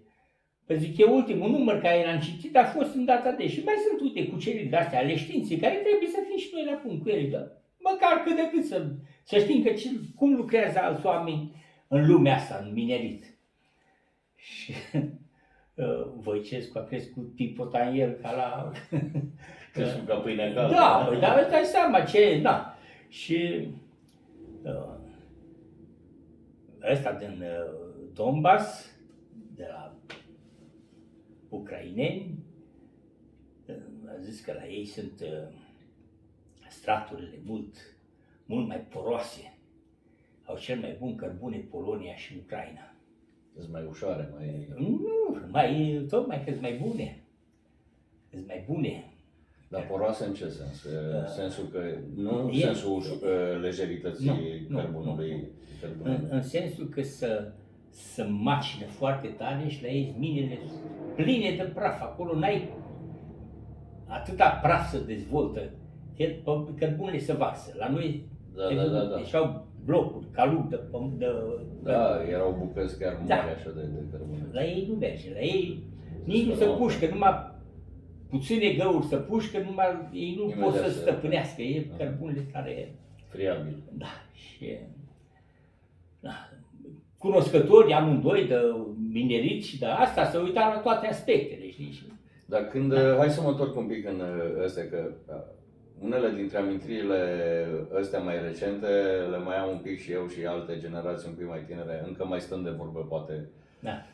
Păi 0.67 0.79
zic, 0.79 0.99
e 0.99 1.05
ultimul 1.05 1.51
număr 1.51 1.81
care 1.81 2.05
l-am 2.05 2.21
citit, 2.21 2.57
a 2.57 2.65
fost 2.65 2.95
în 2.95 3.05
data 3.05 3.31
de 3.31 3.49
și 3.49 3.63
mai 3.65 3.75
sunt, 3.89 4.01
uite, 4.01 4.31
cuceriri 4.31 4.69
de 4.69 4.77
astea 4.77 4.99
ale 4.99 5.17
științei, 5.17 5.57
care 5.57 5.75
trebuie 5.75 6.09
să 6.09 6.19
fim 6.29 6.39
și 6.39 6.51
noi 6.53 6.65
la 6.65 6.73
punct 6.73 7.03
cu 7.03 7.09
ele, 7.09 7.29
dar 7.29 7.53
măcar 7.79 8.23
cât 8.25 8.37
de 8.37 8.49
cât 8.53 8.65
să, 8.65 8.87
să 9.23 9.39
știm 9.39 9.63
că 9.63 9.73
ce, 9.73 9.89
cum 10.17 10.35
lucrează 10.35 10.79
alți 10.79 11.07
oameni 11.07 11.55
în 11.89 12.07
lumea 12.07 12.35
asta, 12.35 12.63
în 12.65 12.73
minerit. 12.73 13.25
Și 14.35 14.73
uh, 15.75 16.07
Voicescu 16.17 16.79
a 16.79 16.83
crescut 16.83 17.35
tipota 17.35 17.79
în 17.79 17.95
el 17.95 18.13
ca 18.13 18.35
la... 18.35 18.71
Crezi 19.73 20.05
ca 20.07 20.15
pâine 20.15 20.53
caldă. 20.55 20.75
Da, 20.75 21.07
păi, 21.09 21.21
dar 21.21 21.39
îți 21.41 21.51
dai 21.51 21.65
seama 21.65 22.01
ce, 22.01 22.41
da. 22.43 22.77
Și 23.09 23.69
uh, 24.63 24.95
ăsta 26.93 27.13
din 27.13 27.43
uh, 27.43 27.83
Donbass, 28.13 28.97
de 29.55 29.67
la 29.69 29.92
ucraineni, 31.57 32.39
uh, 33.67 33.75
a 34.17 34.21
zis 34.21 34.41
că 34.41 34.53
la 34.53 34.67
ei 34.69 34.85
sunt 34.85 35.21
uh, 35.21 35.55
straturile 36.69 37.39
mult, 37.45 37.75
mult 38.47 38.67
mai 38.67 38.81
poroase. 38.81 39.57
Au 40.45 40.57
cel 40.59 40.79
mai 40.79 40.97
bun 41.01 41.15
cărbune 41.17 41.57
Polonia 41.57 42.15
și 42.15 42.41
Ucraina. 42.45 42.95
Sunt 43.59 43.73
mai 43.73 43.85
ușoare, 43.89 44.31
mai... 44.37 44.69
Nu, 44.77 45.01
mai, 45.51 46.05
tot 46.09 46.27
mai 46.27 46.45
că 46.45 46.53
mai 46.61 46.79
bune. 46.87 47.23
Sunt 48.31 48.47
mai 48.47 48.65
bune. 48.69 49.07
Dar 49.69 49.87
poroase 49.87 50.25
în 50.25 50.35
ce 50.35 50.49
sens? 50.49 50.87
Da. 51.13 51.27
Sensul 51.27 51.65
că, 51.69 51.99
nu 52.15 52.51
E- 52.53 52.59
sensul 52.61 53.03
uș- 53.03 53.23
uh, 53.23 53.61
lejerității 53.61 54.27
Nu, 54.27 54.37
nu, 54.69 54.79
cărbunului. 54.79 55.31
În, 55.33 55.45
cărbunului. 55.81 56.27
în 56.31 56.43
sensul 56.43 56.89
că 56.89 57.03
să, 57.03 57.53
să 57.93 58.27
macină 58.31 58.87
foarte 58.87 59.27
tare 59.29 59.69
și 59.69 59.83
la 59.83 59.89
ei 59.89 60.15
minele 60.19 60.59
pline 61.15 61.57
de 61.57 61.63
praf. 61.75 62.01
Acolo 62.03 62.39
n-ai 62.39 62.69
atâta 64.07 64.59
praf 64.63 64.91
să 64.91 64.99
dezvoltă, 64.99 65.61
că 66.17 66.25
pe 66.45 66.75
cărbunele 66.87 67.19
se 67.19 67.33
varsă. 67.33 67.75
La 67.79 67.89
noi 67.89 68.25
Da, 68.57 68.67
te 68.67 68.75
da, 68.75 68.83
da, 68.87 68.99
văd, 68.99 69.11
da. 69.11 69.17
deci 69.17 69.35
au 69.35 69.67
blocuri, 69.85 70.27
calup 70.31 70.71
de, 70.71 70.77
pământ, 70.77 71.13
de, 71.19 71.27
Da, 71.83 72.23
erau 72.29 72.57
bucăți 72.59 72.99
chiar 72.99 73.21
Da. 73.27 73.35
mari 73.35 73.51
așa 73.51 73.71
de, 73.71 73.81
de 73.81 74.01
cărbune. 74.11 74.47
La 74.53 74.65
ei 74.65 74.87
nu 74.89 74.95
merge, 74.95 75.33
la 75.33 75.41
ei 75.41 75.83
nici 76.25 76.45
nu 76.47 76.51
se 76.53 76.57
Sperăm. 76.57 76.77
pușcă, 76.77 77.07
numai 77.09 77.51
puține 78.29 78.73
găuri 78.73 79.05
să 79.07 79.17
pușcă, 79.17 79.59
numai 79.59 80.09
ei 80.13 80.35
nu 80.37 80.43
Imediat 80.43 80.65
pot 80.65 80.75
să 80.75 80.89
se- 80.91 80.99
stăpânească, 81.01 81.63
e 81.63 81.87
Da. 81.91 81.97
cărbunele 82.05 82.47
care... 82.53 82.95
Friabil. 83.29 83.83
Da, 83.93 84.07
și 84.33 84.77
da, 86.21 86.51
cunoscători 87.23 87.93
amândoi 87.93 88.47
de 88.47 88.59
minerit 89.13 89.63
și 89.65 89.79
de 89.79 89.87
asta 89.87 90.25
se 90.25 90.39
uita 90.39 90.61
la 90.75 90.81
toate 90.81 91.07
aspectele, 91.07 91.71
știi? 91.71 91.91
Și, 91.93 92.03
Dar 92.47 92.63
când, 92.63 92.95
Da. 92.95 93.17
hai 93.17 93.31
să 93.31 93.41
mă 93.43 93.49
întorc 93.49 93.77
un 93.77 93.87
pic 93.87 94.09
în 94.09 94.21
uh, 94.21 94.65
astea, 94.65 94.89
că 94.89 95.13
uh, 95.29 95.35
unele 96.01 96.33
dintre 96.37 96.59
amintirile 96.59 97.21
astea 98.01 98.21
mai 98.21 98.43
recente 98.43 98.87
le 99.31 99.39
mai 99.39 99.57
am 99.57 99.71
un 99.71 99.79
pic 99.79 99.99
și 100.01 100.13
eu 100.13 100.27
și 100.27 100.47
alte 100.47 100.79
generații 100.79 101.29
un 101.29 101.35
pic 101.35 101.49
mai 101.49 101.65
tinere, 101.67 102.05
încă 102.07 102.25
mai 102.25 102.41
stăm 102.41 102.63
de 102.63 102.71
vorbă, 102.71 103.07
poate 103.09 103.49
da, 103.81 104.07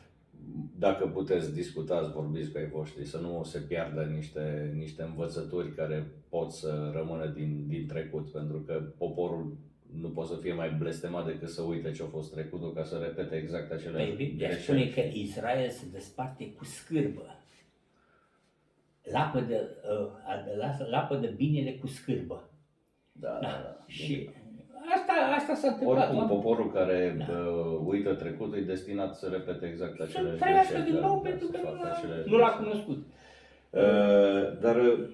dacă 0.79 1.05
puteți 1.07 1.53
discutați, 1.53 2.11
vorbiți 2.11 2.51
cu 2.51 2.57
ai 2.57 2.67
voștri, 2.67 3.05
să 3.05 3.17
nu 3.17 3.43
se 3.43 3.59
piardă 3.59 4.01
niște, 4.15 4.73
niște 4.77 5.01
învățături 5.03 5.75
care 5.75 6.11
pot 6.29 6.51
să 6.51 6.91
rămână 6.95 7.25
din, 7.25 7.65
din 7.67 7.87
trecut, 7.87 8.31
pentru 8.31 8.57
că 8.67 8.73
poporul 8.97 9.57
nu 10.01 10.07
poate 10.09 10.29
să 10.33 10.39
fie 10.41 10.53
mai 10.53 10.69
blestemat 10.69 11.25
decât 11.25 11.49
să 11.49 11.61
uite 11.61 11.91
ce 11.91 12.03
a 12.03 12.05
fost 12.05 12.31
trecutul 12.33 12.73
ca 12.73 12.83
să 12.83 12.97
repete 12.97 13.35
exact 13.35 13.71
acele 13.71 13.97
Păi 13.97 14.13
Biblia 14.17 14.51
spune 14.51 14.87
că 14.89 15.01
Israel 15.13 15.69
se 15.69 15.85
desparte 15.91 16.51
cu 16.53 16.63
scârbă. 16.63 17.35
Lapădă, 19.11 19.69
uh, 19.91 20.87
lapădă 20.89 21.27
binele 21.27 21.71
cu 21.71 21.87
scârbă. 21.87 22.49
Da, 23.11 23.39
da, 23.41 23.47
da. 23.63 23.83
Și 23.87 24.29
asta, 24.95 25.13
asta 25.35 25.53
s-a 25.53 25.67
întâmplat. 25.67 25.97
Oricum, 26.09 26.19
mă. 26.21 26.27
poporul 26.27 26.71
care 26.71 27.25
Da. 27.27 27.33
uh, 27.33 27.81
uită 27.85 28.13
trecutul 28.13 28.57
e 28.57 28.61
destinat 28.61 29.15
să 29.15 29.27
repete 29.27 29.65
exact 29.65 29.99
acele 29.99 30.29
Să 30.29 30.35
trăiască 30.35 30.73
greșeli, 30.73 30.91
din 30.91 31.01
da, 31.01 31.07
nou 31.07 31.21
da, 31.23 31.29
pentru 31.29 31.45
să 31.45 31.51
că 31.51 31.57
facă 31.57 31.75
nu 31.75 31.83
l-a- 31.83 31.91
acele 31.95 32.23
nu 32.25 32.37
l-a 32.37 32.47
greșeli. 32.57 32.63
cunoscut. 32.69 32.97
Uh, 33.69 34.59
dar 34.61 34.75
uh, 34.75 35.09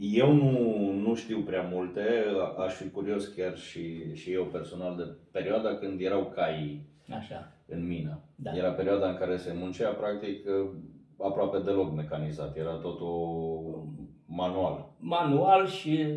eu 0.00 0.32
nu, 0.32 0.52
nu 0.92 1.14
știu 1.14 1.38
prea 1.40 1.62
multe, 1.62 2.24
aș 2.58 2.74
fi 2.74 2.90
curios 2.90 3.26
chiar 3.26 3.56
și, 3.58 4.14
și 4.14 4.32
eu 4.32 4.44
personal 4.44 4.96
de 4.96 5.02
perioada 5.30 5.74
când 5.74 6.00
erau 6.00 6.32
caii 6.34 6.86
Așa. 7.08 7.52
în 7.66 7.86
mină. 7.86 8.22
Da. 8.34 8.56
Era 8.56 8.70
perioada 8.72 9.08
în 9.08 9.16
care 9.16 9.36
se 9.36 9.52
muncea 9.52 9.90
practic 9.90 10.46
uh, 10.46 10.70
aproape 11.18 11.58
deloc 11.58 11.92
mecanizat, 11.94 12.56
era 12.56 12.74
totul 12.74 13.86
manual. 14.26 14.92
Manual 14.98 15.66
și 15.66 16.14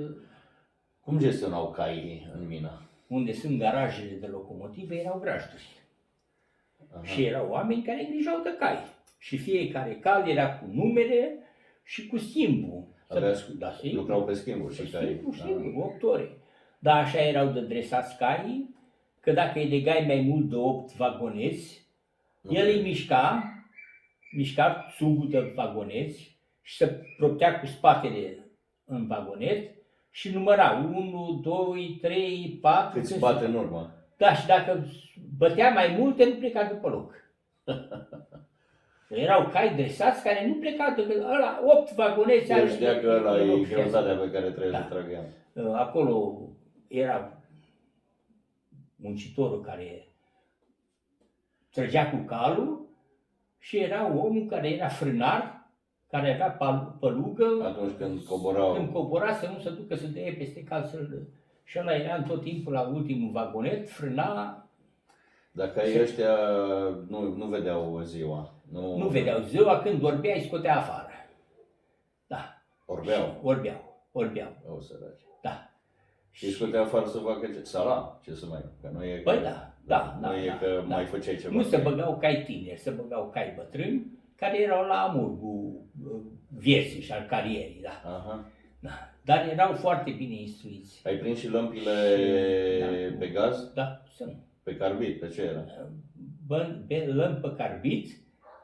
Cum 0.99 1.19
gestionau 1.19 1.71
caii 1.71 2.31
în 2.35 2.47
mină? 2.47 2.77
unde 3.07 3.31
sunt 3.31 3.59
garajele 3.59 4.15
de 4.19 4.27
locomotive 4.27 4.95
erau 4.95 5.19
grajduri. 5.19 5.81
Aha. 6.93 7.03
Și 7.03 7.23
erau 7.23 7.47
oameni 7.49 7.83
care 7.83 8.03
îngrijau 8.03 8.41
de 8.43 8.55
cai. 8.59 8.77
Și 9.17 9.37
fiecare 9.37 9.95
cal 9.95 10.29
era 10.29 10.57
cu 10.57 10.65
numere 10.71 11.37
și 11.83 12.07
cu 12.07 12.17
schimbul. 12.17 12.87
Avea, 13.17 13.33
da, 13.57 13.71
sigur. 13.71 13.99
lucrau 13.99 14.23
pe 14.23 14.33
schimburi 14.33 14.75
și 14.75 14.81
Pe 14.81 14.89
caii. 14.89 15.07
schimbul, 15.07 15.33
Da. 15.37 15.45
sigur, 15.45 15.83
8 15.83 16.03
ore. 16.03 16.37
Dar 16.79 17.03
așa 17.03 17.19
erau 17.19 17.47
de 17.47 17.61
dresați 17.61 18.17
caii, 18.17 18.75
că 19.19 19.31
dacă 19.31 19.59
îi 19.59 19.67
legai 19.69 20.03
mai 20.07 20.21
mult 20.21 20.49
de 20.49 20.55
8 20.55 20.95
vagoneți, 20.95 21.87
Nu 22.41 22.51
el 22.55 22.63
cred. 22.63 22.75
îi 22.75 22.81
mișca, 22.81 23.43
mișca 24.35 24.85
țugul 24.97 25.29
de 25.29 25.51
vagoneți 25.55 26.37
și 26.61 26.75
se 26.75 26.87
proptea 27.17 27.59
cu 27.59 27.65
spatele 27.65 28.37
în 28.85 29.07
vagonet 29.07 29.71
și 30.11 30.29
număra 30.33 30.71
1, 30.95 31.39
2, 31.43 31.97
3, 32.01 32.57
4. 32.61 32.99
Câți 32.99 33.19
bate 33.19 33.45
în 33.45 33.53
urmă? 33.55 33.91
Da, 34.17 34.33
și 34.35 34.45
dacă 34.47 34.85
bătea 35.37 35.69
mai 35.69 35.95
multe, 35.99 36.25
nu 36.25 36.35
pleca 36.35 36.63
după 36.63 36.89
loc. 36.89 37.13
Erau 39.09 39.47
cai 39.47 39.75
dresați 39.75 40.23
care 40.23 40.47
nu 40.47 40.53
plecau 40.53 40.93
decât 40.95 41.23
ăla, 41.23 41.59
8 41.65 41.91
vagoneți. 41.93 42.51
El 42.51 42.59
are- 42.59 42.69
știa 42.69 42.99
că 42.99 43.07
ăla 43.07 43.37
e 43.37 43.41
e 43.41 43.45
loc 43.45 43.67
greutatea 43.67 44.15
pe 44.15 44.31
care 44.31 44.49
trebuie 44.49 44.71
Da. 44.71 44.77
să 44.81 44.93
tragă 44.93 45.11
ea. 45.11 45.23
Uh, 45.63 45.73
Acolo 45.75 46.39
era 46.87 47.37
muncitorul 48.95 49.61
care 49.61 50.07
trăgea 51.71 52.09
cu 52.09 52.17
calul 52.17 52.81
și 53.59 53.77
era 53.77 54.05
omul 54.07 54.45
care 54.49 54.69
era 54.69 54.87
frânar, 54.87 55.61
care 56.09 56.33
avea 56.33 56.49
pal- 56.51 56.95
pălugă, 56.99 57.63
Atunci 57.65 57.97
când 57.97 58.19
coborau, 58.21 58.73
când 58.73 58.91
cobora 58.91 59.33
să 59.33 59.49
nu 59.53 59.59
se 59.59 59.69
ducă 59.69 59.95
să 59.95 60.07
dea 60.07 60.33
peste 60.37 60.63
cal 60.63 60.83
să 60.83 60.97
Și 61.63 61.79
ăla 61.79 61.95
era 61.95 62.15
în 62.15 62.23
tot 62.23 62.41
timpul 62.41 62.73
la 62.73 62.81
ultimul 62.81 63.31
vagonet, 63.31 63.89
frâna, 63.89 64.67
dacă 65.51 65.79
ai 65.79 66.01
ăștia 66.01 66.35
nu, 67.07 67.35
nu 67.35 67.45
vedeau 67.45 67.99
ziua. 68.03 68.52
Nu, 68.71 68.97
nu 68.97 69.07
vedeau 69.07 69.39
ziua, 69.41 69.79
când 69.79 69.99
vorbea, 69.99 70.33
îi 70.35 70.41
scotea 70.41 70.77
afară. 70.77 71.09
Da, 72.27 72.61
Orbeau. 72.85 73.39
orbeau, 73.43 74.07
orbeau, 74.11 74.57
O 74.77 74.79
săraci. 74.81 75.21
da. 75.41 75.67
Și 76.31 76.45
îi 76.45 76.51
scotea 76.51 76.81
afară 76.81 77.05
să 77.05 77.17
facă 77.17 77.47
ce? 77.47 77.63
Sala, 77.63 78.19
ce 78.23 78.33
să 78.33 78.45
mai... 78.45 78.65
Că 78.81 78.89
nu 78.93 79.03
e 79.03 79.17
Păi 79.17 79.35
că, 79.35 79.41
da, 79.41 79.73
da, 79.85 80.17
nu 80.21 80.27
da, 80.27 80.43
e 80.43 80.47
da, 80.47 80.57
că 80.57 80.83
da. 80.87 80.95
mai 80.95 81.05
făceai 81.05 81.35
ceva. 81.37 81.55
Nu 81.55 81.61
se 81.63 81.77
băgau 81.77 82.17
cai 82.17 82.43
tineri, 82.45 82.79
se 82.79 82.89
băgau 82.89 83.29
cai 83.29 83.53
bătrâni, 83.55 84.05
care 84.35 84.61
erau 84.61 84.85
la 84.87 85.01
amurgul 85.01 85.81
uh, 86.05 86.21
vieții 86.57 87.01
și 87.01 87.11
al 87.11 87.25
carierii, 87.29 87.81
da. 87.81 88.09
Aha. 88.09 88.45
da. 88.79 88.91
Dar 89.25 89.47
erau 89.47 89.73
foarte 89.73 90.11
bine 90.11 90.33
instruiți. 90.41 91.07
Ai 91.07 91.15
prins 91.15 91.39
și 91.39 91.49
lămpile 91.49 91.91
Da. 92.79 93.15
pe 93.19 93.27
gaz? 93.27 93.71
Da, 93.73 94.01
sunt. 94.15 94.35
Pe 94.63 94.75
carbid? 94.75 95.19
Pe 95.19 95.27
ce 95.27 95.41
era? 95.41 95.63
Bă, 96.47 96.75
be, 96.87 97.05
lămpă 97.05 97.49
carbid 97.49 98.07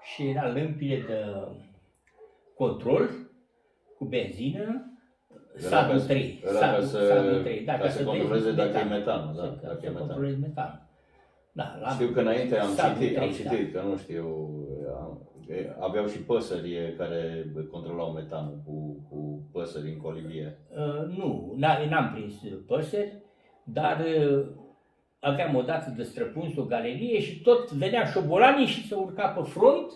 și 0.02 0.28
era 0.30 0.52
lămpile 0.52 0.95
de 1.08 1.24
control 2.56 3.10
cu 3.97 4.06
benzină, 4.06 4.84
Era 5.58 5.68
sadul 5.68 5.93
ca 5.93 6.00
să- 6.00 6.08
3. 6.08 6.41
era 6.43 6.54
sadul, 6.60 6.80
ca 6.80 6.86
să- 6.86 7.06
sadul 7.06 7.41
3. 7.41 7.66
Da, 7.66 7.78
ca 7.78 7.89
să 7.89 8.04
controleze 8.04 8.43
vezi 8.43 8.56
dacă 8.56 8.70
e 8.70 8.84
metan. 8.84 8.88
metanul, 8.89 9.36
da, 9.36 9.41
Să- 9.43 9.60
dacă 9.64 9.78
să 9.80 9.86
e 9.86 9.89
metan. 9.89 10.08
controlezi 10.08 10.39
metan. 10.39 10.84
Da, 11.52 11.78
la 11.82 11.89
Știu 11.89 12.08
că 12.08 12.20
înainte 12.20 12.58
am 12.58 12.70
sadul 12.74 13.02
citit, 13.02 13.18
am 13.18 13.24
3, 13.30 13.36
citit 13.36 13.74
că 13.74 13.82
nu 13.82 13.97
știu, 13.97 14.26
am- 15.00 15.28
e, 15.47 15.76
aveau 15.80 16.06
și 16.08 16.18
păsări 16.24 16.93
care 16.97 17.45
controlau 17.72 18.12
metanul 18.12 18.62
cu, 18.66 19.06
cu 19.10 19.50
păsări 19.52 19.89
în 19.91 19.97
colivie. 19.97 20.58
Uh, 20.78 21.18
nu, 21.18 21.56
n- 21.58 21.89
n-am 21.89 22.12
prins 22.14 22.34
păsări, 22.68 23.14
dar 23.64 24.00
uh, 24.00 24.45
aveam 25.20 25.55
odată 25.55 25.93
de 25.97 26.03
străpuns 26.03 26.57
o 26.57 26.63
galerie 26.63 27.22
și 27.22 27.41
tot 27.41 27.72
venea 27.72 28.05
șobolanii 28.05 28.65
și 28.65 28.88
se 28.88 28.95
urca 28.95 29.28
pe 29.28 29.49
front 29.49 29.91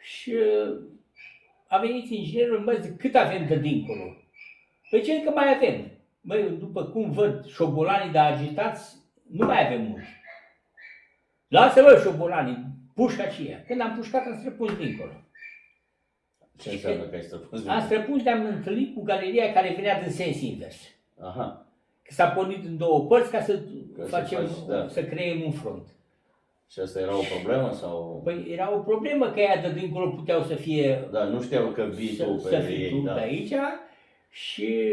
și 0.00 0.30
uh, 0.30 0.78
a 1.66 1.78
venit 1.78 2.10
inginerul, 2.10 2.60
mă 2.60 2.78
zic, 2.80 2.98
cât 2.98 3.14
avem 3.14 3.46
de 3.46 3.58
dincolo? 3.58 4.16
Păi 4.90 5.02
ce 5.02 5.22
că 5.22 5.30
mai 5.30 5.54
avem? 5.54 5.90
Băi, 6.20 6.56
după 6.58 6.84
cum 6.84 7.10
văd 7.10 7.46
șobolanii 7.46 8.12
de 8.12 8.18
agitați, 8.18 8.96
nu 9.30 9.46
mai 9.46 9.66
avem 9.66 9.82
mult. 9.82 10.04
Lasă-mă 11.48 12.00
șobolanii, 12.02 12.64
pușca 12.94 13.22
aceea. 13.22 13.64
Când 13.66 13.80
am 13.80 13.94
pușcat, 13.96 14.26
am 14.26 14.38
străpuns 14.38 14.76
dincolo. 14.76 15.12
Ce 16.58 16.70
înseamnă 16.70 17.04
că 17.04 17.14
ai 17.14 17.22
străpus 17.22 17.66
Am 17.66 17.80
străpuns, 17.80 18.22
ne-am 18.22 18.44
întâlnit 18.44 18.94
cu 18.94 19.02
galeria 19.02 19.52
care 19.52 19.74
venea 19.74 20.02
din 20.02 20.10
sens 20.10 20.40
invers. 20.40 20.76
Aha. 21.20 21.67
Că 22.08 22.14
s-a 22.14 22.26
pornit 22.28 22.64
în 22.64 22.76
două 22.76 23.06
părți 23.06 23.30
ca 23.30 23.40
să 23.40 23.58
Ca 23.96 24.02
să 24.02 24.08
facem, 24.08 24.46
faci, 24.46 24.66
da. 24.68 24.88
să 24.88 25.02
creăm 25.04 25.42
un 25.44 25.50
front. 25.50 25.86
Și 26.70 26.80
asta 26.80 27.00
era 27.00 27.16
o 27.16 27.22
problemă 27.36 27.72
sau? 27.72 28.20
Păi 28.24 28.46
era 28.50 28.74
o 28.74 28.78
problemă 28.78 29.30
că 29.30 29.40
ea 29.40 29.60
de 29.60 29.80
dincolo 29.80 30.10
puteau 30.10 30.42
să 30.42 30.54
fie 30.54 31.08
Da, 31.12 31.24
nu 31.24 31.42
știau 31.42 31.66
că 31.66 31.82
vii 31.94 32.14
să, 32.14 32.24
tu 32.24 32.38
să 32.38 32.48
pe 32.48 32.60
fii 32.60 32.82
ei, 32.82 32.90
tu 32.90 32.96
da. 33.06 33.14
de 33.14 33.20
aici 33.20 33.52
și 34.30 34.84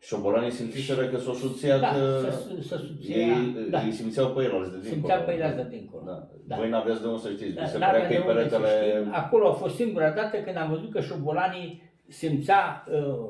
Șobolanii 0.00 0.50
simțiseră 0.50 1.06
că 1.06 1.18
s-au 1.18 1.34
suțiat, 1.34 1.80
da, 1.80 1.88
uh, 1.88 2.30
să, 2.30 2.42
să 2.60 2.76
subția, 2.76 3.16
ei, 3.16 3.56
da, 3.70 3.80
îi 3.80 3.92
simțeau 3.92 4.30
pe 4.30 4.42
ei 4.42 4.48
de 4.48 4.54
dincolo. 4.54 4.82
simțea 4.82 5.18
pe 5.18 5.32
el 5.32 5.54
de 5.56 5.76
dincolo. 5.76 6.02
Da. 6.06 6.26
Da. 6.46 6.56
Voi 6.56 6.68
n-aveați 6.68 7.00
de 7.00 7.06
unde 7.06 7.20
să 7.20 7.30
știți, 7.30 7.54
Da, 7.54 7.62
vi 7.62 7.68
se 7.68 7.78
n-avea 7.78 8.00
părea 8.00 8.06
că 8.06 8.12
de 8.12 8.14
e 8.14 8.30
unde 8.30 8.48
să 8.48 8.58
peretele... 8.58 8.98
știm. 9.00 9.14
Acolo 9.14 9.48
a 9.48 9.52
fost 9.52 9.74
singura 9.74 10.10
dată 10.10 10.36
când 10.36 10.56
am 10.56 10.68
văzut 10.70 10.90
că 10.90 11.00
șobolanii 11.00 11.82
simțea 12.08 12.84
uh, 12.92 13.28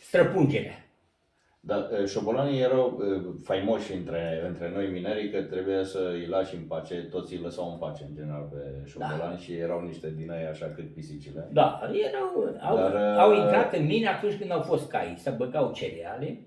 străpungerea. 0.00 0.87
Dar 1.60 1.88
uh, 1.90 2.06
șobolanii 2.06 2.60
erau 2.60 2.98
uh, 2.98 3.34
faimoși 3.44 3.92
între, 3.92 4.42
între 4.46 4.70
noi 4.74 4.86
minerii 4.86 5.30
că 5.30 5.42
trebuia 5.42 5.84
să 5.84 6.10
îi 6.12 6.26
lași 6.26 6.54
în 6.54 6.62
pace, 6.62 6.94
toți 6.94 7.32
îi 7.32 7.40
lăsau 7.40 7.70
în 7.72 7.78
pace 7.78 8.04
în 8.08 8.14
general 8.14 8.48
pe 8.52 8.88
șobolani 8.90 9.38
și 9.38 9.52
erau 9.52 9.80
niște 9.80 10.12
din 10.16 10.30
ei 10.30 10.46
așa 10.46 10.72
cât 10.74 10.94
pisicile. 10.94 11.48
Da, 11.52 11.80
erau, 12.08 12.54
au, 12.60 12.76
Dar, 12.76 12.92
uh, 12.92 13.18
au 13.18 13.34
intrat 13.34 13.74
în 13.74 13.86
mine 13.86 14.08
atunci 14.08 14.38
când 14.38 14.52
au 14.52 14.60
fost 14.60 14.88
cai, 14.88 15.14
să 15.18 15.34
băgau 15.36 15.72
cereale 15.72 16.42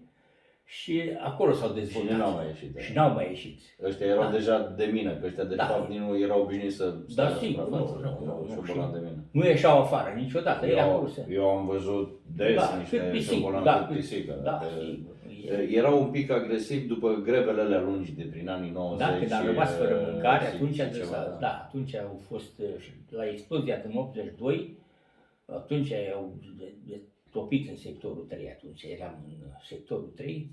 și 0.80 1.02
acolo 1.20 1.52
s-au 1.54 1.72
dezvoltat. 1.74 2.12
Și 2.12 2.18
n-au 2.18 2.32
mai 2.36 2.46
ieșit. 2.48 2.78
Și 2.80 2.94
n-au 2.96 3.14
mai 3.14 3.28
ieșit. 3.30 3.60
Ăștia 3.84 4.06
erau 4.06 4.24
Da. 4.24 4.30
deja 4.32 4.74
de 4.78 4.86
mină, 4.86 5.12
că 5.16 5.26
ăștia 5.26 5.44
de 5.44 5.56
Da. 5.56 5.66
fapt 5.66 5.90
nici 5.90 5.98
nu 6.00 6.20
erau 6.20 6.42
obișnuiți 6.42 6.76
să 6.76 6.96
stea 7.08 7.24
Da, 7.24 7.30
la 7.30 7.36
sigur, 7.36 7.64
suprafață. 7.64 8.00
nu, 8.04 8.26
nu, 8.26 8.26
nu, 8.26 8.56
nu, 8.56 8.64
șobolani 8.66 8.94
și- 8.94 9.00
de 9.00 9.08
mină. 9.08 9.24
Nu 9.32 9.44
ieșeau 9.46 9.80
afară 9.82 10.10
niciodată, 10.16 10.66
ei 10.68 10.80
acolo 10.80 11.02
Eu, 11.02 11.08
se... 11.08 11.26
eu 11.30 11.46
am 11.50 11.66
văzut 11.66 12.20
des 12.36 12.56
Da, 12.56 12.76
niște 12.80 12.98
cât 12.98 13.12
pisic, 13.12 13.34
șobolani 13.38 13.64
da, 13.66 13.74
cât 13.78 13.86
cât- 13.88 13.96
pisică. 13.96 14.40
Da, 14.44 14.52
că- 14.58 14.66
sigur. 14.84 15.10
Erau 15.72 16.02
un 16.02 16.10
pic 16.12 16.32
agresivi 16.32 16.88
după 16.88 17.22
grevele 17.24 17.62
alea 17.62 17.82
lungi 17.82 18.12
de 18.12 18.24
prin 18.32 18.50
anii 18.50 18.72
90. 18.72 19.08
Da, 19.08 19.18
când 19.18 19.32
am 19.32 19.42
și, 19.42 19.48
rămas 19.48 19.76
fără 19.78 19.96
uh, 19.96 20.08
mâncare, 20.12 20.46
și- 20.46 20.56
atunci, 20.56 20.74
și 20.76 20.82
a 20.82 20.90
ceva, 20.90 21.38
da, 21.40 21.48
atunci 21.68 21.96
au 21.96 22.20
fost, 22.28 22.60
uh, 22.60 22.66
și 22.80 22.90
la 23.10 23.28
explozia 23.30 23.78
din 23.86 23.98
82, 23.98 24.78
atunci 25.46 25.92
au 26.16 26.34
de- 26.58 26.74
de- 26.88 27.02
topit 27.32 27.70
în 27.70 27.76
sectorul 27.76 28.26
3, 28.30 28.50
atunci 28.50 28.84
eram 28.84 29.16
în 29.28 29.48
sectorul 29.70 30.12
3, 30.16 30.52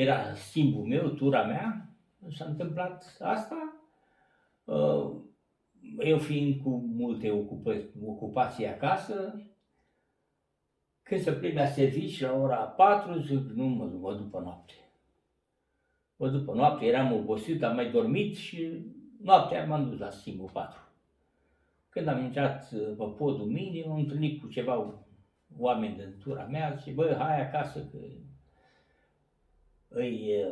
era 0.00 0.34
schimbul 0.34 0.84
meu, 0.84 1.08
tura 1.08 1.42
mea, 1.44 1.94
s-a 2.28 2.44
întâmplat 2.44 3.16
asta, 3.20 3.80
Uh, 4.70 5.16
eu 5.98 6.18
fiind 6.18 6.62
cu 6.62 6.68
multe 6.94 7.30
ocupă, 7.30 7.82
ocupații 8.04 8.66
acasă, 8.66 9.42
când 11.02 11.20
să 11.20 11.32
plec 11.32 11.54
la 11.54 11.66
servici 11.66 12.20
la 12.20 12.32
ora 12.32 12.56
4, 12.56 13.20
zic, 13.20 13.38
nu 13.38 13.64
mă 13.64 13.86
duc, 13.86 14.00
mă 14.00 14.14
duc 14.14 14.30
pe 14.30 14.38
noapte. 14.40 14.72
Mă 16.16 16.28
duc 16.28 16.44
pe 16.44 16.52
noapte, 16.54 16.84
eram 16.84 17.12
obosit, 17.12 17.62
am 17.62 17.74
mai 17.74 17.90
dormit 17.90 18.36
și 18.36 18.84
noaptea 19.22 19.66
m-am 19.66 19.88
dus 19.88 19.98
la 19.98 20.10
schimbul 20.10 20.50
4. 20.52 20.80
Când 21.88 22.06
am 22.06 22.24
intrat 22.24 22.70
uh, 22.72 22.96
pe 22.98 23.04
podul 23.16 23.46
minim, 23.46 23.90
am 23.90 23.98
întâlnit 23.98 24.40
cu 24.40 24.48
ceva 24.48 25.04
oameni 25.58 25.96
din 25.96 26.16
tura 26.20 26.44
mea, 26.44 26.76
și 26.76 26.90
bă, 26.90 27.14
hai 27.18 27.40
acasă 27.40 27.78
că 27.78 27.98
îi, 29.94 30.44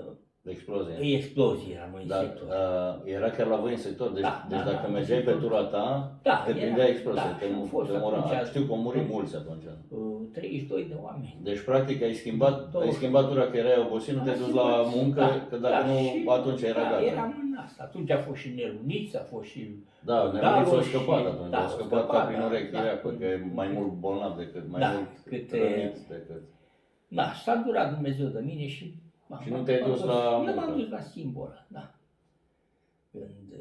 Explozie. 0.45 0.97
îi 0.99 1.12
explozie 1.14 1.76
la 1.82 1.89
noi 1.93 2.03
în 2.03 2.09
Dar 2.09 2.24
sector. 2.24 2.49
uh, 2.49 3.12
era 3.14 3.30
chiar 3.30 3.47
la 3.47 3.57
voi 3.57 3.70
în 3.70 3.76
sector, 3.89 4.09
deci, 4.11 4.22
Da, 4.22 4.47
deci 4.49 4.59
da, 4.59 4.64
dacă 4.64 4.86
da, 4.86 4.93
mergeai 4.97 5.18
în 5.18 5.24
pe 5.24 5.30
sector. 5.30 5.49
tura 5.49 5.62
ta, 5.64 5.86
Da, 6.22 6.43
te 6.45 6.51
era- 6.51 6.59
prindea 6.61 6.86
explozie, 6.89 7.22
da, 7.30 7.36
te, 7.41 7.45
și 7.47 7.53
am 7.53 7.59
mu- 7.59 7.64
fost 7.64 7.91
te 7.91 7.97
omora. 7.97 8.16
atunci- 8.16 8.47
Știu 8.51 8.62
că 8.66 8.72
au 8.72 8.78
murit 8.86 9.07
mulți 9.14 9.36
atunci. 9.36 9.64
Uh, 9.89 9.99
32 10.32 10.84
de 10.93 10.97
oameni. 11.07 11.39
Deci, 11.43 11.61
practic, 11.70 12.03
ai 12.03 12.14
schimbat, 12.22 12.57
ai 12.61 12.68
20. 12.72 12.95
schimbat 12.95 13.24
tura 13.30 13.47
că 13.51 13.57
erai 13.57 13.78
obosit, 13.86 14.14
nu 14.14 14.22
te-ai 14.24 14.39
dus 14.39 14.53
la 14.61 14.66
muncă, 14.97 15.24
că 15.51 15.57
dacă 15.57 15.86
nu, 15.86 15.97
și- 15.99 16.24
atunci 16.39 16.62
era 16.62 16.82
da, 16.82 16.91
gata. 16.91 17.05
eram 17.12 17.30
în 17.45 17.57
asta. 17.64 17.82
Atunci 17.89 18.11
a 18.11 18.18
fost 18.26 18.41
și 18.41 18.49
Neluniț, 18.57 19.14
a 19.14 19.24
fost 19.32 19.49
și... 19.53 19.61
Da, 20.09 20.30
ne 20.32 20.41
Da, 20.41 20.64
s-au 20.66 20.80
și- 20.80 20.89
scăpat 20.89 21.26
atunci, 21.26 21.51
da, 21.51 21.57
au 21.59 21.62
au 21.62 21.68
scăpat 21.76 21.91
ca 22.01 22.07
scăpat, 22.07 22.26
prin 22.28 22.39
da, 22.41 22.47
urechi, 22.47 22.72
da. 22.72 22.80
da, 22.82 22.97
că 23.18 23.24
e 23.24 23.51
mai 23.55 23.68
mult 23.76 23.93
bolnav 23.93 24.36
decât, 24.36 24.64
mai 24.70 24.80
Da, 24.80 24.91
mult 24.91 25.09
cât, 25.30 25.51
rănit 25.51 25.97
decât... 26.14 26.43
Da, 27.09 27.26
s-a 27.45 27.55
durat 27.66 27.95
Dumnezeu 27.95 28.26
de 28.26 28.43
mine 28.45 28.66
și... 28.66 28.95
m-am- 29.29 29.41
Și 29.45 29.51
nu 29.51 29.62
te-ai 29.62 29.81
m-am 29.81 29.91
dus 29.91 30.01
dus- 30.01 30.09
la 30.09 30.31
Eu 30.33 30.37
muncă? 30.39 30.53
m-am 30.55 30.76
dus 30.76 30.89
la 30.89 31.01
simbol, 31.01 31.64
da. 31.68 31.91
Când... 33.12 33.22
uh, 33.53 33.59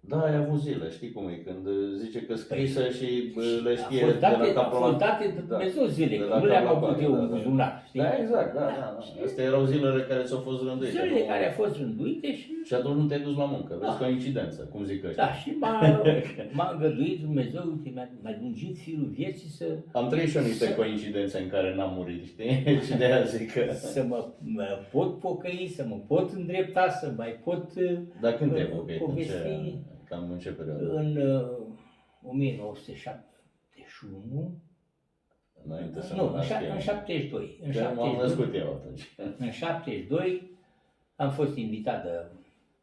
Da, 0.00 0.22
ai 0.22 0.34
avut 0.36 0.60
zile, 0.60 0.90
știi 0.90 1.12
cum 1.12 1.28
e, 1.28 1.32
când 1.34 1.66
uh, 1.66 1.74
zice 1.96 2.20
că 2.22 2.34
scrisă 2.34 2.88
și 2.90 3.32
bă, 3.34 3.42
le 3.64 3.70
a 3.70 3.76
știe 3.82 4.00
fost 4.00 4.12
de 4.14 4.18
date, 4.20 4.36
la 4.52 4.60
a 4.60 4.62
capul 4.62 4.78
fost 4.78 4.92
la... 4.92 4.98
date 4.98 5.26
de 5.34 5.40
Da. 5.40 5.56
Dumnezeu 5.56 5.86
zile, 5.86 6.16
De 6.16 6.22
că 6.22 6.24
la 6.28 6.38
nu 6.38 6.44
le-am 6.46 6.64
cap 6.64 6.70
la 6.72 6.76
avut 6.76 6.88
coadă, 6.88 7.02
eu 7.02 7.12
da, 7.12 7.18
în 7.18 7.28
da. 7.30 7.34
buzunar, 7.36 7.82
știi? 7.88 8.00
Da, 8.00 8.16
exact, 8.18 8.54
da, 8.54 8.60
da. 8.60 8.94
da. 8.96 9.00
și 9.00 9.12
Astea 9.24 9.44
erau 9.44 9.64
zilele 9.64 10.02
care 10.02 10.22
ți-au 10.22 10.40
fost 10.40 10.62
rânduite. 10.62 10.90
Zilele 10.92 11.18
nu? 11.20 11.26
care 11.26 11.46
au 11.46 11.52
fost 11.52 11.76
rânduite 11.78 12.34
și... 12.36 12.52
Și 12.68 12.74
atunci 12.74 12.96
nu 13.00 13.06
te-ai 13.06 13.20
dus 13.20 13.36
la 13.36 13.44
muncă, 13.44 13.76
vezi, 13.80 13.90
Da. 13.90 13.96
coincidență, 13.96 14.62
cum 14.62 14.84
zic 14.84 15.04
ăștia. 15.04 15.24
Da, 15.24 15.32
și 15.32 15.50
m-a, 15.50 16.02
m-a 16.56 16.70
îngăduit 16.72 17.20
Dumnezeu, 17.20 17.62
uite, 17.70 17.90
mi-a, 17.94 18.08
mi-a 18.22 18.36
lungit 18.40 18.76
firul 18.78 19.06
vieții 19.08 19.48
să, 19.48 19.64
Am 19.92 20.08
trăit 20.08 20.28
și 20.28 20.36
eu 20.36 20.42
niște 20.42 20.64
Să- 20.66 20.74
coincidențe 20.74 21.38
în 21.40 21.48
care 21.48 21.74
n-am 21.74 21.94
murit, 21.94 22.24
știi? 22.24 22.64
și 22.86 22.96
de 22.96 23.04
aia 23.04 23.22
zic 23.24 23.52
că... 23.52 23.72
să 23.72 24.02
mă, 24.04 24.28
mă 24.38 24.78
pot 24.92 25.18
pocăi, 25.18 25.70
să 25.74 25.84
mă 25.88 25.96
pot 26.06 26.32
îndrepta, 26.32 26.88
să 26.90 27.12
mai 27.16 27.40
pot... 27.44 27.74
uh, 27.76 27.98
Dar 28.20 28.32
când 28.32 28.52
te-ai 28.52 28.64
uh, 28.64 28.70
pocăit? 28.70 29.00
În 29.00 29.06
ce, 29.06 29.12
povesti 29.22 29.74
cam 30.08 30.30
în 30.30 30.38
ce 30.38 30.50
perioadă? 30.50 30.92
În 30.94 31.16
uh, 31.16 31.46
1971, 32.22 34.50
Înainte 35.66 36.00
să 36.02 36.14
nu, 36.14 36.22
mă 36.22 36.28
în, 36.28 36.34
nasc 36.34 36.48
șa- 36.52 36.62
eu. 36.66 36.72
în 36.72 36.78
72, 36.80 37.58
în 37.64 37.70
Că 37.70 37.78
m-am 37.78 37.94
72, 37.96 38.16
născut 38.22 38.54
eu 38.54 38.66
atunci. 38.72 39.14
în 39.38 39.50
72 39.50 40.50
am 41.16 41.30
fost 41.30 41.56
invitat 41.56 42.02
de 42.02 42.08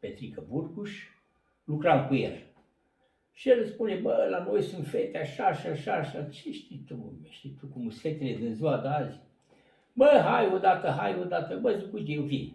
Petrică 0.06 0.44
Burcuș, 0.48 0.92
lucram 1.64 2.06
cu 2.06 2.14
el. 2.14 2.42
Și 3.32 3.48
el 3.48 3.58
îmi 3.58 3.68
spune, 3.68 3.94
bă, 3.94 4.26
la 4.30 4.44
noi 4.44 4.62
sunt 4.62 4.86
fete 4.86 5.18
așa 5.18 5.52
și 5.52 5.66
așa, 5.66 5.92
așa, 5.92 6.22
ce 6.22 6.52
știi 6.52 6.84
tu, 6.86 6.94
mă, 6.94 7.10
știi 7.28 7.56
tu 7.60 7.66
cum 7.66 7.82
sunt 7.82 8.00
fetele 8.00 8.36
din 8.36 8.54
ziua 8.54 8.78
de 8.78 8.88
azi? 8.88 9.20
Bă, 9.92 10.20
hai 10.24 10.52
odată, 10.52 10.88
hai 10.88 11.18
odată, 11.20 11.56
bă, 11.56 11.72
zic, 11.72 11.92
uite, 11.94 12.12
eu 12.12 12.22
vin. 12.22 12.52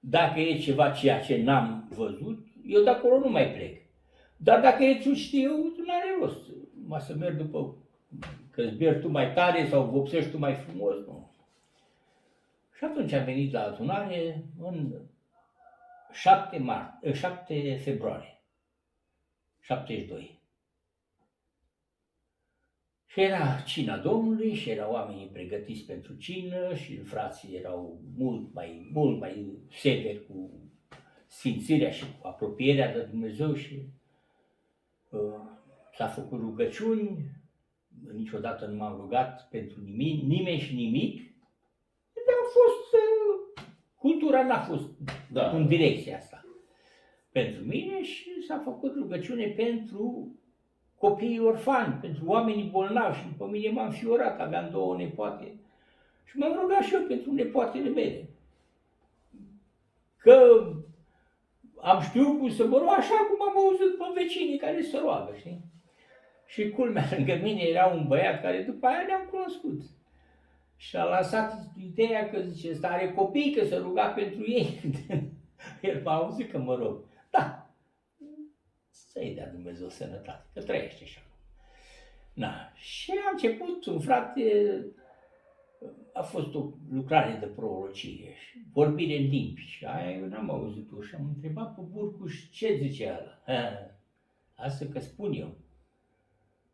Dacă 0.00 0.40
e 0.40 0.58
ceva 0.58 0.90
ceea 0.90 1.20
ce 1.20 1.42
n-am 1.42 1.88
văzut, 1.94 2.46
eu 2.66 2.82
de 2.82 2.90
acolo 2.90 3.18
nu 3.18 3.30
mai 3.30 3.52
plec. 3.52 3.80
Dar 4.36 4.60
dacă 4.60 4.84
e 4.84 5.00
tu 5.02 5.14
știu, 5.14 5.50
nu 5.50 5.84
are 5.86 6.16
rost. 6.20 6.48
Mă 6.86 6.98
să 6.98 7.14
merg 7.14 7.36
după 7.36 7.76
că 8.50 8.62
zberi 8.62 9.00
tu 9.00 9.08
mai 9.08 9.32
tare 9.32 9.66
sau 9.66 9.84
vopsești 9.84 10.30
tu 10.30 10.38
mai 10.38 10.54
frumos, 10.54 10.94
nu. 11.06 11.30
Și 12.76 12.84
atunci 12.84 13.12
am 13.12 13.24
venit 13.24 13.52
la 13.52 13.62
adunare 13.62 14.44
în 14.60 14.92
7, 16.12 16.58
mar- 16.58 17.12
7 17.12 17.76
februarie 17.76 18.42
72. 19.60 20.40
Și 23.06 23.20
era 23.20 23.60
cina 23.66 23.96
Domnului 23.96 24.54
și 24.54 24.70
erau 24.70 24.92
oamenii 24.92 25.26
pregătiți 25.26 25.84
pentru 25.84 26.14
cină 26.14 26.74
și 26.74 26.96
frații 26.96 27.56
erau 27.56 28.00
mult 28.16 28.54
mai, 28.54 28.88
mult 28.92 29.18
mai 29.18 29.58
severi 29.70 30.26
cu 30.26 30.50
sfințirea 31.26 31.90
și 31.90 32.04
cu 32.04 32.26
apropierea 32.26 32.92
de 32.92 33.02
Dumnezeu 33.02 33.54
și 33.54 33.86
uh, 35.10 35.20
s-a 35.94 36.06
făcut 36.06 36.40
rugăciuni, 36.40 37.30
niciodată 38.12 38.66
nu 38.66 38.76
m-am 38.76 38.96
rugat 38.96 39.48
pentru 39.48 39.80
nimic, 39.80 40.22
nimeni 40.22 40.60
și 40.60 40.74
nimic, 40.74 41.14
dar 42.12 42.36
a 42.42 42.48
fost, 42.58 42.81
uh, 42.81 42.81
cultura 44.02 44.42
n-a 44.46 44.58
fost 44.60 44.88
Da. 45.32 45.50
în 45.50 45.68
direcția 45.68 46.16
asta 46.16 46.44
pentru 47.32 47.62
mine 47.64 48.02
și 48.02 48.42
s-a 48.46 48.60
făcut 48.64 48.94
rugăciune 48.94 49.46
pentru 49.46 50.34
copiii 50.98 51.38
orfani, 51.40 51.98
pentru 52.00 52.22
oamenii 52.26 52.68
bolnavi 52.70 53.18
și 53.18 53.26
după 53.26 53.46
mine 53.50 53.70
m-am 53.70 53.90
fiorat, 53.90 54.40
aveam 54.40 54.68
două 54.70 54.96
nepoate 54.96 55.54
și 56.24 56.36
m-am 56.38 56.58
rugat 56.60 56.82
și 56.82 56.94
eu 56.94 57.00
pentru 57.00 57.32
nepoatele 57.32 57.88
mele. 57.88 58.28
Că 60.16 60.66
am 61.80 62.00
știut 62.00 62.38
cum 62.38 62.50
să 62.50 62.66
mă 62.66 62.78
rog, 62.78 62.88
așa 62.88 63.14
cum 63.14 63.48
am 63.48 63.56
auzit 63.64 63.96
pe 63.98 64.04
vecinii 64.22 64.58
care 64.58 64.82
se 64.82 64.98
roagă, 64.98 65.34
știi? 65.38 65.60
Și 66.46 66.70
culmea, 66.70 67.04
lângă 67.16 67.38
mine 67.42 67.60
era 67.62 67.86
un 67.86 68.06
băiat 68.08 68.40
care 68.42 68.62
după 68.62 68.86
aia 68.86 69.04
ne-am 69.06 69.28
cunoscut. 69.30 69.80
Și 70.82 70.96
a 70.96 71.04
lansat 71.04 71.70
ideea 71.76 72.30
că 72.30 72.40
zice, 72.40 72.70
ăsta 72.70 72.88
are 72.88 73.12
copii, 73.12 73.54
că 73.54 73.64
se 73.64 73.76
ruga 73.76 74.06
pentru 74.06 74.50
ei. 74.50 74.80
El 75.90 76.02
m-a 76.02 76.14
auzit 76.14 76.50
că 76.50 76.58
mă 76.58 76.74
rog. 76.74 77.04
Da, 77.30 77.74
să-i 78.90 79.34
dea 79.34 79.50
Dumnezeu 79.50 79.88
sănătate, 79.88 80.46
că 80.54 80.62
trăiește 80.62 81.02
așa. 81.02 81.20
Na. 82.34 82.72
Și 82.74 83.12
a 83.26 83.30
început 83.30 83.86
un 83.86 84.00
frate, 84.00 84.42
a 86.12 86.22
fost 86.22 86.54
o 86.54 86.70
lucrare 86.90 87.36
de 87.40 87.46
prorocie 87.46 88.34
și 88.34 88.64
vorbire 88.72 89.16
în 89.16 89.28
limbi. 89.28 89.60
Și 89.60 89.84
aia 89.84 90.16
eu 90.16 90.26
n-am 90.26 90.50
auzit-o 90.50 91.00
și 91.02 91.14
am 91.14 91.32
întrebat 91.34 91.74
pe 91.74 91.80
Burcuș 91.80 92.50
ce 92.50 92.76
zice 92.76 93.06
ăla. 93.08 93.42
Ha, 94.54 94.64
Asta 94.64 94.86
că 94.92 95.00
spun 95.00 95.32
eu. 95.32 95.56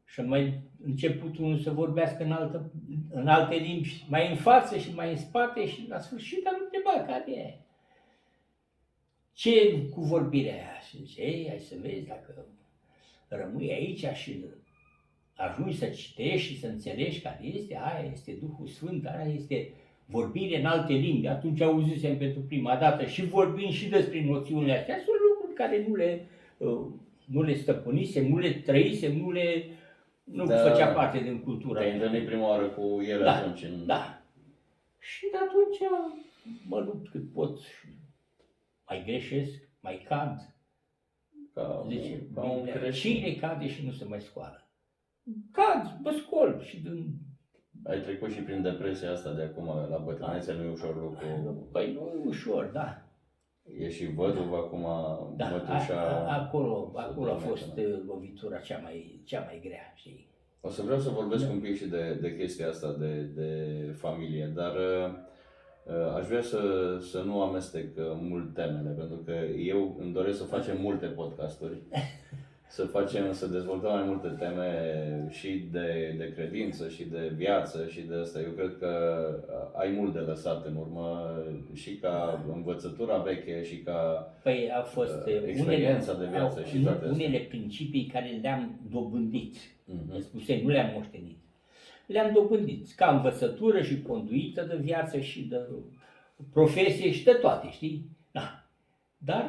Și 0.09 0.21
a 0.21 0.23
mai 0.23 0.61
început 0.85 1.39
unul 1.39 1.59
să 1.59 1.71
vorbească 1.71 2.25
în, 2.25 2.33
altă, 2.33 2.73
în 3.11 3.29
alte 3.29 3.55
limbi, 3.55 4.05
mai 4.09 4.31
în 4.31 4.37
față 4.37 4.79
și 4.79 4.95
mai 4.95 5.11
în 5.11 5.17
spate 5.17 5.67
și 5.67 5.87
la 5.89 5.99
sfârșit 5.99 6.47
am 6.47 6.57
întrebat 6.65 7.07
care 7.07 7.33
e. 7.33 7.55
Ce 9.33 9.83
cu 9.91 10.01
vorbirea 10.01 10.53
aia? 10.53 10.81
Și 10.89 11.05
zice, 11.05 11.23
ei, 11.23 11.47
hai 11.49 11.59
să 11.59 11.75
vezi 11.81 12.07
dacă 12.07 12.47
rămâi 13.29 13.73
aici 13.73 14.07
și 14.15 14.45
ajungi 15.35 15.77
să 15.77 15.87
citești 15.87 16.53
și 16.53 16.61
să 16.61 16.67
înțelegi 16.67 17.21
care 17.21 17.39
este, 17.43 17.75
aia 17.75 18.11
este 18.13 18.33
Duhul 18.33 18.67
Sfânt, 18.67 19.07
aia 19.07 19.33
este 19.35 19.71
vorbire 20.07 20.59
în 20.59 20.65
alte 20.65 20.93
limbi. 20.93 21.27
Atunci 21.27 21.61
auzisem 21.61 22.19
pentru 22.19 22.41
prima 22.41 22.77
dată 22.77 23.07
și 23.07 23.25
vorbind 23.25 23.73
și 23.73 23.89
despre 23.89 24.25
noțiunile 24.25 24.79
astea. 24.79 24.95
Sunt 24.95 25.17
lucruri 25.29 25.55
care 25.55 25.87
nu 25.89 25.95
le, 25.95 26.27
uh, 26.57 26.87
nu 27.25 27.43
le 27.43 27.55
stăpânisem, 27.55 28.29
nu 28.29 28.39
le 28.39 28.53
trăisem, 28.53 29.17
nu 29.17 29.31
le 29.31 29.65
nu 30.31 30.45
Da. 30.47 30.57
făcea 30.57 30.93
parte 30.93 31.19
din 31.19 31.41
cultura. 31.43 31.81
Te-ai 31.81 31.93
întâlnit 31.93 32.27
prima 32.27 32.49
oară 32.49 32.69
cu 32.69 33.01
ele 33.03 33.23
Da, 33.25 33.35
atunci. 33.37 33.63
În... 33.63 33.87
Da. 33.87 34.23
Și 34.99 35.27
de 35.31 35.37
atunci 35.37 35.91
mă 36.69 36.79
lupt 36.79 37.09
cât 37.11 37.33
pot 37.33 37.59
și 37.61 37.89
mai 38.89 39.03
greșesc, 39.07 39.69
mai 39.81 40.05
cad. 40.09 40.53
Ca, 41.55 41.85
Zice, 41.89 42.27
ca 42.35 42.43
un 42.43 42.57
Biblia, 42.57 42.75
creștin. 42.81 43.15
cine 43.15 43.33
cade 43.33 43.69
și 43.69 43.85
nu 43.85 43.91
se 43.93 44.05
mai 44.05 44.21
scoală? 44.21 44.69
Cad, 45.53 45.99
mă 46.03 46.11
scol 46.11 46.61
și 46.63 46.81
din... 46.81 47.15
Ai 47.85 48.01
trecut 48.01 48.33
și 48.33 48.41
prin 48.41 48.63
depresia 48.63 49.11
asta 49.13 49.33
de 49.33 49.43
acum, 49.43 49.65
la 49.91 49.99
bătrânețe, 49.99 50.53
nu 50.53 50.63
e 50.63 50.71
ușor 50.71 50.97
lucru. 51.03 51.69
Păi 51.73 51.93
nu 51.93 52.01
e 52.01 52.27
ușor, 52.29 52.65
da. 52.65 53.08
E 53.79 53.91
și 53.91 54.13
văduv 54.15 54.53
acum, 54.53 54.87
da 55.37 55.49
mătușa... 55.49 56.27
a, 56.29 56.43
acolo, 56.43 56.93
acolo 56.95 57.27
a 57.31 57.33
doamne, 57.33 57.47
fost 57.49 57.75
da. 57.75 57.83
uh, 57.83 57.89
lovitura 58.07 58.59
cea 58.59 58.79
mai, 58.83 59.21
cea 59.25 59.41
mai 59.41 59.61
grea, 59.65 59.93
știi? 59.95 60.27
O 60.61 60.69
să 60.71 60.83
vreau 60.83 60.99
să 61.01 61.11
vorbesc 61.11 61.45
Da. 61.47 61.51
un 61.51 61.61
pic 61.61 61.77
și 61.77 61.87
de, 61.87 62.19
de 62.21 62.37
chestia 62.37 62.69
asta 62.69 62.97
de, 62.99 63.21
de 63.23 63.51
familie, 63.97 64.53
dar 64.55 64.75
uh, 64.75 65.11
uh, 65.85 66.15
aș 66.17 66.27
vrea 66.27 66.43
să, 66.43 66.61
să 67.11 67.21
nu 67.23 67.43
amestec 67.43 67.97
uh, 67.97 68.05
mult 68.21 68.55
temele, 68.55 68.91
pentru 68.91 69.17
că 69.17 69.33
eu 69.57 69.97
îmi 70.01 70.13
doresc 70.13 70.39
să 70.39 70.45
facem 70.45 70.81
multe 70.81 71.07
podcasturi, 71.07 71.79
să 72.71 72.85
facem, 72.85 73.33
să 73.33 73.47
dezvoltăm 73.47 73.93
mai 73.93 74.03
multe 74.07 74.29
teme 74.29 75.27
și 75.31 75.69
de, 75.71 76.15
de 76.19 76.33
credință 76.33 76.89
și 76.89 77.05
de 77.05 77.33
viață 77.37 77.87
și 77.87 78.01
de 78.01 78.15
asta. 78.15 78.41
Eu 78.41 78.51
cred 78.51 78.77
că 78.79 78.91
uh, 79.49 79.81
ai 79.81 79.91
mult 79.91 80.13
de 80.13 80.19
lăsat 80.19 80.67
în 80.67 80.77
urmă 80.77 81.35
și 81.75 81.95
ca 81.97 82.45
învățătura 82.55 83.17
veche 83.19 83.65
și 83.65 83.77
ca 83.77 84.31
Păi 84.43 84.71
a 84.71 84.83
fost 84.83 85.27
Uh, 85.27 85.35
uh, 85.35 85.43
experiența 85.47 86.15
de 86.15 86.27
viață 86.27 86.59
au- 86.59 86.65
și 86.65 86.79
toate 86.79 87.05
astea. 87.05 87.13
unele 87.13 87.39
principii 87.39 88.07
care 88.13 88.39
le-am 88.43 88.81
dobândit. 88.91 89.57
Mhm. 89.85 90.13
Îmi 90.13 90.23
spuse, 90.23 90.61
nu 90.63 90.69
le-am 90.69 90.91
moștenit. 90.95 91.37
Le-am 92.07 92.33
dobândit 92.33 92.93
ca 92.97 93.11
învățătură 93.11 93.83
și 93.83 94.03
conduită 94.03 94.63
de 94.63 94.77
viață 94.77 95.19
și 95.21 95.43
de 95.45 95.57
profesie 96.53 97.11
și 97.11 97.25
de 97.25 97.33
toate, 97.33 97.69
știi? 97.71 98.05
Da. 98.31 98.67
Dar 99.19 99.47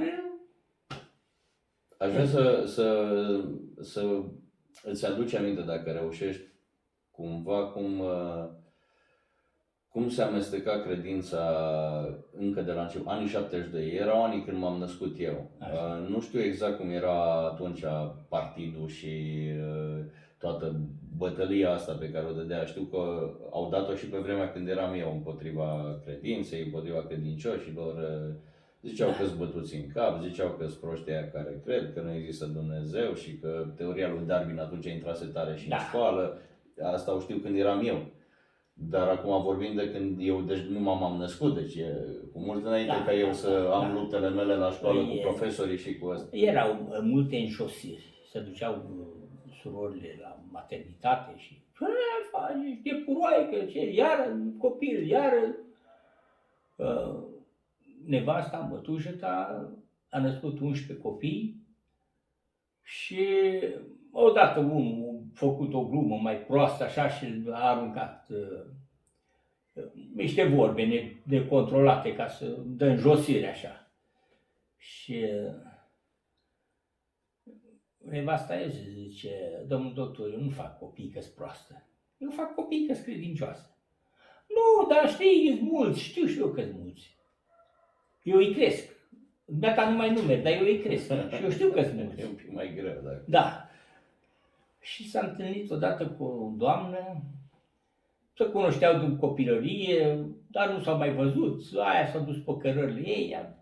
Aș 2.00 2.12
vrea 2.12 2.26
să, 2.26 2.64
să, 2.66 3.16
să 3.82 4.22
îți 4.84 5.06
aduci 5.06 5.34
aminte 5.34 5.62
dacă 5.62 5.91
reușești 5.91 6.41
cumva 7.12 7.66
cum, 7.66 8.00
uh, 8.00 8.45
cum 9.88 10.10
se 10.10 10.22
amesteca 10.22 10.80
credința 10.80 11.41
încă 12.32 12.62
de 12.62 12.72
la 12.72 12.82
început, 12.82 13.08
anii 13.08 13.28
72, 13.28 13.89
erau 13.89 14.24
anii 14.24 14.43
când 14.43 14.58
m-am 14.58 14.80
născut 14.80 15.16
eu. 15.20 15.52
Așa. 15.60 16.00
Uh, 16.02 16.10
Nu 16.10 16.22
știu 16.22 16.41
exact 16.41 16.78
cum 16.78 16.89
era 16.89 17.47
atunci 17.47 17.84
partidul 18.30 18.88
și 18.88 19.38
uh, 19.60 20.06
toată 20.38 20.80
bătălia 21.18 21.72
asta 21.72 21.93
pe 21.93 22.12
care 22.12 22.26
o 22.26 22.34
dădea. 22.34 22.66
Știu 22.66 22.84
că 22.84 23.34
au 23.52 23.70
dat-o 23.70 23.95
și 23.95 24.06
pe 24.06 24.18
vremea 24.18 24.52
când 24.52 24.68
eram 24.68 24.93
eu 24.93 25.12
împotriva 25.12 26.00
credinței, 26.06 26.64
împotriva 26.64 27.06
credincioșilor. 27.06 27.95
Uh, 28.84 28.90
Ziceau 28.90 29.10
că 29.18 29.26
sunt 29.26 29.38
bătuți 29.38 29.76
în 29.76 29.88
cap, 29.94 30.22
ziceau 30.22 30.50
că 30.58 30.68
sunt 30.68 30.80
proștii 30.80 31.12
aia 31.12 31.30
care 31.32 31.62
cred 31.66 31.94
că 31.94 32.02
nu 32.02 32.14
există 32.14 32.46
Dumnezeu 32.46 33.14
și 33.14 33.38
că 33.38 33.66
teoria 33.76 34.10
lui 34.10 34.26
Darwin 34.26 34.60
atunci 34.60 34.86
intrase 34.86 35.26
tare 35.26 35.56
și 35.56 35.68
Da. 35.70 35.76
în 35.76 35.82
școală. 35.82 36.42
Asta 36.84 37.16
o 37.16 37.20
știu 37.20 37.38
când 37.38 37.58
eram 37.58 37.82
eu. 37.86 38.06
Dar 38.74 39.08
acum 39.08 39.44
vorbim 39.44 39.76
de 39.76 39.92
când 39.92 40.18
eu 40.22 40.42
deci 40.42 40.60
nu 40.60 40.80
m-am 40.80 41.18
născut, 41.20 41.56
deci 41.56 41.76
e 41.76 41.96
cu 42.34 42.40
mult 42.40 42.66
înainte 42.66 42.92
Da, 42.92 43.04
ca 43.06 43.14
eu 43.14 43.26
da, 43.26 43.32
să 43.34 43.70
am 43.74 43.88
da. 43.88 43.94
luptele 44.00 44.30
mele 44.30 44.56
la 44.56 44.72
școală 44.72 45.00
Păi 45.00 45.08
cu 45.10 45.16
e- 45.16 45.22
profesorii 45.22 45.78
și 45.78 45.98
cu 45.98 46.08
asta. 46.10 46.38
Erau 46.38 46.88
uh, 46.90 46.98
multe 47.02 47.36
înșosiri. 47.38 48.24
Se 48.32 48.40
duceau 48.40 48.74
uh, 48.74 49.06
surorile 49.62 50.18
la 50.22 50.40
maternitate 50.52 51.34
și 51.38 51.54
ce 51.78 51.86
faci, 52.32 52.80
e 52.84 52.96
puroaică, 52.96 53.66
ce, 53.72 53.92
iară 53.94 54.38
copil, 54.58 55.08
iară. 55.08 55.56
Uh, 56.76 57.20
nevasta, 58.06 58.58
mătușă 58.58 59.12
ta, 59.12 59.64
a 60.10 60.20
născut 60.20 60.60
11 60.60 61.06
copii 61.06 61.68
și 62.82 63.28
odată 64.12 64.60
unul 64.60 65.22
a 65.26 65.30
făcut 65.34 65.74
o 65.74 65.86
glumă 65.86 66.16
mai 66.16 66.38
proastă 66.38 66.84
așa 66.84 67.10
și 67.10 67.43
a 67.52 67.70
aruncat 67.70 68.30
uh, 68.30 68.66
niște 70.16 70.43
vorbe 70.43 70.86
ne- 70.86 71.16
necontrolate 71.24 72.14
ca 72.16 72.28
să 72.28 72.45
dă 72.66 72.86
înjosire 72.86 73.47
așa. 73.47 73.91
Și 74.78 75.14
uh, 75.14 75.68
nevasta 77.97 78.60
ei 78.62 78.72
zice, 78.72 79.64
domnul 79.68 79.93
doctor, 79.93 80.32
eu 80.32 80.39
nu 80.39 80.50
fac 80.50 80.78
copii 80.78 81.10
că 81.10 81.20
proastă. 81.36 81.84
Eu 82.18 82.30
fac 82.30 82.56
copii 82.56 82.88
că 82.88 82.93
credincioasă. 82.93 83.78
Nu, 84.47 84.88
dar 84.88 85.10
știi, 85.10 85.56
sunt 85.58 85.72
mulți, 85.72 86.02
știu 86.02 86.26
și 86.26 86.39
eu 86.39 86.47
că 86.47 86.62
sunt 86.62 86.76
mulți. 86.80 87.18
Eu 88.24 88.38
îi 88.38 88.53
cresc. 88.53 88.97
Gata, 89.45 89.89
nu 89.89 89.97
mai 89.97 90.13
numeri, 90.13 90.41
dar 90.41 90.53
eu 90.53 90.61
îi 90.63 90.80
cresc. 90.80 91.05
Și 91.05 91.43
eu 91.43 91.49
știu 91.49 91.70
că 91.70 91.82
sunt 91.84 91.95
mulți. 92.03 92.20
E 92.22 92.26
un 92.26 92.34
pic 92.34 92.51
mai 92.51 92.74
greu, 92.76 93.01
da. 93.03 93.11
Da. 93.28 93.70
Și 94.80 95.09
s-a 95.09 95.28
întâlnit 95.30 95.72
odată 95.72 96.07
cu 96.07 96.24
o 96.24 96.51
doamnă, 96.57 97.22
se 98.38 98.45
cunoșteau 98.45 98.99
din 98.99 99.17
copilărie, 99.17 100.26
dar 100.51 100.72
nu 100.72 100.82
s-au 100.82 100.97
mai 100.97 101.13
văzut, 101.13 101.61
aia 101.80 102.07
s-a 102.07 102.20
dus 102.20 102.38
pe 102.38 102.57
cărările 102.61 103.07
ei. 103.07 103.30
ea- 103.32 103.53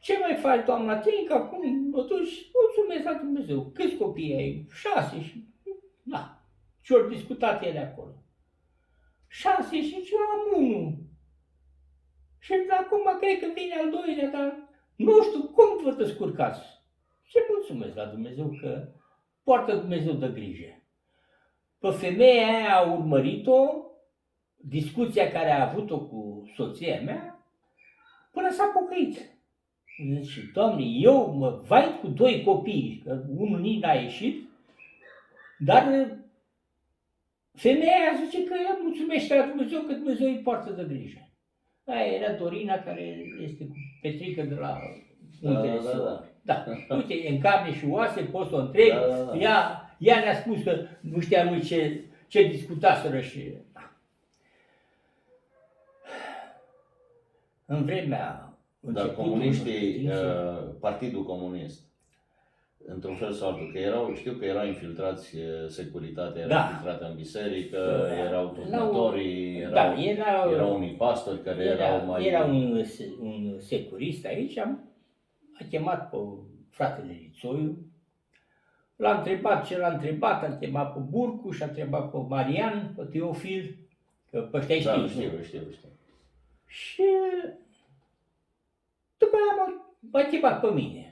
Ce 0.00 0.18
mai 0.18 0.36
faci, 0.36 0.64
doamna 0.64 0.96
Trinca, 0.98 1.34
acum 1.34 1.90
o 1.94 2.02
duci? 2.02 2.50
Mulțumesc 2.62 3.04
la 3.04 3.12
Dumnezeu. 3.22 3.70
Câți 3.74 3.96
copii 3.96 4.34
ai? 4.34 4.66
Șase 4.72 5.22
și... 5.22 5.44
Da. 6.02 6.42
Și 6.80 6.92
ori 6.92 7.14
discutat 7.14 7.64
ele 7.64 7.78
acolo. 7.78 8.12
Șase 9.28 9.82
și 9.82 9.90
ce 10.02 10.14
am 10.32 10.62
unul. 10.62 10.96
Și 12.40 12.52
acum 12.80 13.18
cred 13.20 13.38
că 13.38 13.46
vine 13.54 13.74
al 13.74 13.90
doilea, 13.90 14.30
dar 14.30 14.68
nu 14.96 15.22
știu 15.22 15.42
cum 15.42 15.82
vă 15.82 16.02
descurcați. 16.02 16.60
Și 17.22 17.36
mulțumesc 17.48 17.96
la 17.96 18.04
Dumnezeu 18.04 18.56
că 18.60 18.88
poartă 19.42 19.74
Dumnezeu 19.74 20.12
de 20.12 20.28
grijă. 20.28 20.82
Pe 21.78 21.90
femeia 21.90 22.46
aia 22.46 22.76
a 22.76 22.92
urmărit-o, 22.92 23.84
discuția 24.56 25.30
care 25.30 25.50
a 25.50 25.68
avut-o 25.68 26.00
cu 26.00 26.50
soția 26.56 27.00
mea, 27.00 27.44
până 28.30 28.50
s-a 28.50 28.64
pocăit. 28.74 29.38
Zice, 30.20 30.50
Doamne, 30.52 30.84
eu 30.84 31.34
mă 31.34 31.62
vai 31.66 31.98
cu 32.00 32.06
doi 32.06 32.42
copii, 32.42 33.02
că 33.04 33.24
unul 33.36 33.60
nici 33.60 33.82
n-a 33.82 33.92
ieșit, 33.92 34.48
dar 35.58 35.86
uh, 35.86 36.08
femeia 37.54 37.92
aia 37.92 38.24
zice 38.24 38.44
că 38.44 38.54
ea 38.64 38.78
mulțumește 38.82 39.34
la 39.34 39.46
Dumnezeu 39.46 39.80
că 39.80 39.92
Dumnezeu 39.92 40.28
îi 40.28 40.38
poartă 40.38 40.70
de 40.70 40.84
grijă. 40.94 41.29
Aia 41.90 42.12
era 42.12 42.32
Dorina, 42.32 42.78
care 42.78 43.02
este 43.42 43.64
cu 43.64 43.74
Petrică 44.02 44.42
de 44.42 44.54
la 44.54 44.78
Da, 45.40 45.50
Muntele 45.50 45.76
da, 45.76 45.82
da, 45.82 45.88
Sion. 45.90 46.04
da. 46.04 46.24
Da, 46.88 46.94
uite, 46.96 47.14
e 47.14 47.28
în 47.30 47.40
carne 47.40 47.72
și 47.74 47.84
oase, 47.88 48.20
poți 48.20 48.48
să 48.48 48.54
o 48.54 48.58
întreb. 48.58 48.88
Da, 48.88 49.06
da, 49.06 49.22
da. 49.22 49.36
Ea, 49.38 49.90
ea 49.98 50.18
ne-a 50.18 50.34
spus 50.34 50.62
că 50.62 50.86
nu 51.00 51.20
știa 51.20 51.50
lui 51.50 51.62
ce, 51.62 52.04
ce 52.28 52.42
discutaseră 52.48 53.20
și... 53.20 53.52
Da. 53.72 53.92
În 57.66 57.84
vremea 57.84 58.54
Dar 58.80 59.04
începutului 59.04 59.30
comuniștii, 59.30 59.72
credinței, 59.72 60.16
uh, 60.16 60.68
Partidul 60.80 61.24
Comunist, 61.24 61.80
într-un 62.86 63.14
fel 63.14 63.32
sau 63.32 63.48
altul, 63.48 63.70
că 63.72 63.78
erau, 63.78 64.14
știu 64.14 64.32
că 64.32 64.44
erau 64.44 64.66
infiltrați, 64.66 65.36
uh, 65.36 65.66
securitatea 65.68 66.42
era 66.42 66.54
Da. 66.54 66.68
infiltrată 66.68 67.04
în 67.08 67.16
biserică, 67.16 67.76
Da. 67.78 68.14
erau 68.14 68.26
Erau- 68.26 68.48
turnătorii, 68.52 69.58
erau, 69.58 69.72
da, 69.72 70.02
era, 70.02 70.50
erau 70.52 70.74
unii 70.76 70.94
pastori 70.94 71.42
care 71.42 71.62
era, 71.64 71.86
erau 71.86 72.06
mai... 72.06 72.24
era 72.24 72.44
un, 72.44 72.84
un 73.20 73.54
securist 73.58 74.24
aici, 74.26 74.56
am, 74.58 74.84
a 75.60 75.64
chemat 75.70 76.10
pe 76.10 76.16
fratele 76.70 77.18
Lițoiu, 77.22 77.78
l-a 78.96 79.16
întrebat 79.16 79.66
ce 79.66 79.78
l-a 79.78 79.88
întrebat, 79.92 80.42
a 80.42 80.56
chemat 80.60 80.92
pe 80.92 80.98
Burcu 81.08 81.50
și 81.50 81.62
a 81.62 81.66
întrebat 81.66 82.10
pe 82.10 82.16
Marian, 82.28 82.92
pe 82.96 83.02
Teofil, 83.02 83.76
că 84.30 84.40
pe 84.40 84.56
ăștia 84.56 84.82
Da, 84.82 84.90
știi, 84.92 85.02
nu? 85.02 85.08
știu, 85.08 85.42
știu, 85.42 85.60
știu. 85.70 85.88
Și 86.66 87.02
după 89.18 89.36
aia 89.36 89.54
m-a, 89.56 89.94
m-a 90.12 90.28
chemat 90.28 90.60
pe 90.60 90.66
mine. 90.72 91.09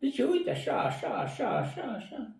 Zice, 0.00 0.24
uite, 0.24 0.50
așa, 0.50 0.82
așa, 0.82 1.08
așa, 1.08 1.48
așa, 1.50 1.82
așa. 1.82 2.30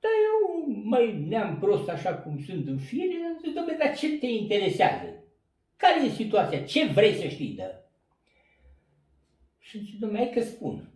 Dar 0.00 0.12
eu, 0.30 0.64
mai 0.84 1.18
neam 1.28 1.58
prost 1.58 1.88
așa 1.88 2.14
cum 2.14 2.42
sunt 2.42 2.68
în 2.68 2.78
fire, 2.78 3.36
zic, 3.40 3.50
dom'le, 3.54 3.78
dar 3.78 3.96
ce 3.96 4.18
te 4.18 4.26
interesează? 4.26 5.06
Care 5.76 6.04
e 6.04 6.08
situația? 6.08 6.62
Ce 6.64 6.86
vrei 6.86 7.14
să 7.14 7.28
știi 7.28 7.54
de? 7.54 7.74
Și 9.58 9.78
zice, 9.78 9.96
dom'le, 10.06 10.16
hai 10.16 10.30
că 10.34 10.40
spun. 10.40 10.88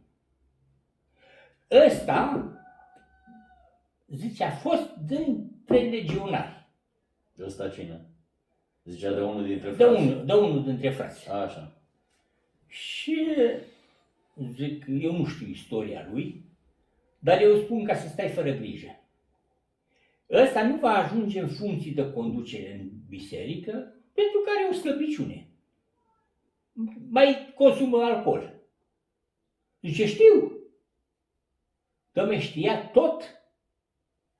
Ăsta, 1.70 2.52
zice, 4.08 4.44
a 4.44 4.50
fost 4.50 4.94
dintre 4.96 5.78
legionari. 5.80 6.66
Ăsta 7.40 7.68
cine? 7.68 8.00
Zicea 8.84 9.12
de 9.12 9.20
unul 9.20 9.44
dintre 9.46 9.70
De 9.70 9.84
frați. 9.84 10.00
unul, 10.02 10.24
de 10.26 10.32
unul 10.32 10.64
dintre 10.64 10.90
frați. 10.90 11.30
Așa. 11.30 11.72
Și 12.66 13.26
zic, 14.52 14.84
eu 15.00 15.16
nu 15.16 15.26
știu 15.26 15.46
istoria 15.46 16.08
lui, 16.10 16.44
dar 17.18 17.40
eu 17.40 17.56
spun 17.56 17.84
ca 17.84 17.94
să 17.94 18.08
stai 18.08 18.28
fără 18.28 18.52
grijă. 18.52 19.00
Ăsta 20.30 20.66
nu 20.66 20.76
va 20.76 20.90
ajunge 20.90 21.40
în 21.40 21.48
funcții 21.48 21.94
de 21.94 22.12
conducere 22.12 22.72
în 22.80 22.90
biserică 23.08 23.72
pentru 24.12 24.40
că 24.44 24.50
are 24.56 24.68
o 24.70 24.72
slăbiciune. 24.72 25.48
Mai 27.10 27.52
consumă 27.54 28.02
alcool. 28.02 28.60
Zice, 29.82 30.06
știu. 30.06 30.52
Dom'le, 32.12 32.40
știa 32.40 32.88
tot, 32.88 33.22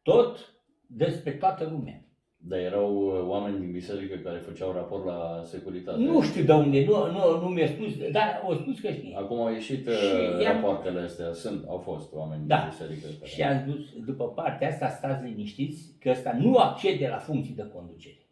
tot 0.03 0.55
despre 0.87 1.33
toată 1.33 1.65
lumea. 1.65 2.08
Dar 2.41 2.59
erau 2.59 2.95
uh, 2.97 3.29
oameni 3.29 3.59
din 3.59 3.71
biserică 3.73 4.17
care 4.17 4.39
făceau 4.39 4.73
raport 4.73 5.05
la 5.05 5.43
securitate. 5.45 5.99
Nu 5.99 6.23
știu 6.23 6.45
de 6.45 6.53
unde, 6.53 6.85
nu, 6.85 7.11
nu, 7.11 7.41
nu 7.41 7.49
mi-a 7.49 7.67
spus, 7.67 7.97
dar 8.13 8.41
au 8.45 8.55
spus 8.55 8.81
că 8.81 8.91
știe. 8.91 9.15
Acum 9.17 9.41
au 9.41 9.53
ieșit 9.53 9.83
Și 9.89 9.89
uh, 10.37 10.43
i-am- 10.43 10.55
rapoartele 10.55 11.01
astea, 11.01 11.33
sunt, 11.33 11.65
au 11.69 11.79
fost 11.79 12.13
oameni 12.13 12.47
Da. 12.47 12.57
din 12.59 12.69
biserică 12.69 13.07
care... 13.19 13.31
Și 13.31 13.43
am 13.43 13.61
spus, 13.67 14.05
după 14.05 14.25
partea 14.25 14.69
asta, 14.69 14.89
stați 14.89 15.25
liniștiți, 15.25 15.95
că 16.01 16.11
ăsta 16.11 16.37
nu 16.41 16.57
accede 16.57 17.09
la 17.09 17.17
funcții 17.19 17.55
de 17.55 17.71
conducere. 17.75 18.27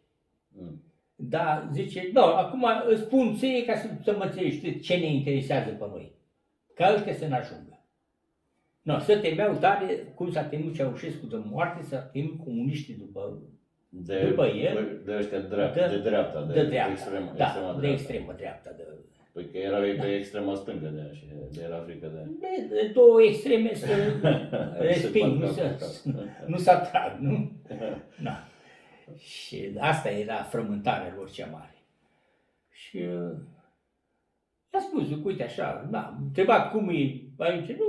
Mm. 0.47 0.81
Da, 1.15 1.69
zice, 1.73 2.09
da, 2.13 2.21
acum 2.21 2.65
îți 2.89 3.01
spun 3.01 3.35
ție 3.35 3.65
ca 3.65 3.75
să, 3.75 3.87
să 4.03 4.15
mă 4.17 4.23
înțelegi 4.23 4.79
ce 4.79 4.95
ne 4.95 5.05
interesează 5.13 5.69
pe 5.69 5.85
noi. 5.91 6.11
Ca 6.73 6.93
ăștia 6.95 7.13
să 7.13 7.27
ne 7.27 7.35
ajungă. 7.35 7.81
No, 8.81 8.99
să 8.99 9.17
temeau 9.17 9.53
tare 9.53 10.11
cum 10.15 10.31
s-a 10.31 10.43
temut 10.43 10.73
Ceaușescu 10.75 11.25
de 11.25 11.35
moarte, 11.49 11.83
s-a 11.83 11.97
temut 11.97 12.39
comuniștii 12.43 12.93
după, 12.95 13.39
De, 13.89 14.25
După 14.29 14.45
el, 14.45 15.01
de 15.05 15.15
ăștia 15.15 15.39
drept, 15.39 15.73
de- 15.73 15.87
de, 15.87 15.97
dreapta, 16.09 16.41
de, 16.43 16.53
de, 16.53 16.63
dreapta. 16.63 16.91
extremă, 16.91 17.33
da, 17.35 17.43
extrema 17.45 17.71
de 17.73 17.77
dreapta. 17.79 17.87
extremă 18.01 18.33
dreapta. 18.37 18.71
De, 18.77 18.83
Păi 19.31 19.49
că 19.51 19.57
erau 19.57 19.85
ei 19.85 19.95
pe 19.95 20.15
extrema 20.15 20.55
stângă 20.55 20.87
de 20.87 21.01
aia 21.01 21.13
și 21.13 21.25
de 21.51 21.61
era 21.63 21.79
frică 21.79 22.07
de 22.07 22.29
de, 22.39 22.75
de 22.75 22.87
două 22.93 23.21
extreme 23.21 23.73
să 23.73 23.85
resping, 24.79 25.41
nu 25.41 25.47
Se 25.47 25.75
să, 25.77 26.01
bat 26.11 26.47
nu 26.47 26.57
să 26.57 26.71
atrag, 26.71 27.17
nu? 27.19 27.51
Da. 28.23 28.43
Și 29.17 29.71
asta 29.79 30.09
era 30.09 30.43
frământarea 30.43 31.13
lor 31.15 31.31
cea 31.31 31.45
mare. 31.51 31.75
Și 32.69 32.97
uh, 32.97 33.31
a 34.71 34.79
spus, 34.79 35.05
zic, 35.07 35.25
uite 35.25 35.43
așa, 35.43 35.87
da, 35.91 35.99
am 35.99 36.17
întrebat 36.23 36.71
cum 36.71 36.89
e 36.89 37.21
aici, 37.37 37.67
nu, 37.71 37.85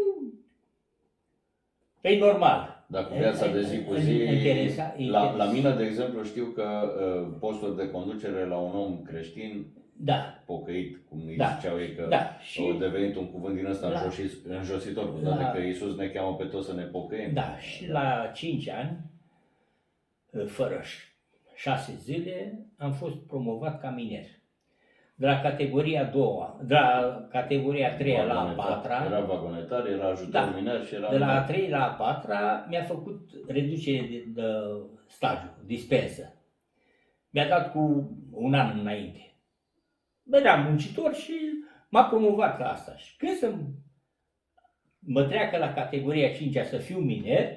e 2.00 2.18
normal. 2.18 2.77
Dar 2.90 3.06
cu 3.06 3.14
viața 3.14 3.52
de 3.52 3.62
zi 3.62 3.82
cu 3.84 3.94
zi, 3.94 4.12
Interesa- 4.12 4.94
la, 5.10 5.36
la 5.36 5.44
mine, 5.50 5.70
de 5.70 5.84
exemplu, 5.84 6.22
știu 6.22 6.44
că 6.44 6.64
uh, 6.64 7.36
posturi 7.40 7.76
de 7.76 7.90
conducere 7.90 8.44
la 8.46 8.56
un 8.56 8.74
om 8.76 9.02
creștin, 9.02 9.66
Da, 10.00 10.42
pocăit, 10.46 10.98
cum 11.08 11.18
îi 11.26 11.36
Da. 11.36 11.56
ziceau 11.60 11.80
ei, 11.80 11.94
că 11.94 12.06
da. 12.08 12.36
și... 12.40 12.50
Și, 12.52 12.60
au 12.60 12.78
devenit 12.78 13.16
un 13.16 13.30
cuvânt 13.30 13.56
din 13.56 13.66
ăsta 13.66 13.88
La- 13.88 13.98
înjosit, 14.00 14.44
înjositor, 14.46 15.12
cu 15.12 15.18
toate 15.18 15.42
La- 15.42 15.50
că 15.50 15.58
Iisus 15.60 15.96
ne 15.96 16.06
cheamă 16.08 16.36
pe 16.36 16.44
toți 16.44 16.66
să 16.66 16.74
ne 16.74 16.82
pocăim. 16.82 17.32
da, 17.32 17.58
și 17.58 17.88
la 17.88 18.30
5 18.34 18.68
ani, 18.68 18.96
fără 20.46 20.80
ș- 20.80 21.14
6 21.54 21.92
zile, 22.02 22.66
am 22.76 22.92
fost 22.92 23.14
promovat 23.16 23.80
ca 23.80 23.90
miner. 23.90 24.24
De 25.20 25.26
la 25.26 25.40
categoria 25.40 26.00
a 26.00 26.04
doua, 26.10 26.60
de 26.62 26.74
la 26.74 27.26
categoria 27.30 27.88
a 27.88 27.96
treia 27.96 28.24
la 28.24 28.32
a 28.40 28.44
Vagonetar. 28.44 28.66
patra, 28.66 29.04
Era 29.04 29.20
vagonetar, 29.20 29.86
era 29.86 30.06
ajutor 30.08 30.30
Da. 30.30 30.52
miner 30.54 30.84
și 30.84 30.94
era... 30.94 31.10
de 31.10 31.18
la 31.18 31.32
a 31.40 31.42
treia 31.44 31.68
la 31.78 31.84
a 31.84 31.88
patra, 31.94 32.66
mi-a 32.68 32.82
făcut 32.82 33.30
reducere 33.48 34.06
de, 34.06 34.24
de 34.34 34.42
stagiu, 35.06 35.50
dispensă. 35.66 36.34
Mi-a 37.30 37.48
dat 37.48 37.72
cu 37.72 38.10
un 38.30 38.54
an 38.54 38.78
înainte. 38.78 39.34
Eram 40.30 40.62
muncitor 40.62 41.14
și 41.14 41.34
m-a 41.88 42.04
promovat 42.04 42.58
la 42.58 42.70
asta. 42.70 42.96
Și 42.96 43.16
când 43.16 43.36
să 43.36 43.52
mă 44.98 45.22
treacă 45.24 45.56
la 45.56 45.72
categoria 45.72 46.32
5 46.32 46.56
să 46.66 46.76
fiu 46.76 46.98
miner, 46.98 47.56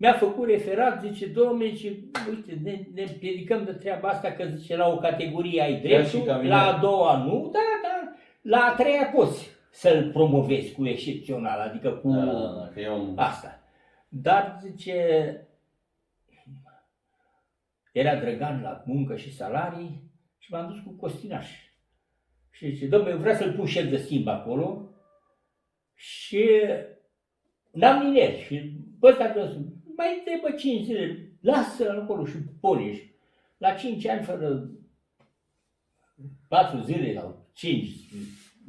mi-a 0.00 0.12
făcut 0.12 0.48
referat, 0.48 1.02
zice, 1.02 1.26
domnule, 1.26 1.70
zice, 1.74 1.88
uite, 2.28 2.58
ne, 2.62 2.86
ne 2.94 3.02
împiedicăm 3.02 3.64
de 3.64 3.72
treaba 3.72 4.08
asta, 4.08 4.32
că 4.32 4.44
zice, 4.44 4.76
la 4.76 4.88
o 4.88 4.96
categorie 4.96 5.62
ai 5.62 5.80
Chiar 5.80 6.04
și 6.04 6.10
dreptul, 6.10 6.22
ca 6.22 6.36
miner. 6.36 6.50
la 6.50 6.66
a 6.66 6.78
doua 6.78 7.24
nu, 7.24 7.50
da, 7.52 7.58
da, 7.82 8.12
la 8.42 8.58
a 8.64 8.74
treia 8.74 9.10
poți 9.14 9.48
să-l 9.70 10.10
promovezi 10.12 10.74
cu 10.74 10.86
excepțional, 10.86 11.60
adică 11.60 11.90
cu 11.90 12.10
Da, 12.10 12.24
da, 12.24 12.32
da, 12.32 12.68
că 12.72 12.80
e 12.80 12.88
un... 12.88 13.12
asta. 13.16 13.60
Dar, 14.08 14.58
zice, 14.60 14.94
era 17.92 18.16
drăgan 18.16 18.62
la 18.62 18.82
muncă 18.86 19.16
și 19.16 19.34
salarii 19.34 20.02
și 20.38 20.52
m-am 20.52 20.68
dus 20.68 20.80
cu 20.80 20.90
Costinaș. 20.90 21.48
Și 22.50 22.70
zice, 22.70 22.86
domnule, 22.86 23.14
vreau 23.14 23.34
să-l 23.36 23.52
pun 23.52 23.66
șef 23.66 23.90
de 23.90 23.96
schimb 23.96 24.28
acolo 24.28 24.88
și 25.94 26.50
n-am 27.70 28.06
miner. 28.06 28.36
Și 28.38 28.72
bă, 28.98 29.08
ăsta 29.08 29.32
vreau 30.00 30.20
să... 30.20 30.22
Mai 30.22 30.22
trebuie 30.24 30.54
5 30.60 30.84
zile, 30.84 31.28
lasă 31.40 31.90
acolo 32.02 32.24
și 32.24 32.36
poliș. 32.60 32.98
La 33.58 33.70
5 33.72 34.06
ani, 34.06 34.24
fără 34.24 34.70
4 36.48 36.80
zile 36.80 37.14
sau 37.14 37.46
5, 37.52 37.88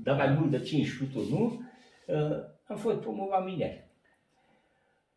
dar 0.04 0.16
mai 0.18 0.30
mult 0.40 0.52
de 0.52 0.60
5 0.60 0.86
șuturi, 0.86 1.30
nu? 1.30 1.62
Uh, 2.08 2.38
am 2.68 2.78
fost 2.78 2.98
promovat 2.98 3.46
miner. 3.46 3.84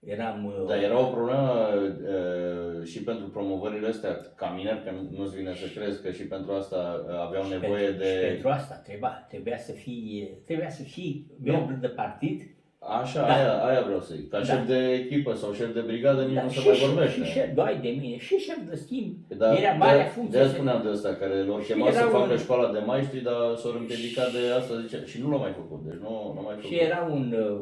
Eram... 0.07 0.45
uh, 0.45 0.65
Dar 0.69 0.79
era 0.83 0.99
o 1.01 1.11
problemă 1.11 1.69
uh, 1.75 2.85
și 2.87 3.03
pentru 3.03 3.27
promovările 3.29 3.89
astea 3.89 4.21
ca 4.37 4.49
miner, 4.51 4.83
că 4.83 4.91
nu- 4.91 5.19
nu-ți 5.19 5.37
vine 5.37 5.55
să 5.55 5.67
crezi 5.81 6.03
că 6.03 6.11
și 6.11 6.23
pentru 6.23 6.53
asta 6.53 7.05
uh, 7.09 7.15
aveau 7.21 7.45
și 7.45 7.51
nevoie 7.51 7.87
pentru, 7.87 8.05
Și 8.05 8.13
de... 8.13 8.27
pentru 8.27 8.49
asta 8.49 8.75
trebuia, 8.75 9.27
trebuia 9.29 9.59
să 9.59 9.73
fii, 9.73 10.31
trebuia 10.45 10.71
să 10.71 10.83
fii 10.83 11.27
membru 11.43 11.75
de 11.75 11.89
partid. 11.89 12.43
Așa, 12.89 13.21
Da. 13.27 13.35
aia, 13.35 13.65
aia 13.65 13.83
vreau 13.83 14.01
să 14.01 14.15
zic. 14.15 14.29
Ca 14.31 14.39
Da. 14.39 14.45
șef 14.45 14.67
de 14.67 14.93
echipă 14.93 15.35
sau 15.35 15.53
șef 15.53 15.73
de 15.75 15.81
brigadă 15.81 16.25
nici 16.25 16.39
nu 16.39 16.49
se 16.49 16.61
și, 16.61 16.67
mai 16.67 16.77
și- 16.77 16.85
vorbește. 16.87 17.25
Și 17.25 17.31
șef, 17.31 17.55
doi 17.55 17.79
de 17.83 17.89
mine, 17.89 18.17
și 18.19 18.37
șef 18.37 18.59
de 18.69 18.75
schimb. 18.75 19.15
Da, 19.29 19.59
era 19.59 19.73
marea 19.73 20.03
de, 20.03 20.09
funcție. 20.09 20.31
De-aia 20.33 20.49
să- 20.49 20.55
spuneam 20.55 20.83
de 20.83 20.89
asta, 20.89 21.15
care 21.15 21.45
l-au 21.45 21.61
Și 21.61 21.73
chemat 21.73 21.93
să 21.93 21.99
era 21.99 22.09
facă 22.09 22.33
un- 22.33 22.39
școala 22.39 22.73
de 22.73 22.79
maestri, 22.79 23.21
dar 23.21 23.57
s-au 23.57 23.71
împiedicat 23.71 24.33
de 24.33 24.39
asta, 24.59 24.81
zice, 24.81 25.03
și 25.07 25.21
nu 25.21 25.31
l-au 25.31 25.39
mai 25.39 25.53
făcut, 25.53 25.81
deci 25.85 26.01
nu, 26.01 26.33
nu 26.35 26.41
mai 26.45 26.55
făcut. 26.55 26.71
Și 26.71 26.79
era 26.79 27.03
un 27.11 27.33
uh, 27.33 27.61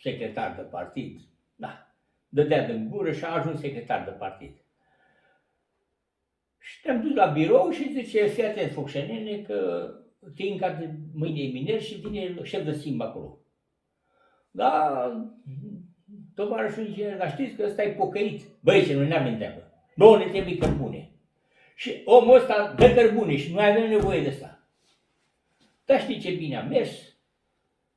secretar 0.00 0.52
de 0.56 0.62
partid. 0.62 1.20
Da. 1.54 1.86
Dădea 2.28 2.66
din 2.66 2.88
gură 2.90 3.12
și 3.12 3.24
a 3.24 3.34
ajuns 3.38 3.60
secretar 3.60 4.04
de 4.04 4.10
partid. 4.10 4.52
Și 6.58 6.80
te-am 6.82 7.00
dus 7.02 7.14
la 7.14 7.26
birou 7.26 7.70
și 7.70 7.92
zice, 7.92 8.26
fii 8.26 8.44
atent, 8.44 8.70
Focșanene, 8.72 9.36
că 9.46 9.88
Tinca 10.34 10.70
de 10.70 10.90
mâine 11.14 11.40
e 11.40 11.50
miner 11.52 11.80
și 11.82 11.94
vine 11.94 12.34
șef 12.42 12.64
de 12.64 12.72
schimb 12.72 13.00
acolo. 13.00 13.36
Da, 14.54 15.02
tovarășul 16.34 16.84
zice, 16.84 17.14
dar 17.18 17.30
știți 17.30 17.54
că 17.54 17.64
ăsta 17.64 17.82
e 17.82 17.90
pocăit. 17.90 18.42
Băi, 18.60 18.84
ce 18.84 18.94
nu 18.94 19.06
ne-am 19.06 19.26
întreabă. 19.26 19.72
Nu 19.94 20.16
ne 20.16 20.28
trebuie 20.28 20.56
cărbune. 20.56 21.10
Și 21.74 22.02
omul 22.04 22.36
ăsta 22.36 22.74
dă 22.78 22.94
cărbune 22.94 23.36
și 23.36 23.52
noi 23.52 23.66
avem 23.66 23.88
nevoie 23.88 24.22
de 24.22 24.28
asta. 24.28 24.66
Dar 25.84 26.00
știi 26.00 26.18
ce 26.18 26.30
bine 26.30 26.56
a 26.56 26.62
mers? 26.62 26.90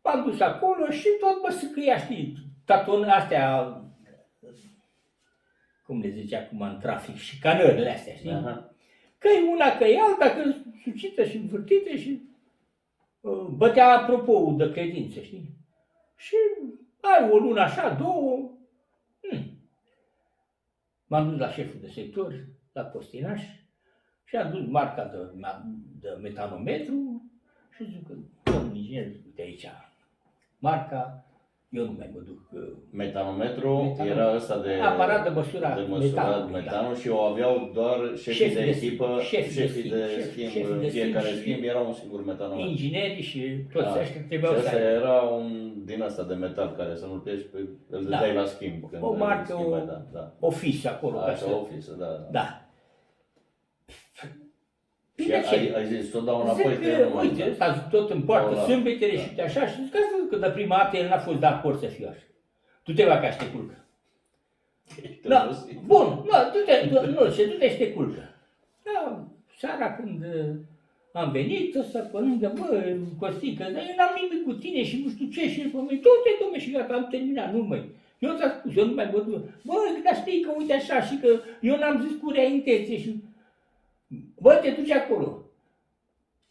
M-am 0.03 0.23
dus 0.23 0.39
acolo 0.39 0.89
și 0.89 1.07
tot 1.19 1.41
mă 1.43 1.49
săcăia, 1.49 1.97
știi, 1.97 2.37
tatonă 2.65 3.11
astea, 3.11 3.73
cum 5.85 5.99
le 5.99 6.09
zice 6.09 6.35
acum 6.35 6.61
în 6.61 6.79
trafic, 6.79 7.15
și 7.15 7.39
canările 7.39 7.89
astea, 7.89 8.13
știi? 8.13 8.31
Aha. 8.31 8.75
Că 9.17 9.27
e 9.27 9.51
una, 9.51 9.77
că 9.77 9.83
e 9.83 9.99
alta, 9.99 10.35
că 10.35 10.53
sucită 10.83 11.25
și 11.25 11.37
învârtită 11.37 11.95
și 11.95 12.21
uh, 13.21 13.47
bătea 13.55 13.97
apropo 13.97 14.53
de 14.57 14.71
credință, 14.71 15.19
știi? 15.19 15.54
Și 16.15 16.35
ai 17.01 17.29
o 17.29 17.37
lună 17.37 17.61
așa, 17.61 17.93
două, 17.93 18.51
hmm. 19.21 19.59
m-am 21.07 21.29
dus 21.29 21.39
la 21.39 21.51
șeful 21.51 21.79
de 21.79 21.87
sector, 21.87 22.45
la 22.71 22.85
Costinaș, 22.85 23.41
și 24.23 24.35
am 24.35 24.51
dus 24.51 24.65
marca 24.67 25.05
de, 25.05 25.17
de 25.99 26.09
metanometru 26.21 27.31
și 27.75 27.89
zic 27.89 28.07
că, 28.07 28.13
domnul 28.43 28.75
inginer, 28.75 29.05
uite 29.05 29.41
aici, 29.41 29.67
marca, 30.59 31.25
eu 31.79 31.85
nu 31.89 31.95
mai 31.97 32.09
mă 32.13 32.19
duc. 32.29 32.39
uh, 32.51 32.61
Metanometru 33.01 33.69
Metanometru. 33.71 34.19
era 34.19 34.35
ăsta 34.35 34.55
de, 34.65 34.71
Aparat 34.91 35.23
de 35.23 35.29
măsurare 35.39 35.81
de 35.81 35.87
măsurat 35.89 36.25
metanului, 36.25 36.51
da. 36.51 36.57
metanul 36.59 36.95
și 37.01 37.09
o 37.09 37.19
aveau 37.31 37.53
doar 37.73 37.97
șefii 38.15 38.33
Șefii 38.41 38.55
de 38.55 38.63
de 38.63 38.69
echipă, 38.69 39.05
schimb, 39.05 39.43
șefii 39.43 39.55
de 39.55 39.61
șefii 39.61 39.81
schimb, 39.81 39.93
de 39.93 40.05
șef- 40.15 40.29
schimb, 40.31 40.49
șefii 40.55 40.73
în 40.75 40.79
de 40.79 40.87
fiecare 40.87 41.25
schimb 41.27 41.37
și- 41.37 41.41
schimb 41.45 41.63
era 41.71 41.79
un 41.89 41.93
singur 42.01 42.25
metanometru. 42.31 42.69
Inginerii 42.69 43.23
și 43.31 43.41
toți 43.73 43.85
Da. 43.93 43.99
ăștia 44.01 44.21
Și 44.21 44.27
trebuiau 44.31 44.53
să 44.55 44.59
asta 44.59 44.75
aibă. 44.77 44.89
era 45.01 45.15
un 45.37 45.45
din 45.89 46.01
asta 46.01 46.23
de 46.23 46.33
metal 46.45 46.69
care 46.79 46.93
să 46.95 47.05
nu-l 47.05 47.19
pleci, 47.25 47.45
pe, 47.51 47.57
îl 47.89 48.03
Da. 48.03 48.09
dădeai 48.09 48.35
la 48.41 48.45
schimb. 48.45 48.79
Când 48.89 49.03
O 49.03 49.09
îl 49.11 49.17
marcă, 49.17 49.53
schimbai, 49.57 49.81
o- 49.81 49.85
da, 49.85 49.97
da. 50.17 50.23
office 50.39 50.87
acolo. 50.87 51.17
ca 51.17 51.23
Așa, 51.25 51.35
să- 51.35 51.59
office, 51.63 51.89
da. 51.99 52.05
da. 52.05 52.27
Da. 52.31 52.45
Și 55.17 55.23
Bine, 55.23 55.35
ai, 55.35 55.43
ce? 55.65 55.73
ai 55.75 55.85
zis, 55.85 56.09
tot 56.11 56.25
dau 56.25 56.41
înapoi 56.41 56.73
Zic 56.73 56.81
că 56.81 56.87
eu 56.87 56.97
că, 56.97 57.03
nu 57.07 57.13
mai 57.15 57.27
uite, 57.27 57.43
da. 57.43 57.49
ăsta 57.51 57.87
tot 57.91 58.09
în 58.09 58.21
poartă 58.21 58.49
Da, 58.49 58.55
da. 58.55 58.63
sâmbetele 58.63 59.15
Da. 59.15 59.21
și 59.21 59.27
uite 59.29 59.41
așa 59.41 59.67
și 59.67 59.81
zic 59.83 59.91
că, 59.91 59.99
că 60.29 60.35
de 60.37 60.49
prima 60.53 60.75
dată 60.77 60.97
el 60.97 61.07
n-a 61.07 61.17
fost 61.17 61.39
de 61.39 61.45
acord 61.45 61.79
să 61.79 61.85
fiu 61.85 62.07
așa. 62.09 62.23
Tu 62.83 62.93
te 62.93 63.05
va 63.05 63.17
ca 63.19 63.29
și 63.31 63.37
te 63.37 63.45
culcă. 63.53 63.77
Te 65.21 65.27
Da, 65.27 65.43
obosi. 65.43 65.79
bun, 65.85 66.07
nu, 66.27 66.31
tu 66.53 66.59
te, 66.65 66.87
tu, 66.87 67.09
nu, 67.11 67.31
și 67.31 67.41
tu 67.49 67.57
te 67.57 67.69
și 67.69 67.77
te 67.77 67.91
culcă. 67.93 68.23
Da, 68.83 69.23
seara 69.59 69.93
când 69.95 70.21
uh, 70.35 70.51
am 71.11 71.31
venit, 71.31 71.75
ăsta 71.75 71.99
pe 71.99 72.17
lângă, 72.17 72.53
bă, 72.59 72.95
Costică, 73.19 73.63
dar 73.63 73.81
eu 73.89 73.95
n-am 73.97 74.13
nimic 74.21 74.45
cu 74.45 74.53
tine 74.53 74.83
și 74.83 75.01
nu 75.03 75.09
știu 75.09 75.27
ce 75.35 75.49
și 75.49 75.61
el 75.61 75.69
pe 75.69 75.77
mine, 75.77 75.99
du-te, 76.03 76.31
domne, 76.41 76.59
și 76.59 76.71
gata, 76.71 76.93
am 76.93 77.07
terminat, 77.11 77.53
nu 77.53 77.61
mai. 77.63 77.83
Eu 78.19 78.35
ți-am 78.37 78.53
spus, 78.59 78.75
eu 78.75 78.85
nu 78.85 78.93
mai 78.93 79.09
mă 79.13 79.19
duc. 79.19 79.43
Bă, 79.67 79.73
dar 80.03 80.15
știi 80.15 80.41
că 80.41 80.49
uite 80.57 80.73
așa 80.73 81.01
și 81.01 81.15
că 81.21 81.27
eu 81.61 81.75
n-am 81.77 82.01
zis 82.07 82.17
cu 82.21 82.29
rea 82.31 82.43
intenție 82.43 82.97
și... 82.99 83.15
Bă, 84.45 84.53
te 84.53 84.69
duci 84.69 84.91
acolo. 84.91 85.41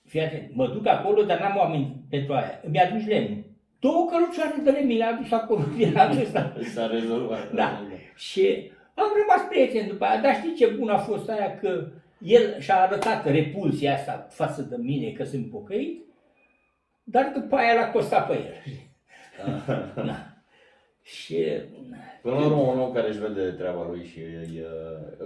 Fii 0.04 0.20
atent, 0.20 0.50
mă 0.54 0.68
duc 0.68 0.86
acolo, 0.86 1.22
dar 1.22 1.40
n-am 1.40 1.56
oameni 1.56 1.96
pentru 2.10 2.32
aia. 2.32 2.60
Îmi 2.66 2.80
aduci 2.80 3.06
lemn. 3.06 3.44
Două 3.78 4.08
cărucioare 4.10 4.60
de 4.62 4.70
lemn 4.70 4.86
mi 4.86 4.96
le-a 4.96 5.08
adus 5.08 5.32
acolo, 5.32 5.62
era 5.78 6.10
ăsta. 6.22 6.56
S-a 6.72 6.86
rezolvat. 6.86 7.52
Da. 7.52 7.80
Și 8.16 8.70
am 8.94 9.06
rămas 9.20 9.48
prieten 9.48 9.88
după 9.88 10.04
aia, 10.04 10.20
dar 10.20 10.34
știi 10.34 10.54
ce 10.54 10.66
bun 10.66 10.88
a 10.88 10.98
fost 10.98 11.28
aia 11.28 11.58
că 11.58 11.88
el 12.18 12.60
și-a 12.60 12.80
arătat 12.80 13.26
repulsia 13.26 13.94
asta 13.94 14.26
față 14.30 14.62
de 14.62 14.76
mine 14.76 15.10
că 15.10 15.24
sunt 15.24 15.50
pocăit, 15.50 16.04
dar 17.04 17.32
după 17.34 17.56
aia 17.56 17.74
l-a 17.74 17.90
costat 17.90 18.26
pe 18.26 18.32
el. 18.32 18.54
Da. 19.94 20.33
Și 21.04 21.36
Până 22.22 22.34
la 22.34 22.46
urmă, 22.46 22.60
un 22.60 22.78
om 22.78 22.92
care 22.92 23.08
își 23.08 23.18
vede 23.18 23.50
treaba 23.50 23.86
lui 23.90 24.04
și 24.04 24.18
e, 24.20 24.48
e, 24.58 24.64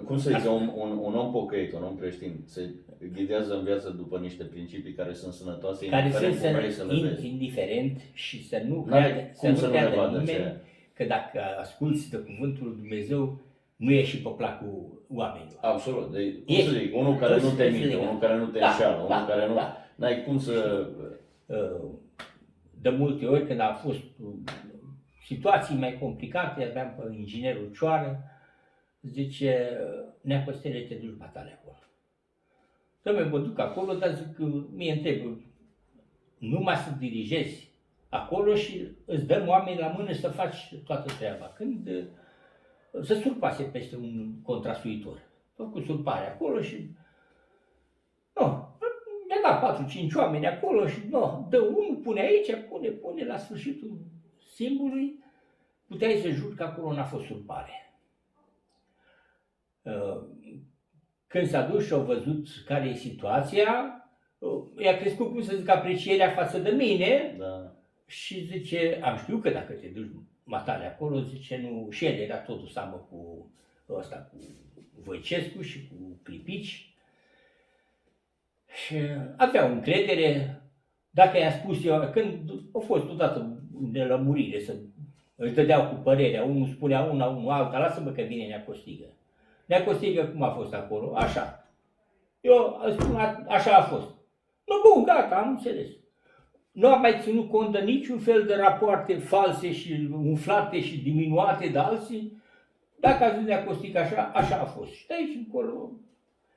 cum 0.05 0.18
să 0.18 0.31
zic, 0.41 0.51
un, 0.51 0.70
un, 0.76 0.91
un 1.03 1.14
om 1.14 1.33
pocăit, 1.33 1.72
un 1.72 1.83
om 1.83 1.97
creștin, 1.97 2.41
se 2.45 2.70
ghidează 3.12 3.55
în 3.55 3.64
viață 3.64 3.91
după 3.91 4.18
niște 4.18 4.45
principii 4.45 4.93
care 4.93 5.12
sunt 5.12 5.33
sănătoase, 5.33 5.87
care 5.87 6.03
indiferent 6.05 6.35
sunt 6.35 6.45
cum 6.45 6.53
să, 6.53 6.59
vrei 6.61 6.72
să 6.72 6.85
le 6.85 6.95
in, 6.99 7.07
vezi. 7.09 7.26
indiferent 7.26 8.01
și 8.12 8.49
să 8.49 8.62
nu 8.68 8.85
N-are 8.89 9.05
creadă, 9.12 9.31
cum 9.39 9.55
să 9.55 9.61
să 9.61 9.66
nu 9.66 9.72
nu 9.72 9.79
le 9.79 9.87
creadă 9.91 9.97
vadă 10.07 10.18
nimeni 10.18 10.39
ce- 10.45 10.57
că 10.93 11.05
dacă 11.05 11.41
asculți 11.61 12.11
de 12.11 12.16
cuvântul 12.16 12.66
lui 12.66 12.76
Dumnezeu, 12.76 13.41
nu 13.76 13.91
e 13.93 14.03
și 14.05 14.22
pe 14.22 14.29
placul 14.37 15.03
oamenilor. 15.14 15.59
Absolut. 15.61 16.12
De, 16.12 16.33
cum 16.47 16.55
Ești- 16.55 16.64
să 16.68 16.70
zic, 16.79 16.97
unul 16.97 17.16
care 17.16 17.41
nu 17.41 17.51
te 17.51 17.62
ești 17.64 17.79
minte, 17.79 17.95
legat. 17.95 18.09
unul 18.09 18.20
care 18.20 18.37
nu 18.39 18.47
te 18.47 18.59
Da, 18.59 18.66
înșeală, 18.68 19.07
da, 19.09 19.14
unul 19.16 19.29
care 19.29 19.47
nu... 19.49 19.55
da. 19.55 19.76
N-ai 19.97 20.22
cum 20.26 20.39
să... 20.39 20.87
Uh, 21.47 21.89
de 22.81 22.89
multe 22.91 23.26
ori 23.26 23.47
când 23.47 23.61
a 23.61 23.72
fost 23.85 23.99
uh, 24.22 24.29
situații 25.29 25.76
mai 25.76 25.99
complicate, 25.99 26.64
aveam 26.64 26.95
pe 26.97 27.14
inginerul 27.16 27.72
Cioară, 27.74 28.22
zice, 29.03 29.79
Nea 30.20 30.45
Costele, 30.45 30.81
te 30.81 30.95
duci 30.95 31.16
batale 31.16 31.59
acolo. 31.61 31.79
Să 33.01 33.29
mă 33.31 33.39
duc 33.39 33.59
acolo, 33.59 33.95
dar 33.95 34.14
zic, 34.14 34.35
că 34.35 34.45
mie 34.74 34.93
întreb, 34.93 35.41
numai 36.39 36.76
să 36.76 36.91
dirigezi 36.99 37.70
acolo 38.09 38.55
și 38.55 38.89
îți 39.05 39.26
dăm 39.26 39.49
oameni 39.49 39.79
la 39.79 39.87
mână 39.87 40.12
să 40.12 40.29
faci 40.29 40.74
toată 40.85 41.12
treaba. 41.18 41.47
Când 41.47 41.89
uh, 41.89 43.03
să 43.03 43.14
surpase 43.14 43.62
peste 43.62 43.97
un 43.97 44.43
contrasuitor. 44.43 45.26
Făcut 45.55 45.85
surpare 45.85 46.26
acolo 46.26 46.61
și 46.61 46.91
no, 48.35 48.68
mi-a 49.29 49.61
dat 49.61 49.87
4-5 49.87 50.14
oameni 50.16 50.47
acolo 50.47 50.87
și 50.87 51.01
no, 51.11 51.47
dă 51.49 51.59
unul, 51.61 52.01
pune 52.03 52.20
aici, 52.20 52.55
pune, 52.68 52.89
pune 52.89 53.24
la 53.24 53.37
sfârșitul 53.37 53.99
simbolului, 54.59 55.24
puteai 55.86 56.20
să 56.22 56.28
juri 56.28 56.56
că 56.56 56.62
acolo 56.62 56.92
n-a 56.92 57.04
fost 57.04 57.26
surpare. 57.26 57.92
Uh, 59.82 60.22
Când 61.26 61.46
s-a 61.46 61.62
dus 61.62 61.86
și 61.86 61.92
au 61.92 62.02
văzut 62.02 62.46
care 62.66 62.88
e 62.88 62.94
situația, 62.94 64.02
uh, 64.38 64.64
i-a 64.78 64.96
crescut, 64.96 65.30
cum 65.30 65.42
să 65.42 65.56
zic, 65.56 65.68
aprecierea 65.68 66.30
față 66.30 66.59
de 66.59 66.70
mine 66.70 67.34
Da. 67.38 67.72
și 68.06 68.44
zice, 68.44 69.00
am 69.02 69.16
știut 69.16 69.42
că 69.42 69.50
dacă 69.50 69.72
te 69.72 69.86
duci 69.86 70.11
matale 70.44 70.86
acolo, 70.86 71.20
zice, 71.20 71.56
nu, 71.56 71.90
și 71.90 72.04
el 72.06 72.18
era 72.18 72.38
totul 72.38 72.68
seamă 72.68 73.06
cu 73.11 73.50
ăsta, 73.88 74.16
cu 74.16 74.38
Voicescu 75.02 75.62
și 75.62 75.88
cu 75.88 76.20
Clipici. 76.22 76.92
Și 78.84 78.96
avea 79.36 79.66
o 79.66 79.70
încredere, 79.70 80.62
dacă 81.11 81.38
i-a 81.38 81.50
spus 81.50 81.84
eu, 81.84 82.11
când 82.11 82.50
a 82.72 82.78
fost 82.78 83.09
odată 83.09 83.57
nelămurire, 83.93 84.61
să 84.61 84.74
își 85.37 85.55
dădeau 85.55 85.89
cu 85.89 85.95
părerea, 85.95 86.45
unul 86.45 86.66
spunea 86.66 87.03
una, 87.03 87.26
unul 87.26 87.51
alta, 87.51 87.79
lasă-mă 87.79 88.11
că 88.11 88.22
vine 88.22 88.47
Neacostigă. 88.47 89.05
Neacostigă 89.66 90.24
cum 90.24 90.43
a 90.43 90.51
fost 90.51 90.74
acolo? 90.74 91.14
Așa. 91.14 91.68
Eu 92.41 92.81
spun, 92.99 93.16
a- 93.16 93.45
așa 93.49 93.76
a 93.76 93.83
fost. 93.83 94.09
Nu, 94.66 94.74
bun, 94.95 95.05
gata, 95.05 95.37
am 95.37 95.49
înțeles 95.49 95.87
nu 96.79 96.89
am 96.89 97.01
mai 97.01 97.18
ținut 97.22 97.51
cont 97.51 97.72
de 97.72 97.79
niciun 97.79 98.18
fel 98.18 98.45
de 98.47 98.55
rapoarte 98.55 99.14
false 99.18 99.72
și 99.72 100.09
umflate 100.12 100.81
și 100.81 101.03
diminuate 101.03 101.68
de 101.68 101.79
alții. 101.79 102.43
Dacă 103.01 103.24
a 103.24 103.37
zis 103.37 103.47
Neacostic 103.47 103.97
așa, 103.97 104.31
așa 104.35 104.61
a 104.61 104.64
fost. 104.64 104.93
Și 104.93 105.07
de 105.07 105.14
aici 105.14 105.37
încolo... 105.37 105.91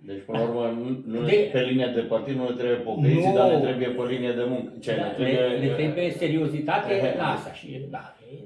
Deci, 0.05 0.23
până 0.25 0.37
la 0.37 0.43
urmă, 0.49 0.67
nu, 0.69 1.01
nu 1.19 1.25
De- 1.25 1.49
pe 1.51 1.61
linia 1.61 1.87
de 1.93 2.01
partid 2.01 2.35
nu 2.35 2.49
ne 2.49 2.55
trebuie 2.55 2.77
pocăiții, 2.77 3.27
Nu. 3.27 3.33
dar 3.35 3.51
ne 3.51 3.59
trebuie 3.59 3.89
pe 3.89 4.05
linie 4.05 4.31
de 4.33 4.43
muncă. 4.43 4.73
Ce, 4.79 4.95
Da, 4.95 5.01
ne 5.01 5.07
ne, 5.07 5.13
trebuie... 5.13 5.57
ne 5.59 5.73
trebuie 5.75 6.11
seriozitate 6.11 6.93
Ehe. 6.93 7.13
în 7.13 7.19
asta. 7.19 7.53
Și, 7.53 7.85
da, 7.89 8.17
e, 8.31 8.37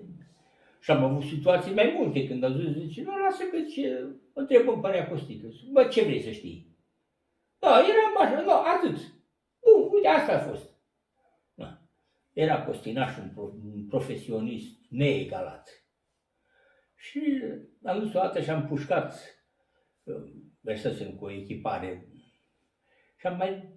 și 0.79 0.91
am 0.91 1.03
avut 1.03 1.23
situații 1.23 1.73
mai 1.73 1.93
multe 1.97 2.27
când 2.27 2.43
a 2.43 2.49
zis, 2.51 2.71
zice, 2.83 3.01
nu, 3.01 3.17
lasă 3.17 3.43
că 3.43 3.57
ce, 3.75 4.05
întrebăm 4.33 4.81
pe 4.81 4.87
Neacostică. 4.87 5.47
Zic, 5.47 5.69
Bă, 5.71 5.83
ce 5.83 6.03
vrei 6.03 6.21
să 6.21 6.29
știi? 6.31 6.67
Da, 7.59 7.69
eram 7.69 8.27
așa, 8.27 8.41
nu, 8.41 8.51
atât. 8.51 8.97
Bun, 9.61 9.89
uite, 9.93 10.07
asta 10.07 10.33
a 10.35 10.39
fost. 10.39 10.69
Da. 11.53 11.77
Era 12.33 12.61
Costinaș 12.63 13.17
un, 13.17 13.29
pro, 13.33 13.43
un 13.73 13.85
profesionist 13.89 14.77
neegalat. 14.89 15.69
Și 16.95 17.41
am 17.83 17.99
dus 17.99 18.07
o 18.13 18.19
dată 18.19 18.41
și 18.41 18.49
am 18.49 18.65
pușcat, 18.67 19.13
versăsem 20.65 21.11
cu 21.11 21.25
o 21.25 21.31
echipare 21.31 22.07
și 23.15 23.27
am 23.27 23.37
mai 23.37 23.73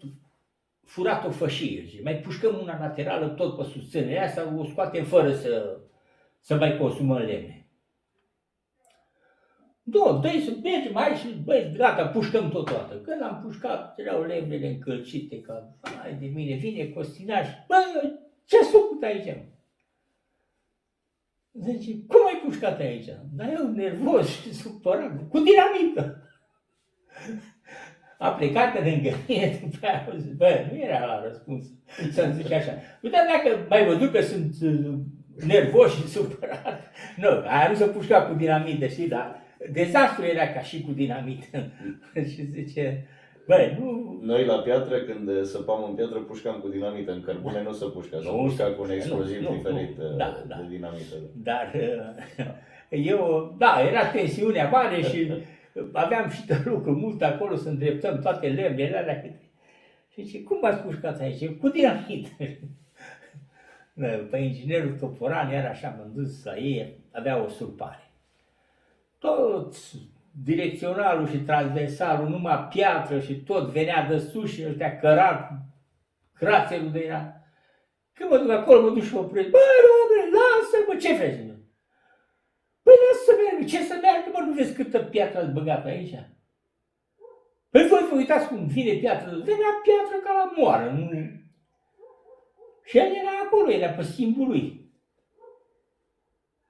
furat 0.84 1.26
o 1.26 1.30
fășie, 1.30 1.82
zice, 1.84 2.03
mai 2.03 2.16
pușcăm 2.16 2.59
una 2.61 2.78
laterală 2.78 3.28
tot 3.28 3.57
pe 3.57 3.62
susținerea 3.62 4.24
asta, 4.24 4.55
o 4.57 4.64
scoatem 4.64 5.05
fără 5.05 5.32
să, 5.32 5.80
să 6.41 6.57
mai 6.57 6.78
consumăm 6.78 7.18
lemne. 7.18 7.68
Da, 9.82 10.18
dă 10.22 10.28
să 10.45 10.57
mergem, 10.62 10.95
hai 10.95 11.16
și 11.16 11.28
băi, 11.45 11.72
gata, 11.76 12.07
pușcăm 12.07 12.51
totodată. 12.51 12.95
Când 12.95 13.22
am 13.22 13.41
pușcat, 13.43 13.99
erau 13.99 14.22
lemnele 14.22 14.68
încălcite, 14.68 15.41
ca, 15.41 15.76
hai 15.80 16.14
de 16.14 16.26
mine, 16.26 16.57
vine 16.57 16.89
Costinaș, 16.89 17.49
bă, 17.66 17.76
ce-ați 18.45 18.70
făcut 18.70 19.03
aici? 19.03 19.36
Zice, 21.53 22.05
cum 22.07 22.26
ai 22.26 22.41
pușcat 22.45 22.80
aici? 22.80 23.09
Dar 23.34 23.53
eu 23.59 23.68
nervos 23.68 24.28
și 24.28 24.55
supărat, 24.55 25.28
cu 25.28 25.39
dinamită. 25.39 26.18
A 28.18 28.29
plecat 28.31 28.72
de 28.72 28.91
lângă 28.91 29.16
mine, 29.29 29.59
după 29.70 29.87
aia 29.87 30.07
a 30.12 30.16
zis, 30.16 30.33
bă, 30.33 30.64
nu 30.72 30.79
era 30.79 31.05
la 31.05 31.22
răspuns 31.24 31.66
să-mi 32.12 32.35
zice 32.35 32.55
așa. 32.55 32.72
Uite, 33.03 33.16
dacă 33.16 33.59
mai 33.68 33.85
văzut 33.87 34.12
că 34.12 34.20
sunt 34.20 34.55
uh, 34.62 34.95
nervos 35.47 35.95
și 35.95 36.09
supărat, 36.14 36.93
nu, 37.16 37.29
aia 37.29 37.68
nu 37.68 37.74
se 37.74 37.85
pușca 37.85 38.22
cu 38.22 38.35
dinamită, 38.35 38.87
știi, 38.87 39.09
dar 39.09 39.43
dezastru 39.72 40.24
era 40.24 40.47
ca 40.49 40.61
și 40.61 40.81
cu 40.81 40.91
dinamită. 40.93 41.70
și 42.33 42.45
zice, 42.47 43.07
bă, 43.47 43.76
nu, 43.79 44.18
Noi 44.22 44.45
la 44.45 44.55
piatră, 44.59 44.99
când 44.99 45.45
săpam 45.45 45.85
în 45.89 45.95
piatră, 45.95 46.18
pușcam 46.18 46.61
cu 46.61 46.68
dinamită. 46.68 47.12
În 47.12 47.20
cărbune 47.22 47.62
nu 47.62 47.72
se 47.72 47.85
pușca, 47.85 48.18
se 48.20 48.29
Nu, 48.31 48.43
pușca 48.43 48.64
cu 48.64 48.83
un 48.83 48.89
nu, 48.89 48.95
exploziv 48.95 49.41
nu, 49.43 49.55
diferit 49.57 49.99
nu. 49.99 50.05
uh, 50.11 50.16
Da, 50.16 50.45
da. 50.47 50.57
de 50.57 50.66
dinamită. 50.68 51.14
Dar 51.35 51.72
uh, 51.74 52.47
eu, 52.89 53.55
da, 53.59 53.81
era 53.91 54.07
tensiunea 54.07 54.68
mare 54.68 55.03
și 55.03 55.33
aveam 55.93 56.29
și 56.31 56.47
de 56.47 56.62
lucru 56.64 56.93
mult 56.93 57.22
acolo 57.22 57.57
să 57.57 57.68
îndreptăm 57.68 58.20
toate 58.20 58.49
lemnele 58.49 58.97
alea. 58.99 59.20
câte- 59.20 59.51
Și 60.12 60.22
zice, 60.22 60.43
cum 60.43 60.59
v-ați 60.61 60.83
pușcat 60.83 61.20
aici? 61.20 61.57
Cu 61.59 61.68
dinamit. 61.68 62.26
Pe 64.31 64.37
inginerul 64.37 64.97
Toporan 64.99 65.51
era 65.51 65.68
așa, 65.68 65.95
m-am 65.99 66.12
dus 66.14 66.45
la 66.45 66.57
ei, 66.57 66.97
avea 67.12 67.43
o 67.43 67.49
surpare. 67.49 68.11
Tot 69.18 69.74
direcționalul 70.45 71.29
și 71.29 71.37
transversalul, 71.39 72.29
numai 72.29 72.66
piatră 72.70 73.20
și 73.20 73.35
tot 73.35 73.68
venea 73.70 74.07
de 74.07 74.18
sus 74.18 74.53
și 74.53 74.64
ăștia 74.68 74.99
cărat, 74.99 75.51
crațelul 76.35 76.91
de 76.91 76.99
era. 76.99 77.33
Când 78.12 78.31
mă 78.31 78.37
duc 78.39 78.51
acolo, 78.51 78.81
mă 78.83 78.89
duc 78.89 79.03
și 79.03 79.14
opresc. 79.14 79.49
Băi, 79.49 79.79
Robert, 79.87 80.33
lasă-mă, 80.39 80.95
ce 81.01 81.14
vrei? 81.14 81.35
zic? 81.35 81.47
Păi 82.83 82.95
lasă 83.09 83.22
să 83.24 83.33
meargă, 83.41 83.58
ce 83.69 83.83
să 83.83 83.99
meargă, 84.03 84.31
mă, 84.33 84.41
nu 84.41 84.53
vezi 84.53 84.75
câtă 84.75 84.99
piatră 84.99 85.39
ați 85.39 85.53
băgat 85.53 85.85
aici? 85.85 86.14
Păi 87.71 87.87
voi 87.87 88.07
vă 88.11 88.16
uitați 88.16 88.49
cum 88.49 88.66
vine 88.66 88.93
piatră, 88.93 89.31
venea 89.31 89.73
piatră 89.83 90.16
ca 90.25 90.33
la 90.33 90.53
moară, 90.57 90.91
nu... 90.91 91.37
Și 92.85 92.99
el 92.99 93.07
era 93.07 93.31
acolo, 93.45 93.71
era 93.71 93.93
pe 93.93 94.03
schimbul 94.03 94.49
lui. 94.49 94.91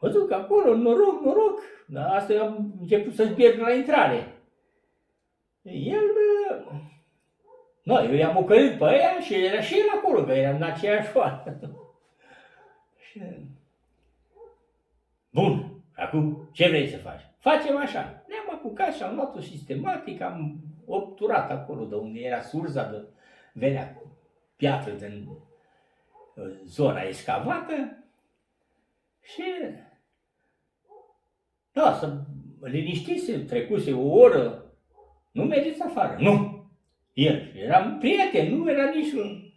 Mă 0.00 0.08
duc 0.08 0.32
acolo, 0.32 0.74
noroc, 0.74 1.22
noroc, 1.22 1.60
dar 1.86 2.14
asta 2.14 2.32
eu 2.32 2.42
am 2.42 2.74
început 2.80 3.14
să 3.14 3.24
zbier 3.24 3.56
la 3.56 3.72
intrare. 3.72 4.42
El, 5.62 6.04
uh, 6.50 6.80
nu, 7.82 8.04
eu 8.04 8.12
i-am 8.14 8.36
ocărit 8.36 8.78
pe 8.78 8.84
aia 8.84 9.20
și 9.20 9.34
era 9.34 9.60
și 9.60 9.74
el 9.74 9.86
acolo, 9.94 10.24
că 10.24 10.32
eram 10.32 10.56
în 10.56 10.62
aceeași 10.62 11.08
foară. 11.08 11.60
Și, 13.10 13.20
Bun, 15.30 15.77
acum 15.98 16.48
ce 16.52 16.68
vrei 16.68 16.88
să 16.88 16.96
faci? 16.96 17.20
Facem 17.38 17.76
așa. 17.76 18.24
Ne-am 18.28 18.56
apucat 18.56 18.94
și 18.94 19.02
am 19.02 19.14
luat-o 19.14 19.40
sistematic, 19.40 20.20
am 20.20 20.60
obturat 20.86 21.50
acolo 21.50 21.84
de 21.84 21.94
unde 21.94 22.20
era 22.20 22.40
surza 22.40 22.90
de 22.90 23.04
venea 23.52 24.02
piatră 24.56 24.92
din 24.92 25.28
uh, 26.34 26.44
zona 26.64 27.00
escavată 27.00 28.04
și 29.20 29.42
da, 31.72 31.92
să 31.92 32.20
liniștise, 32.60 33.38
trecuse 33.38 33.92
o 33.92 34.10
oră, 34.10 34.72
nu 35.30 35.44
mergeți 35.44 35.82
afară. 35.82 36.16
Nu! 36.20 36.66
El, 37.12 37.52
eram 37.54 37.98
prieten, 37.98 38.54
nu 38.54 38.70
era 38.70 38.90
niciun... 38.90 39.52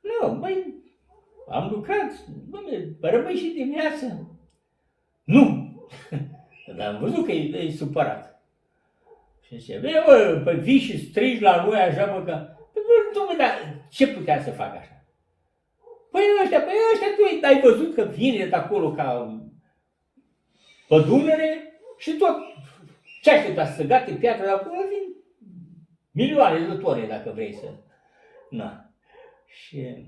Nu, 0.00 0.34
băi, 0.34 0.74
am 1.48 1.70
lucrat, 1.70 2.10
dom'le, 2.26 3.00
rămâi 3.00 3.34
și 3.34 3.52
dimineață. 3.54 4.38
Nu! 5.30 5.72
Dar 6.76 6.94
am 6.94 7.00
văzut 7.00 7.24
că 7.24 7.32
e, 7.32 7.58
e 7.58 7.70
supărat. 7.70 8.42
Și 9.46 9.58
zice, 9.58 9.78
bine, 9.78 10.02
bă, 10.06 10.40
păi 10.44 10.58
vii 10.58 10.78
și 10.78 11.08
strigi 11.08 11.42
la 11.42 11.64
noi 11.64 11.80
așa, 11.80 12.06
bă, 12.06 12.22
că... 12.24 12.32
Păi, 12.72 12.82
bă, 12.86 12.94
dom'le, 13.14 13.36
dar 13.38 13.84
ce 13.88 14.06
putea 14.06 14.42
să 14.42 14.50
fac 14.50 14.76
așa? 14.76 15.04
Păi 16.10 16.22
ăștia, 16.42 16.60
păi 16.60 16.74
ăștia, 16.92 17.08
tu 17.16 17.46
ai 17.46 17.60
văzut 17.60 17.94
că 17.94 18.02
vine 18.02 18.46
de 18.46 18.56
acolo 18.56 18.92
ca 18.92 19.38
pe 20.88 21.00
Dunăre 21.06 21.80
și 21.98 22.12
tot 22.12 22.36
ce 23.22 23.30
aștepta 23.30 23.66
să 23.66 23.82
gate 23.82 24.12
piatra 24.12 24.44
de 24.44 24.50
acolo, 24.50 24.76
vin 24.88 25.14
milioane 26.10 26.66
de 26.66 26.74
tone 26.74 27.06
dacă 27.06 27.30
vrei 27.34 27.54
să... 27.54 27.66
Na. 28.50 28.90
Și 29.46 30.06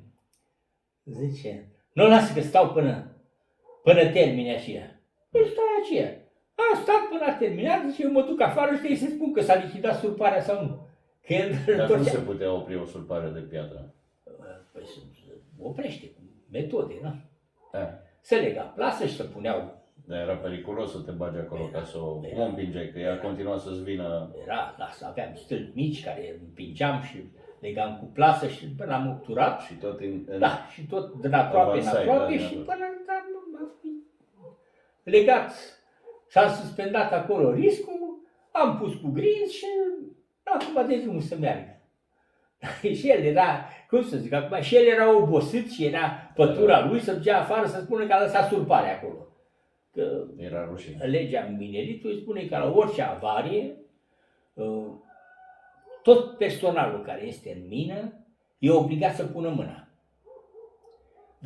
zice, 1.05 1.69
nu 1.93 2.09
lasă 2.09 2.35
că 2.35 2.41
stau 2.41 2.73
până, 2.73 3.17
până 3.83 4.11
termine 4.11 4.55
aceea. 4.55 5.02
Păi 5.33 5.43
stai 5.53 5.73
aceea. 5.83 6.11
A, 6.55 6.77
stat 6.83 7.03
până 7.11 7.25
a 7.27 7.35
terminat, 7.43 7.81
zice, 7.89 8.03
eu 8.03 8.13
mă 8.13 8.23
duc 8.23 8.41
afară 8.41 8.73
și 8.77 8.97
să 8.97 9.07
spun 9.11 9.33
că 9.33 9.41
s-a 9.41 9.55
lichidat 9.55 9.99
surparea 9.99 10.43
sau 10.43 10.65
nu. 10.65 10.87
Că 11.27 11.33
el 11.33 11.51
Dar 11.51 11.77
nu 11.77 11.83
întorcea. 11.83 12.11
se 12.11 12.19
putea 12.19 12.53
opri 12.53 12.77
o 12.77 12.85
surpare 12.85 13.29
de 13.29 13.41
piatră. 13.41 13.95
Păi 14.73 14.83
se 14.87 14.99
oprește 15.59 16.07
cu 16.07 16.21
metode, 16.51 16.95
nu? 17.03 17.13
Da. 17.73 17.99
Se 18.21 18.37
lega 18.37 18.63
plasă 18.63 19.07
și 19.07 19.17
se 19.17 19.23
puneau 19.23 19.81
Dar 20.05 20.19
era 20.21 20.35
periculos 20.35 20.93
să 20.93 20.99
te 20.99 21.11
bagi 21.11 21.39
acolo 21.39 21.65
ca 21.65 21.83
să 21.85 21.99
o 21.99 22.21
Era. 22.23 22.45
împinge, 22.45 22.89
că 22.93 22.99
ea 22.99 23.19
continua 23.19 23.59
să-ți 23.59 23.83
vină... 23.83 24.35
Era, 24.45 24.75
lasă, 24.79 25.07
aveam 25.09 25.35
stâlpi 25.35 25.71
mici 25.75 26.05
care 26.05 26.41
împingeam 26.41 27.03
și 27.03 27.25
legam 27.61 27.99
cu 27.99 28.05
plasă 28.05 28.47
și 28.49 28.67
până 28.67 28.91
l-am 28.91 29.09
obturat. 29.09 29.61
Și 29.61 29.75
tot 29.75 30.01
în, 30.01 30.23
în 30.27 30.39
Da, 30.39 30.67
și 30.73 30.87
tot 30.87 31.15
din 31.21 31.33
aproape 31.33 31.79
în 31.79 31.87
Avansai, 31.87 32.03
aproape 32.03 32.37
da, 32.37 32.43
și 32.43 32.55
da. 32.55 32.61
până 32.73 32.85
da, 33.07 33.17
nu, 33.33 33.39
m-a 33.39 33.42
fi 33.42 33.42
legat. 35.03 35.53
S-a 36.29 36.49
suspendat 36.49 37.13
acolo 37.13 37.53
riscul, 37.53 38.23
am 38.51 38.79
pus 38.79 38.95
cu 38.95 39.09
grinzi 39.09 39.57
și 39.57 39.67
acum 40.45 40.87
de 40.87 40.97
drumul 40.97 41.21
să 41.21 41.37
meargă. 41.39 41.81
și 42.99 43.11
el 43.11 43.25
era, 43.25 43.65
cum 43.89 44.03
să 44.03 44.17
zic 44.17 44.33
acum, 44.33 44.61
și 44.61 44.77
el 44.77 44.87
era 44.87 45.17
obosit 45.17 45.71
și 45.71 45.85
era 45.85 46.33
pătura 46.35 46.87
lui 46.87 47.01
să 47.01 47.15
ducea 47.15 47.41
afară 47.41 47.67
să 47.67 47.81
spună 47.81 48.07
că 48.07 48.13
a 48.13 48.23
lăsat 48.23 48.49
surpare 48.49 48.91
acolo. 48.91 49.27
Că 49.93 50.25
era 50.37 50.65
rușine. 50.65 51.05
legea 51.05 51.55
mineritului 51.59 52.21
spune 52.21 52.45
că 52.47 52.59
la 52.59 52.73
orice 52.73 53.03
avarie, 53.03 53.77
uh, 54.55 54.87
tot 56.03 56.39
personalul 56.39 57.03
care 57.03 57.27
este 57.27 57.53
în 57.61 57.69
mină 57.69 58.13
e 58.59 58.71
obligat 58.71 59.15
să 59.15 59.25
pună 59.25 59.49
mâna. 59.49 59.89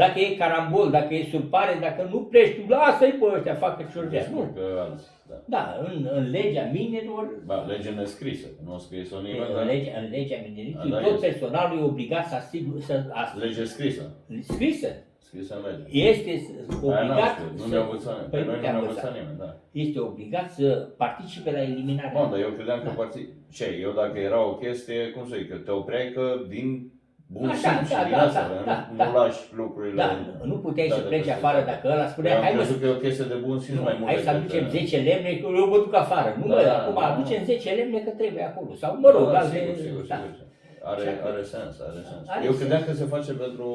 Dacă 0.02 0.18
e 0.20 0.34
carambol, 0.42 0.90
dacă 0.90 1.14
e 1.14 1.24
surpare, 1.30 1.78
dacă 1.80 2.08
nu 2.12 2.18
pleci 2.18 2.54
tu, 2.54 2.62
lasă-i 2.68 3.10
pe 3.20 3.26
ăștia, 3.36 3.54
facă 3.54 3.88
ce 3.92 3.98
ori 3.98 4.08
vrea. 4.08 4.26
Nu. 4.32 4.40
Că 4.54 4.64
alții, 4.90 5.06
da. 5.28 5.34
Da, 5.54 5.62
în, 5.88 6.08
în 6.12 6.30
legea 6.30 6.70
minerilor, 6.72 7.24
Ba, 7.44 7.64
lege 7.68 7.90
nescrisă, 7.90 8.46
nu 8.64 8.74
a 8.74 8.78
scris-o 8.78 9.20
nimeni, 9.20 9.46
în 9.48 9.54
dar 9.54 9.64
legea, 9.64 9.90
în 10.02 10.08
legea 10.10 10.36
mineritului, 10.48 10.90
Da, 10.90 10.98
tot 11.00 11.12
este. 11.12 11.26
personalul 11.26 11.78
e 11.78 11.82
obligat 11.82 12.26
să 12.28 12.34
asigure, 12.34 12.80
să 12.80 13.04
as- 13.12 13.36
lege 13.38 13.64
scrisă, 13.64 14.02
scrisă. 14.40 14.88
scrisă 15.18 15.54
în 15.58 15.62
lege. 15.70 15.98
Este 16.08 16.30
Aia 16.30 17.02
n-am 17.02 17.10
obligat, 17.10 17.32
știut, 17.34 17.52
nu 17.52 17.62
să- 17.62 17.68
ne-au 17.68 17.82
învățat, 17.82 18.16
pe 18.22 18.26
Păi 18.30 18.40
nu 18.40 18.46
noi 18.46 18.54
nu 18.56 18.60
te-a 18.62 18.70
ne-a 18.70 18.80
învățat. 18.80 19.04
învățat 19.04 19.20
nimeni, 19.20 19.38
da. 19.44 19.56
este 19.84 19.98
obligat 20.00 20.50
să 20.50 20.68
participe 20.96 21.50
la 21.50 21.62
eliminarea. 21.62 22.12
Bun, 22.20 22.30
dar 22.30 22.40
eu 22.40 22.50
credeam 22.56 22.80
că 22.84 22.90
parti... 22.96 23.20
Ce, 23.56 23.66
eu 23.80 23.92
dacă 24.02 24.18
era 24.18 24.40
o 24.50 24.54
chestie, 24.54 25.00
cum 25.14 25.28
să 25.28 25.34
zic, 25.36 25.48
că 25.50 25.56
te 25.56 25.70
opreai 25.70 26.12
că 26.14 26.24
din 26.48 26.90
bun 27.34 27.46
Da, 27.48 27.54
simț 27.62 27.88
da, 27.90 27.96
și 27.98 28.04
din 28.08 28.16
da, 28.18 28.22
asta, 28.28 28.42
da, 28.50 28.54
nu, 28.58 28.64
da, 28.70 28.76
nu 28.90 28.96
da. 29.00 29.06
lași 29.18 29.40
lucrurile... 29.60 29.98
Da, 30.02 30.08
nu 30.50 30.56
puteai 30.64 30.88
Da, 30.88 30.94
să 30.96 31.00
de 31.02 31.06
pleci 31.10 31.24
peste 31.24 31.36
afară 31.38 31.58
tot. 31.60 31.66
dacă 31.72 31.84
ăla 31.94 32.06
spunea, 32.14 32.30
Eu 32.32 32.36
am 32.38 32.44
hai 32.46 32.52
mă, 32.54 32.58
crezut 32.60 32.78
că 32.80 32.86
e 32.86 32.96
o 32.98 33.02
chestie 33.04 33.26
de 33.32 33.38
bun 33.46 33.56
simț 33.64 33.76
nu, 33.78 33.82
mai 33.88 33.96
mult 33.98 34.08
hai 34.10 34.18
să 34.18 34.24
decât, 34.32 34.40
aducem 34.40 34.64
uh, 34.64 34.70
10 34.70 34.96
lemne, 35.08 35.30
că 35.40 35.46
eu 35.60 35.66
mă 35.72 35.78
duc 35.84 35.94
afară. 36.04 36.30
Nu, 36.40 36.46
Da, 36.50 36.54
mă, 36.58 36.62
da, 36.70 36.74
acum 36.80 36.94
da. 37.02 37.06
aducem 37.12 37.40
10 37.44 37.70
lemne 37.78 37.98
că 38.06 38.12
trebuie 38.20 38.44
acolo. 38.50 38.70
Sau, 38.82 38.90
mă 39.04 39.10
rog, 39.16 39.24
da, 39.34 39.38
alte- 39.42 39.56
sigur, 39.58 39.74
sigur, 39.86 40.02
da. 40.12 40.16
sigur. 40.22 40.44
Are, 40.90 41.02
Și 41.02 41.08
atunci- 41.08 41.26
are 41.32 41.42
sens, 41.54 41.74
are 41.88 42.00
sens. 42.10 42.24
Are 42.34 42.42
eu 42.48 42.52
sens. 42.52 42.58
credeam 42.60 42.82
că 42.88 42.92
se 43.00 43.06
face 43.14 43.32
pentru 43.44 43.68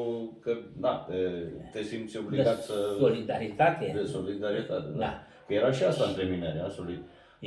că, 0.44 0.52
da, 0.84 0.92
te, 1.08 1.18
te 1.72 1.80
simți 1.90 2.14
obligat 2.22 2.56
De 2.60 2.62
să... 2.68 2.74
solidaritate. 3.04 3.84
De 4.00 4.04
solidaritate, 4.16 4.88
da. 4.94 4.98
Da. 5.04 5.12
Că 5.46 5.52
era 5.60 5.70
și 5.78 5.82
asta 5.90 6.04
între 6.10 6.24
mineri, 6.34 6.58
a 6.66 6.68
solid. 6.78 7.00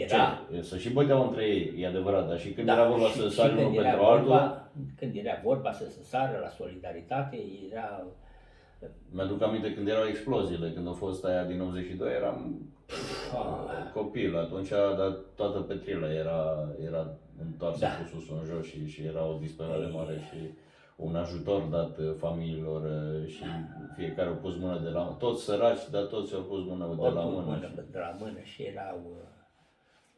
Era. 0.03 0.39
Ce? 0.51 0.61
Să 0.61 0.77
și 0.77 0.89
băteau 0.93 1.27
între 1.27 1.43
ei, 1.45 1.73
e 1.77 1.87
adevărat, 1.87 2.27
dar 2.27 2.39
și 2.39 2.49
când 2.51 2.67
Da, 2.67 2.73
era 2.73 2.87
vorba 2.89 3.05
și- 3.07 3.13
să 3.19 3.27
și 3.27 3.33
sari 3.35 3.53
când 3.55 3.65
unul 3.67 3.75
era 3.79 3.87
pentru 3.89 4.05
altul, 4.05 4.27
vorba- 4.27 4.69
Când 4.99 5.15
era 5.15 5.39
vorba 5.43 5.71
să 5.71 5.85
se 5.89 6.03
sară 6.03 6.39
la 6.41 6.49
solidaritate, 6.49 7.37
era... 7.71 8.03
mi-aduc 9.11 9.41
aminte 9.41 9.73
când 9.73 9.87
erau 9.87 10.05
exploziile, 10.07 10.71
când 10.71 10.87
a 10.87 10.91
fost 10.91 11.25
aia 11.25 11.43
din 11.43 11.61
82, 11.61 12.11
eram 12.13 12.61
Ah, 13.33 13.91
copil, 13.93 14.37
atunci 14.37 14.69
dar 14.69 15.17
toată 15.35 15.59
petrila 15.59 16.13
era, 16.13 16.69
era 16.85 17.07
întoarsă 17.45 17.79
Da. 17.79 17.87
cu 17.87 18.07
sus 18.17 18.29
în 18.29 18.45
jos 18.45 18.65
și, 18.65 18.87
și 18.87 19.01
era 19.05 19.25
o 19.25 19.37
disperare 19.39 19.87
mare 19.93 20.13
și 20.29 20.39
un 20.95 21.15
ajutor 21.15 21.61
dat 21.61 21.97
uh, 21.97 22.11
familiilor 22.17 22.81
uh, 22.81 23.27
și 23.27 23.43
fiecare 23.95 24.29
au 24.29 24.35
pus 24.35 24.55
mână 24.57 24.79
de 24.83 24.89
la 24.89 25.01
toți 25.19 25.43
săraci, 25.43 25.89
dar 25.91 26.03
toți 26.03 26.33
au 26.33 26.41
pus 26.41 26.65
mână 26.65 26.85
de 26.89 27.01
la 27.01 27.07
oricum, 27.07 27.31
mână. 27.31 27.45
mână 27.45 27.67
și- 27.67 27.91
de 27.91 27.97
la 27.99 28.15
mână 28.19 28.39
și 28.43 28.61
erau... 28.63 28.99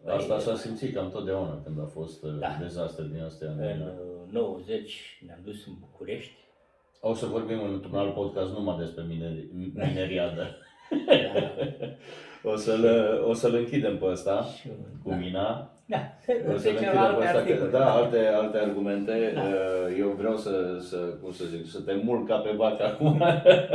Asta 0.05 0.39
s-a 0.39 0.55
simțit 0.55 0.93
cam 0.93 1.11
totdeauna 1.11 1.61
când 1.63 1.79
a 1.79 1.85
fost 1.85 2.23
uh, 2.23 2.39
Da. 2.39 2.57
dezastre 2.61 3.05
din 3.11 3.21
astea. 3.21 3.49
În 3.51 3.81
uh, 3.81 4.31
90 4.31 5.23
ne-am 5.25 5.39
dus 5.43 5.65
în 5.67 5.73
București. 5.79 6.33
O 7.01 7.13
să 7.13 7.25
vorbim 7.25 7.63
într-un 7.63 7.95
alt 7.95 8.13
podcast 8.13 8.51
numai 8.51 8.77
despre 8.77 9.03
mineri, 9.03 9.47
mineriadă. 9.73 10.57
Da, 10.89 12.49
O 12.51 12.55
să-l, 12.55 12.85
o 13.27 13.33
să-l 13.33 13.55
închidem 13.55 13.97
pe 13.97 14.05
ăsta 14.05 14.43
și, 14.59 14.67
cu 15.03 15.09
da. 15.09 15.15
mina. 15.15 15.71
Da, 15.85 15.97
O 16.53 16.57
să 16.57 16.61
trecem 16.61 16.81
le 16.81 16.93
la 16.93 17.01
închidem 17.01 17.03
alte 17.03 17.19
pe 17.19 17.25
asta, 17.27 17.41
că, 17.41 17.47
articole. 17.51 17.71
da, 17.71 17.93
alte, 17.93 18.17
alte 18.27 18.57
argumente. 18.57 19.31
Da. 19.35 19.41
Uh, 19.41 19.97
Eu 19.99 20.09
vreau 20.17 20.37
să, 20.37 20.77
să, 20.79 20.97
cum 21.21 21.31
să 21.31 21.43
zic, 21.45 21.65
să 21.67 21.79
te 21.81 21.93
mult 22.03 22.27
ca 22.27 22.35
pe 22.37 22.51
vacă 22.55 22.83
acum, 22.85 23.21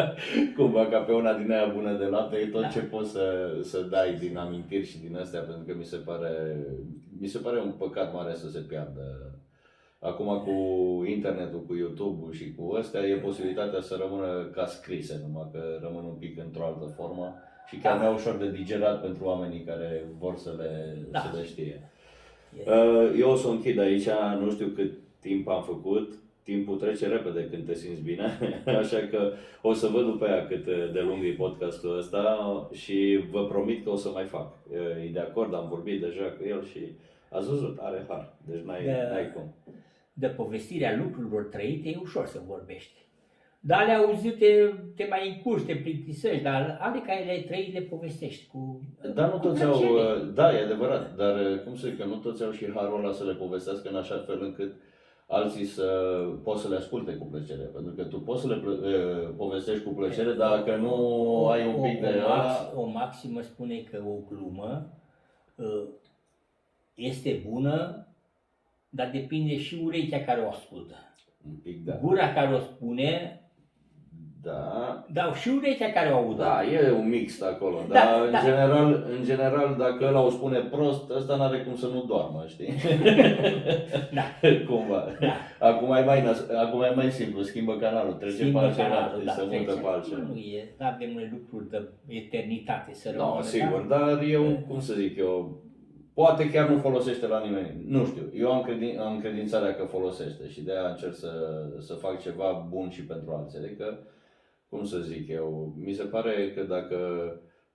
cumva 0.57 0.87
ca 0.87 0.99
pe 0.99 1.13
una 1.13 1.33
din 1.33 1.53
aia 1.53 1.67
bună 1.75 1.93
de 1.93 2.05
lapte, 2.05 2.37
e 2.37 2.47
tot 2.47 2.61
Da. 2.61 2.69
ce 2.69 2.79
poți 2.81 3.11
să, 3.11 3.57
să 3.63 3.81
dai 3.81 4.15
din 4.21 4.37
amintiri 4.37 4.87
și 4.87 4.99
din 4.99 5.17
astea, 5.21 5.41
pentru 5.41 5.63
că 5.67 5.75
mi 5.79 5.85
se 5.85 5.97
pare, 5.97 6.57
mi 7.21 7.27
se 7.29 7.39
pare 7.39 7.59
un 7.61 7.73
păcat 7.79 8.13
mare 8.13 8.35
să 8.35 8.51
se 8.51 8.59
piardă. 8.59 9.35
Acum 10.05 10.27
cu 10.45 10.55
internetul, 11.07 11.63
cu 11.67 11.75
YouTube-ul 11.77 12.33
și 12.33 12.55
cu 12.55 12.75
astea, 12.75 13.01
e 13.01 13.15
posibilitatea 13.17 13.81
să 13.81 13.97
rămână 14.01 14.49
ca 14.53 14.67
scrise, 14.67 15.21
numai 15.27 15.49
că 15.53 15.61
rămân 15.83 16.05
un 16.05 16.15
pic 16.19 16.39
într-o 16.39 16.65
altă 16.65 16.93
formă 16.97 17.35
și 17.69 17.77
chiar 17.77 17.99
Da. 17.99 18.05
mai 18.05 18.15
ușor 18.15 18.37
de 18.37 18.51
digerat 18.51 19.01
pentru 19.01 19.25
oamenii 19.25 19.61
care 19.65 20.05
vor 20.19 20.37
să 20.37 20.55
le, 20.59 20.97
Da. 21.11 21.19
să 21.19 21.37
le 21.37 21.45
știe. 21.45 21.81
E- 22.59 22.71
Uh, 22.71 23.17
Eu 23.19 23.31
o 23.31 23.37
să 23.37 23.49
o 23.49 23.51
închid 23.51 23.79
aici, 23.79 24.09
nu 24.41 24.51
știu 24.51 24.67
cât 24.67 24.93
timp 25.21 25.49
am 25.49 25.63
făcut, 25.63 26.13
timpul 26.43 26.77
trece 26.77 27.07
repede 27.07 27.49
când 27.51 27.67
te 27.67 27.75
simți 27.75 28.01
bine, 28.03 28.39
așa 28.83 28.99
că 29.11 29.33
o 29.63 29.73
să 29.73 29.87
văd 29.87 30.05
după 30.05 30.25
aia 30.25 30.47
cât 30.47 30.65
de 30.65 31.01
lung 31.01 31.25
e 31.25 31.35
podcastul 31.39 31.97
ăsta 31.99 32.69
și 32.73 33.25
vă 33.31 33.45
promit 33.47 33.85
că 33.85 33.91
o 33.91 33.97
să 33.97 34.09
mai 34.09 34.25
fac. 34.25 34.53
Uh, 34.71 35.05
E 35.07 35.11
de 35.13 35.19
acord, 35.19 35.55
am 35.55 35.69
vorbit 35.69 36.01
deja 36.01 36.25
cu 36.25 36.49
el 36.49 36.65
și 36.65 36.79
ați 37.31 37.49
văzut, 37.49 37.79
are 37.81 38.05
har, 38.09 38.33
deci 38.51 38.63
n-ai, 38.65 38.85
Da. 38.85 38.93
n-ai 38.93 39.33
cum. 39.35 39.55
De 40.13 40.27
povestirea 40.27 40.97
lucrurilor 40.97 41.43
trăite 41.43 41.89
e 41.89 41.99
ușor 42.01 42.27
să 42.27 42.41
vorbești. 42.47 43.01
Dar 43.61 43.79
ale 43.81 43.93
auzite 43.93 44.75
te 44.97 45.07
mai 45.11 45.29
încurci, 45.29 45.65
te 45.65 45.75
plictisești, 45.75 46.43
dar 46.43 46.79
ale 46.81 47.03
care 47.07 47.25
le-ai 47.25 47.43
trăit 47.43 47.73
le 47.73 47.81
povestești 47.81 48.47
cu... 48.47 48.81
Dar 49.15 49.31
nu 49.31 49.39
cu 49.39 49.47
toți 49.47 49.63
au, 49.63 49.79
plăcere. 49.79 49.93
uh, 49.93 50.35
da, 50.35 50.53
e 50.53 50.65
adevărat, 50.65 51.17
dar 51.17 51.35
uh, 51.37 51.61
cum 51.65 51.77
să 51.77 51.89
zic 51.89 51.99
că 51.99 52.05
nu 52.05 52.17
toți 52.17 52.45
au 52.45 52.51
și 52.51 52.73
harul 52.75 52.99
ăla 52.99 53.13
să 53.13 53.25
le 53.25 53.35
povestească 53.35 53.89
în 53.89 53.97
așa 53.97 54.25
fel 54.27 54.43
încât 54.43 54.75
alții 55.27 55.65
să 55.65 55.85
poți 56.43 56.63
să 56.63 56.69
le 56.69 56.77
asculte 56.77 57.13
cu 57.15 57.25
plăcere. 57.25 57.63
Pentru 57.63 57.93
că 57.93 58.05
tu 58.05 58.21
poți 58.21 58.41
să 58.41 58.49
le 58.49 58.55
plă- 58.55 58.81
uh, 58.87 59.35
povestești 59.37 59.85
cu 59.85 59.91
plăcere, 59.91 60.33
dar 60.33 60.57
dacă 60.59 60.77
nu 60.77 60.95
ai 61.47 61.67
un 61.67 61.83
pic 61.83 61.99
o, 61.99 62.01
de 62.01 62.07
o, 62.07 62.25
ăla, 62.25 62.37
max, 62.37 62.73
o 62.75 62.87
maximă 62.87 63.41
spune 63.41 63.79
că 63.91 64.03
o 64.07 64.35
glumă 64.35 64.93
uh, 65.55 65.85
este 66.95 67.43
bună, 67.49 68.07
dar 68.95 69.11
depinde 69.13 69.59
și 69.59 69.81
urechea 69.85 70.21
care 70.21 70.41
o 70.41 70.49
ascultă. 70.49 70.95
un 71.49 71.55
pic 71.63 71.85
da. 71.85 71.99
Gura 72.03 72.33
care 72.33 72.55
o 72.55 72.59
spune, 72.59 73.37
Da, 74.43 75.05
dar 75.13 75.35
și 75.37 75.49
urechea 75.49 75.91
care 75.93 76.11
o 76.13 76.17
audă. 76.17 76.43
da, 76.43 76.65
e 76.65 76.91
un 76.91 77.09
mix 77.09 77.43
acolo, 77.43 77.79
Da, 77.89 77.95
dar 77.95 78.25
în, 78.27 78.31
da. 78.31 78.41
general, 78.45 79.07
în 79.19 79.25
general, 79.25 79.77
dacă 79.79 80.05
ăla 80.07 80.21
o 80.21 80.31
spune 80.31 80.59
prost, 80.59 81.11
ăsta 81.11 81.37
n-are 81.37 81.59
cum 81.63 81.77
să 81.77 81.87
nu 81.87 82.05
doarmă, 82.05 82.45
știi? 82.47 82.69
Da. 84.19 84.23
Cumva. 84.69 85.05
Da. 85.21 85.67
Acum 85.69 85.93
e 85.95 86.01
mai, 86.05 86.23
nas- 86.23 86.47
acum 86.65 86.83
e 86.83 86.93
mai 86.95 87.11
simplu, 87.11 87.43
schimbă 87.43 87.77
canalul, 87.77 88.13
trece 88.13 88.35
Schimbă 88.35 88.59
pe 88.59 88.65
altceva, 88.65 88.89
canalul, 88.89 89.25
da, 89.25 89.33
se 89.33 89.43
mută 89.43 89.57
trece. 89.57 89.81
pe 89.81 89.87
altceva. 89.87 90.23
Nu 90.29 90.37
e, 90.37 90.75
nu 90.79 90.87
avem 90.87 91.11
noi 91.13 91.29
lucruri 91.33 91.71
de 91.71 91.89
eternitate 92.07 92.95
să 92.95 93.11
Nu, 93.11 93.17
rămână. 93.17 93.35
no, 93.37 93.43
sigur, 93.43 93.81
da? 93.89 93.99
dar 93.99 94.23
eu, 94.23 94.65
cum 94.69 94.81
să 94.81 94.95
zic 94.95 95.17
eu, 95.19 95.63
poate 96.15 96.51
chiar 96.51 96.69
nu 96.69 96.79
folosește 96.79 97.27
la 97.27 97.41
nimeni. 97.45 97.85
Nu 97.87 98.05
știu, 98.05 98.31
eu 98.35 98.53
am, 98.53 98.63
credin, 98.63 98.99
am 98.99 99.21
credințarea 99.21 99.75
că 99.75 99.85
folosește 99.85 100.49
și 100.49 100.63
de 100.63 100.73
aia 100.73 100.89
încerc 100.89 101.15
să, 101.15 101.31
să 101.79 101.95
fac 101.95 102.21
ceva 102.21 102.67
bun 102.71 102.91
și 102.91 103.03
pentru 103.05 103.33
alții. 103.33 103.59
Adică, 103.59 103.99
cum 104.69 104.85
să 104.85 104.99
zic 104.99 105.29
eu, 105.29 105.73
mi 105.85 105.93
se 105.93 106.03
pare 106.05 106.53
că 106.55 106.63
dacă 106.63 106.97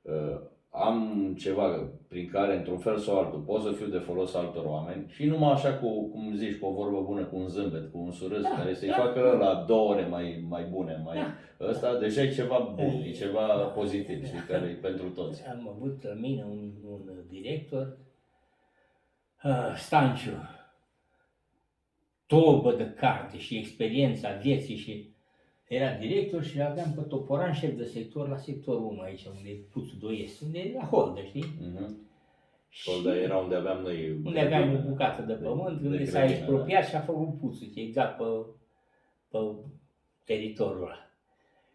uh, 0.01 0.39
am 0.69 1.33
ceva 1.37 1.89
prin 2.07 2.29
care, 2.31 2.57
într-un 2.57 2.77
fel 2.77 2.97
sau 2.97 3.17
altul, 3.17 3.39
pot 3.39 3.61
să 3.61 3.71
fiu 3.71 3.85
de 3.85 3.97
folos 3.97 4.35
altor 4.35 4.65
oameni 4.65 5.05
și 5.07 5.25
numai 5.25 5.51
așa 5.51 5.73
cu, 5.73 6.09
cum 6.09 6.33
zici, 6.35 6.59
cu 6.59 6.65
o 6.65 6.71
vorbă 6.73 7.01
bună, 7.05 7.23
cu 7.23 7.35
un 7.35 7.47
zâmbet, 7.47 7.91
cu 7.91 7.97
un 7.97 8.11
surâs, 8.11 8.41
Da, 8.41 8.49
care 8.49 8.73
să-i 8.73 8.87
da. 8.89 8.95
facă 8.95 9.37
la 9.39 9.63
două 9.67 9.91
ore 9.93 10.07
mai, 10.09 10.45
mai 10.49 10.63
bune, 10.71 11.01
mai, 11.05 11.17
Da. 11.17 11.67
ăsta 11.67 11.97
deja 11.99 12.21
e 12.21 12.29
ceva 12.31 12.73
bun, 12.75 13.01
e 13.05 13.11
ceva 13.11 13.45
Da. 13.47 13.63
pozitiv, 13.63 14.25
știi, 14.25 14.39
care 14.47 14.65
e 14.67 14.73
pentru 14.87 15.09
toți. 15.09 15.43
Am 15.47 15.69
avut 15.75 16.03
la 16.03 16.13
mine 16.13 16.45
un, 16.49 16.71
un 16.91 17.01
director, 17.29 17.97
uh, 19.47 19.75
Stanciu, 19.75 20.49
tobă 22.25 22.73
de 22.73 22.93
carte 22.93 23.37
și 23.37 23.57
experiența 23.57 24.31
vieții 24.31 24.75
și 24.75 25.15
era 25.67 25.93
director 25.93 26.43
și 26.43 26.61
aveam 26.61 26.93
pe 26.93 27.01
Toporan 27.01 27.53
șef 27.53 27.75
de 27.77 27.83
sector 27.83 28.29
la 28.29 28.37
sectorul 28.37 28.85
1 28.85 29.01
aici, 29.01 29.25
unde 29.25 29.49
e 29.49 29.53
Puțul 29.71 29.97
2 29.99 30.21
este, 30.23 30.45
unde 30.45 30.59
e 30.59 30.73
la 30.73 30.85
Holdă, 30.85 31.21
știi? 31.21 31.45
Mhm. 31.59 32.05
Și 32.69 32.81
Solda 32.89 33.15
era 33.15 33.37
unde 33.37 33.55
aveam 33.55 33.81
noi. 33.81 34.11
unde 34.25 34.39
aveam 34.39 34.75
o 34.75 34.89
bucată 34.89 35.21
de 35.21 35.33
pământ, 35.33 35.81
de 35.81 35.87
unde 35.87 36.05
s-a 36.05 36.19
grădină, 36.19 36.37
expropiat 36.37 36.87
și 36.87 36.95
a 36.95 36.99
făcut 36.99 37.37
puțul, 37.37 37.67
exact 37.75 38.17
pe, 38.17 38.23
pe 39.29 39.37
teritoriul 40.23 40.83
ăla. 40.83 41.11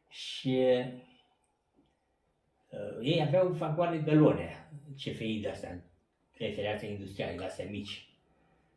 Și 0.09 0.59
uh, 2.69 2.99
ei 3.01 3.23
aveau 3.23 3.49
vagoane 3.49 3.99
de 3.99 4.12
lone, 4.12 4.70
CFI 4.97 5.40
de 5.43 5.49
astea, 5.49 5.91
referația 6.47 6.89
industriale, 6.89 7.36
de 7.36 7.44
astea 7.44 7.66
mici. 7.70 7.94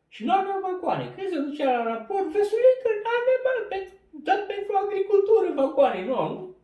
Și 0.08 0.24
nu 0.24 0.32
aveam 0.32 0.60
vagoane. 0.68 1.04
Când 1.14 1.28
se 1.28 1.38
ducea 1.48 1.70
la 1.76 1.82
raport, 1.92 2.26
Vesulică, 2.36 2.88
nu 3.04 3.10
avem 3.18 3.40
bani 3.46 3.64
pentru, 3.72 3.94
dat 4.28 4.40
pentru 4.52 4.72
agricultură 4.84 5.46
vagoane. 5.62 6.00
Nu, 6.04 6.14
nu. 6.32 6.54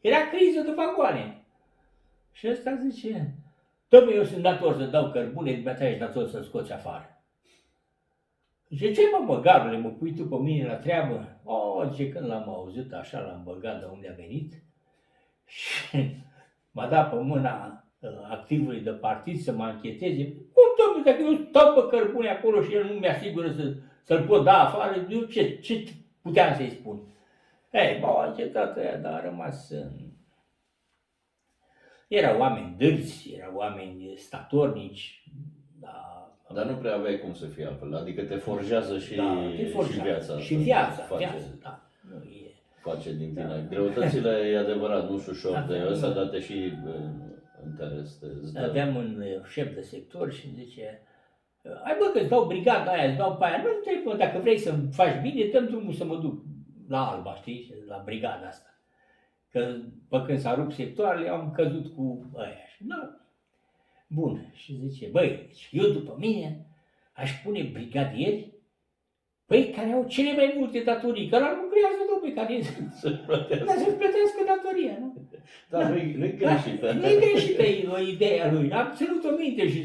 Era 0.00 0.20
criză 0.32 0.60
de 0.60 0.72
vagoane. 0.82 1.24
Și 2.32 2.48
ăsta 2.48 2.80
zice, 2.88 3.34
Dom'le, 3.92 4.14
eu 4.14 4.24
sunt 4.24 4.42
dator 4.42 4.76
să 4.76 4.84
dau 4.84 5.10
cărbune, 5.10 5.52
dumneata 5.52 5.86
ești 5.86 5.98
dator 5.98 6.28
să 6.28 6.42
scoți 6.42 6.72
afară. 6.72 7.22
Zice, 8.68 8.92
ce 8.92 9.00
mă, 9.12 9.24
băgarule, 9.26 9.78
mă 9.78 9.88
pui 9.88 10.14
tu 10.14 10.24
pe 10.24 10.36
mine 10.36 10.66
la 10.66 10.76
treabă? 10.76 11.40
O, 11.44 11.84
zice, 11.88 12.08
când 12.08 12.26
l-am 12.26 12.48
auzit 12.48 12.92
așa, 12.92 13.20
l-am 13.20 13.42
băgat 13.44 13.80
de 13.80 13.86
unde 13.92 14.08
a 14.08 14.14
venit 14.14 14.52
și 15.56 16.16
m-a 16.70 16.86
dat 16.86 17.10
pe 17.10 17.16
mâna 17.16 17.66
uh, 17.66 17.85
activului 18.30 18.80
de 18.80 18.90
partid 18.90 19.40
să 19.40 19.52
mă 19.52 19.64
încheteze. 19.74 20.24
Cum, 20.24 20.64
domnule, 20.78 21.10
dacă 21.10 21.22
eu 21.22 21.46
stau 21.48 21.72
pe 21.74 21.96
cărbune 21.96 22.28
acolo 22.28 22.62
și 22.62 22.74
el 22.74 22.84
nu 22.84 22.92
mi-asigură 22.92 23.52
să, 23.52 23.74
să-l 24.02 24.22
pot 24.26 24.44
da 24.44 24.62
afară, 24.62 25.06
eu 25.10 25.20
ce, 25.20 25.58
ce 25.58 25.84
puteam 26.22 26.54
să-i 26.54 26.70
spun? 26.70 27.00
Ei, 27.72 27.98
m-au 28.00 28.16
anchetat 28.16 28.76
ăia, 28.76 28.96
dar 28.96 29.12
a 29.12 29.24
rămas 29.24 29.70
în... 29.70 29.90
Erau 32.08 32.38
oameni 32.40 32.74
dârzi, 32.78 33.32
erau 33.38 33.52
oameni 33.56 34.12
statornici, 34.16 35.24
da, 35.80 36.28
Dar 36.54 36.64
nu 36.66 36.74
prea 36.76 36.94
aveai 36.94 37.18
cum 37.18 37.34
să 37.34 37.46
fie 37.46 37.66
altfel, 37.66 37.94
adică 37.96 38.22
te 38.22 38.34
forjează 38.34 38.98
și, 38.98 39.14
da, 39.14 39.36
te 39.56 39.64
și 39.64 39.70
forjează. 39.70 40.02
viața. 40.02 40.38
Și 40.38 40.54
asta 40.54 40.62
viața, 40.64 41.02
face, 41.02 41.28
viața, 41.30 41.46
da. 41.62 41.80
Nu 42.08 42.22
e. 42.24 42.50
face 42.82 43.12
din 43.14 43.28
tine. 43.34 43.44
Da. 43.44 43.60
Greutățile, 43.68 44.30
e 44.30 44.58
adevărat, 44.58 45.10
nu 45.10 45.18
și 45.18 45.28
ușor 45.28 45.52
Da, 45.52 45.60
de 45.60 45.78
da. 45.78 45.90
ăsta, 45.90 46.08
dar 46.08 46.26
te 46.26 46.40
și 46.40 46.72
bă, 47.76 47.84
interes. 47.84 48.14
Te, 48.14 48.26
îți 48.26 48.52
dă- 48.52 48.60
Aveam 48.60 48.96
un 48.96 49.20
uh, 49.20 49.44
șef 49.44 49.74
de 49.74 49.80
sector 49.80 50.32
și 50.32 50.54
zice, 50.54 51.02
hai 51.84 51.96
bă 51.98 52.10
că 52.12 52.18
îți 52.18 52.28
dau 52.28 52.46
brigada 52.46 52.90
aia, 52.90 53.08
îți 53.08 53.16
dau 53.16 53.36
pe 53.36 53.44
aia, 53.44 53.56
nu 53.56 53.68
trebuie, 53.84 54.04
mă, 54.04 54.16
dacă 54.16 54.38
vrei 54.38 54.58
să-mi 54.58 54.88
faci 54.92 55.20
bine, 55.22 55.50
dăm 55.52 55.66
drumul 55.66 55.92
să 55.92 56.04
mă 56.04 56.16
duc 56.16 56.42
la 56.88 57.10
Alba, 57.10 57.34
știi, 57.34 57.74
la 57.86 58.02
brigada 58.04 58.46
asta. 58.46 58.68
Că 59.50 59.76
pe 60.08 60.22
când 60.26 60.38
s-a 60.38 60.54
rupt 60.54 60.72
sectoarele, 60.72 61.28
am 61.28 61.50
căzut 61.50 61.94
cu 61.94 62.30
aia. 62.36 62.66
Și, 62.76 62.84
da. 62.84 63.20
Bun. 64.06 64.50
Și 64.54 64.78
zice, 64.86 65.08
băi, 65.12 65.28
deci 65.46 65.68
eu 65.72 65.90
după 65.90 66.16
mine 66.18 66.66
aș 67.12 67.42
pune 67.44 67.62
brigadieri 67.72 68.54
Păi, 69.46 69.70
care 69.70 69.92
au 69.92 70.06
cele 70.06 70.32
mai 70.34 70.54
multe 70.58 70.80
datorii, 70.80 71.28
că 71.28 71.38
la 71.38 71.58
lucrează, 71.62 72.02
domnule, 72.36 72.62
care 72.62 72.62
să 73.00 73.10
plătească. 73.26 73.64
dar 73.64 73.76
să-și 73.76 73.96
plătească 74.02 74.40
datoria, 74.52 74.96
nu? 75.00 75.08
Dar 75.70 75.90
nu-i, 75.90 76.14
nu-i 76.18 76.36
greșită. 76.36 76.92
Nu 76.92 77.06
e 77.06 77.16
greșită 77.24 77.62
o 77.96 77.98
ideea 77.98 78.52
lui. 78.52 78.72
Am 78.72 78.92
ținut-o 78.96 79.30
minte 79.38 79.68
și 79.68 79.82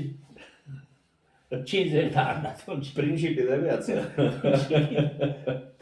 50 1.63 2.11
de 2.13 2.17
ani 2.19 2.45
atunci. 2.45 2.93
Principii 2.93 3.45
de 3.45 3.57
viață. 3.61 3.91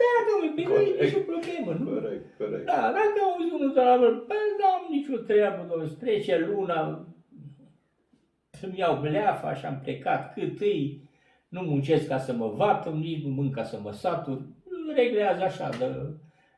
Da, 0.00 0.12
domnule, 0.28 0.52
pe 0.56 0.62
nu 0.62 0.74
e 0.74 0.84
Corect. 0.84 1.02
nicio 1.02 1.18
problemă, 1.32 1.70
nu? 1.84 2.00
corect, 2.00 2.36
corect. 2.38 2.64
Da, 2.66 2.80
dacă 2.98 3.18
auzi 3.24 3.54
unul 3.54 3.72
de 3.74 3.80
la 3.80 3.96
mă, 3.96 4.06
păi 4.06 4.36
nu 4.58 4.64
am 4.64 4.86
nicio 4.90 5.16
treabă, 5.16 5.66
domnule, 5.70 5.90
trece 5.98 6.38
luna, 6.38 7.06
să-mi 8.50 8.78
iau 8.78 9.00
bleafa 9.00 9.54
și 9.54 9.64
am 9.66 9.80
plecat 9.82 10.32
cât 10.32 10.60
îi, 10.60 11.08
nu 11.48 11.60
muncesc 11.60 12.06
ca 12.08 12.18
să 12.18 12.32
mă 12.32 12.48
vată, 12.48 12.88
nici 12.90 13.22
nu 13.24 13.30
mânc 13.30 13.54
ca 13.54 13.62
să 13.62 13.78
mă 13.82 13.90
satur, 13.92 14.40
reglează 14.94 15.42
așa 15.42 15.68
de... 15.78 15.86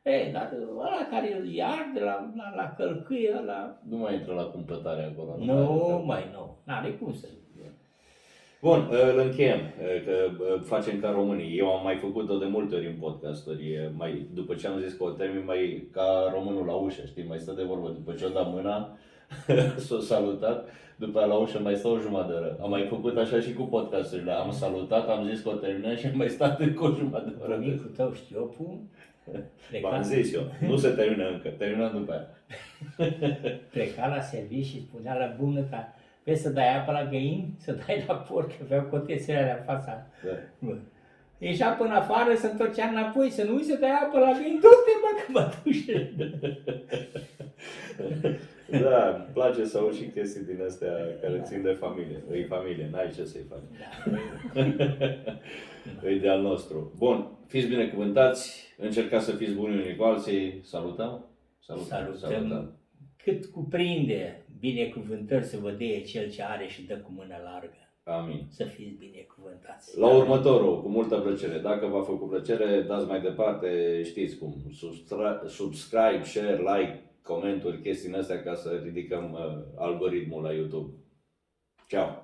E, 0.03 0.31
dar 0.31 0.53
ăla 0.77 1.07
care 1.09 1.37
îl 1.39 1.53
ia 1.53 1.91
de 1.93 1.99
la, 1.99 2.31
la, 2.35 2.53
la 2.55 2.73
călcâie, 2.77 3.41
la... 3.45 3.79
Nu 3.89 3.97
mai 3.97 4.13
intră 4.13 4.33
la 4.33 4.43
cumpătare 4.43 5.03
acolo. 5.03 5.35
Nu, 5.39 6.03
mai 6.05 6.29
nu, 6.33 6.57
n-are 6.63 6.91
cum 6.91 7.13
să... 7.13 7.27
Bun, 8.61 8.87
îl 9.11 9.19
încheiem, 9.19 9.59
că 10.05 10.13
facem 10.61 10.99
ca 10.99 11.11
românii. 11.11 11.57
Eu 11.57 11.67
am 11.67 11.83
mai 11.83 11.95
făcut-o 11.95 12.37
de 12.37 12.45
multe 12.45 12.75
ori 12.75 12.87
în 12.87 12.95
podcasturi, 12.99 13.91
mai, 13.97 14.27
după 14.33 14.53
ce 14.53 14.67
am 14.67 14.79
zis 14.79 14.93
că 14.93 15.03
o 15.03 15.09
termin 15.09 15.43
mai 15.45 15.87
ca 15.91 16.31
românul 16.33 16.65
la 16.65 16.73
ușă, 16.73 17.05
știi, 17.05 17.25
mai 17.27 17.39
stă 17.39 17.51
de 17.51 17.63
vorbă. 17.63 17.89
După 17.89 18.13
ce 18.13 18.25
o 18.25 18.29
dat 18.29 18.51
mâna, 18.51 18.97
s-a 19.85 19.99
salutat, 19.99 20.69
după 20.95 21.17
aia 21.17 21.27
la 21.27 21.35
ușă 21.35 21.59
mai 21.59 21.75
stau 21.75 21.91
o 21.91 21.99
jumătate 21.99 22.31
de 22.31 22.37
oră. 22.37 22.57
Am 22.61 22.69
mai 22.69 22.85
făcut 22.89 23.17
așa 23.17 23.39
și 23.39 23.53
cu 23.53 23.63
podcasturile. 23.63 24.31
Am 24.31 24.51
salutat, 24.51 25.09
am 25.09 25.27
zis 25.29 25.41
că 25.41 25.49
o 25.49 25.53
terminăm 25.53 25.95
și 25.95 26.05
am 26.05 26.17
mai 26.17 26.29
stat 26.29 26.59
încă 26.67 26.83
o 26.83 26.91
jumătate 26.91 27.29
de 27.29 27.43
oră. 27.43 27.55
Bunicul 27.55 27.91
tău 27.95 28.13
știopul 28.13 28.79
pleca, 29.69 29.89
V-am 29.89 30.01
zis 30.01 30.33
eu, 30.33 30.51
nu 30.59 30.77
se 30.77 30.89
termină 30.89 31.29
încă, 31.29 31.49
terminăm 31.49 31.91
după 31.91 32.11
aia. 32.11 32.27
pleca 33.73 34.07
la 34.07 34.21
serviciu 34.21 34.69
și 34.69 34.81
spunea 34.81 35.17
la 35.17 35.35
bună 35.39 35.61
ca 35.69 35.93
Vezi 36.23 36.41
să 36.41 36.49
dai 36.49 36.77
apă 36.77 36.91
la 36.91 37.05
găini, 37.05 37.55
să 37.57 37.71
dai 37.71 38.03
la 38.07 38.13
porc, 38.13 38.47
că 38.47 38.55
aveau 38.63 38.83
cotețele 38.83 39.37
alea 39.37 39.55
în 39.57 39.63
fața. 39.63 40.05
Da. 40.25 40.31
Bă. 40.59 40.75
Ieșea 41.37 41.69
până 41.69 41.93
afară, 41.93 42.33
se 42.35 42.47
întorcea 42.47 42.87
înapoi, 42.87 43.29
să 43.29 43.43
nu 43.43 43.53
uiți 43.53 43.69
să 43.69 43.77
dai 43.79 43.89
apă 43.89 44.19
la 44.19 44.31
găini, 44.31 44.59
du-te 44.59 44.91
bă 45.01 45.07
că 45.19 45.25
mă 45.31 45.53
duce. 45.63 46.11
Da, 48.81 49.09
îmi 49.15 49.25
place 49.33 49.65
să 49.65 49.77
aud 49.77 49.93
și 49.93 50.03
chestii 50.03 50.43
din 50.43 50.61
astea 50.65 50.93
care 51.21 51.41
țin 51.43 51.61
de 51.61 51.71
familie. 51.71 52.23
E 52.31 52.45
familie, 52.45 52.89
n-ai 52.91 53.11
ce 53.15 53.23
să-i 53.23 53.45
faci. 53.49 53.59
Da. 54.53 54.61
E 56.09 56.15
de 56.19 56.29
al 56.29 56.41
nostru. 56.41 56.93
Bun, 56.97 57.37
fiți 57.47 57.67
binecuvântați, 57.67 58.73
încercați 58.77 59.25
să 59.25 59.31
fiți 59.31 59.53
buni 59.53 59.75
unii 59.81 59.95
cu 59.95 60.03
alții. 60.03 60.59
Salutăm? 60.63 61.25
Salutăm. 61.59 62.77
Cât 63.23 63.45
cuprinde 63.45 64.45
binecuvântări 64.59 65.43
să 65.45 65.57
vă 65.61 65.71
dea 65.71 66.01
cel 66.01 66.29
ce 66.29 66.43
are 66.43 66.67
și 66.67 66.85
dă 66.85 66.97
cu 66.97 67.11
mână 67.15 67.35
largă. 67.43 67.77
Amin. 68.03 68.45
Să 68.49 68.63
fiți 68.63 68.95
binecuvântați. 68.97 69.99
La 69.99 70.07
următorul, 70.15 70.81
cu 70.81 70.87
multă 70.89 71.15
plăcere. 71.15 71.57
Dacă 71.59 71.85
v-a 71.85 72.01
făcut 72.01 72.29
plăcere, 72.29 72.81
dați 72.81 73.07
mai 73.07 73.21
departe, 73.21 74.01
știți 74.03 74.37
cum, 74.37 74.55
substra- 74.71 75.47
subscribe, 75.47 76.23
share, 76.23 76.57
like, 76.57 77.01
comenturi, 77.23 77.81
chestii 77.81 78.15
astea 78.15 78.43
ca 78.43 78.55
să 78.55 78.81
ridicăm 78.83 79.31
uh, 79.33 79.63
algoritmul 79.75 80.41
la 80.41 80.51
YouTube. 80.51 80.93
Ciao! 81.87 82.22